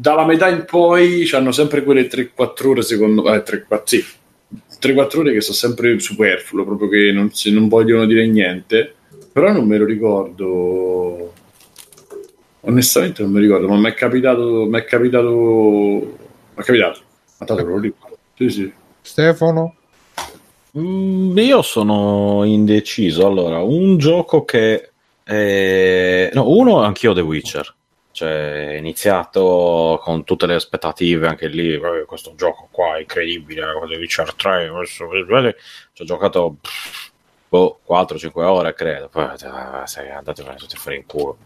Dalla 0.00 0.24
metà 0.24 0.48
in 0.48 0.64
poi 0.64 1.28
hanno 1.32 1.52
sempre 1.52 1.82
quelle 1.82 2.06
3-4 2.08 2.68
ore, 2.70 2.82
secondo 2.82 3.22
me. 3.22 3.42
3-4, 3.42 3.82
sì, 3.84 4.04
3-4 4.80 5.20
ore 5.20 5.32
che 5.32 5.40
sono 5.40 5.56
sempre 5.56 5.98
superfluo, 5.98 6.64
proprio 6.64 6.88
che 6.88 7.10
non, 7.12 7.32
si- 7.32 7.52
non 7.52 7.68
vogliono 7.68 8.06
dire 8.06 8.26
niente. 8.26 8.94
Però 9.32 9.52
non 9.52 9.66
me 9.66 9.78
lo 9.78 9.84
ricordo. 9.84 11.32
Onestamente 12.60 13.22
non 13.22 13.32
mi 13.32 13.40
ricordo, 13.40 13.68
ma 13.68 13.76
mi 13.76 13.88
è 13.88 13.94
capitato. 13.94 14.66
Mi 14.66 14.78
è 14.78 14.84
capitato. 14.84 15.28
Mi 15.30 16.06
è 16.54 16.62
capitato. 16.62 17.00
Ma 17.38 17.46
tanto 17.46 17.64
lo 17.64 17.78
ricordo. 17.78 18.18
Sì, 18.36 18.50
sì. 18.50 18.72
Stefano? 19.00 19.74
Mm, 20.78 21.36
io 21.38 21.62
sono 21.62 22.44
indeciso. 22.44 23.26
Allora, 23.26 23.58
un 23.62 23.96
gioco 23.98 24.44
che. 24.44 24.90
eh, 25.24 26.30
no, 26.34 26.48
uno, 26.50 26.80
anch'io 26.82 27.12
The 27.14 27.20
Witcher. 27.20 27.74
Cioè, 28.18 28.74
iniziato 28.78 30.00
con 30.02 30.24
tutte 30.24 30.46
le 30.46 30.54
aspettative, 30.54 31.28
anche 31.28 31.46
lì, 31.46 31.74
eh, 31.74 32.04
questo 32.04 32.34
gioco 32.34 32.66
qua 32.72 32.96
è 32.96 33.00
incredibile, 33.02 33.60
eh, 33.62 33.86
The 33.88 33.96
Witcher 33.96 34.34
3, 34.34 34.68
questo- 34.70 35.08
ci 35.92 36.02
ho 36.02 36.04
giocato 36.04 36.56
pff, 36.60 37.10
boh, 37.48 37.78
4-5 37.84 38.44
ore, 38.44 38.74
credo, 38.74 39.08
poi 39.08 39.26
eh, 39.32 39.86
sei 39.86 40.10
andati 40.10 40.42
tutti 40.56 40.74
a 40.74 40.78
fare 40.80 40.96
in 40.96 41.06
culo. 41.06 41.38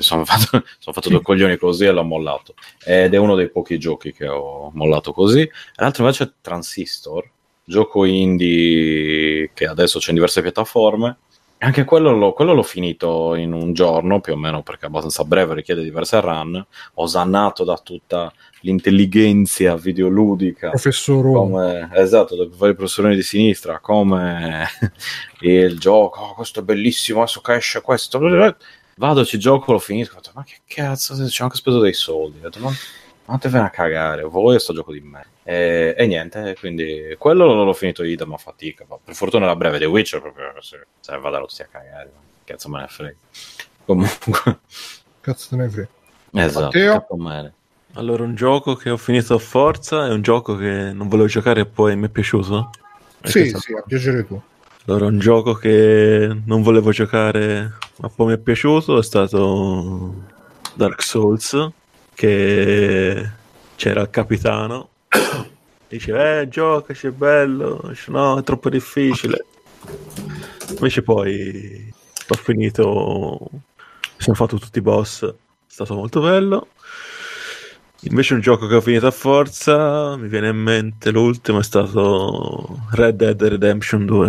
Sono 0.00 0.26
fatto, 0.26 0.62
sono 0.78 0.92
fatto 0.92 1.08
due 1.08 1.22
coglioni 1.24 1.56
così 1.56 1.86
e 1.86 1.90
l'ho 1.90 2.02
mollato. 2.04 2.52
Ed 2.84 3.14
è 3.14 3.16
uno 3.16 3.34
dei 3.34 3.48
pochi 3.48 3.78
giochi 3.78 4.12
che 4.12 4.28
ho 4.28 4.70
mollato 4.74 5.14
così. 5.14 5.50
L'altro 5.76 6.02
invece 6.04 6.24
è 6.24 6.30
Transistor, 6.42 7.26
gioco 7.64 8.04
indie 8.04 9.52
che 9.54 9.66
adesso 9.66 10.00
c'è 10.00 10.10
in 10.10 10.16
diverse 10.16 10.42
piattaforme. 10.42 11.16
E 11.58 11.64
Anche 11.64 11.84
quello 11.84 12.12
l'ho, 12.14 12.34
quello 12.34 12.52
l'ho 12.52 12.62
finito 12.62 13.34
in 13.34 13.52
un 13.54 13.72
giorno, 13.72 14.20
più 14.20 14.34
o 14.34 14.36
meno 14.36 14.62
perché 14.62 14.84
è 14.84 14.88
abbastanza 14.88 15.24
breve, 15.24 15.54
richiede 15.54 15.82
diverse 15.82 16.20
run. 16.20 16.64
Osannato 16.94 17.64
da 17.64 17.78
tutta 17.78 18.30
l'intelligenza 18.60 19.74
videoludica. 19.74 20.68
Professor 20.68 21.22
Come, 21.24 21.88
esatto, 21.94 22.36
da 22.36 22.46
vari 22.54 22.74
professori 22.74 23.16
di 23.16 23.22
sinistra, 23.22 23.80
come 23.80 24.66
il 25.40 25.78
gioco, 25.78 26.20
"Oh, 26.20 26.34
questo 26.34 26.60
è 26.60 26.62
bellissimo, 26.62 27.22
adesso 27.22 27.40
che 27.40 27.54
esce 27.54 27.80
questo. 27.80 28.18
Vado, 28.98 29.24
ci 29.24 29.38
gioco, 29.38 29.72
lo 29.72 29.78
finisco. 29.78 30.18
ma 30.34 30.44
che 30.44 30.60
cazzo, 30.66 31.28
ci 31.28 31.40
ho 31.40 31.44
anche 31.44 31.56
speso 31.56 31.80
dei 31.80 31.94
soldi. 31.94 32.38
Ho 32.38 32.50
detto, 32.50 32.58
ma 33.26 33.38
te 33.38 33.48
a 33.48 33.70
cagare, 33.70 34.22
voi 34.22 34.60
sto 34.60 34.74
gioco 34.74 34.92
di 34.92 35.00
me. 35.00 35.26
E, 35.48 35.94
e 35.96 36.06
niente, 36.08 36.56
quindi 36.58 37.14
quello 37.16 37.62
l'ho 37.62 37.72
finito 37.72 38.02
idem 38.02 38.32
a 38.32 38.36
fatica. 38.36 38.84
ma 38.88 38.98
per 39.02 39.14
fortuna 39.14 39.44
era 39.44 39.54
breve, 39.54 39.78
The 39.78 39.84
Witcher 39.84 40.20
proprio 40.20 40.52
se, 40.60 40.86
se 40.98 41.16
vado 41.18 41.46
tutti 41.46 41.62
a 41.62 41.68
cagare, 41.70 42.10
ma 42.12 42.20
che 42.42 42.52
cazzo 42.52 42.68
me 42.68 42.80
ne 42.80 42.88
frega. 42.88 43.16
Comunque, 43.86 44.58
Cazzo 45.20 45.48
te 45.50 45.56
ne 45.56 45.68
frega. 45.68 45.88
esatto. 46.32 47.06
Allora, 47.92 48.24
un 48.24 48.34
gioco 48.34 48.74
che 48.74 48.90
ho 48.90 48.96
finito 48.96 49.34
a 49.34 49.38
forza 49.38 50.06
è 50.06 50.10
un 50.10 50.20
gioco 50.20 50.56
che 50.56 50.92
non 50.92 51.08
volevo 51.08 51.28
giocare 51.28 51.60
e 51.60 51.66
poi 51.66 51.94
mi 51.96 52.06
è 52.06 52.10
piaciuto. 52.10 52.70
E 53.22 53.30
Sì, 53.30 53.46
sì, 53.56 53.72
a 53.72 53.82
piacere 53.86 54.26
tu. 54.26 54.40
Allora, 54.86 55.06
un 55.06 55.18
gioco 55.18 55.54
che 55.54 56.36
non 56.44 56.62
volevo 56.62 56.90
giocare 56.90 57.72
ma 57.98 58.08
poi 58.08 58.26
mi 58.26 58.32
è 58.34 58.38
piaciuto 58.38 58.98
è 58.98 59.02
stato 59.02 60.14
Dark 60.74 61.02
Souls, 61.02 61.70
che 62.14 63.30
c'era 63.76 64.02
il 64.02 64.10
capitano, 64.10 64.88
dice, 65.88 66.40
eh, 66.40 66.48
giocaci, 66.48 67.08
è 67.08 67.10
bello, 67.10 67.84
Dice, 67.88 68.10
no, 68.10 68.38
è 68.38 68.42
troppo 68.42 68.68
difficile. 68.68 69.44
Invece 70.70 71.02
poi 71.02 71.92
ho 72.28 72.34
finito, 72.34 73.50
sono 74.16 74.36
fatto 74.36 74.58
tutti 74.58 74.78
i 74.78 74.82
boss, 74.82 75.24
è 75.24 75.34
stato 75.66 75.94
molto 75.94 76.20
bello. 76.20 76.68
Invece 78.00 78.34
un 78.34 78.40
gioco 78.40 78.66
che 78.66 78.74
ho 78.74 78.80
finito 78.80 79.06
a 79.06 79.10
forza, 79.10 80.16
mi 80.16 80.28
viene 80.28 80.48
in 80.48 80.56
mente 80.56 81.10
l'ultimo, 81.10 81.60
è 81.60 81.62
stato 81.62 82.82
Red 82.90 83.16
Dead 83.16 83.42
Redemption 83.42 84.04
2. 84.04 84.26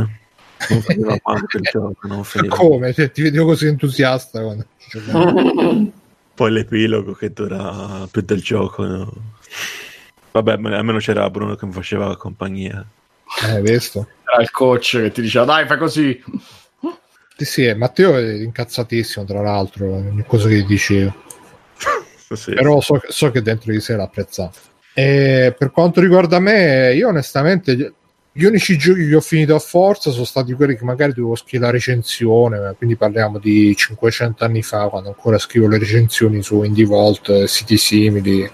Non 0.69 0.81
finiva 0.81 1.19
mai 1.23 1.41
quel 1.41 1.63
gioco, 1.69 2.07
non 2.07 2.23
finiva. 2.23 2.55
Come? 2.55 2.93
Cioè, 2.93 3.11
ti 3.11 3.21
vedevo 3.21 3.45
così 3.45 3.67
entusiasta 3.67 4.41
quando. 4.41 4.65
Poi 6.33 6.51
l'epilogo 6.51 7.13
che 7.13 7.31
dura 7.31 8.07
più 8.09 8.21
del 8.21 8.41
gioco. 8.41 8.85
no? 8.85 9.13
Vabbè, 10.41 10.73
almeno 10.75 10.99
c'era 10.99 11.29
Bruno 11.31 11.55
che 11.55 11.65
mi 11.65 11.71
faceva 11.71 12.15
compagnia. 12.15 12.85
Eh, 13.43 13.51
hai 13.51 13.61
visto? 13.61 14.07
Era 14.23 14.41
il 14.41 14.51
coach 14.51 15.01
che 15.01 15.11
ti 15.11 15.21
diceva 15.21 15.45
dai 15.45 15.65
fai 15.65 15.77
così. 15.79 16.23
Sì, 17.35 17.45
sì, 17.45 17.65
eh, 17.65 17.73
Matteo 17.73 18.15
è 18.17 18.33
incazzatissimo, 18.33 19.25
tra 19.25 19.41
l'altro, 19.41 19.93
ogni 19.93 20.23
cosa 20.27 20.47
che 20.47 20.57
gli 20.57 20.65
dicevo. 20.65 21.25
Sì. 22.29 22.53
Però 22.55 22.81
so, 22.81 22.99
so 23.07 23.31
che 23.31 23.41
dentro 23.41 23.71
di 23.71 23.79
sé 23.79 23.95
l'ha 23.95 24.03
apprezzato. 24.03 24.59
E 24.93 25.55
per 25.57 25.71
quanto 25.71 26.01
riguarda 26.01 26.39
me, 26.39 26.93
io 26.93 27.07
onestamente 27.07 27.93
gli- 28.33 28.43
unici 28.43 28.77
giochi 28.77 29.07
che 29.07 29.15
ho 29.15 29.21
finito 29.21 29.55
a 29.55 29.59
forza 29.59 30.11
sono 30.11 30.25
stati 30.25 30.51
quelli 30.51 30.75
che 30.75 30.83
magari 30.83 31.13
dovevo 31.13 31.35
scrivere 31.35 31.71
la 31.71 31.77
recensione, 31.77 32.75
quindi 32.77 32.97
parliamo 32.97 33.39
di 33.39 33.73
500 33.73 34.43
anni 34.43 34.61
fa, 34.61 34.89
quando 34.89 35.07
ancora 35.07 35.37
scrivo 35.37 35.69
le 35.69 35.77
recensioni 35.77 36.43
su 36.43 36.61
Indie 36.63 36.85
Vault, 36.85 37.29
eh, 37.29 37.47
siti 37.47 37.77
simili, 37.77 38.51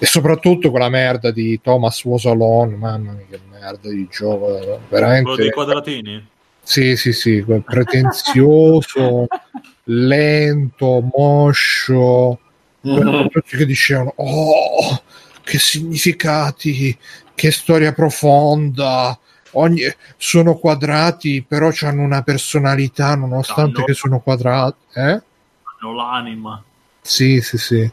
e 0.00 0.06
soprattutto 0.06 0.70
quella 0.70 0.88
merda 0.88 1.30
di 1.30 1.60
Thomas 1.60 2.02
Was 2.04 2.24
Alone, 2.24 2.74
mamma 2.74 3.12
mia 3.12 3.26
che 3.28 3.38
merda 3.50 3.88
di 3.90 4.08
gioco, 4.10 4.56
eh, 4.56 4.60
Quello 4.60 4.76
dei 4.78 4.86
veramente... 4.88 5.50
quadratini? 5.50 6.28
Sì, 6.62 6.96
sì, 6.96 7.12
sì, 7.12 7.42
quel 7.42 7.62
pretenzioso, 7.62 9.26
lento, 9.84 11.10
moscio, 11.14 12.38
quello 12.80 13.28
tutti 13.28 13.56
che 13.56 13.66
dicevano 13.66 14.12
oh 14.16 15.02
che 15.42 15.58
significati 15.58 16.96
che 17.34 17.50
storia 17.50 17.92
profonda 17.92 19.18
ogni, 19.52 19.82
sono 20.16 20.54
quadrati 20.56 21.44
però 21.46 21.70
hanno 21.82 22.02
una 22.02 22.22
personalità 22.22 23.14
nonostante 23.16 23.78
Hanno- 23.78 23.84
che 23.84 23.94
sono 23.94 24.20
quadrati 24.20 24.76
eh? 24.94 25.22
Hanno 25.80 25.94
l'anima. 25.94 26.62
sì 27.02 27.40
sì 27.40 27.58
sì 27.58 27.90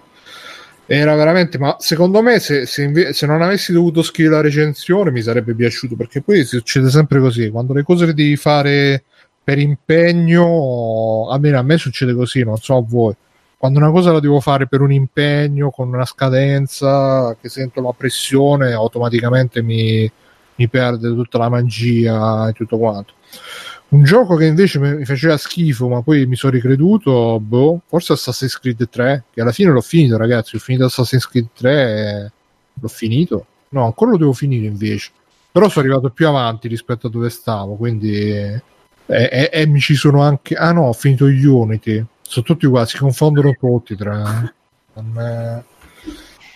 era 0.88 1.15
veramente 1.15 1.57
ma 1.57 1.76
secondo 1.80 2.22
me 2.22 2.39
se, 2.39 2.65
se 2.65 2.84
inve- 2.84 3.14
se 3.14 3.26
non 3.26 3.41
avessi 3.41 3.73
dovuto 3.73 4.01
scrivere 4.01 4.35
la 4.35 4.41
recensione 4.41 5.11
mi 5.11 5.22
sarebbe 5.22 5.53
piaciuto 5.53 5.95
perché 5.95 6.22
poi 6.22 6.45
succede 6.45 6.89
sempre 6.89 7.19
così 7.19 7.49
quando 7.49 7.73
le 7.73 7.84
cose 7.84 8.05
le 8.05 8.14
devi 8.14 8.38
fare 8.38 9.03
per 9.47 9.59
impegno 9.59 11.30
almeno 11.30 11.57
a 11.57 11.61
me 11.61 11.77
succede 11.77 12.14
così 12.14 12.43
non 12.43 12.57
so 12.57 12.76
a 12.76 12.84
voi. 12.85 13.15
Quando 13.57 13.80
una 13.80 13.91
cosa 13.91 14.11
la 14.11 14.19
devo 14.19 14.41
fare 14.41 14.68
per 14.68 14.81
un 14.81 14.91
impegno 14.91 15.69
con 15.72 15.88
una 15.88 16.03
scadenza 16.03 17.34
che 17.39 17.47
sento 17.47 17.81
la 17.81 17.93
pressione 17.95 18.73
automaticamente 18.73 19.61
mi, 19.61 20.11
mi 20.57 20.67
perde 20.67 21.09
tutta 21.09 21.38
la 21.38 21.49
magia 21.49 22.49
e 22.49 22.53
tutto 22.53 22.77
quanto. 22.77 23.13
Un 23.89 24.03
gioco 24.03 24.35
che 24.35 24.45
invece 24.45 24.79
mi 24.79 25.05
faceva 25.05 25.38
schifo 25.38 25.88
ma 25.88 26.01
poi 26.01 26.25
mi 26.25 26.35
sono 26.35 26.51
ricreduto 26.51 27.39
boh, 27.39 27.79
forse 27.88 28.13
Assassin's 28.13 28.59
Creed 28.59 28.89
3 28.89 29.23
che 29.31 29.39
alla 29.41 29.53
fine 29.53 29.71
l'ho 29.71 29.79
finito 29.81 30.17
ragazzi 30.17 30.57
ho 30.57 30.59
finito 30.59 30.85
Assassin's 30.85 31.25
Creed 31.27 31.47
3 31.55 31.71
e 31.71 32.31
l'ho 32.73 32.88
finito. 32.89 33.45
No 33.69 33.85
ancora 33.85 34.11
lo 34.11 34.17
devo 34.17 34.34
finire 34.34 34.65
invece. 34.65 35.11
Però 35.51 35.69
sono 35.69 35.85
arrivato 35.85 36.09
più 36.09 36.27
avanti 36.27 36.67
rispetto 36.67 37.07
a 37.07 37.09
dove 37.09 37.29
stavo 37.29 37.75
quindi 37.75 38.11
e, 38.29 38.61
e- 39.05 39.49
e 39.51 39.65
mi 39.67 39.79
ci 39.79 39.95
sono 39.95 40.21
anche 40.21 40.55
ah 40.55 40.73
no 40.73 40.88
ho 40.88 40.93
finito 40.93 41.25
Unity. 41.25 42.05
Sono 42.21 42.45
tutti 42.45 42.65
uguali 42.65 42.88
si 42.88 42.97
confondono 42.97 43.53
tutti 43.57 43.95
tra 43.95 44.53
è- 44.93 45.63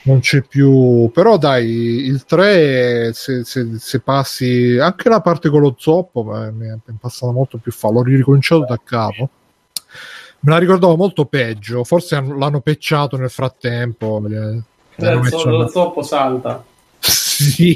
non 0.04 0.20
c'è 0.20 0.42
più 0.42 1.10
però 1.14 1.38
dai 1.38 1.68
il 2.06 2.26
3 2.26 3.12
se, 3.14 3.44
se- 3.44 3.78
se 3.78 4.00
passi 4.00 4.78
anche 4.80 5.10
la 5.10 5.22
parte 5.22 5.50
con 5.50 5.62
lo 5.62 5.76
zoppo 5.78 6.24
mi 6.24 6.68
è 6.68 6.76
passata 7.00 7.32
molto 7.32 7.58
più 7.60 7.72
fa 7.72 7.90
l'ho 7.92 8.02
ricominciato 8.02 8.66
da 8.68 8.80
capo 8.84 9.30
me 10.40 10.52
la 10.52 10.58
ricordavo 10.58 10.96
molto 10.96 11.26
peggio 11.26 11.84
forse 11.84 12.16
hanno- 12.16 12.36
l'hanno 12.38 12.62
pecciato 12.62 13.16
nel 13.18 13.30
frattempo 13.30 14.18
hanno 14.18 14.64
Eh, 14.96 15.16
messo- 15.20 15.50
lo 15.50 15.68
zoppo 15.68 16.02
salta. 16.02 16.64
sì. 17.00 17.76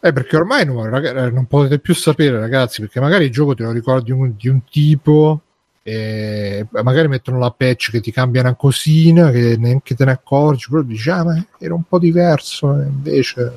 Eh, 0.00 0.12
perché 0.12 0.36
ormai 0.36 0.64
non, 0.64 0.88
raga- 0.88 1.30
non 1.30 1.46
potete 1.46 1.78
più 1.78 1.94
sapere, 1.94 2.38
ragazzi, 2.38 2.80
perché 2.80 3.00
magari 3.00 3.24
il 3.24 3.30
gioco 3.32 3.54
te 3.54 3.62
lo 3.64 3.70
ricordi 3.72 4.12
un- 4.12 4.34
di 4.36 4.48
un 4.48 4.60
tipo 4.68 5.40
e 5.88 6.66
magari 6.82 7.06
mettono 7.06 7.38
la 7.38 7.52
patch 7.52 7.92
che 7.92 8.00
ti 8.00 8.10
cambia 8.10 8.40
una 8.40 8.56
cosina 8.56 9.30
che 9.30 9.54
neanche 9.56 9.94
te 9.94 10.04
ne 10.04 10.10
accorgi, 10.10 10.66
però 10.68 10.82
dici, 10.82 11.08
ah, 11.10 11.22
ma 11.22 11.46
era 11.60 11.74
un 11.74 11.84
po' 11.84 12.00
diverso, 12.00 12.76
e 12.76 12.86
invece... 12.86 13.52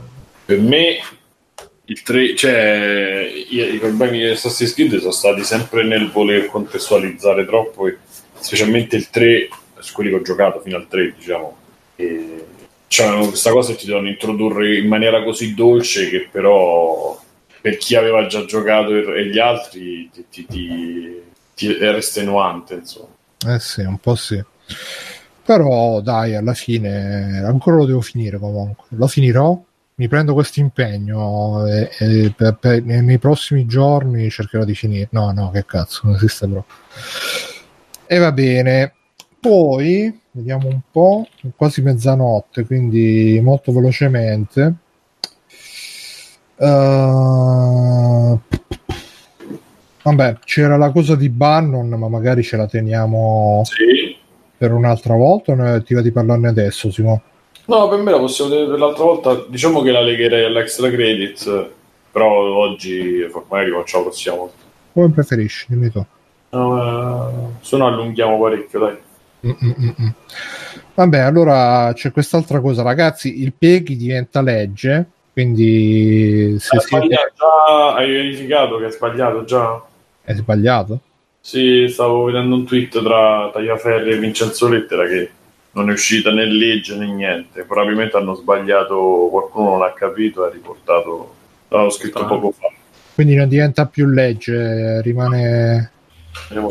Per 0.45 0.59
me 0.59 0.99
il 1.85 2.03
3, 2.03 2.35
cioè 2.35 3.27
i, 3.49 3.73
i 3.73 3.77
problemi 3.79 4.19
di 4.19 4.25
Assassin's 4.25 4.75
Creed 4.75 4.99
sono 4.99 5.09
stati 5.09 5.43
sempre 5.43 5.83
nel 5.83 6.11
voler 6.11 6.45
contestualizzare 6.45 7.47
troppo, 7.47 7.87
e 7.87 7.97
specialmente 8.37 8.95
il 8.95 9.09
3, 9.09 9.49
su 9.79 9.93
quelli 9.93 10.11
che 10.11 10.17
ho 10.17 10.21
giocato 10.21 10.61
fino 10.61 10.77
al 10.77 10.87
3, 10.87 11.15
diciamo. 11.17 11.57
E 11.95 12.45
c'hanno 12.87 13.25
questa 13.25 13.49
cosa 13.49 13.71
che 13.71 13.79
ti 13.79 13.87
devono 13.87 14.07
introdurre 14.07 14.77
in 14.77 14.87
maniera 14.87 15.23
così 15.23 15.55
dolce 15.55 16.09
che 16.09 16.27
però 16.31 17.19
per 17.59 17.77
chi 17.77 17.95
aveva 17.95 18.27
già 18.27 18.45
giocato 18.45 18.93
e, 18.93 19.19
e 19.19 19.25
gli 19.25 19.39
altri 19.39 20.11
ti, 20.13 20.25
ti- 20.29 20.45
ti- 20.45 21.21
era 21.67 21.97
estenuante, 21.97 22.75
insomma. 22.75 23.07
Eh 23.47 23.59
sì, 23.59 23.81
un 23.81 23.97
po' 23.97 24.15
sì. 24.15 24.43
Però 25.43 26.01
dai, 26.01 26.35
alla 26.35 26.53
fine 26.53 27.41
ancora 27.43 27.77
lo 27.77 27.85
devo 27.85 28.01
finire 28.01 28.37
comunque. 28.37 28.85
Lo 28.89 29.07
finirò, 29.07 29.59
mi 29.95 30.07
prendo 30.07 30.33
questo 30.33 30.59
impegno 30.59 31.65
e, 31.65 31.89
e 31.97 32.33
per- 32.35 32.57
per- 32.59 32.83
nei, 32.83 33.17
prossimi 33.17 33.65
giorni 33.65 34.29
cercherò 34.29 34.63
di 34.63 34.75
finire. 34.75 35.07
No, 35.11 35.31
no, 35.31 35.49
che 35.51 35.65
cazzo, 35.65 36.01
non 36.03 36.15
esiste 36.15 36.47
proprio. 36.47 36.75
E 38.05 38.17
va 38.17 38.31
bene. 38.31 38.93
Poi 39.39 40.21
vediamo 40.31 40.67
un 40.67 40.81
po', 40.91 41.27
è 41.41 41.47
quasi 41.55 41.81
mezzanotte, 41.81 42.65
quindi 42.65 43.39
molto 43.41 43.71
velocemente. 43.71 44.73
Uh, 46.57 48.39
vabbè, 50.15 50.37
c'era 50.43 50.77
la 50.77 50.91
cosa 50.91 51.15
di 51.15 51.29
Bannon, 51.29 51.89
ma 51.89 52.07
magari 52.07 52.43
ce 52.43 52.57
la 52.57 52.67
teniamo 52.67 53.61
Sì. 53.65 54.15
per 54.57 54.71
un'altra 54.71 55.15
volta 55.15 55.51
o 55.53 55.83
ti 55.83 55.93
va 55.93 56.01
di 56.01 56.11
parlarne 56.11 56.47
adesso, 56.49 56.91
Simo? 56.91 57.21
No, 57.65 57.87
per 57.87 57.99
me 57.99 58.11
la 58.11 58.17
possiamo 58.19 58.49
vedere 58.49 58.69
per 58.69 58.79
l'altra 58.79 59.03
volta. 59.03 59.45
Diciamo 59.47 59.81
che 59.81 59.91
la 59.91 60.01
legherei 60.01 60.45
all'extra 60.45 60.89
credits, 60.89 61.45
però 62.11 62.31
oggi 62.31 63.27
magari 63.47 63.71
facciamo 63.71 64.03
la 64.03 64.09
prossima 64.09 64.35
volta. 64.35 64.55
Come 64.93 65.09
preferisci? 65.11 65.65
Dimmi 65.69 65.91
tu. 65.91 65.99
Eh, 66.49 67.27
se 67.61 67.77
no 67.77 67.85
allunghiamo 67.87 68.39
parecchio, 68.39 68.79
dai. 68.79 68.97
Mm, 69.45 69.51
mm, 69.51 69.71
mm, 69.79 69.89
mm. 70.01 70.09
Vabbè, 70.95 71.19
allora 71.19 71.91
c'è 71.93 72.11
quest'altra 72.11 72.59
cosa, 72.59 72.81
ragazzi. 72.81 73.41
Il 73.41 73.53
PEGI 73.53 73.95
diventa 73.95 74.41
legge, 74.41 75.05
quindi 75.31 76.57
se 76.59 76.75
Hai, 76.75 76.81
siete... 76.81 77.07
già, 77.07 77.93
hai 77.93 78.11
verificato 78.11 78.77
che 78.77 78.85
hai 78.85 78.91
sbagliato 78.91 79.43
già? 79.45 79.81
È 80.29 80.35
sbagliato? 80.35 80.99
Sì, 81.39 81.87
stavo 81.89 82.25
vedendo 82.25 82.53
un 82.53 82.63
tweet 82.63 83.01
tra 83.01 83.49
Tagliaferri 83.51 84.11
e 84.11 84.19
Vincenzo 84.19 84.67
Lettera 84.67 85.07
che 85.07 85.31
non 85.71 85.89
è 85.89 85.93
uscita 85.93 86.31
né 86.31 86.45
legge 86.45 86.95
né 86.95 87.07
niente. 87.11 87.63
Probabilmente 87.63 88.15
hanno 88.15 88.35
sbagliato, 88.35 89.27
qualcuno 89.31 89.71
non 89.71 89.81
ha 89.81 89.91
capito 89.91 90.45
e 90.45 90.49
ha 90.49 90.51
riportato. 90.51 91.33
L'avevo 91.69 91.89
scritto 91.89 92.27
poco 92.27 92.51
fa. 92.51 92.67
Quindi 93.15 93.33
non 93.33 93.47
diventa 93.47 93.87
più 93.87 94.05
legge, 94.05 95.01
rimane 95.01 95.91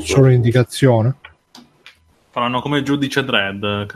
solo 0.05 0.27
un'indicazione. 0.27 1.17
Faranno 2.31 2.61
come 2.61 2.79
il 2.79 2.85
giudice 2.85 3.25
Dredd, 3.25 3.89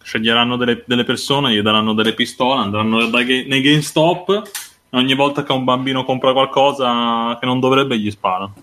sceglieranno 0.00 0.56
delle, 0.56 0.84
delle 0.86 1.02
persone, 1.02 1.52
gli 1.52 1.60
daranno 1.60 1.92
delle 1.92 2.14
pistole, 2.14 2.60
andranno 2.60 3.06
dai 3.06 3.46
nei 3.48 3.62
GameStop 3.62 4.50
e 4.90 4.96
ogni 4.96 5.16
volta 5.16 5.42
che 5.42 5.50
un 5.50 5.64
bambino 5.64 6.04
compra 6.04 6.32
qualcosa 6.32 7.36
che 7.40 7.46
non 7.46 7.58
dovrebbe 7.58 7.98
gli 7.98 8.12
sparano. 8.12 8.54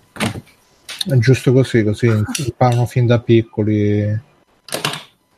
Giusto 1.17 1.51
così, 1.51 1.83
così 1.83 2.07
imparano 2.07 2.85
fin 2.85 3.05
da 3.05 3.19
piccoli. 3.19 4.27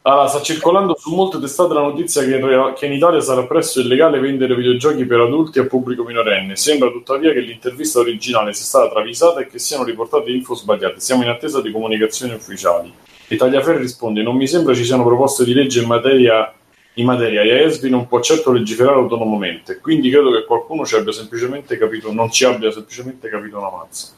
Allora, 0.04 0.28
sta 0.28 0.42
circolando 0.42 0.98
su 0.98 1.14
molte 1.14 1.40
testate 1.40 1.76
la 1.76 1.82
notizia 1.82 2.24
che, 2.24 2.36
in 2.36 2.74
che 2.76 2.88
in 2.88 2.94
Italia 2.94 3.22
sarà 3.22 3.46
presto 3.46 3.82
illegale 3.82 4.20
vendere 4.20 4.56
videogiochi 4.56 5.06
per 5.06 5.20
adulti 5.20 5.60
a 5.60 5.68
pubblico 5.68 6.04
minorenne. 6.04 6.56
Sembra 6.56 6.90
tuttavia 6.90 7.32
che 7.32 7.40
l'intervista 7.40 8.00
originale 8.00 8.52
sia 8.54 8.66
stata 8.66 8.90
travisata 8.90 9.42
e 9.42 9.48
che 9.48 9.60
siano 9.60 9.84
riportate 9.84 10.32
info 10.32 10.56
sbagliate. 10.56 11.00
Siamo 11.00 11.22
in 11.22 11.30
attesa 11.30 11.62
di 11.62 11.72
comunicazioni 11.72 12.34
ufficiali. 12.34 12.92
E 13.28 13.36
Tagliaferri 13.36 13.78
risponde: 13.78 14.24
Non 14.24 14.36
mi 14.36 14.48
sembra 14.48 14.74
ci 14.74 14.86
siano 14.86 15.06
proposte 15.06 15.44
di 15.44 15.54
legge 15.54 15.82
in 15.82 15.88
materia, 15.88 16.52
in 16.96 17.06
materia 17.06 17.44
e 17.44 17.64
ESBI 17.66 17.90
non 17.92 18.08
può 18.08 18.20
certo 18.22 18.52
legiferare 18.52 18.98
autonomamente. 18.98 19.78
Quindi 19.78 20.10
credo 20.10 20.32
che 20.32 20.46
qualcuno 20.46 20.84
ci 20.84 20.96
abbia 20.96 21.12
semplicemente 21.12 21.78
capito, 21.78 22.12
non 22.12 22.32
ci 22.32 22.44
abbia 22.44 22.72
semplicemente 22.72 23.30
capito 23.30 23.60
una 23.60 23.70
mazza. 23.70 24.14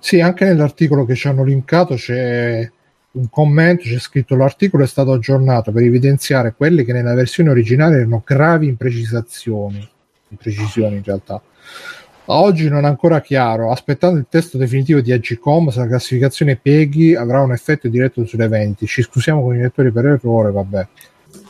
Sì, 0.00 0.20
anche 0.20 0.46
nell'articolo 0.46 1.04
che 1.04 1.14
ci 1.14 1.28
hanno 1.28 1.44
linkato 1.44 1.94
c'è 1.94 2.68
un 3.12 3.28
commento, 3.28 3.82
c'è 3.84 3.98
scritto 3.98 4.34
l'articolo 4.34 4.82
è 4.82 4.86
stato 4.86 5.12
aggiornato 5.12 5.72
per 5.72 5.82
evidenziare 5.82 6.54
quelle 6.56 6.84
che 6.84 6.92
nella 6.92 7.14
versione 7.14 7.50
originale 7.50 7.96
erano 7.96 8.22
gravi 8.24 8.66
imprecisazioni, 8.66 9.86
imprecisioni 10.28 10.96
in 10.96 11.02
realtà. 11.04 11.42
Oggi 12.32 12.68
non 12.68 12.84
è 12.84 12.88
ancora 12.88 13.20
chiaro, 13.20 13.72
aspettando 13.72 14.18
il 14.18 14.26
testo 14.28 14.56
definitivo 14.56 15.00
di 15.00 15.12
Agcom, 15.12 15.68
se 15.68 15.80
la 15.80 15.88
classificazione 15.88 16.56
PEGI 16.56 17.16
avrà 17.16 17.42
un 17.42 17.52
effetto 17.52 17.88
diretto 17.88 18.24
sulle 18.24 18.46
vendite. 18.46 18.86
Ci 18.86 19.02
scusiamo 19.02 19.42
con 19.42 19.56
i 19.56 19.60
lettori 19.60 19.90
per 19.90 20.06
errore, 20.06 20.52
vabbè. 20.52 20.86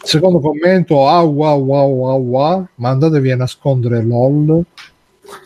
Secondo 0.03 0.41
commento, 0.41 1.07
ah 1.07 1.21
wow 1.21 1.63
wow 1.63 1.93
wow 1.93 2.23
wow, 2.23 2.69
mandatevi 2.77 3.31
a 3.31 3.37
nascondere 3.37 4.03
LOL. 4.03 4.65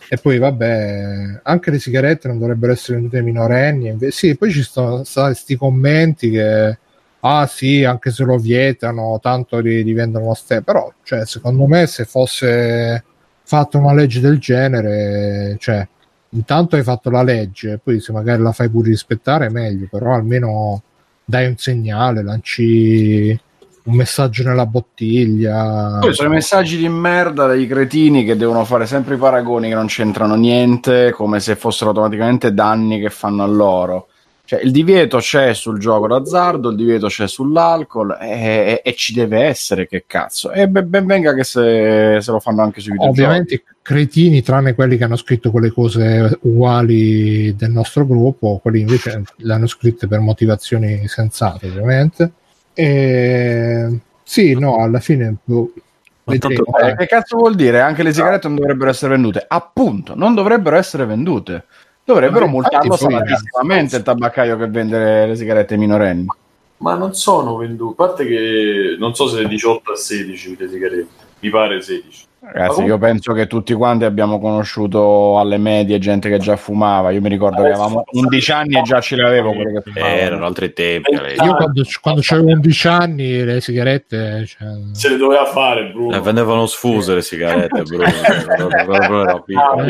E 0.07 0.17
poi 0.17 0.37
vabbè, 0.37 1.41
anche 1.43 1.71
le 1.71 1.79
sigarette 1.79 2.27
non 2.27 2.39
dovrebbero 2.39 2.71
essere 2.73 2.95
vendute 2.95 3.17
ai 3.17 3.23
minorenni. 3.23 3.87
Inve- 3.87 4.11
sì, 4.11 4.35
poi 4.37 4.51
ci 4.51 4.61
sono 4.61 5.03
questi 5.03 5.55
commenti 5.55 6.29
che 6.29 6.77
ah 7.21 7.47
sì, 7.47 7.83
anche 7.83 8.11
se 8.11 8.23
lo 8.23 8.37
vietano, 8.37 9.19
tanto 9.21 9.59
li, 9.59 9.83
li 9.83 9.93
vendono 9.93 10.27
lo 10.27 10.33
stesso. 10.35 10.61
Però, 10.61 10.93
cioè, 11.03 11.25
secondo 11.25 11.65
me, 11.65 11.87
se 11.87 12.05
fosse 12.05 13.03
fatta 13.43 13.77
una 13.77 13.93
legge 13.93 14.19
del 14.19 14.37
genere, 14.37 15.55
cioè, 15.59 15.87
intanto 16.29 16.75
hai 16.75 16.83
fatto 16.83 17.09
la 17.09 17.23
legge, 17.23 17.79
poi 17.83 17.99
se 17.99 18.11
magari 18.11 18.41
la 18.41 18.51
fai 18.51 18.69
pure 18.69 18.89
rispettare, 18.89 19.49
meglio, 19.49 19.87
però 19.89 20.13
almeno 20.13 20.83
dai 21.23 21.47
un 21.47 21.57
segnale, 21.57 22.21
lanci 22.23 23.39
un 23.85 23.95
messaggio 23.95 24.43
nella 24.43 24.65
bottiglia. 24.65 25.99
Poi 25.99 26.13
sono 26.13 26.29
i 26.29 26.33
messaggi 26.33 26.77
di 26.77 26.89
merda 26.89 27.47
dei 27.47 27.67
cretini 27.67 28.23
che 28.23 28.35
devono 28.35 28.65
fare 28.65 28.85
sempre 28.85 29.15
i 29.15 29.17
paragoni 29.17 29.69
che 29.69 29.75
non 29.75 29.87
c'entrano 29.87 30.35
niente, 30.35 31.11
come 31.11 31.39
se 31.39 31.55
fossero 31.55 31.91
automaticamente 31.91 32.53
danni 32.53 32.99
che 32.99 33.09
fanno 33.09 33.43
a 33.43 33.47
loro. 33.47 34.07
Cioè, 34.45 34.61
il 34.61 34.71
divieto 34.71 35.17
c'è 35.17 35.55
sul 35.55 35.79
gioco 35.79 36.07
d'azzardo, 36.07 36.69
il 36.69 36.75
divieto 36.75 37.07
c'è 37.07 37.27
sull'alcol 37.27 38.17
e, 38.21 38.29
e- 38.29 38.81
e 38.83 38.93
ci 38.93 39.13
deve 39.13 39.41
essere, 39.41 39.87
che 39.87 40.03
cazzo. 40.05 40.51
E 40.51 40.67
ben, 40.67 40.87
ben 40.87 41.05
venga 41.07 41.33
che 41.33 41.43
se, 41.43 42.19
se 42.21 42.31
lo 42.31 42.39
fanno 42.39 42.61
anche 42.61 42.79
sui 42.79 42.91
videogiochi. 42.91 43.21
Ovviamente 43.21 43.63
cretini, 43.81 44.43
tranne 44.43 44.75
quelli 44.75 44.97
che 44.97 45.03
hanno 45.03 45.15
scritto 45.15 45.49
quelle 45.49 45.71
cose 45.71 46.37
uguali 46.41 47.55
del 47.55 47.71
nostro 47.71 48.05
gruppo, 48.05 48.59
quelli 48.61 48.81
invece 48.81 49.23
le 49.37 49.53
hanno 49.53 49.67
scritte 49.67 50.07
per 50.07 50.19
motivazioni 50.19 51.07
sensate, 51.07 51.67
ovviamente. 51.67 52.31
E 52.75 53.99
sì, 54.23 54.53
no, 54.59 54.77
alla 54.83 54.99
fine 54.99 55.35
boh, 55.43 55.71
tanto- 56.25 56.77
Eh, 56.77 56.95
che 56.95 57.05
cazzo 57.07 57.37
vuol 57.37 57.55
dire? 57.55 57.79
Anche 57.81 58.03
le 58.03 58.13
sigarette 58.13 58.47
non 58.47 58.57
dovrebbero 58.57 58.89
essere 58.89 59.11
vendute. 59.11 59.45
Appunto, 59.47 60.13
non 60.15 60.33
dovrebbero 60.35 60.75
essere 60.75 61.05
vendute. 61.05 61.65
Dovrebbero 62.03 62.47
multarlo 62.47 62.95
salatissimamente 62.95 63.95
il 63.95 64.03
tabaccaio 64.03 64.57
che 64.57 64.67
vende 64.67 64.97
le, 64.99 65.27
le 65.27 65.35
sigarette 65.35 65.73
ai 65.73 65.79
minorenni. 65.79 66.25
Ma 66.77 66.95
non 66.95 67.15
sono 67.15 67.55
venduti. 67.55 67.93
A 67.93 67.95
parte 68.05 68.25
che 68.25 68.95
non 68.99 69.15
so 69.15 69.27
se 69.27 69.41
è 69.41 69.45
18 69.47 69.91
a 69.91 69.95
16 69.95 70.57
le 70.59 70.69
sigarette. 70.69 71.23
Mi 71.39 71.49
pare 71.49 71.81
16. 71.81 72.25
Ragazzi, 72.53 72.83
io 72.83 72.97
penso 72.97 73.33
che 73.33 73.47
tutti 73.47 73.73
quanti 73.73 74.05
abbiamo 74.05 74.39
conosciuto 74.39 75.39
alle 75.39 75.57
medie 75.57 75.97
gente 75.99 76.29
che 76.29 76.37
già 76.37 76.55
fumava. 76.55 77.09
Io 77.11 77.19
mi 77.19 77.29
ricordo 77.29 77.61
che 77.61 77.69
avevamo 77.69 78.03
11 78.11 78.51
anni 78.51 78.77
e 78.77 78.81
già 78.83 79.01
ce 79.01 79.15
le 79.15 79.23
avevo 79.25 79.51
quelle 79.53 79.71
che 79.71 79.89
Eh, 79.89 79.91
fumavano. 79.93 80.15
erano 80.15 80.45
altri 80.45 80.71
tempi. 80.73 81.11
Io 81.11 81.55
quando, 81.55 81.83
quando 82.01 82.21
avevo 82.29 82.49
11 82.51 82.87
anni 82.87 83.43
le 83.43 83.61
sigarette... 83.61 84.45
Cioè... 84.45 84.67
Se 84.91 85.09
le 85.09 85.17
doveva 85.17 85.45
fare, 85.45 85.91
Bruno. 85.91 86.15
Eh, 86.15 86.21
vendevano 86.21 86.65
sfuse 86.67 87.15
le 87.15 87.21
sigarette, 87.21 87.81
Bruno. 87.83 88.05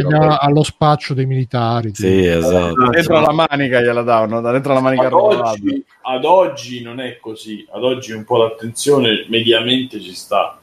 Già 0.10 0.38
allo 0.38 0.64
spaccio 0.64 1.14
dei 1.14 1.26
militari. 1.26 1.92
Sì, 1.94 2.26
esatto. 2.26 2.90
Dentro 2.90 3.20
la 3.20 3.34
manica 3.34 3.82
gliela 3.82 4.02
davano, 4.02 4.42
da 4.42 4.52
dentro 4.52 4.74
la 4.74 4.82
manica 4.82 5.08
ad 5.08 5.14
oggi, 5.14 5.86
ad 6.04 6.24
oggi 6.26 6.82
non 6.82 7.00
è 7.00 7.18
così. 7.20 7.66
Ad 7.72 7.84
oggi 7.84 8.12
un 8.14 8.24
po' 8.24 8.38
l'attenzione 8.38 9.26
mediamente 9.30 10.00
ci 10.00 10.14
sta. 10.14 10.58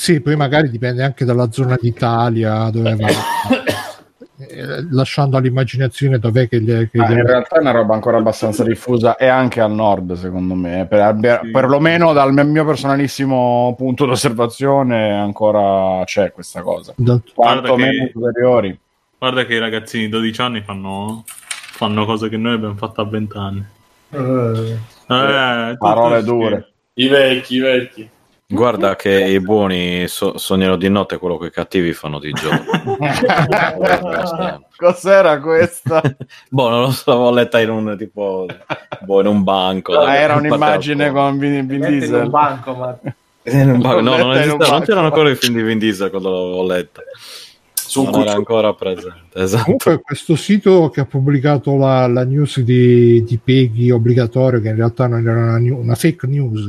Sì, 0.00 0.22
poi 0.22 0.34
magari 0.34 0.70
dipende 0.70 1.02
anche 1.04 1.26
dalla 1.26 1.50
zona 1.52 1.76
d'Italia 1.78 2.70
dove 2.70 2.96
va. 2.96 3.06
Eh, 4.42 4.86
Lasciando 4.90 5.36
all'immaginazione 5.36 6.18
dov'è 6.18 6.48
che, 6.48 6.62
gli, 6.62 6.88
che 6.88 6.98
Ah, 6.98 7.10
gli- 7.10 7.18
in 7.18 7.26
realtà 7.26 7.56
è 7.56 7.60
una 7.60 7.72
roba 7.72 7.92
ancora 7.92 8.16
abbastanza 8.16 8.64
diffusa 8.64 9.16
e 9.16 9.26
anche 9.26 9.60
al 9.60 9.70
nord, 9.70 10.14
secondo 10.14 10.54
me. 10.54 10.86
Per, 10.88 11.18
per- 11.20 11.40
Sì. 11.44 11.50
perlomeno 11.50 12.14
dal 12.14 12.32
mio 12.46 12.64
personalissimo 12.64 13.74
punto 13.76 14.06
d'osservazione 14.06 15.12
ancora 15.12 16.02
c'è 16.06 16.32
questa 16.32 16.62
cosa. 16.62 16.94
da- 16.96 17.20
Guarda 17.34 17.68
Quanto 17.68 17.74
che- 17.74 17.82
meno 17.82 18.08
superiori. 18.10 18.78
Guarda 19.18 19.44
che 19.44 19.54
i 19.54 19.58
ragazzini 19.58 20.04
di 20.04 20.08
12 20.10 20.40
anni 20.40 20.62
fanno, 20.62 21.22
fanno 21.26 22.06
cose 22.06 22.30
che 22.30 22.38
noi 22.38 22.54
abbiamo 22.54 22.76
fatto 22.76 23.02
a 23.02 23.04
20 23.04 23.36
anni. 23.36 23.64
Eh, 24.08 24.16
tutto 24.16 25.76
Parole 25.78 26.22
dure. 26.22 26.72
I 26.94 27.08
vecchi, 27.08 27.56
i 27.56 27.60
vecchi. 27.60 28.08
Guarda 28.52 28.96
che 28.96 29.10
i 29.12 29.38
buoni 29.38 30.08
so- 30.08 30.36
sognano 30.36 30.74
di 30.74 30.88
notte 30.88 31.18
quello 31.18 31.38
che 31.38 31.46
i 31.46 31.50
cattivi 31.52 31.92
fanno 31.92 32.18
di 32.18 32.32
giorno. 32.32 32.64
Cos'era 34.76 35.38
questa? 35.38 36.02
boh, 36.50 36.68
non 36.68 36.80
lo 36.80 36.90
so, 36.90 37.12
l'avevo 37.12 37.30
letta 37.30 37.60
in 37.60 37.70
un 37.70 37.94
tipo 37.96 38.46
boh, 39.02 39.20
in 39.20 39.26
un 39.28 39.44
banco. 39.44 39.96
Ah, 40.00 40.16
era 40.16 40.34
un'immagine 40.34 41.12
con 41.12 41.38
Vin, 41.38 41.64
Vin 41.64 41.78
Metti 41.78 41.92
in 41.92 41.98
Diesel. 42.00 42.22
un 42.24 42.30
banco, 42.30 42.74
ma 42.74 42.98
in 43.44 43.70
un 43.70 43.80
banco. 43.80 44.00
No, 44.00 44.16
non, 44.16 44.32
esisteva, 44.32 44.66
non 44.66 44.80
c'erano 44.80 45.06
ancora 45.06 45.30
i 45.30 45.36
film 45.36 45.54
di 45.54 45.62
Vin 45.62 45.78
Diesel 45.78 46.10
quando 46.10 46.30
l'avevo 46.30 46.66
letta. 46.66 47.02
Su 47.72 48.02
non 48.02 48.22
era 48.22 48.32
ancora 48.32 48.74
presente. 48.74 49.28
Esatto. 49.34 49.62
Comunque 49.62 50.00
questo 50.00 50.34
sito 50.34 50.90
che 50.90 51.00
ha 51.00 51.04
pubblicato 51.04 51.76
la, 51.76 52.08
la 52.08 52.24
news 52.24 52.58
di, 52.60 53.22
di 53.22 53.38
Peggy 53.38 53.90
obbligatorio, 53.90 54.60
che 54.60 54.70
in 54.70 54.76
realtà 54.76 55.06
non 55.06 55.20
era 55.20 55.56
una, 55.56 55.74
una 55.76 55.94
fake 55.94 56.26
news, 56.26 56.68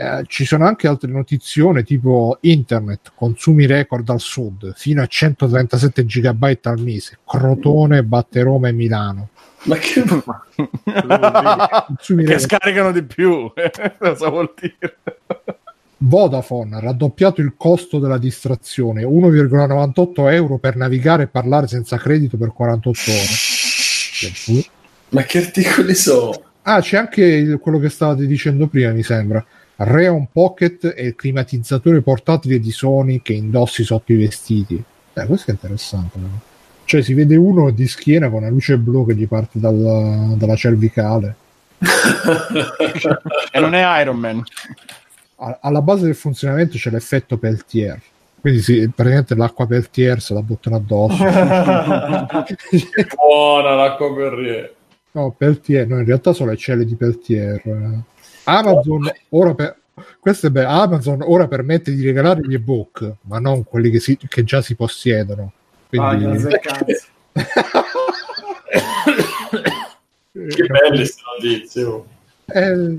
eh, 0.00 0.24
ci 0.26 0.46
sono 0.46 0.66
anche 0.66 0.88
altre 0.88 1.10
notizione 1.10 1.82
tipo 1.82 2.38
internet, 2.40 3.12
consumi 3.14 3.66
record 3.66 4.08
al 4.08 4.20
sud, 4.20 4.72
fino 4.74 5.02
a 5.02 5.06
137 5.06 6.06
GB 6.06 6.58
al 6.62 6.80
mese, 6.80 7.18
Crotone 7.22 8.02
batte 8.02 8.40
Roma 8.40 8.68
e 8.68 8.72
Milano. 8.72 9.28
Ma 9.64 9.76
che 9.76 10.02
che 12.24 12.38
scaricano 12.38 12.92
di 12.92 13.02
più. 13.02 13.52
Cosa 13.98 14.30
vuol 14.30 14.54
dire? 14.58 14.96
Vodafone 15.98 16.76
ha 16.76 16.80
raddoppiato 16.80 17.42
il 17.42 17.52
costo 17.58 17.98
della 17.98 18.16
distrazione 18.16 19.02
1,98 19.02 20.32
euro 20.32 20.56
per 20.56 20.76
navigare 20.76 21.24
e 21.24 21.26
parlare 21.26 21.66
senza 21.66 21.98
credito 21.98 22.38
per 22.38 22.54
48 22.54 23.00
ore. 23.10 23.26
Ma 25.10 25.24
che 25.24 25.44
articoli 25.44 25.94
sono? 25.94 26.42
Ah, 26.62 26.80
c'è 26.80 26.96
anche 26.96 27.22
il- 27.22 27.58
quello 27.58 27.78
che 27.78 27.90
stavate 27.90 28.26
dicendo 28.26 28.66
prima, 28.66 28.92
mi 28.92 29.02
sembra. 29.02 29.44
Reon 29.82 30.28
Pocket 30.30 30.88
è 30.88 31.00
il 31.00 31.14
climatizzatore 31.14 32.02
portatile 32.02 32.58
di 32.58 32.70
Sony 32.70 33.22
che 33.22 33.32
indossi 33.32 33.82
sotto 33.82 34.12
i 34.12 34.16
vestiti. 34.16 34.82
Eh, 35.14 35.26
questo 35.26 35.50
è 35.50 35.54
interessante. 35.54 36.18
no? 36.18 36.40
Cioè, 36.84 37.00
si 37.02 37.14
vede 37.14 37.36
uno 37.36 37.70
di 37.70 37.88
schiena 37.88 38.28
con 38.28 38.40
una 38.40 38.50
luce 38.50 38.76
blu 38.76 39.06
che 39.06 39.14
gli 39.14 39.26
parte 39.26 39.58
dalla, 39.58 40.34
dalla 40.34 40.54
cervicale. 40.56 41.34
E 43.52 43.60
non 43.60 43.74
è 43.74 44.00
Iron 44.02 44.18
Man. 44.18 44.42
Alla 45.36 45.80
base 45.80 46.04
del 46.04 46.14
funzionamento 46.14 46.76
c'è 46.76 46.90
l'effetto 46.90 47.38
Peltier. 47.38 47.98
Quindi 48.38 48.60
sì, 48.60 48.86
praticamente 48.94 49.34
l'acqua 49.34 49.66
Peltier 49.66 50.20
se 50.20 50.34
la 50.34 50.42
buttano 50.42 50.76
addosso. 50.76 51.24
Buona 53.16 53.74
l'acqua 53.74 54.14
Perrier. 54.14 54.74
No, 55.12 55.34
Peltier, 55.36 55.86
no, 55.86 55.98
in 55.98 56.04
realtà 56.04 56.34
sono 56.34 56.50
le 56.50 56.56
celle 56.58 56.84
di 56.84 56.96
Peltier. 56.96 57.62
Amazon 58.58 59.10
ora 59.30 59.54
per 59.54 59.76
questo 60.18 60.46
è 60.46 60.50
bello. 60.50 60.68
Amazon 60.68 61.22
ora 61.22 61.46
permette 61.46 61.92
di 61.94 62.04
regalare 62.04 62.40
gli 62.42 62.54
ebook, 62.54 63.12
ma 63.22 63.38
non 63.38 63.64
quelli 63.64 63.90
che, 63.90 64.00
si- 64.00 64.18
che 64.28 64.44
già 64.44 64.62
si 64.62 64.74
possiedono. 64.74 65.52
Ah, 65.96 66.14
Quindi, 66.16 66.42
cazzo. 66.60 67.06
Che 70.32 70.62
belle 70.66 70.96
queste 70.96 71.22
notizie. 71.36 71.82
oh. 71.84 72.06
eh, 72.46 72.98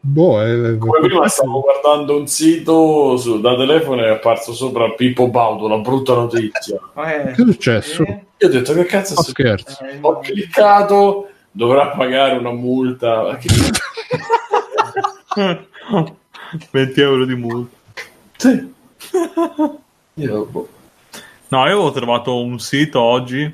boh, 0.00 0.42
eh, 0.42 0.76
Come 0.76 1.00
prima 1.00 1.28
stavo 1.28 1.60
guardando 1.60 2.18
un 2.18 2.26
sito 2.26 3.16
su- 3.16 3.40
da 3.40 3.56
telefono 3.56 4.02
e 4.02 4.06
è 4.06 4.10
apparso 4.10 4.52
sopra 4.52 4.90
Pippo 4.90 5.28
Baudo, 5.28 5.66
una 5.66 5.78
brutta 5.78 6.14
notizia. 6.14 6.78
Eh, 6.96 7.22
che 7.22 7.30
è 7.30 7.34
successo? 7.36 8.02
eh, 8.02 8.24
Io 8.38 8.48
ho 8.48 8.50
detto 8.50 8.72
che 8.74 8.84
cazzo 8.86 9.14
Oh, 9.14 9.20
è 9.20 9.24
scherzo. 9.24 9.84
eh, 9.84 9.98
Ho 10.00 10.18
cliccato, 10.18 11.28
dovrà 11.50 11.88
pagare 11.90 12.36
una 12.36 12.52
multa. 12.52 13.38
Ma 15.36 15.56
che- 15.56 16.16
20 16.70 17.00
euro 17.00 17.24
di 17.24 17.34
multa. 17.34 17.76
Sì. 18.36 18.72
Io, 20.14 20.44
boh. 20.46 20.68
No, 21.48 21.58
io 21.66 21.72
avevo 21.72 21.92
trovato 21.92 22.40
un 22.42 22.58
sito 22.58 23.00
oggi 23.00 23.52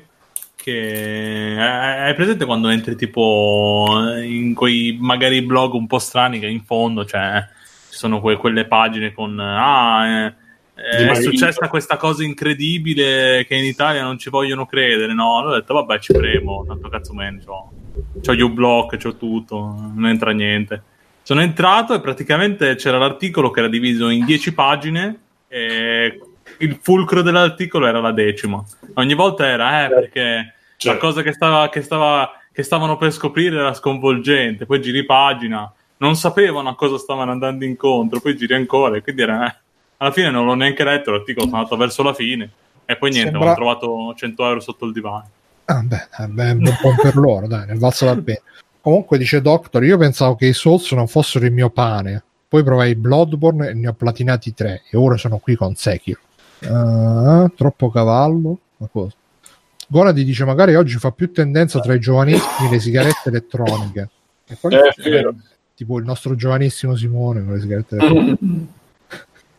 che 0.55 1.55
hai 1.59 2.13
presente 2.13 2.45
quando 2.45 2.69
entri 2.69 2.95
tipo 2.95 3.85
in 4.23 4.53
quei 4.53 4.97
magari 4.99 5.41
blog 5.41 5.73
un 5.73 5.87
po' 5.87 5.99
strani 5.99 6.39
che 6.39 6.47
in 6.47 6.63
fondo 6.63 7.03
cioè, 7.05 7.43
ci 7.89 7.97
sono 7.97 8.21
que- 8.21 8.37
quelle 8.37 8.65
pagine 8.65 9.11
con 9.11 9.39
ah, 9.39 10.07
eh, 10.07 10.33
eh, 10.75 11.09
è 11.09 11.15
successa 11.15 11.67
questa 11.67 11.97
cosa 11.97 12.23
incredibile 12.23 13.45
che 13.47 13.55
in 13.55 13.65
Italia 13.65 14.03
non 14.03 14.17
ci 14.17 14.29
vogliono 14.29 14.65
credere 14.65 15.13
no? 15.13 15.37
Allora 15.39 15.55
ho 15.55 15.59
detto 15.59 15.73
vabbè 15.73 15.99
ci 15.99 16.13
premo 16.13 16.63
tanto 16.67 16.89
cazzo 16.89 17.13
me 17.13 17.31
ne 17.31 17.41
so. 17.41 17.71
c'ho 18.21 18.45
uBlock, 18.45 18.97
c'ho 18.97 19.15
tutto, 19.15 19.57
non 19.57 20.07
entra 20.07 20.31
niente. 20.31 20.83
Sono 21.23 21.41
entrato 21.41 21.93
e 21.93 22.01
praticamente 22.01 22.75
c'era 22.75 22.97
l'articolo 22.97 23.51
che 23.51 23.59
era 23.59 23.69
diviso 23.69 24.09
in 24.09 24.25
10 24.25 24.53
pagine 24.53 25.19
e 25.47 26.19
il 26.57 26.79
fulcro 26.81 27.21
dell'articolo 27.21 27.87
era 27.87 27.99
la 27.99 28.11
decima. 28.11 28.63
Ogni 28.95 29.13
volta 29.13 29.45
era, 29.45 29.85
eh, 29.85 29.89
perché 29.89 30.53
Cioè. 30.77 30.93
la 30.93 30.99
cosa 30.99 31.21
che, 31.21 31.31
stava, 31.31 31.69
che, 31.69 31.81
stava, 31.81 32.31
che 32.51 32.63
stavano 32.63 32.97
per 32.97 33.11
scoprire 33.11 33.57
era 33.57 33.73
sconvolgente, 33.73 34.65
poi 34.65 34.81
giri 34.81 35.05
pagina, 35.05 35.71
non 35.97 36.15
sapevano 36.15 36.69
a 36.69 36.75
cosa 36.75 36.97
stavano 36.97 37.31
andando 37.31 37.65
incontro, 37.65 38.19
poi 38.19 38.35
giri 38.35 38.55
ancora, 38.55 38.97
e 38.97 39.01
quindi 39.01 39.21
era, 39.21 39.47
eh. 39.47 39.55
alla 39.97 40.11
fine 40.11 40.31
non 40.31 40.45
l'ho 40.45 40.55
neanche 40.55 40.83
letto 40.83 41.11
l'articolo, 41.11 41.45
sono 41.45 41.57
andato 41.57 41.77
verso 41.77 42.03
la 42.03 42.13
fine 42.13 42.49
e 42.85 42.97
poi 42.97 43.11
niente, 43.11 43.31
Sembra- 43.31 43.51
ho 43.51 43.55
trovato 43.55 44.13
100 44.15 44.45
euro 44.45 44.59
sotto 44.59 44.85
il 44.85 44.91
divano. 44.91 45.29
Ah, 45.65 45.81
beh, 45.83 46.07
eh, 46.19 46.27
beh, 46.27 46.51
un 46.51 46.77
po' 46.81 46.95
per 47.01 47.15
loro, 47.15 47.47
dai, 47.47 47.65
ne 47.67 47.73
è 47.73 47.77
valsa 47.77 48.05
la 48.05 48.17
pena. 48.17 48.41
Comunque 48.81 49.17
dice 49.17 49.41
Doctor, 49.41 49.83
io 49.83 49.97
pensavo 49.97 50.35
che 50.35 50.47
i 50.47 50.53
Souls 50.53 50.91
non 50.93 51.07
fossero 51.07 51.45
il 51.45 51.51
mio 51.51 51.69
pane. 51.69 52.23
Poi 52.47 52.63
provai 52.63 52.95
Bloodborne 52.95 53.69
e 53.69 53.73
ne 53.73 53.87
ho 53.87 53.93
platinati 53.93 54.53
tre 54.53 54.81
e 54.89 54.97
ora 54.97 55.15
sono 55.17 55.37
qui 55.37 55.55
con 55.55 55.75
Sekiro. 55.75 56.19
Ah, 56.63 57.49
troppo 57.55 57.89
cavallo. 57.89 58.57
Ma 58.77 58.87
cosa? 58.91 59.15
Goradi 59.87 60.23
dice 60.23 60.45
magari 60.45 60.75
oggi 60.75 60.97
fa 60.97 61.11
più 61.11 61.31
tendenza 61.31 61.79
tra 61.79 61.93
i 61.93 61.99
giovanissimi 61.99 62.69
le 62.69 62.79
sigarette 62.79 63.29
elettroniche. 63.29 64.09
E 64.47 64.57
poi- 64.59 64.73
Eh, 64.73 64.89
è 64.95 65.09
vero. 65.09 65.35
tipo 65.75 65.97
il 65.99 66.05
nostro 66.05 66.35
giovanissimo 66.35 66.95
Simone 66.95 67.43
con 67.43 67.53
le 67.53 67.59
sigarette 67.61 67.95
elettroniche. 67.95 68.37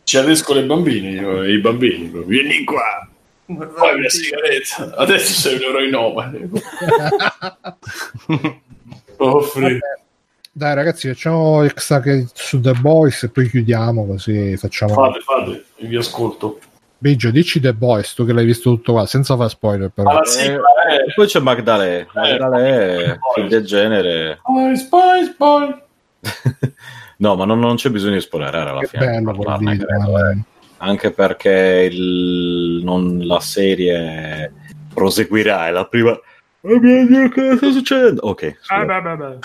Ci 0.05 0.17
adesco 0.17 0.53
le 0.53 0.65
bambine, 0.65 1.11
io, 1.11 1.45
i 1.45 1.59
bambini. 1.61 2.11
Vieni 2.27 2.65
qua, 2.65 3.09
poi 3.47 3.95
una 3.95 4.09
sigaretta. 4.09 4.97
Adesso 4.97 5.33
sei 5.33 5.55
un 5.57 5.63
eroinoma. 5.63 6.33
Offri. 9.25 9.79
Dai 10.55 10.75
ragazzi, 10.75 11.09
facciamo 11.09 11.63
extra 11.63 12.01
che 12.01 12.27
su 12.35 12.61
The 12.61 12.73
Boys 12.73 13.23
e 13.23 13.29
poi 13.31 13.49
chiudiamo 13.49 14.05
così 14.07 14.55
facciamo... 14.59 14.93
Fate, 14.93 15.21
fate, 15.21 15.65
vi 15.81 15.97
ascolto. 15.97 16.59
Biggio, 16.99 17.31
dici 17.31 17.59
The 17.59 17.73
Boys, 17.73 18.13
tu 18.15 18.27
che 18.27 18.33
l'hai 18.35 18.45
visto 18.45 18.71
tutto 18.71 18.93
qua, 18.93 19.07
senza 19.07 19.35
fare 19.35 19.49
spoiler 19.49 19.91
però. 19.93 20.11
Alla 20.11 20.25
sigla, 20.25 20.61
E 20.91 20.95
eh. 21.09 21.13
poi 21.15 21.27
c'è 21.27 21.41
Magdalè, 21.41 22.07
Magdalè, 22.13 23.19
film 23.35 23.49
del 23.49 23.65
genere. 23.65 24.41
Poi, 24.43 24.87
poi, 24.89 25.35
poi. 25.37 25.75
no, 27.17 27.35
ma 27.35 27.45
non, 27.45 27.59
non 27.59 27.77
c'è 27.77 27.91
bisogno 27.91 28.15
di 28.15 28.21
spoilerare 28.21 28.71
alla 28.71 28.81
Che 28.81 28.87
fine. 28.89 29.07
bello 29.21 29.33
parlarne, 29.33 29.73
video, 29.73 29.87
credo, 29.87 30.19
eh. 30.19 30.33
eh. 30.33 30.39
Anche 30.79 31.11
perché 31.13 31.89
il- 31.91 32.81
non- 32.85 33.21
la 33.25 33.41
serie 33.41 34.53
proseguirà, 34.93 35.69
è 35.69 35.71
la 35.71 35.87
prima... 35.87 36.19
Oh 36.65 36.79
mio 36.79 37.07
Dio, 37.07 37.29
cosa 37.31 37.57
sta 37.57 37.71
succedendo? 37.73 38.21
Ok, 38.25 38.59
scusa. 38.61 39.39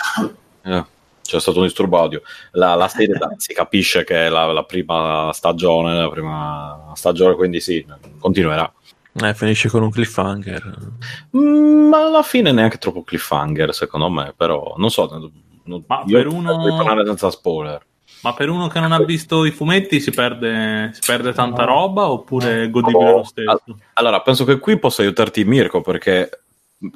Eh, 0.62 0.84
c'è 1.22 1.40
stato 1.40 1.58
un 1.58 1.64
disturbo 1.64 1.98
audio. 1.98 2.22
La, 2.52 2.74
la 2.74 2.88
serie 2.88 3.18
si 3.36 3.52
capisce 3.54 4.04
che 4.04 4.26
è 4.26 4.28
la, 4.28 4.46
la 4.52 4.62
prima 4.64 5.30
stagione, 5.32 6.00
la 6.00 6.08
prima 6.10 6.92
stagione, 6.94 7.34
quindi 7.34 7.60
sì, 7.60 7.84
continuerà. 8.18 8.70
Eh, 9.20 9.34
finisce 9.34 9.68
con 9.68 9.82
un 9.82 9.90
cliffhanger. 9.90 10.78
Mm, 11.36 11.88
ma 11.88 12.06
alla 12.06 12.22
fine 12.22 12.52
neanche 12.52 12.78
troppo 12.78 13.02
cliffhanger, 13.02 13.74
secondo 13.74 14.08
me, 14.08 14.32
però 14.36 14.74
non 14.76 14.90
so. 14.90 15.08
non- 15.64 15.82
Ma 15.86 16.02
io 16.06 16.16
per 16.18 16.26
uno- 16.28 16.56
potrei 16.56 16.76
parlare 16.76 17.04
senza 17.06 17.30
spoiler. 17.30 17.84
Ma 18.22 18.32
per 18.34 18.48
uno 18.48 18.68
che 18.68 18.80
non 18.80 18.92
ha 18.92 18.98
visto 19.02 19.44
i 19.44 19.50
fumetti 19.50 20.00
si 20.00 20.10
perde, 20.10 20.90
si 20.92 21.00
perde 21.06 21.32
tanta 21.32 21.64
roba 21.64 22.10
oppure 22.10 22.64
è 22.64 22.70
godibile 22.70 23.10
Oh, 23.12 23.16
lo 23.18 23.24
stesso? 23.24 23.62
Allora, 23.94 24.20
penso 24.22 24.44
che 24.44 24.58
qui 24.58 24.78
possa 24.78 25.02
aiutarti 25.02 25.44
Mirko 25.44 25.82
perché 25.82 26.28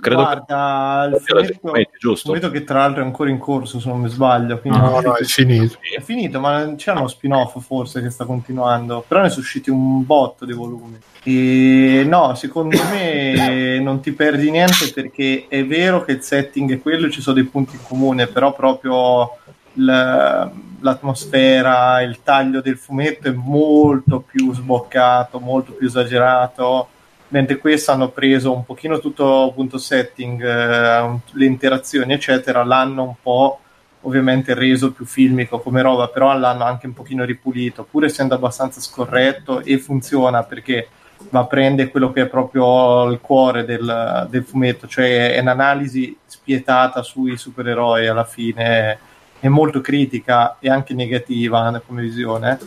credo 0.01 0.23
Guarda, 0.23 1.11
il 1.13 1.23
che 1.25 1.59
fumetto, 1.61 1.79
il 1.93 1.99
giusto? 1.99 2.29
fumetto 2.29 2.51
che 2.51 2.63
tra 2.65 2.79
l'altro 2.81 3.03
è 3.03 3.05
ancora 3.05 3.31
in 3.31 3.39
corso, 3.39 3.81
se 3.81 3.89
non 3.89 4.01
mi 4.01 4.09
sbaglio. 4.09 4.59
quindi- 4.61 4.79
No, 4.79 5.01
no, 5.01 5.15
è 5.17 5.25
finito. 5.25 5.77
È 5.97 6.01
finito, 6.01 6.39
ma 6.41 6.73
c'è 6.77 6.93
uno 6.93 7.09
spin-off 7.09 7.61
forse 7.65 8.01
che 8.01 8.11
sta 8.11 8.25
continuando. 8.25 9.05
Però 9.07 9.21
ne 9.23 9.29
sono 9.29 9.43
usciti 9.43 9.71
un 9.71 10.05
botto 10.07 10.45
di 10.45 10.53
volumi. 10.53 10.99
E 11.25 12.05
no, 12.09 12.35
secondo 12.35 12.77
me 12.91 13.79
non 13.83 14.01
ti 14.01 14.13
perdi 14.13 14.51
niente 14.51 14.91
perché 14.95 15.47
è 15.49 15.65
vero 15.67 16.05
che 16.05 16.13
il 16.13 16.23
setting 16.23 16.73
è 16.73 16.81
quello, 16.81 17.11
ci 17.11 17.21
sono 17.21 17.37
dei 17.37 17.45
punti 17.45 17.75
in 17.77 17.83
comune, 17.83 18.27
però 18.29 18.53
proprio 18.55 19.37
l- 19.75 20.51
l'atmosfera, 20.81 22.03
il 22.03 22.23
taglio 22.23 22.61
del 22.61 22.77
fumetto 22.77 23.29
è 23.29 23.33
molto 23.33 24.21
più 24.21 24.53
sboccato, 24.55 25.39
molto 25.41 25.73
più 25.73 25.87
esagerato. 25.87 26.89
Mentre 27.33 27.57
questo 27.57 27.93
hanno 27.93 28.11
preso 28.11 28.53
un 28.53 28.63
pochino 28.63 28.99
tutto 28.99 29.45
appunto 29.45 29.79
setting, 29.79 30.43
eh, 30.45 31.19
le 31.31 31.45
interazioni, 31.47 32.13
eccetera, 32.13 32.63
l'hanno 32.63 33.03
un 33.05 33.15
po' 33.23 33.59
ovviamente 34.03 34.53
reso 34.53 34.93
più 34.93 35.07
filmico 35.07 35.59
come 35.61 35.81
roba, 35.81 36.09
però 36.09 36.37
l'hanno 36.37 36.65
anche 36.65 36.87
un 36.87 36.93
pochino 36.93 37.25
ripulito, 37.25 37.85
pur 37.85 38.05
essendo 38.05 38.35
abbastanza 38.35 38.81
scorretto 38.81 39.61
e 39.61 39.79
funziona 39.79 40.43
perché 40.43 40.89
va 41.31 41.47
prende 41.47 41.89
quello 41.89 42.13
che 42.13 42.23
è 42.23 42.27
proprio 42.27 43.09
il 43.09 43.21
cuore 43.21 43.65
del, 43.65 44.27
del 44.29 44.45
fumetto, 44.45 44.87
cioè 44.87 45.33
è 45.33 45.41
un'analisi 45.41 46.15
spietata 46.27 47.03
sui 47.03 47.39
supereroi 47.39 48.09
alla 48.09 48.25
fine, 48.25 48.99
è 49.43 49.49
molto 49.49 49.81
critica 49.81 50.57
e 50.61 50.71
anche 50.71 50.95
negativa 50.95 51.83
come 51.85 52.03
visione, 52.03 52.61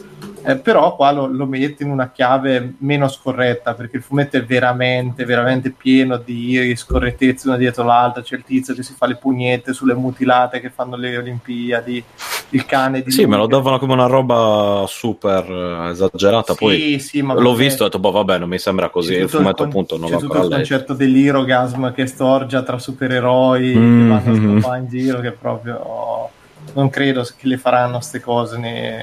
eh, 0.44 0.58
però 0.58 0.94
qua 0.98 1.14
lo, 1.14 1.26
lo 1.26 1.46
mette 1.46 1.84
in 1.84 1.90
una 1.90 2.12
chiave 2.12 2.74
meno 2.80 3.08
scorretta 3.08 3.74
perché 3.76 3.96
il 3.96 4.04
fumetto 4.04 4.36
è 4.36 4.44
veramente, 4.44 5.24
veramente 5.24 5.72
pieno 5.72 6.18
di 6.18 6.76
scorrettezze 6.76 7.48
una 7.48 7.56
dietro 7.56 7.86
l'altra. 7.86 8.22
C'è 8.22 8.36
il 8.36 8.44
tizio 8.44 8.74
che 8.74 8.84
si 8.84 8.94
fa 8.94 9.08
le 9.08 9.16
pugnette 9.16 9.72
sulle 9.72 9.94
mutilate 9.94 10.60
che 10.60 10.70
fanno 10.70 10.98
le 10.98 11.16
Olimpiadi, 11.16 12.04
il 12.50 12.66
cane 12.66 13.02
di. 13.02 13.10
Sì, 13.10 13.22
lui 13.22 13.32
me 13.32 13.38
lo 13.38 13.48
davano 13.48 13.80
come 13.80 13.94
una 13.94 14.08
roba 14.08 14.84
super 14.86 15.50
eh, 15.50 15.92
esagerata. 15.92 16.52
Sì, 16.52 16.60
Poi 16.60 17.00
sì, 17.00 17.22
ma 17.22 17.36
l'ho 17.36 17.56
visto 17.56 17.84
e 17.84 17.86
ho 17.86 17.90
detto, 17.90 18.00
boh, 18.00 18.12
vabbè, 18.12 18.38
non 18.40 18.50
mi 18.50 18.60
sembra 18.60 18.90
così. 18.90 19.14
Il 19.14 19.30
fumetto, 19.30 19.64
con- 19.64 19.68
appunto, 19.68 19.98
non 19.98 20.10
c'è 20.10 20.16
l'ho 20.16 20.20
tutto 20.20 20.44
il 20.44 20.50
concetto 20.50 20.94
dell'Irogasm 20.94 21.94
che 21.94 22.06
storgia 22.06 22.64
tra 22.64 22.78
supereroi 22.78 23.76
Mm, 23.76 24.18
che 24.24 24.30
vanno 24.30 24.68
a 24.68 24.78
in 24.78 24.88
giro 24.88 25.22
che 25.22 25.32
proprio 25.32 26.30
non 26.76 26.90
credo 26.90 27.24
che 27.36 27.48
le 27.48 27.58
faranno 27.58 27.98
queste 27.98 28.22
cose 28.22 28.58
nei, 28.58 29.02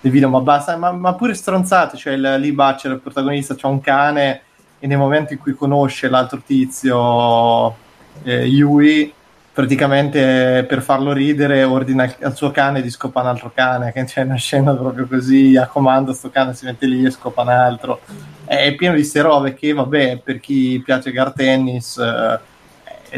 nei 0.00 0.12
video 0.12 0.28
ma 0.28 0.40
basta 0.40 0.76
ma, 0.76 0.92
ma 0.92 1.14
pure 1.14 1.34
stronzate 1.34 1.96
cioè 1.96 2.16
Lee 2.16 2.52
Butcher 2.52 2.92
il 2.92 3.00
protagonista 3.00 3.56
c'ha 3.56 3.68
un 3.68 3.80
cane 3.80 4.42
e 4.78 4.86
nel 4.86 4.98
momento 4.98 5.32
in 5.32 5.38
cui 5.38 5.54
conosce 5.54 6.08
l'altro 6.08 6.42
tizio 6.44 7.74
eh, 8.22 8.44
Yui 8.44 9.12
praticamente 9.56 10.66
per 10.68 10.82
farlo 10.82 11.14
ridere 11.14 11.64
ordina 11.64 12.14
al- 12.20 12.36
suo 12.36 12.50
cane 12.50 12.82
di 12.82 12.90
scopare 12.90 13.26
un 13.26 13.32
altro 13.32 13.50
cane 13.54 13.90
che 13.90 14.04
c'è 14.04 14.20
una 14.20 14.34
scena 14.34 14.74
proprio 14.74 15.06
così 15.06 15.56
a 15.56 15.66
comando 15.66 16.12
sto 16.12 16.28
cane 16.28 16.52
si 16.52 16.66
mette 16.66 16.84
lì 16.84 17.06
e 17.06 17.10
scopa 17.10 17.40
un 17.40 17.48
altro. 17.48 18.00
È 18.44 18.74
pieno 18.74 18.94
di 18.94 19.02
ste 19.02 19.22
robe 19.22 19.54
che 19.54 19.72
vabbè 19.72 20.20
per 20.22 20.40
chi 20.40 20.82
piace 20.84 21.10
Gar 21.10 21.32
Tennis 21.32 21.96
eh, 21.96 22.38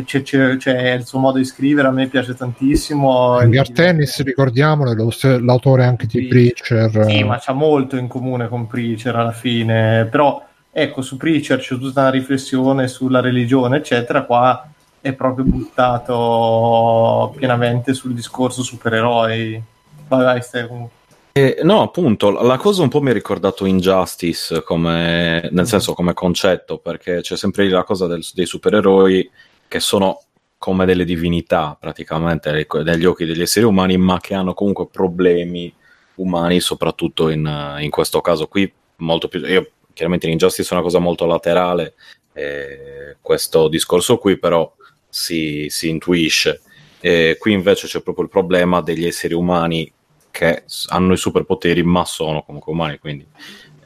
c'è, 0.05 0.23
c'è- 0.23 0.57
c'è 0.57 0.93
il 0.93 1.07
suo 1.07 1.19
modo 1.19 1.39
di 1.39 1.45
scrivere 1.45 1.89
a 1.89 1.91
me 1.91 2.07
piace 2.09 2.35
tantissimo 2.35 3.39
Gar 3.49 3.71
Tennis, 3.73 4.23
ricordiamolo, 4.23 4.93
è 4.93 5.39
l'autore 5.39 5.85
anche 5.85 6.07
di. 6.07 6.27
Preacher. 6.27 7.05
sì, 7.09 7.23
ma 7.25 7.39
c'ha 7.39 7.53
molto 7.53 7.97
in 7.97 8.09
comune 8.09 8.49
con 8.49 8.67
Preacher 8.67 9.15
alla 9.17 9.33
fine, 9.33 10.07
però 10.11 10.45
ecco, 10.71 11.03
su 11.03 11.17
Preacher 11.17 11.59
c'è 11.59 11.77
tutta 11.79 12.01
una 12.03 12.11
riflessione 12.11 12.89
sulla 12.89 13.21
religione, 13.21 13.79
eccetera, 13.79 14.23
qua 14.23 14.69
è 15.01 15.13
proprio 15.13 15.45
buttato 15.45 17.33
pienamente 17.37 17.95
sul 17.95 18.15
discorso 18.15 18.63
supereroi. 18.63 19.63
Vai, 20.09 20.25
vai, 20.25 20.43
stai 20.43 20.67
comunque. 20.67 20.97
Eh, 21.33 21.61
no, 21.63 21.83
appunto, 21.83 22.31
la 22.31 22.57
cosa 22.57 22.83
un 22.83 22.89
po' 22.89 23.01
mi 23.01 23.11
ha 23.11 23.13
ricordato 23.13 23.65
Injustice 23.65 24.63
come, 24.65 25.43
Mm. 25.45 25.55
nel 25.55 25.67
senso 25.67 25.95
come 25.95 26.13
concetto, 26.15 26.79
perché 26.79 27.21
c'è 27.21 27.37
sempre 27.37 27.65
lì 27.65 27.71
la 27.71 27.85
cosa 27.85 28.07
del- 28.07 28.25
dei 28.35 28.47
supereroi 28.47 29.31
che 29.69 29.81
sono 29.81 30.23
come 30.59 30.85
delle 30.87 31.05
divinità 31.05 31.77
praticamente 31.79 32.67
negli 32.83 33.05
occhi 33.05 33.25
degli 33.25 33.43
esseri 33.43 33.65
umani, 33.65 33.97
ma 33.97 34.19
che 34.19 34.35
hanno 34.35 34.55
comunque 34.55 34.89
problemi 34.89 35.73
umani, 36.17 36.59
soprattutto 36.59 37.29
in, 37.29 37.47
eh, 37.47 37.85
in 37.85 37.91
questo 37.91 38.21
caso 38.21 38.49
qui, 38.49 38.71
molto 38.97 39.29
più... 39.29 39.41
Io, 39.47 39.71
chiaramente 39.93 40.27
in 40.27 40.33
Injustice 40.33 40.71
è 40.71 40.73
una 40.73 40.83
cosa 40.83 40.99
molto 40.99 41.27
laterale, 41.27 41.95
eh, 42.33 43.17
questo 43.21 43.69
discorso 43.69 44.19
qui 44.19 44.39
però 44.39 44.73
si, 45.09 45.67
si 45.69 45.89
intuisce. 45.89 46.63
E 47.01 47.37
qui 47.39 47.53
invece 47.53 47.87
c'è 47.87 48.03
proprio 48.03 48.25
il 48.25 48.31
problema 48.31 48.81
degli 48.81 49.07
esseri 49.07 49.35
umani 49.35 49.91
che 50.31 50.65
hanno 50.89 51.13
i 51.13 51.17
superpoteri 51.17 51.83
ma 51.83 52.05
sono 52.05 52.43
comunque 52.43 52.73
umani, 52.73 52.99
quindi 52.99 53.27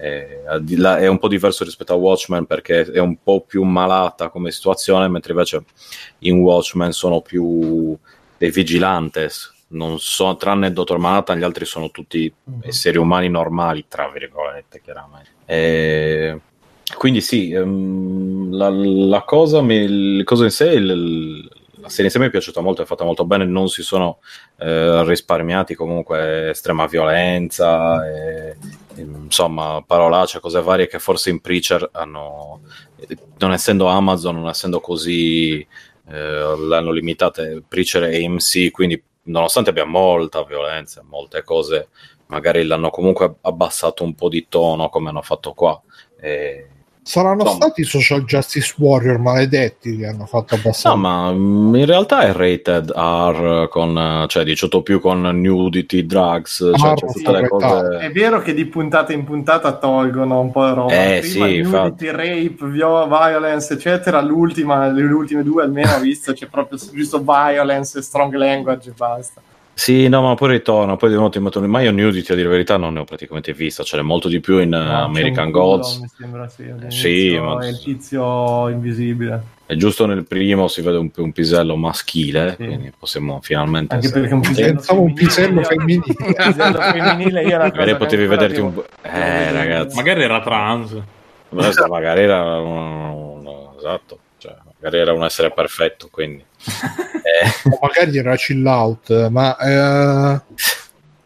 eh, 0.02 0.40
di 0.60 0.76
là- 0.76 0.98
è 0.98 1.06
un 1.06 1.18
po' 1.18 1.28
diverso 1.28 1.62
rispetto 1.62 1.92
a 1.92 1.96
Watchmen 1.96 2.44
perché 2.46 2.82
è 2.82 2.98
un 2.98 3.16
po' 3.22 3.40
più 3.42 3.62
malata 3.62 4.28
come 4.30 4.50
situazione, 4.50 5.06
mentre 5.08 5.32
invece 5.32 5.62
in 6.20 6.38
Watchmen 6.40 6.90
sono 6.92 7.20
più 7.20 7.96
dei 8.36 8.50
vigilantes, 8.50 9.52
non 9.68 9.98
so, 10.00 10.34
tranne 10.36 10.66
il 10.66 10.72
Dottor 10.72 10.98
Manhattan, 10.98 11.38
gli 11.38 11.44
altri 11.44 11.64
sono 11.64 11.90
tutti 11.90 12.32
esseri 12.62 12.98
umani 12.98 13.28
normali, 13.28 13.84
tra 13.86 14.10
virgolette, 14.10 14.80
chiaramente. 14.82 15.30
E 15.46 16.40
quindi 16.96 17.20
sì, 17.20 17.52
ehm, 17.52 18.52
la, 18.54 18.68
la 18.70 19.22
cosa, 19.22 19.62
mi- 19.62 20.22
cosa 20.24 20.44
in 20.44 20.50
sé, 20.50 20.72
il- 20.72 21.48
la 21.82 21.88
serie 21.88 22.04
insieme 22.04 22.26
mi 22.26 22.30
è 22.30 22.34
piaciuta 22.34 22.60
molto, 22.60 22.82
è 22.82 22.84
fatta 22.84 23.04
molto 23.04 23.24
bene, 23.24 23.44
non 23.44 23.68
si 23.68 23.82
sono 23.82 24.20
eh, 24.58 25.04
risparmiati 25.04 25.74
comunque 25.74 26.50
estrema 26.50 26.86
violenza, 26.86 28.08
e, 28.08 28.56
insomma 28.94 29.82
parolacce, 29.84 30.38
cose 30.38 30.62
varie 30.62 30.86
che 30.86 31.00
forse 31.00 31.30
in 31.30 31.40
Preacher 31.40 31.88
hanno, 31.92 32.60
non 33.38 33.52
essendo 33.52 33.86
Amazon, 33.86 34.36
non 34.36 34.48
essendo 34.48 34.78
così, 34.78 35.58
eh, 35.58 36.56
l'hanno 36.56 36.92
limitate 36.92 37.64
Preacher 37.66 38.04
e 38.04 38.24
AMC, 38.24 38.70
quindi 38.70 39.02
nonostante 39.24 39.70
abbia 39.70 39.84
molta 39.84 40.44
violenza, 40.44 41.02
molte 41.04 41.42
cose, 41.42 41.88
magari 42.26 42.64
l'hanno 42.64 42.90
comunque 42.90 43.34
abbassato 43.40 44.04
un 44.04 44.14
po' 44.14 44.28
di 44.28 44.46
tono 44.48 44.88
come 44.88 45.08
hanno 45.08 45.22
fatto 45.22 45.52
qua. 45.52 45.80
E, 46.20 46.68
Saranno 47.04 47.40
Insomma. 47.42 47.56
stati 47.64 47.80
i 47.80 47.84
social 47.84 48.22
justice 48.24 48.74
warrior 48.78 49.18
maledetti 49.18 49.96
che 49.96 50.06
hanno 50.06 50.24
fatto 50.24 50.54
abbassare. 50.54 50.94
No, 50.94 51.00
ma 51.00 51.32
mm, 51.32 51.74
in 51.74 51.84
realtà 51.84 52.20
è 52.20 52.32
rated 52.32 52.90
R 52.94 53.68
con 53.68 54.24
cioè 54.28 54.44
18 54.44 54.82
più 54.82 55.00
con 55.00 55.20
nudity, 55.20 56.06
drugs, 56.06 56.58
cioè 56.76 56.90
Ah, 56.90 56.94
c'è 56.94 57.08
sì, 57.08 57.22
tutte 57.24 57.40
le 57.40 57.48
cose. 57.48 57.98
È 57.98 58.10
vero 58.12 58.40
che 58.40 58.54
di 58.54 58.66
puntata 58.66 59.12
in 59.12 59.24
puntata 59.24 59.72
tolgono 59.78 60.38
un 60.40 60.52
po' 60.52 60.64
di 60.68 60.74
roba. 60.74 60.92
Eh, 60.92 61.18
Prima 61.20 61.46
sì, 61.46 61.60
nudity, 61.62 62.10
rape, 62.10 62.56
vio- 62.66 63.06
violence, 63.08 63.74
eccetera. 63.74 64.20
L'ultima, 64.20 64.86
le 64.86 65.02
ultime 65.02 65.42
due 65.42 65.64
almeno 65.64 65.94
ho 65.96 65.98
visto 65.98 66.32
c'è 66.32 66.46
proprio 66.46 66.78
giusto 66.92 67.18
violence 67.18 67.98
e 67.98 68.02
strong 68.02 68.32
language 68.34 68.90
e 68.90 68.92
basta. 68.96 69.42
Sì, 69.74 70.06
no, 70.08 70.20
ma 70.22 70.34
poi 70.34 70.50
ritorno, 70.50 70.96
poi 70.96 71.08
di 71.08 71.14
nuovo 71.14 71.30
ti 71.30 71.38
mettono 71.40 71.66
ma 71.66 71.80
io 71.80 71.90
nudity 71.92 72.32
a 72.32 72.34
dire 72.34 72.46
la 72.46 72.52
verità 72.52 72.76
non 72.76 72.92
ne 72.92 73.00
ho 73.00 73.04
praticamente 73.04 73.52
vista, 73.54 73.82
ce 73.82 73.96
n'è 73.96 74.02
molto 74.02 74.28
di 74.28 74.38
più 74.38 74.58
in 74.58 74.68
No, 74.68 74.78
c'è 74.78 74.84
American 74.84 75.46
un 75.46 75.52
culo, 75.52 75.64
Gods. 75.64 75.96
Mi 75.98 76.08
sembra 76.16 76.48
sì. 76.48 76.72
Sì, 76.88 77.38
ma- 77.38 77.58
È 77.64 77.68
il 77.68 77.80
tizio 77.80 78.68
invisibile. 78.68 79.42
E 79.66 79.76
giusto 79.76 80.04
nel 80.04 80.24
primo 80.26 80.68
si 80.68 80.82
vede 80.82 80.98
un, 80.98 81.10
un 81.16 81.32
pisello 81.32 81.74
maschile, 81.76 82.54
Sì. 82.58 82.64
quindi 82.66 82.92
possiamo 82.96 83.40
finalmente 83.42 83.94
Anche 83.94 84.10
perché 84.10 84.34
un 84.34 84.40
pisello 84.40 85.00
un 85.00 85.12
pisello 85.14 85.62
femminile- 85.62 86.14
femminile. 86.14 86.26
un 86.26 86.52
pisello 86.52 86.80
femminile 86.80 87.42
io 87.42 87.56
è 87.56 87.58
Magari 87.72 87.96
potevi 87.96 88.26
vederti 88.26 88.54
devo- 88.56 88.66
un 88.66 88.74
po'. 88.74 88.84
Eh, 89.02 89.52
ragazzi. 89.52 89.96
Magari 89.96 90.22
era 90.22 90.40
trans. 90.42 90.96
Magari 91.48 92.20
era 92.22 92.58
un, 92.60 93.46
esatto, 93.78 94.18
magari 94.82 94.98
era 94.98 95.12
un 95.12 95.22
essere 95.22 95.52
perfetto, 95.52 96.08
quindi 96.10 96.44
Eh, 97.22 97.70
magari 97.80 98.18
era 98.18 98.34
chill 98.34 98.66
out, 98.66 99.28
ma 99.28 99.56
eh, 99.56 100.40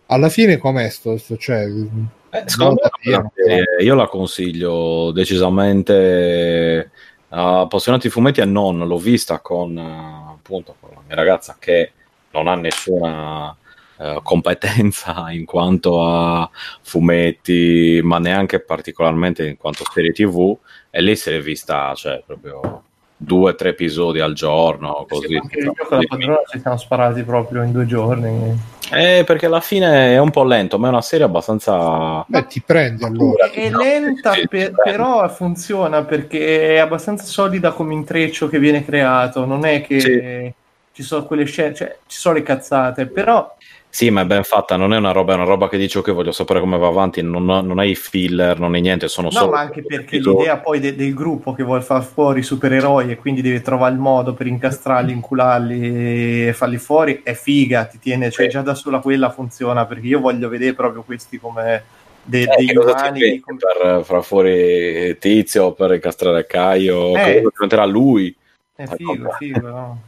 alla 0.06 0.28
fine 0.28 0.58
com'è 0.58 0.90
sto? 0.90 1.16
sto- 1.16 1.38
cioè, 1.38 1.64
eh, 1.64 2.42
secondo 2.44 2.80
me 3.02 3.16
è 3.16 3.22
serie- 3.34 3.82
io 3.82 3.94
la 3.94 4.06
consiglio 4.06 5.10
decisamente 5.12 6.90
a 7.30 7.60
appassionati 7.60 8.08
di 8.08 8.12
fumetti 8.12 8.40
e 8.40 8.44
non, 8.44 8.86
l'ho 8.86 8.98
vista 8.98 9.40
con 9.40 9.76
eh, 9.76 10.32
appunto 10.34 10.76
con 10.78 10.90
la 10.94 11.00
mia 11.06 11.16
ragazza 11.16 11.56
che 11.58 11.92
non 12.32 12.46
ha 12.46 12.54
nessuna 12.54 13.56
eh, 13.98 14.20
competenza 14.22 15.30
in 15.32 15.46
quanto 15.46 16.04
a 16.04 16.48
fumetti, 16.82 18.00
ma 18.02 18.18
neanche 18.18 18.60
particolarmente 18.60 19.46
in 19.46 19.56
quanto 19.56 19.84
serie 19.90 20.12
TV, 20.12 20.56
e 20.90 21.00
lì 21.00 21.16
si 21.16 21.30
è 21.30 21.40
vista 21.40 21.94
cioè, 21.94 22.22
proprio 22.24 22.84
due 23.16 23.52
o 23.52 23.54
tre 23.54 23.70
episodi 23.70 24.20
al 24.20 24.34
giorno, 24.34 25.06
Sì, 25.08 25.14
così. 25.14 25.36
anche 25.36 25.58
io 25.58 25.72
con 25.88 25.98
la 25.98 26.04
padrona 26.06 26.40
ci 26.50 26.60
siamo 26.60 26.76
sparati 26.76 27.22
proprio 27.22 27.62
in 27.62 27.72
due 27.72 27.86
giorni. 27.86 28.74
Eh, 28.92 29.24
perché 29.26 29.46
alla 29.46 29.60
fine 29.60 30.12
è 30.14 30.18
un 30.18 30.30
po' 30.30 30.44
lento, 30.44 30.78
ma 30.78 30.86
è 30.86 30.90
una 30.90 31.00
serie 31.02 31.24
abbastanza... 31.24 32.24
beh, 32.28 32.46
ti 32.46 32.60
prendi 32.64 33.04
allora. 33.04 33.50
È 33.50 33.68
lenta, 33.70 34.32
Sì, 34.32 34.46
per- 34.46 34.66
sì. 34.68 34.74
però 34.84 35.28
funziona 35.28 36.04
perché 36.04 36.74
è 36.74 36.78
abbastanza 36.78 37.24
solida 37.24 37.72
come 37.72 37.94
intreccio 37.94 38.48
che 38.48 38.58
viene 38.60 38.84
creato. 38.84 39.44
Non 39.44 39.64
è 39.64 39.80
che 39.82 40.00
Sì. 40.00 40.52
ci 40.92 41.02
sono 41.02 41.24
quelle 41.24 41.44
scene, 41.46 41.74
cioè 41.74 41.96
ci 42.06 42.16
sono 42.18 42.34
le 42.36 42.42
cazzate, 42.42 43.06
però 43.06 43.52
Sì, 43.96 44.10
ma 44.10 44.20
è 44.20 44.26
ben 44.26 44.42
fatta, 44.42 44.76
non 44.76 44.92
è 44.92 44.98
una 44.98 45.10
roba, 45.12 45.32
è 45.32 45.36
una 45.36 45.46
roba 45.46 45.70
che 45.70 45.78
dice 45.78 46.00
ok, 46.00 46.10
voglio 46.10 46.30
sapere 46.30 46.60
come 46.60 46.76
va 46.76 46.86
avanti, 46.88 47.22
non, 47.22 47.46
non 47.46 47.78
hai 47.78 47.94
filler, 47.94 48.60
non 48.60 48.74
hai 48.74 48.82
niente, 48.82 49.08
sono 49.08 49.28
no, 49.28 49.32
solo... 49.32 49.52
ma 49.52 49.60
anche 49.60 49.82
perché 49.82 50.18
l'idea 50.18 50.58
poi 50.58 50.80
de- 50.80 50.94
del 50.94 51.14
gruppo 51.14 51.54
che 51.54 51.62
vuole 51.62 51.80
far 51.80 52.04
fuori 52.04 52.40
i 52.40 52.42
supereroi 52.42 53.10
e 53.10 53.16
quindi 53.16 53.40
deve 53.40 53.62
trovare 53.62 53.94
il 53.94 53.98
modo 53.98 54.34
per 54.34 54.48
incastrarli, 54.48 55.12
incularli 55.12 56.48
e 56.48 56.52
farli 56.52 56.76
fuori 56.76 57.22
è 57.24 57.32
figa, 57.32 57.86
ti 57.86 57.98
tiene, 57.98 58.30
cioè 58.30 58.44
Sì. 58.44 58.50
già 58.50 58.60
da 58.60 58.74
sola 58.74 58.98
quella 58.98 59.30
funziona 59.30 59.86
perché 59.86 60.08
io 60.08 60.20
voglio 60.20 60.50
vedere 60.50 60.74
proprio 60.74 61.02
questi 61.02 61.38
come 61.40 61.82
de- 62.22 62.42
Eh, 62.42 62.66
dei 62.66 62.76
umani 62.76 63.40
come- 63.40 63.58
per 63.58 64.04
far 64.04 64.22
fuori 64.22 65.16
Tizio, 65.18 65.72
per 65.72 65.94
incastrare 65.94 66.44
Caio, 66.44 67.14
Eh. 67.16 67.40
diventerà 67.50 67.86
lui? 67.86 68.36
è 68.76 68.84
figo, 68.88 69.30
figo, 69.38 69.68
no? 69.68 70.00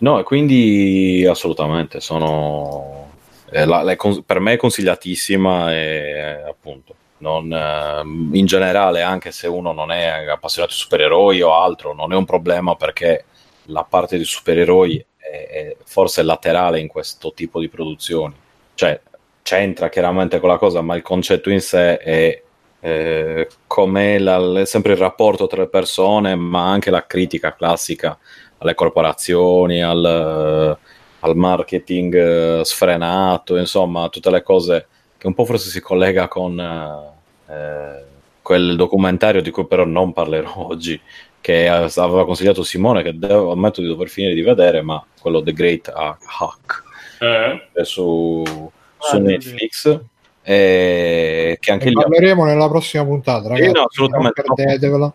No, 0.00 0.18
e 0.18 0.22
quindi 0.22 1.26
assolutamente 1.26 2.00
sono... 2.00 3.04
eh, 3.50 3.64
la- 3.64 3.82
la- 3.82 3.96
per 4.24 4.40
me 4.40 4.54
è 4.54 4.56
consigliatissima 4.56 5.72
e 5.74 6.42
appunto 6.46 6.94
non, 7.18 7.50
ehm, 7.52 8.30
in 8.34 8.46
generale 8.46 9.02
anche 9.02 9.32
se 9.32 9.46
uno 9.46 9.72
non 9.72 9.90
è 9.90 10.06
appassionato 10.28 10.72
di 10.74 10.78
supereroi 10.78 11.40
o 11.42 11.54
altro 11.54 11.94
non 11.94 12.12
è 12.12 12.16
un 12.16 12.24
problema 12.24 12.74
perché 12.76 13.24
la 13.66 13.84
parte 13.84 14.18
di 14.18 14.24
supereroi 14.24 15.04
è, 15.16 15.28
è 15.50 15.76
forse 15.84 16.22
laterale 16.22 16.78
in 16.80 16.88
questo 16.88 17.32
tipo 17.32 17.58
di 17.60 17.68
produzioni. 17.68 18.34
Cioè 18.74 19.00
c'entra 19.42 19.88
chiaramente 19.88 20.40
con 20.40 20.48
la 20.48 20.58
cosa 20.58 20.80
ma 20.82 20.94
il 20.96 21.02
concetto 21.02 21.50
in 21.50 21.60
sé 21.60 21.98
è 21.98 22.42
eh, 22.80 23.48
com'è 23.66 24.18
la- 24.18 24.64
sempre 24.64 24.92
il 24.92 24.98
rapporto 24.98 25.46
tra 25.46 25.62
le 25.62 25.68
persone 25.68 26.34
ma 26.34 26.70
anche 26.70 26.90
la 26.90 27.06
critica 27.06 27.54
classica 27.54 28.16
alle 28.58 28.74
corporazioni, 28.74 29.82
al, 29.82 30.76
al 31.20 31.36
marketing 31.36 32.14
eh, 32.14 32.64
sfrenato, 32.64 33.56
insomma, 33.56 34.08
tutte 34.08 34.30
le 34.30 34.42
cose 34.42 34.86
che 35.18 35.26
un 35.26 35.34
po' 35.34 35.44
forse 35.44 35.68
si 35.70 35.80
collega 35.80 36.28
con 36.28 36.58
eh, 37.48 37.52
eh, 37.52 38.04
quel 38.42 38.76
documentario 38.76 39.40
di 39.42 39.50
cui 39.50 39.66
però 39.66 39.84
non 39.84 40.12
parlerò 40.12 40.52
oggi, 40.68 41.00
che 41.40 41.68
aveva 41.68 42.24
consigliato 42.24 42.62
Simone, 42.62 43.02
che 43.02 43.16
devo, 43.18 43.52
ammetto 43.52 43.80
di 43.80 43.86
dover 43.86 44.08
finire 44.08 44.34
di 44.34 44.42
vedere, 44.42 44.82
ma 44.82 45.02
quello 45.20 45.42
The 45.42 45.52
Great 45.52 45.88
Hack 45.94 46.82
Eh? 47.20 47.68
è 47.72 47.84
su, 47.84 48.42
su 48.98 49.16
Ah, 49.16 49.18
Netflix, 49.18 50.00
e 50.42 51.56
che 51.60 51.70
anche 51.72 51.84
Ne 51.86 51.90
lì 51.90 51.96
parleremo 51.96 52.44
nella 52.44 52.68
prossima 52.68 53.04
puntata, 53.04 53.48
ragazzi. 53.48 53.72
no, 53.72 53.82
assolutamente. 53.84 54.42
Perdetevela. 54.42 55.12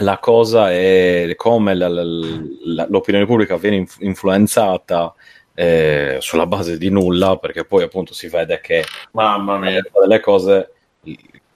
la 0.00 0.18
cosa 0.18 0.70
è 0.70 1.32
come 1.36 1.74
la- 1.74 1.88
la- 1.88 2.02
la- 2.04 2.86
l'opinione 2.90 3.24
pubblica 3.24 3.56
viene 3.56 3.76
inf- 3.76 4.00
influenzata 4.02 5.14
eh, 5.58 6.18
sulla 6.20 6.46
base 6.46 6.76
di 6.76 6.90
nulla, 6.90 7.38
perché 7.38 7.64
poi 7.64 7.82
appunto 7.82 8.12
si 8.12 8.28
vede 8.28 8.60
che 8.60 8.84
Mamma 9.12 9.56
mia. 9.58 9.80
delle 10.00 10.20
cose, 10.20 10.70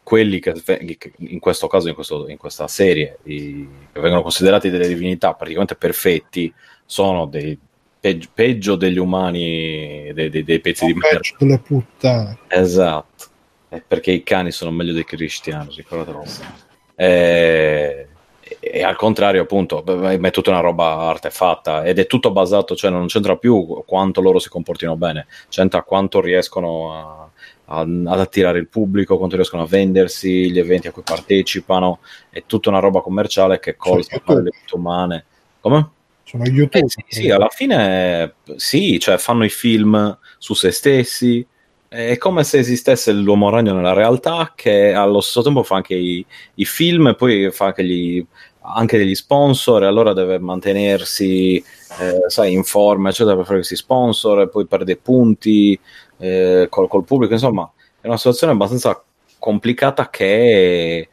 quelli 0.03 0.41
che, 0.41 0.55
in 1.19 1.39
questo 1.39 1.67
caso, 1.67 1.89
in, 1.89 1.95
questo- 1.95 2.27
in 2.29 2.39
questa 2.39 2.67
serie, 2.67 3.19
i- 3.25 3.69
che 3.93 4.01
vengono 4.01 4.23
considerati 4.23 4.71
delle 4.71 4.89
divinità 4.89 5.35
praticamente 5.35 5.77
perfetti, 5.77 6.53
sono 6.87 7.27
dei 7.27 7.57
peggio, 8.01 8.29
peggio 8.33 8.77
degli 8.77 8.99
umani, 8.99 10.11
dei, 10.15 10.31
dei- 10.31 10.45
dei 10.45 10.61
pezzi 10.61 10.87
di 10.87 10.95
merda. 10.95 11.19
Peggio 11.19 11.37
delle 11.39 11.59
puttane. 11.59 12.39
Esatto, 12.49 13.25
è 13.69 13.83
perché 13.87 14.13
i 14.13 14.23
cani 14.23 14.51
sono 14.51 14.71
meglio 14.71 14.95
dei 14.95 15.05
cristiani, 15.05 15.75
ricordatelo 15.77 16.25
sempre. 16.25 18.09
E, 18.59 18.83
al 18.83 18.97
contrario, 18.97 19.43
appunto, 19.43 19.85
è 19.85 20.31
tutta 20.31 20.51
una 20.51 20.61
roba 20.61 21.09
artefatta 21.09 21.85
ed 21.85 21.99
è 21.99 22.07
tutto 22.07 22.33
basato, 22.33 22.75
cioè 22.75 22.91
non 22.91 23.07
c'entra 23.07 23.37
più 23.37 23.85
quanto 23.87 24.21
loro 24.21 24.39
si 24.39 24.49
comportino 24.49 24.97
bene, 24.97 25.27
c'entra 25.49 25.83
quanto 25.83 26.21
riescono 26.21 26.93
a- 26.95 27.29
a- 27.67 27.81
ad 27.81 28.21
attirare 28.21 28.59
il 28.59 28.67
pubblico, 28.67 29.17
quanto 29.17 29.37
riescono 29.37 29.63
a 29.63 29.67
vendersi, 29.67 30.51
gli 30.51 30.59
eventi 30.59 30.89
a 30.89 30.93
cui 30.93 31.03
partecipano, 31.03 32.01
è 32.29 32.43
tutta 32.47 32.69
una 32.71 32.81
roba 32.81 33.01
commerciale 33.01 33.61
che 33.61 33.77
colza 33.77 34.15
YouTube. 34.17 34.43
le 34.43 34.51
vite 34.61 34.75
umane. 34.75 35.25
Come? 35.61 35.91
Sono 36.25 36.45
YouTube. 36.45 36.85
Eh, 36.85 36.89
sì, 36.89 37.05
sì, 37.07 37.31
alla 37.31 37.49
fine 37.49 38.35
sì, 38.57 38.99
cioè 38.99 39.19
fanno 39.19 39.45
i 39.45 39.49
film 39.49 40.19
su 40.39 40.55
se 40.55 40.71
stessi. 40.71 41.47
È 41.93 42.19
come 42.19 42.45
se 42.45 42.59
esistesse 42.59 43.11
l'uomo 43.11 43.51
ragno 43.51 43.75
nella 43.75 43.93
realtà, 43.93 44.53
che 44.55 44.93
allo 44.93 45.21
stesso 45.21 45.43
tempo 45.43 45.65
fa 45.65 45.75
anche 45.75 45.97
i, 45.97 46.25
i 46.55 46.65
film 46.65 47.09
e 47.09 47.15
poi 47.17 47.51
fa 47.51 47.65
anche, 47.65 47.83
gli, 47.83 48.25
anche 48.61 48.97
degli 48.97 49.17
sponsor, 49.17 49.83
e 49.83 49.87
allora 49.87 50.13
deve 50.13 50.39
mantenersi, 50.39 51.57
eh, 51.57 52.23
sai, 52.29 52.53
in 52.53 52.63
forma, 52.63 53.09
eccetera, 53.09 53.35
per 53.35 53.45
fare 53.45 53.57
questi 53.57 53.75
sponsor, 53.75 54.43
e 54.43 54.49
poi 54.49 54.67
perde 54.67 54.99
punti 54.99 55.77
eh, 56.19 56.69
col, 56.71 56.87
col 56.87 57.03
pubblico. 57.03 57.33
Insomma, 57.33 57.69
è 58.01 58.07
una 58.07 58.19
situazione 58.19 58.53
abbastanza 58.53 59.03
complicata 59.41 60.11
che 60.11 61.01
è 61.01 61.09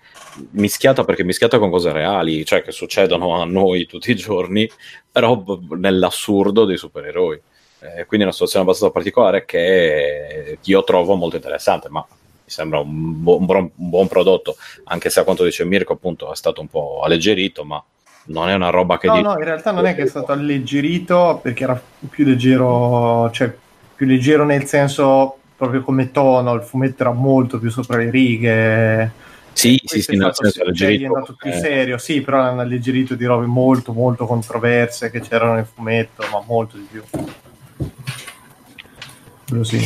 mischiata 0.52 1.04
perché 1.04 1.24
è 1.24 1.26
mischiata 1.26 1.58
con 1.58 1.72
cose 1.72 1.91
reali, 1.91 2.45
cioè 2.45 2.62
che 2.62 2.72
succedono 2.72 3.41
a 3.41 3.45
noi 3.45 3.88
tutti 3.88 4.12
i 4.12 4.16
giorni, 4.16 4.70
però 5.12 5.44
nell'assurdo 5.72 6.66
dei 6.66 6.78
supereroi. 6.78 7.41
Eh, 7.80 8.06
quindi 8.06 8.20
è 8.20 8.24
una 8.24 8.32
situazione 8.32 8.66
abbastanza 8.66 8.94
particolare 8.94 9.45
che 9.45 10.58
io 10.62 10.84
trovo 10.84 11.16
molto 11.16 11.36
interessante, 11.36 11.90
ma 11.90 12.06
mi 12.10 12.16
sembra 12.45 12.80
un, 12.80 13.22
bu- 13.22 13.40
un 13.40 13.45
buon, 13.45 13.72
un 13.76 13.90
buon 13.90 14.08
prodotto, 14.08 14.56
anche 14.86 15.10
se 15.10 15.20
a 15.20 15.24
quanto 15.24 15.44
dice 15.44 15.66
Mirko 15.66 15.94
appunto 15.94 16.32
è 16.32 16.36
stato 16.36 16.62
un 16.62 16.68
po' 16.68 17.02
alleggerito, 17.04 17.64
ma 17.64 17.84
non 18.28 18.49
è 18.49 18.54
una 18.54 18.70
roba 18.70 18.98
che 18.98 19.08
No, 19.08 19.22
no, 19.22 19.32
in 19.34 19.44
realtà 19.44 19.72
non 19.72 19.86
è 19.86 19.95
che 19.95 20.04
è 20.04 20.08
stato 20.08 20.32
alleggerito 20.32 21.40
perché 21.41 21.64
era 21.64 21.82
più 22.10 22.26
leggero, 22.26 23.30
cioè 23.32 23.54
più 23.95 24.06
leggero 24.06 24.44
nel 24.44 24.66
senso 24.66 25.38
proprio 25.56 25.82
come 25.82 26.12
tono, 26.12 26.54
il 26.54 26.62
fumetto 26.62 27.04
era 27.04 27.12
molto 27.12 27.60
più 27.60 27.70
sopra 27.70 27.98
le 27.98 28.10
righe. 28.10 29.12
Sì, 29.54 29.82
sì, 29.84 30.02
sì, 30.04 30.14
è 30.14 30.18
nel 30.18 30.36
senso 30.36 30.52
cioè, 30.52 30.62
è 30.62 30.66
alleggerito, 30.68 30.98
diventato 30.99 31.36
più 31.36 31.49
eh. 31.49 31.54
serio, 31.54 31.98
sì, 31.98 32.22
però 32.22 32.41
hanno 32.41 32.62
alleggerito 32.62 33.16
di 33.16 33.26
robe 33.26 33.48
molto, 33.48 33.91
molto 33.91 34.28
controverse 34.28 35.10
che 35.10 35.20
c'erano 35.20 35.56
nel 35.56 35.66
fumetto, 35.66 36.24
ma 36.32 36.44
molto 36.45 36.78
di 36.78 36.88
più. 36.90 37.02
Quello 39.48 39.64
sì. 39.64 39.78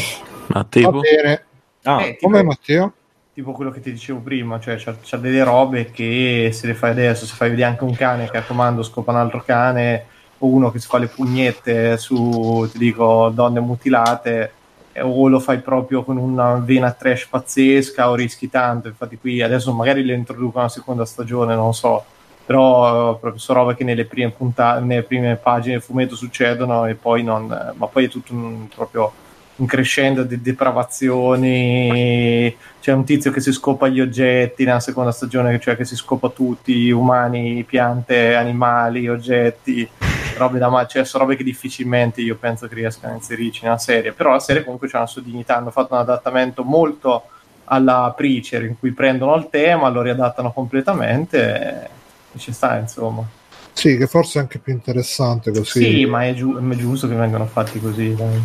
Ma 0.47 0.61
Va 0.61 0.63
tipo? 0.69 0.99
bene. 0.99 1.43
Ah, 1.83 2.01
Eh, 2.03 2.11
tipo- 2.15 2.27
Come 2.27 2.43
Matteo? 2.43 2.93
tipo 3.33 3.51
quello 3.53 3.71
che 3.71 3.79
ti 3.79 3.91
dicevo 3.91 4.19
prima, 4.19 4.59
cioè 4.59 4.75
c'ha, 4.75 4.95
c'ha 5.01 5.17
delle 5.17 5.43
robe 5.43 5.89
che 5.91 6.49
se 6.53 6.67
le 6.67 6.73
fai 6.73 6.91
adesso, 6.91 7.25
se 7.25 7.33
fai 7.35 7.49
vedere 7.49 7.69
anche 7.69 7.83
un 7.85 7.95
cane 7.95 8.29
che 8.29 8.37
a 8.37 8.43
comando 8.43 8.83
scopa 8.83 9.11
un 9.11 9.17
altro 9.17 9.41
cane 9.45 10.05
o 10.39 10.47
uno 10.47 10.69
che 10.69 10.79
si 10.79 10.87
fa 10.87 10.97
le 10.97 11.07
pugnette 11.07 11.97
su, 11.97 12.67
ti 12.71 12.77
dico, 12.77 13.29
donne 13.33 13.59
mutilate 13.61 14.51
eh, 14.91 15.01
o 15.01 15.27
lo 15.29 15.39
fai 15.39 15.59
proprio 15.59 16.03
con 16.03 16.17
una 16.17 16.55
vena 16.55 16.91
trash 16.91 17.27
pazzesca 17.27 18.09
o 18.09 18.15
rischi 18.15 18.49
tanto, 18.49 18.89
infatti 18.89 19.17
qui 19.17 19.41
adesso 19.41 19.71
magari 19.71 20.03
le 20.03 20.13
introducono 20.13 20.65
a 20.65 20.69
seconda 20.69 21.05
stagione, 21.05 21.55
non 21.55 21.73
so, 21.73 22.03
però 22.51 23.17
proprio 23.17 23.39
sono 23.39 23.59
robe 23.59 23.75
che 23.75 23.85
nelle 23.85 24.03
prime, 24.03 24.31
punta- 24.31 24.79
nelle 24.79 25.03
prime 25.03 25.37
pagine 25.37 25.75
del 25.75 25.81
fumetto 25.81 26.17
succedono 26.17 26.85
e 26.85 26.95
poi 26.95 27.23
non, 27.23 27.47
ma 27.47 27.87
poi 27.87 28.05
è 28.05 28.09
tutto 28.09 28.33
un, 28.33 28.67
proprio 28.67 29.09
un 29.55 29.65
crescendo 29.65 30.23
di 30.23 30.41
depravazioni. 30.41 32.53
C'è 32.81 32.91
un 32.91 33.05
tizio 33.05 33.31
che 33.31 33.39
si 33.39 33.53
scopa 33.53 33.87
gli 33.87 34.01
oggetti 34.01 34.65
nella 34.65 34.81
seconda 34.81 35.13
stagione, 35.13 35.57
cioè 35.61 35.77
che 35.77 35.85
si 35.85 35.95
scopa 35.95 36.27
tutti, 36.27 36.91
umani, 36.91 37.63
piante, 37.63 38.35
animali, 38.35 39.07
oggetti, 39.07 39.89
robe 40.35 40.59
da 40.59 40.67
ma- 40.67 40.85
cioè 40.85 41.05
sono 41.05 41.23
robe 41.23 41.37
che 41.37 41.45
difficilmente 41.45 42.19
io 42.19 42.35
penso 42.35 42.67
che 42.67 42.75
riescano 42.75 43.13
a 43.13 43.15
inserirci 43.15 43.61
nella 43.63 43.77
serie, 43.77 44.11
però 44.11 44.31
la 44.31 44.39
serie 44.39 44.65
comunque 44.65 44.89
c'ha 44.89 44.97
una 44.97 45.07
sua 45.07 45.21
dignità, 45.21 45.55
hanno 45.55 45.71
fatto 45.71 45.93
un 45.93 46.01
adattamento 46.01 46.65
molto 46.65 47.27
alla 47.65 48.13
Preacher 48.13 48.65
in 48.65 48.77
cui 48.77 48.91
prendono 48.91 49.35
il 49.35 49.47
tema, 49.49 49.87
lo 49.87 50.01
riadattano 50.01 50.51
completamente 50.51 51.85
e 51.85 51.99
ci 52.37 52.51
sta 52.51 52.77
insomma. 52.77 53.27
Sì, 53.73 53.97
che 53.97 54.07
forse 54.07 54.39
è 54.39 54.41
anche 54.41 54.59
più 54.59 54.73
interessante 54.73 55.51
così. 55.51 55.83
Sì, 55.83 56.05
ma 56.05 56.25
è, 56.27 56.33
giu- 56.33 56.57
è 56.57 56.75
giusto 56.75 57.07
che 57.07 57.15
vengano 57.15 57.45
fatti 57.45 57.79
così. 57.79 58.13
dai. 58.15 58.41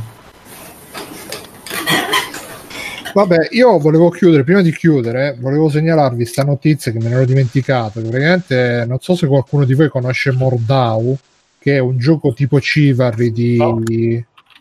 Vabbè, 3.12 3.48
io 3.52 3.78
volevo 3.78 4.10
chiudere, 4.10 4.44
prima 4.44 4.60
di 4.60 4.70
chiudere, 4.72 5.36
volevo 5.40 5.70
segnalarvi 5.70 6.26
sta 6.26 6.42
notizia 6.44 6.92
che 6.92 6.98
me 6.98 7.08
ne 7.08 7.14
ero 7.14 7.24
dimenticato. 7.24 8.00
che 8.02 8.08
Praticamente, 8.08 8.84
non 8.86 8.98
so 9.00 9.14
se 9.14 9.26
qualcuno 9.26 9.64
di 9.64 9.72
voi 9.72 9.88
conosce 9.88 10.32
Mordau, 10.32 11.16
che 11.58 11.76
è 11.76 11.78
un 11.78 11.96
gioco 11.98 12.34
tipo 12.34 12.58
Chivalry 12.58 13.32
di 13.32 13.56
No. 13.56 13.82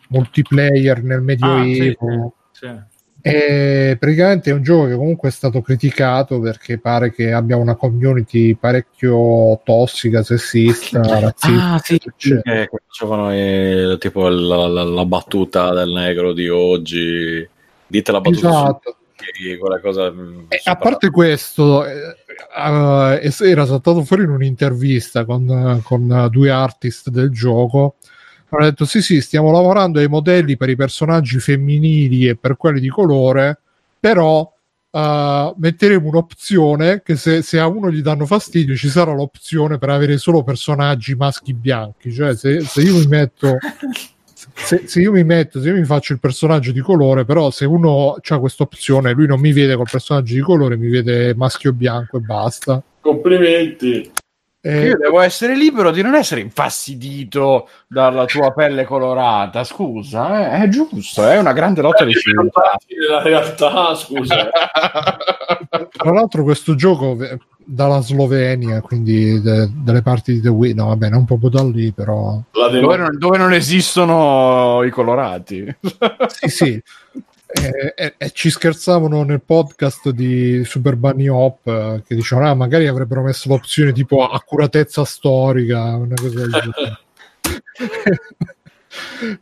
multiplayer 0.08 1.02
nel 1.02 1.18
Ah, 1.18 1.22
Medioevo. 1.22 2.32
sì, 2.52 2.66
sì. 2.66 2.72
E 3.28 3.96
praticamente 3.98 4.50
è 4.50 4.52
un 4.54 4.62
gioco 4.62 4.86
che 4.86 4.94
comunque 4.94 5.30
è 5.30 5.32
stato 5.32 5.60
criticato 5.60 6.38
perché 6.38 6.78
pare 6.78 7.12
che 7.12 7.32
abbia 7.32 7.56
una 7.56 7.74
community 7.74 8.54
parecchio 8.54 9.60
tossica, 9.64 10.22
sessista, 10.22 11.00
razzista. 11.00 11.72
Ah, 11.72 11.78
sì, 11.82 11.98
che 11.98 12.70
facevano 12.86 13.32
eh, 13.32 13.96
tipo 13.98 14.28
la, 14.28 14.68
la- 14.68 14.84
la 14.84 15.04
battuta 15.04 15.72
del 15.74 15.90
negro 15.90 16.32
di 16.32 16.48
oggi. 16.48 17.44
Dite 17.88 18.12
la 18.12 18.20
battuta 18.20 18.48
Esatto. 18.48 18.96
su 19.16 19.58
quella 19.58 19.80
cosa. 19.80 20.08
mm, 20.12 20.44
E 20.48 20.58
super- 20.58 20.62
a 20.64 20.76
parte 20.76 21.10
questo, 21.10 21.84
eh, 21.84 22.16
eh, 23.20 23.32
era 23.50 23.66
saltato 23.66 24.04
fuori 24.04 24.22
in 24.22 24.30
un'intervista 24.30 25.24
con, 25.24 25.80
con, 25.82 26.08
eh, 26.12 26.28
due 26.30 26.50
artist 26.50 27.08
del 27.10 27.30
gioco. 27.30 27.96
Hanno 28.48 28.64
detto: 28.64 28.84
Sì, 28.84 29.02
sì, 29.02 29.20
stiamo 29.20 29.50
lavorando 29.50 29.98
ai 29.98 30.08
modelli 30.08 30.56
per 30.56 30.68
i 30.68 30.76
personaggi 30.76 31.38
femminili 31.38 32.26
e 32.28 32.36
per 32.36 32.56
quelli 32.56 32.80
di 32.80 32.88
colore, 32.88 33.58
però 33.98 34.50
eh, 34.90 35.54
metteremo 35.56 36.08
un'opzione 36.08 37.02
che 37.02 37.16
se, 37.16 37.42
se 37.42 37.58
a 37.58 37.66
uno 37.66 37.90
gli 37.90 38.00
danno 38.00 38.24
fastidio 38.24 38.74
ci 38.76 38.88
sarà 38.88 39.12
l'opzione 39.12 39.78
per 39.78 39.90
avere 39.90 40.16
solo 40.16 40.42
personaggi 40.42 41.14
maschi 41.14 41.52
bianchi. 41.52 42.12
Cioè, 42.12 42.34
se, 42.34 42.60
se 42.60 42.80
io 42.80 42.96
mi 42.96 43.06
metto. 43.06 43.58
Se, 44.54 44.84
se 44.86 45.00
io 45.00 45.12
mi 45.12 45.24
metto, 45.24 45.60
se 45.60 45.68
io 45.68 45.74
mi 45.74 45.84
faccio 45.84 46.12
il 46.12 46.20
personaggio 46.20 46.72
di 46.72 46.80
colore, 46.80 47.24
però 47.24 47.50
se 47.50 47.64
uno 47.64 48.16
ha 48.22 48.38
questa 48.38 48.62
opzione, 48.62 49.12
lui 49.12 49.26
non 49.26 49.40
mi 49.40 49.52
vede 49.52 49.76
col 49.76 49.88
personaggio 49.90 50.34
di 50.34 50.40
colore, 50.40 50.76
mi 50.76 50.88
vede 50.88 51.34
maschio 51.34 51.72
bianco 51.72 52.18
e 52.18 52.20
basta. 52.20 52.82
Complimenti. 53.00 54.10
Eh, 54.66 54.86
Io 54.86 54.96
devo 54.96 55.20
essere 55.20 55.54
libero 55.54 55.92
di 55.92 56.02
non 56.02 56.16
essere 56.16 56.40
infastidito 56.40 57.68
dalla 57.86 58.24
tua 58.24 58.52
pelle 58.52 58.84
colorata. 58.84 59.62
Scusa, 59.62 60.56
eh, 60.58 60.64
è 60.64 60.68
giusto, 60.68 61.24
è 61.24 61.38
una 61.38 61.52
grande 61.52 61.82
lotta 61.82 62.04
di 62.04 62.12
civiltà. 62.12 62.76
Nella 62.88 63.22
realtà, 63.22 63.94
scusa. 63.94 64.50
tra 65.96 66.10
l'altro, 66.10 66.42
questo 66.42 66.74
gioco 66.74 67.16
eh, 67.20 67.38
dalla 67.64 68.00
Slovenia, 68.00 68.80
quindi 68.80 69.40
de- 69.40 69.70
dalle 69.72 70.02
parti 70.02 70.32
di 70.32 70.40
The 70.40 70.48
Wii, 70.48 70.74
no, 70.74 70.86
vabbè, 70.86 71.10
non 71.10 71.24
proprio 71.24 71.50
da 71.50 71.62
lì, 71.62 71.92
però 71.92 72.42
La 72.50 72.66
Dove 72.66 72.96
non, 72.96 73.16
dove 73.16 73.38
non 73.38 73.52
esistono 73.52 74.82
i 74.82 74.90
colorati. 74.90 75.76
sì, 76.26 76.48
sì. 76.48 76.82
E, 77.62 77.94
e- 77.96 78.14
e 78.18 78.30
ci 78.32 78.50
scherzavano 78.50 79.22
nel 79.22 79.40
podcast 79.40 80.10
di 80.10 80.62
Super 80.64 80.96
Bunny 80.96 81.26
Hop 81.28 81.66
eh, 81.66 82.02
che 82.06 82.14
dicevano 82.14 82.50
ah, 82.50 82.54
magari 82.54 82.86
avrebbero 82.86 83.22
messo 83.22 83.48
l'opzione 83.48 83.92
tipo 83.92 84.26
accuratezza 84.26 85.04
storica 85.04 85.96
una 85.96 86.14
cosa 86.14 86.40
del 86.40 86.50
genere. 86.50 86.98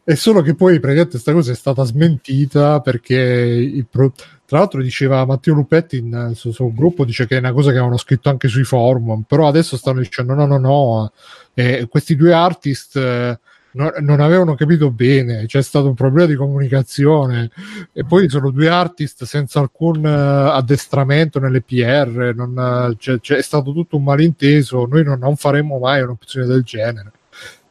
è 0.04 0.14
solo 0.16 0.42
che 0.42 0.54
poi 0.54 0.74
praticamente 0.74 1.10
questa 1.12 1.32
cosa 1.32 1.52
è 1.52 1.54
stata 1.54 1.82
smentita 1.84 2.80
perché 2.80 3.84
pro- 3.90 4.12
tra 4.46 4.58
l'altro 4.58 4.80
diceva 4.80 5.24
Matteo 5.24 5.54
Lupetti 5.54 6.00
nel 6.00 6.36
suo, 6.36 6.52
suo 6.52 6.72
gruppo 6.72 7.04
dice 7.04 7.26
che 7.26 7.36
è 7.36 7.40
una 7.40 7.52
cosa 7.52 7.70
che 7.70 7.76
avevano 7.76 7.98
scritto 7.98 8.28
anche 8.28 8.48
sui 8.48 8.64
forum 8.64 9.24
però 9.26 9.48
adesso 9.48 9.76
stanno 9.76 10.00
dicendo 10.00 10.34
no 10.34 10.46
no 10.46 10.58
no 10.58 11.12
eh, 11.54 11.86
questi 11.90 12.14
due 12.14 12.32
artist 12.32 12.96
eh, 12.96 13.38
no- 13.74 13.92
non 14.00 14.20
avevano 14.20 14.54
capito 14.54 14.90
bene 14.90 15.46
c'è 15.46 15.62
stato 15.62 15.86
un 15.88 15.94
problema 15.94 16.26
di 16.28 16.34
comunicazione 16.34 17.50
e 17.92 18.04
poi 18.04 18.28
sono 18.28 18.50
due 18.50 18.68
artist 18.68 19.24
senza 19.24 19.60
alcun 19.60 20.04
eh, 20.04 20.08
addestramento 20.08 21.38
nelle 21.38 21.60
PR 21.62 22.32
non, 22.34 22.90
eh, 22.92 22.96
c'è, 22.96 23.20
c'è- 23.20 23.36
è 23.36 23.42
stato 23.42 23.72
tutto 23.72 23.96
un 23.96 24.04
malinteso 24.04 24.86
noi 24.86 25.04
non, 25.04 25.18
non 25.18 25.36
faremo 25.36 25.78
mai 25.78 26.02
un'opzione 26.02 26.46
del 26.46 26.62
genere 26.62 27.12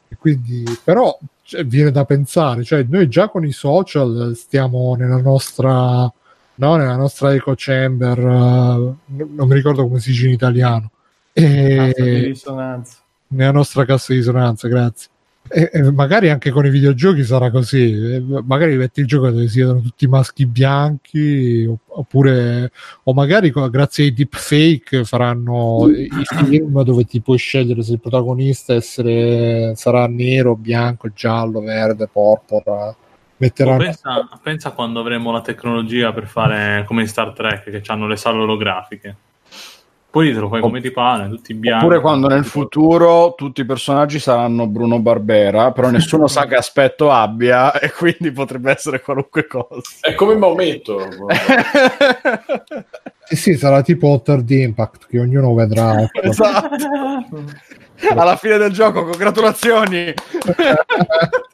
e 0.07 0.15
quindi 0.17 0.64
però 0.83 1.17
cioè, 1.43 1.65
viene 1.65 1.91
da 1.91 2.06
pensare 2.06 2.64
cioè 2.64 2.85
noi 2.88 3.07
già 3.09 3.27
con 3.30 3.45
i 3.45 3.51
social 3.51 4.33
stiamo 4.35 4.95
nella 4.95 5.17
nostra 5.22 6.11
no, 6.56 6.75
nella 6.75 6.95
nostra 6.95 7.33
echo 7.33 7.53
chamber 7.57 8.17
eh, 8.19 8.23
non 8.23 8.98
non 9.35 9.48
mi 9.48 9.56
ricordo 9.56 9.83
come 9.83 9.99
si 9.99 10.11
dice 10.11 10.27
in 10.27 10.33
italiano 10.33 10.91
Cazzo 11.33 12.03
di 12.03 12.09
e 12.09 12.19
risonanza. 12.25 12.98
nella 13.30 13.51
nostra 13.51 13.85
cassa 13.85 14.14
di 14.14 14.19
risonanza, 14.19 14.67
grazie. 14.67 15.07
E, 15.50 15.70
e 15.72 15.92
magari 15.92 16.30
anche 16.30 16.50
con 16.52 16.66
i 16.66 16.70
videogiochi 16.70 17.24
sarà 17.24 17.52
così. 17.52 17.92
E 17.92 18.24
magari 18.46 18.76
metti 18.76 19.02
il 19.02 19.08
gioco 19.08 19.30
dove 19.30 19.48
si 19.48 19.60
vedono 19.60 19.82
tutti 19.82 20.08
maschi 20.08 20.46
bianchi, 20.46 21.66
opp- 21.66 21.90
oppure, 21.90 22.72
o 23.04 23.14
magari 23.14 23.52
grazie 23.70 24.06
ai 24.06 24.14
deepfake 24.14 25.04
faranno 25.04 25.88
i 25.90 26.04
i 26.06 26.46
film 26.46 26.82
dove 26.84 27.06
ti 27.06 27.22
puoi 27.22 27.38
scegliere 27.38 27.84
se 27.84 27.94
il 27.94 28.00
protagonista 28.00 28.74
essere, 28.74 29.74
sarà 29.76 30.08
nero, 30.08 30.56
bianco, 30.56 31.10
giallo, 31.14 31.62
verde, 31.62 32.08
porpora. 32.12 32.88
Oh, 32.88 32.96
Metteranno 33.38 33.78
pensa, 33.78 34.30
pensa 34.42 34.72
quando 34.72 35.02
avremo 35.02 35.32
la 35.32 35.42
tecnologia 35.42 36.14
per 36.14 36.28
fare 36.28 36.86
come 36.86 37.02
in 37.02 37.08
Star 37.08 37.34
Trek 37.34 37.70
che 37.70 37.82
hanno 37.88 38.08
le 38.08 38.16
sale 38.16 38.40
olografiche. 38.40 39.16
Poi 40.14 40.32
te 40.32 40.40
lo 40.40 40.48
fai 40.48 40.61
come 40.61 40.80
ti 40.80 40.92
pare, 40.92 41.27
tutti 41.27 41.56
bianchi. 41.56 41.85
Oppure 41.85 42.00
quando 42.00 42.27
nel 42.27 42.45
futuro 42.45 43.33
tutti 43.35 43.61
i 43.61 43.66
personaggi 43.66 44.19
saranno 44.19 44.67
Bruno 44.67 45.00
Barbera, 45.00 45.72
però 45.72 45.90
nessuno 45.90 46.27
sa 46.27 46.45
che 46.45 46.53
aspetto 46.53 47.09
abbia 47.09 47.80
e 47.80 47.92
quindi 47.92 48.32
potrebbe 48.32 48.72
essere 48.72 49.01
qualunque 49.01 49.48
cosa. 49.48 49.82
È 50.01 50.14
come 50.14 50.35
Maometto. 50.35 51.00
Sì, 53.25 53.38
sì, 53.38 53.58
sarà 53.58 53.82
tipo 53.82 54.22
Third 54.24 54.48
Impact 54.50 55.08
che 55.08 55.17
ognuno 55.17 55.53
vedrà. 55.56 56.08
esatto. 56.22 56.77
Alla 58.09 58.35
fine 58.35 58.58
del 58.58 58.72
gioco, 58.72 59.06
congratulazioni. 59.06 60.14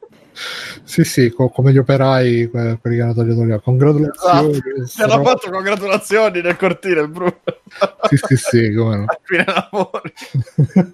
sì, 0.83 1.03
sì, 1.03 1.29
co- 1.31 1.49
come 1.49 1.71
gli 1.71 1.77
operai, 1.77 2.49
que- 2.49 2.77
quelli 2.81 2.95
che 2.97 3.01
hanno 3.01 3.13
tagliato 3.13 3.45
gli 3.45 3.51
occhi. 3.51 3.63
Congratulazioni. 3.63 4.61
Ti 4.61 5.01
hanno 5.01 5.23
fatto 5.23 5.49
congratulazioni 5.51 6.41
nel 6.41 6.55
cortile, 6.57 7.07
Bruno. 7.07 7.39
Sì, 8.09 8.17
sì, 8.17 8.35
sì, 8.35 8.73
come 8.73 8.97
no. 8.97 9.05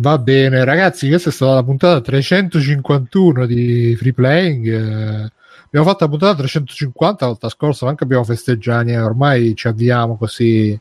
Va 0.00 0.16
bene, 0.18 0.64
ragazzi, 0.64 1.08
questa 1.08 1.30
è 1.30 1.32
stata 1.32 1.54
la 1.54 1.64
puntata 1.64 2.00
351 2.00 3.46
di 3.46 3.96
Free 3.96 4.12
Playing. 4.12 4.66
eh, 4.68 5.32
abbiamo 5.66 5.86
fatto 5.86 6.04
la 6.04 6.10
puntata 6.10 6.36
350 6.36 7.24
la 7.24 7.30
volta 7.32 7.48
scorsa, 7.48 7.84
ma 7.84 7.90
anche 7.90 8.04
abbiamo 8.04 8.22
festeggiati, 8.24 8.90
eh, 8.90 9.00
ormai 9.00 9.54
ci 9.56 9.66
avviamo 9.66 10.16
così 10.16 10.78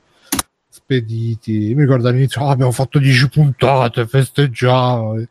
spediti. 0.70 1.74
Mi 1.74 1.82
ricordo 1.82 2.08
all'inizio, 2.10 2.46
"Ah, 2.46 2.52
abbiamo 2.52 2.72
fatto 2.72 3.00
10 3.00 3.28
puntate, 3.30 4.06
festeggiamo. 4.06 5.18
Eh, 5.20 5.28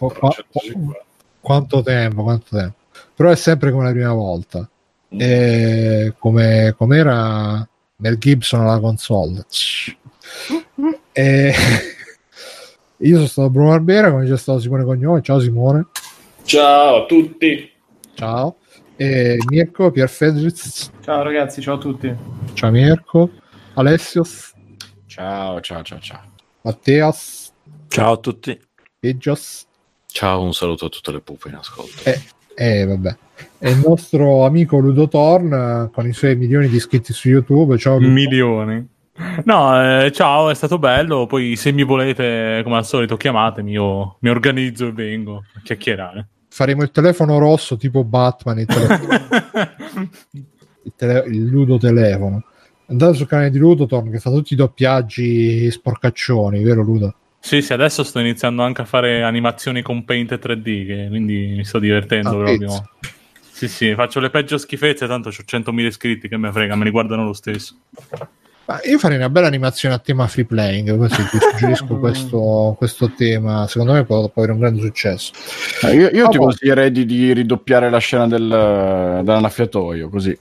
Oh, 0.00 0.08
qua- 0.08 0.30
150. 0.30 1.03
Quanto 1.44 1.82
tempo, 1.82 2.22
quanto 2.22 2.56
tempo. 2.56 2.76
Però 3.14 3.28
è 3.28 3.36
sempre 3.36 3.70
come 3.70 3.84
la 3.84 3.90
prima 3.90 4.14
volta. 4.14 4.66
Mm. 5.14 5.18
E 5.20 6.14
come 6.16 6.74
era 6.96 7.68
Mel 7.96 8.16
Gibson 8.16 8.60
alla 8.60 8.80
console. 8.80 9.44
E... 11.16 11.52
Io 12.96 13.14
sono 13.16 13.26
stato 13.26 13.50
Bruno 13.50 13.68
Barbera, 13.68 14.10
come 14.10 14.26
c'è 14.26 14.38
stato 14.38 14.58
Simone 14.58 14.84
Cognome. 14.84 15.20
Ciao 15.20 15.38
Simone. 15.38 15.86
Ciao 16.44 17.02
a 17.02 17.06
tutti. 17.06 17.70
Ciao. 18.14 18.56
E 18.96 19.36
Mirko, 19.46 19.90
Pier 19.90 20.08
Fedriz. 20.08 20.90
Ciao 21.02 21.22
ragazzi, 21.22 21.60
ciao 21.60 21.74
a 21.74 21.78
tutti. 21.78 22.16
Ciao 22.54 22.70
Mirko. 22.70 23.30
Alessios. 23.74 24.54
Ciao, 25.06 25.60
ciao, 25.60 25.82
ciao, 25.82 26.00
ciao. 26.00 26.22
Matteas. 26.62 27.52
Ciao 27.88 28.14
a 28.14 28.16
tutti. 28.16 28.58
Eggios. 28.98 29.66
Ciao, 30.14 30.42
un 30.42 30.54
saluto 30.54 30.84
a 30.84 30.88
tutte 30.90 31.10
le 31.10 31.20
pupe 31.20 31.48
in 31.48 31.56
ascolto. 31.56 32.08
Eh, 32.08 32.20
eh, 32.54 32.86
vabbè. 32.86 33.16
E 33.58 33.70
il 33.70 33.82
nostro 33.84 34.44
amico 34.46 34.78
Ludo 34.78 35.08
Torn 35.08 35.52
eh, 35.52 35.90
con 35.92 36.06
i 36.06 36.12
suoi 36.12 36.36
milioni 36.36 36.68
di 36.68 36.76
iscritti 36.76 37.12
su 37.12 37.28
YouTube. 37.28 37.76
Ciao 37.78 37.98
Ludo. 37.98 38.12
Milioni. 38.12 38.88
No, 39.42 40.04
eh, 40.04 40.12
ciao, 40.12 40.50
è 40.50 40.54
stato 40.54 40.78
bello. 40.78 41.26
Poi 41.26 41.56
se 41.56 41.72
mi 41.72 41.82
volete, 41.82 42.60
come 42.62 42.76
al 42.76 42.86
solito, 42.86 43.16
chiamatemi. 43.16 43.72
Io 43.72 44.18
mi 44.20 44.28
organizzo 44.28 44.86
e 44.86 44.92
vengo 44.92 45.42
a 45.52 45.60
chiacchierare. 45.64 46.28
Faremo 46.48 46.84
il 46.84 46.92
telefono 46.92 47.38
rosso 47.38 47.76
tipo 47.76 48.04
Batman, 48.04 48.60
il, 48.60 48.66
telefono- 48.66 49.18
il, 50.84 50.92
tele- 50.94 51.24
il 51.26 51.44
Ludo 51.44 51.76
telefono. 51.76 52.44
Andate 52.86 53.14
sul 53.14 53.26
canale 53.26 53.50
di 53.50 53.58
Ludotorn 53.58 54.12
che 54.12 54.20
fa 54.20 54.30
tutti 54.30 54.52
i 54.52 54.56
doppiaggi 54.56 55.68
sporcaccioni, 55.72 56.62
vero 56.62 56.84
Ludo? 56.84 57.16
Sì, 57.44 57.60
sì, 57.60 57.74
adesso 57.74 58.02
sto 58.04 58.20
iniziando 58.20 58.62
anche 58.62 58.80
a 58.80 58.84
fare 58.86 59.22
animazioni 59.22 59.82
con 59.82 60.02
Paint 60.04 60.38
3D, 60.38 60.86
che 60.86 61.06
quindi 61.10 61.52
mi 61.56 61.64
sto 61.64 61.78
divertendo 61.78 62.30
Ah, 62.40 62.42
proprio. 62.42 62.68
pizza. 62.68 62.88
Sì, 63.52 63.68
sì, 63.68 63.94
faccio 63.94 64.18
le 64.18 64.30
peggio 64.30 64.56
schifezze, 64.56 65.06
tanto 65.06 65.28
ho 65.28 65.32
100.000 65.32 65.88
iscritti 65.88 66.26
che 66.26 66.38
me 66.38 66.50
frega, 66.50 66.74
me 66.74 66.84
li 66.84 66.90
guardano 66.90 67.24
lo 67.24 67.34
stesso. 67.34 67.76
Ma 68.66 68.80
io 68.84 68.98
farei 68.98 69.18
una 69.18 69.28
bella 69.28 69.46
animazione 69.46 69.94
a 69.94 69.98
tema 69.98 70.26
free 70.26 70.46
playing, 70.46 70.96
così 70.96 71.16
ti 71.16 71.38
suggerisco 71.38 71.96
questo, 72.00 72.74
questo 72.78 73.10
tema, 73.14 73.66
secondo 73.68 73.92
me 73.92 74.04
può, 74.06 74.22
può 74.30 74.42
avere 74.42 74.52
un 74.52 74.58
grande 74.60 74.80
successo. 74.80 75.32
Eh, 75.86 75.94
io 75.94 76.08
io 76.08 76.24
Ah, 76.24 76.28
ti 76.30 76.38
boh. 76.38 76.44
consiglierei 76.44 76.90
di, 76.90 77.04
di 77.04 77.32
ridoppiare 77.34 77.90
la 77.90 77.98
scena 77.98 78.26
del, 78.26 78.48
dell'annaffiatoio, 78.48 80.08
così. 80.08 80.36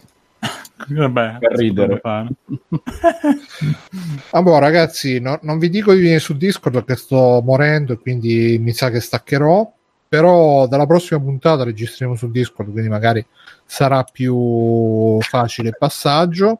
Vabbè, 0.87 1.37
Per 1.39 1.51
ridere. 1.51 1.99
Ah, 2.03 2.27
boh, 4.41 4.59
ragazzi, 4.59 5.19
no- 5.19 5.39
non 5.43 5.59
vi 5.59 5.69
dico 5.69 5.93
di 5.93 6.01
venire 6.01 6.19
su 6.19 6.35
Discord 6.35 6.75
perché 6.75 6.95
sto 6.95 7.41
morendo 7.43 7.93
e 7.93 7.99
quindi 7.99 8.57
mi 8.59 8.73
sa 8.73 8.89
che 8.89 8.99
staccherò. 8.99 9.71
Però 10.07 10.67
dalla 10.67 10.85
prossima 10.85 11.19
puntata 11.19 11.63
registriamo 11.63 12.15
su 12.15 12.29
Discord, 12.29 12.71
quindi 12.71 12.89
magari 12.89 13.25
sarà 13.65 14.03
più 14.03 15.19
facile 15.21 15.69
il 15.69 15.77
passaggio. 15.77 16.59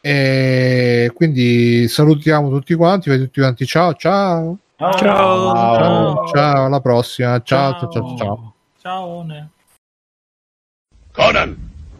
E 0.00 1.10
quindi 1.14 1.86
salutiamo 1.88 2.48
tutti 2.48 2.74
quanti, 2.74 3.10
vi 3.10 3.18
tutti 3.18 3.40
quanti. 3.40 3.66
Ciao, 3.66 3.94
ciao, 3.94 4.58
Ciao. 4.78 4.96
ciao, 4.96 6.26
ciao, 6.28 6.66
alla 6.66 6.80
prossima. 6.80 7.42
Ciao, 7.42 7.76
ciao, 7.78 7.90
ciao. 7.90 8.16
ciao. 8.16 8.54
Ciao. 8.80 9.22
Ne. 9.24 9.50
Conan, 11.12 11.70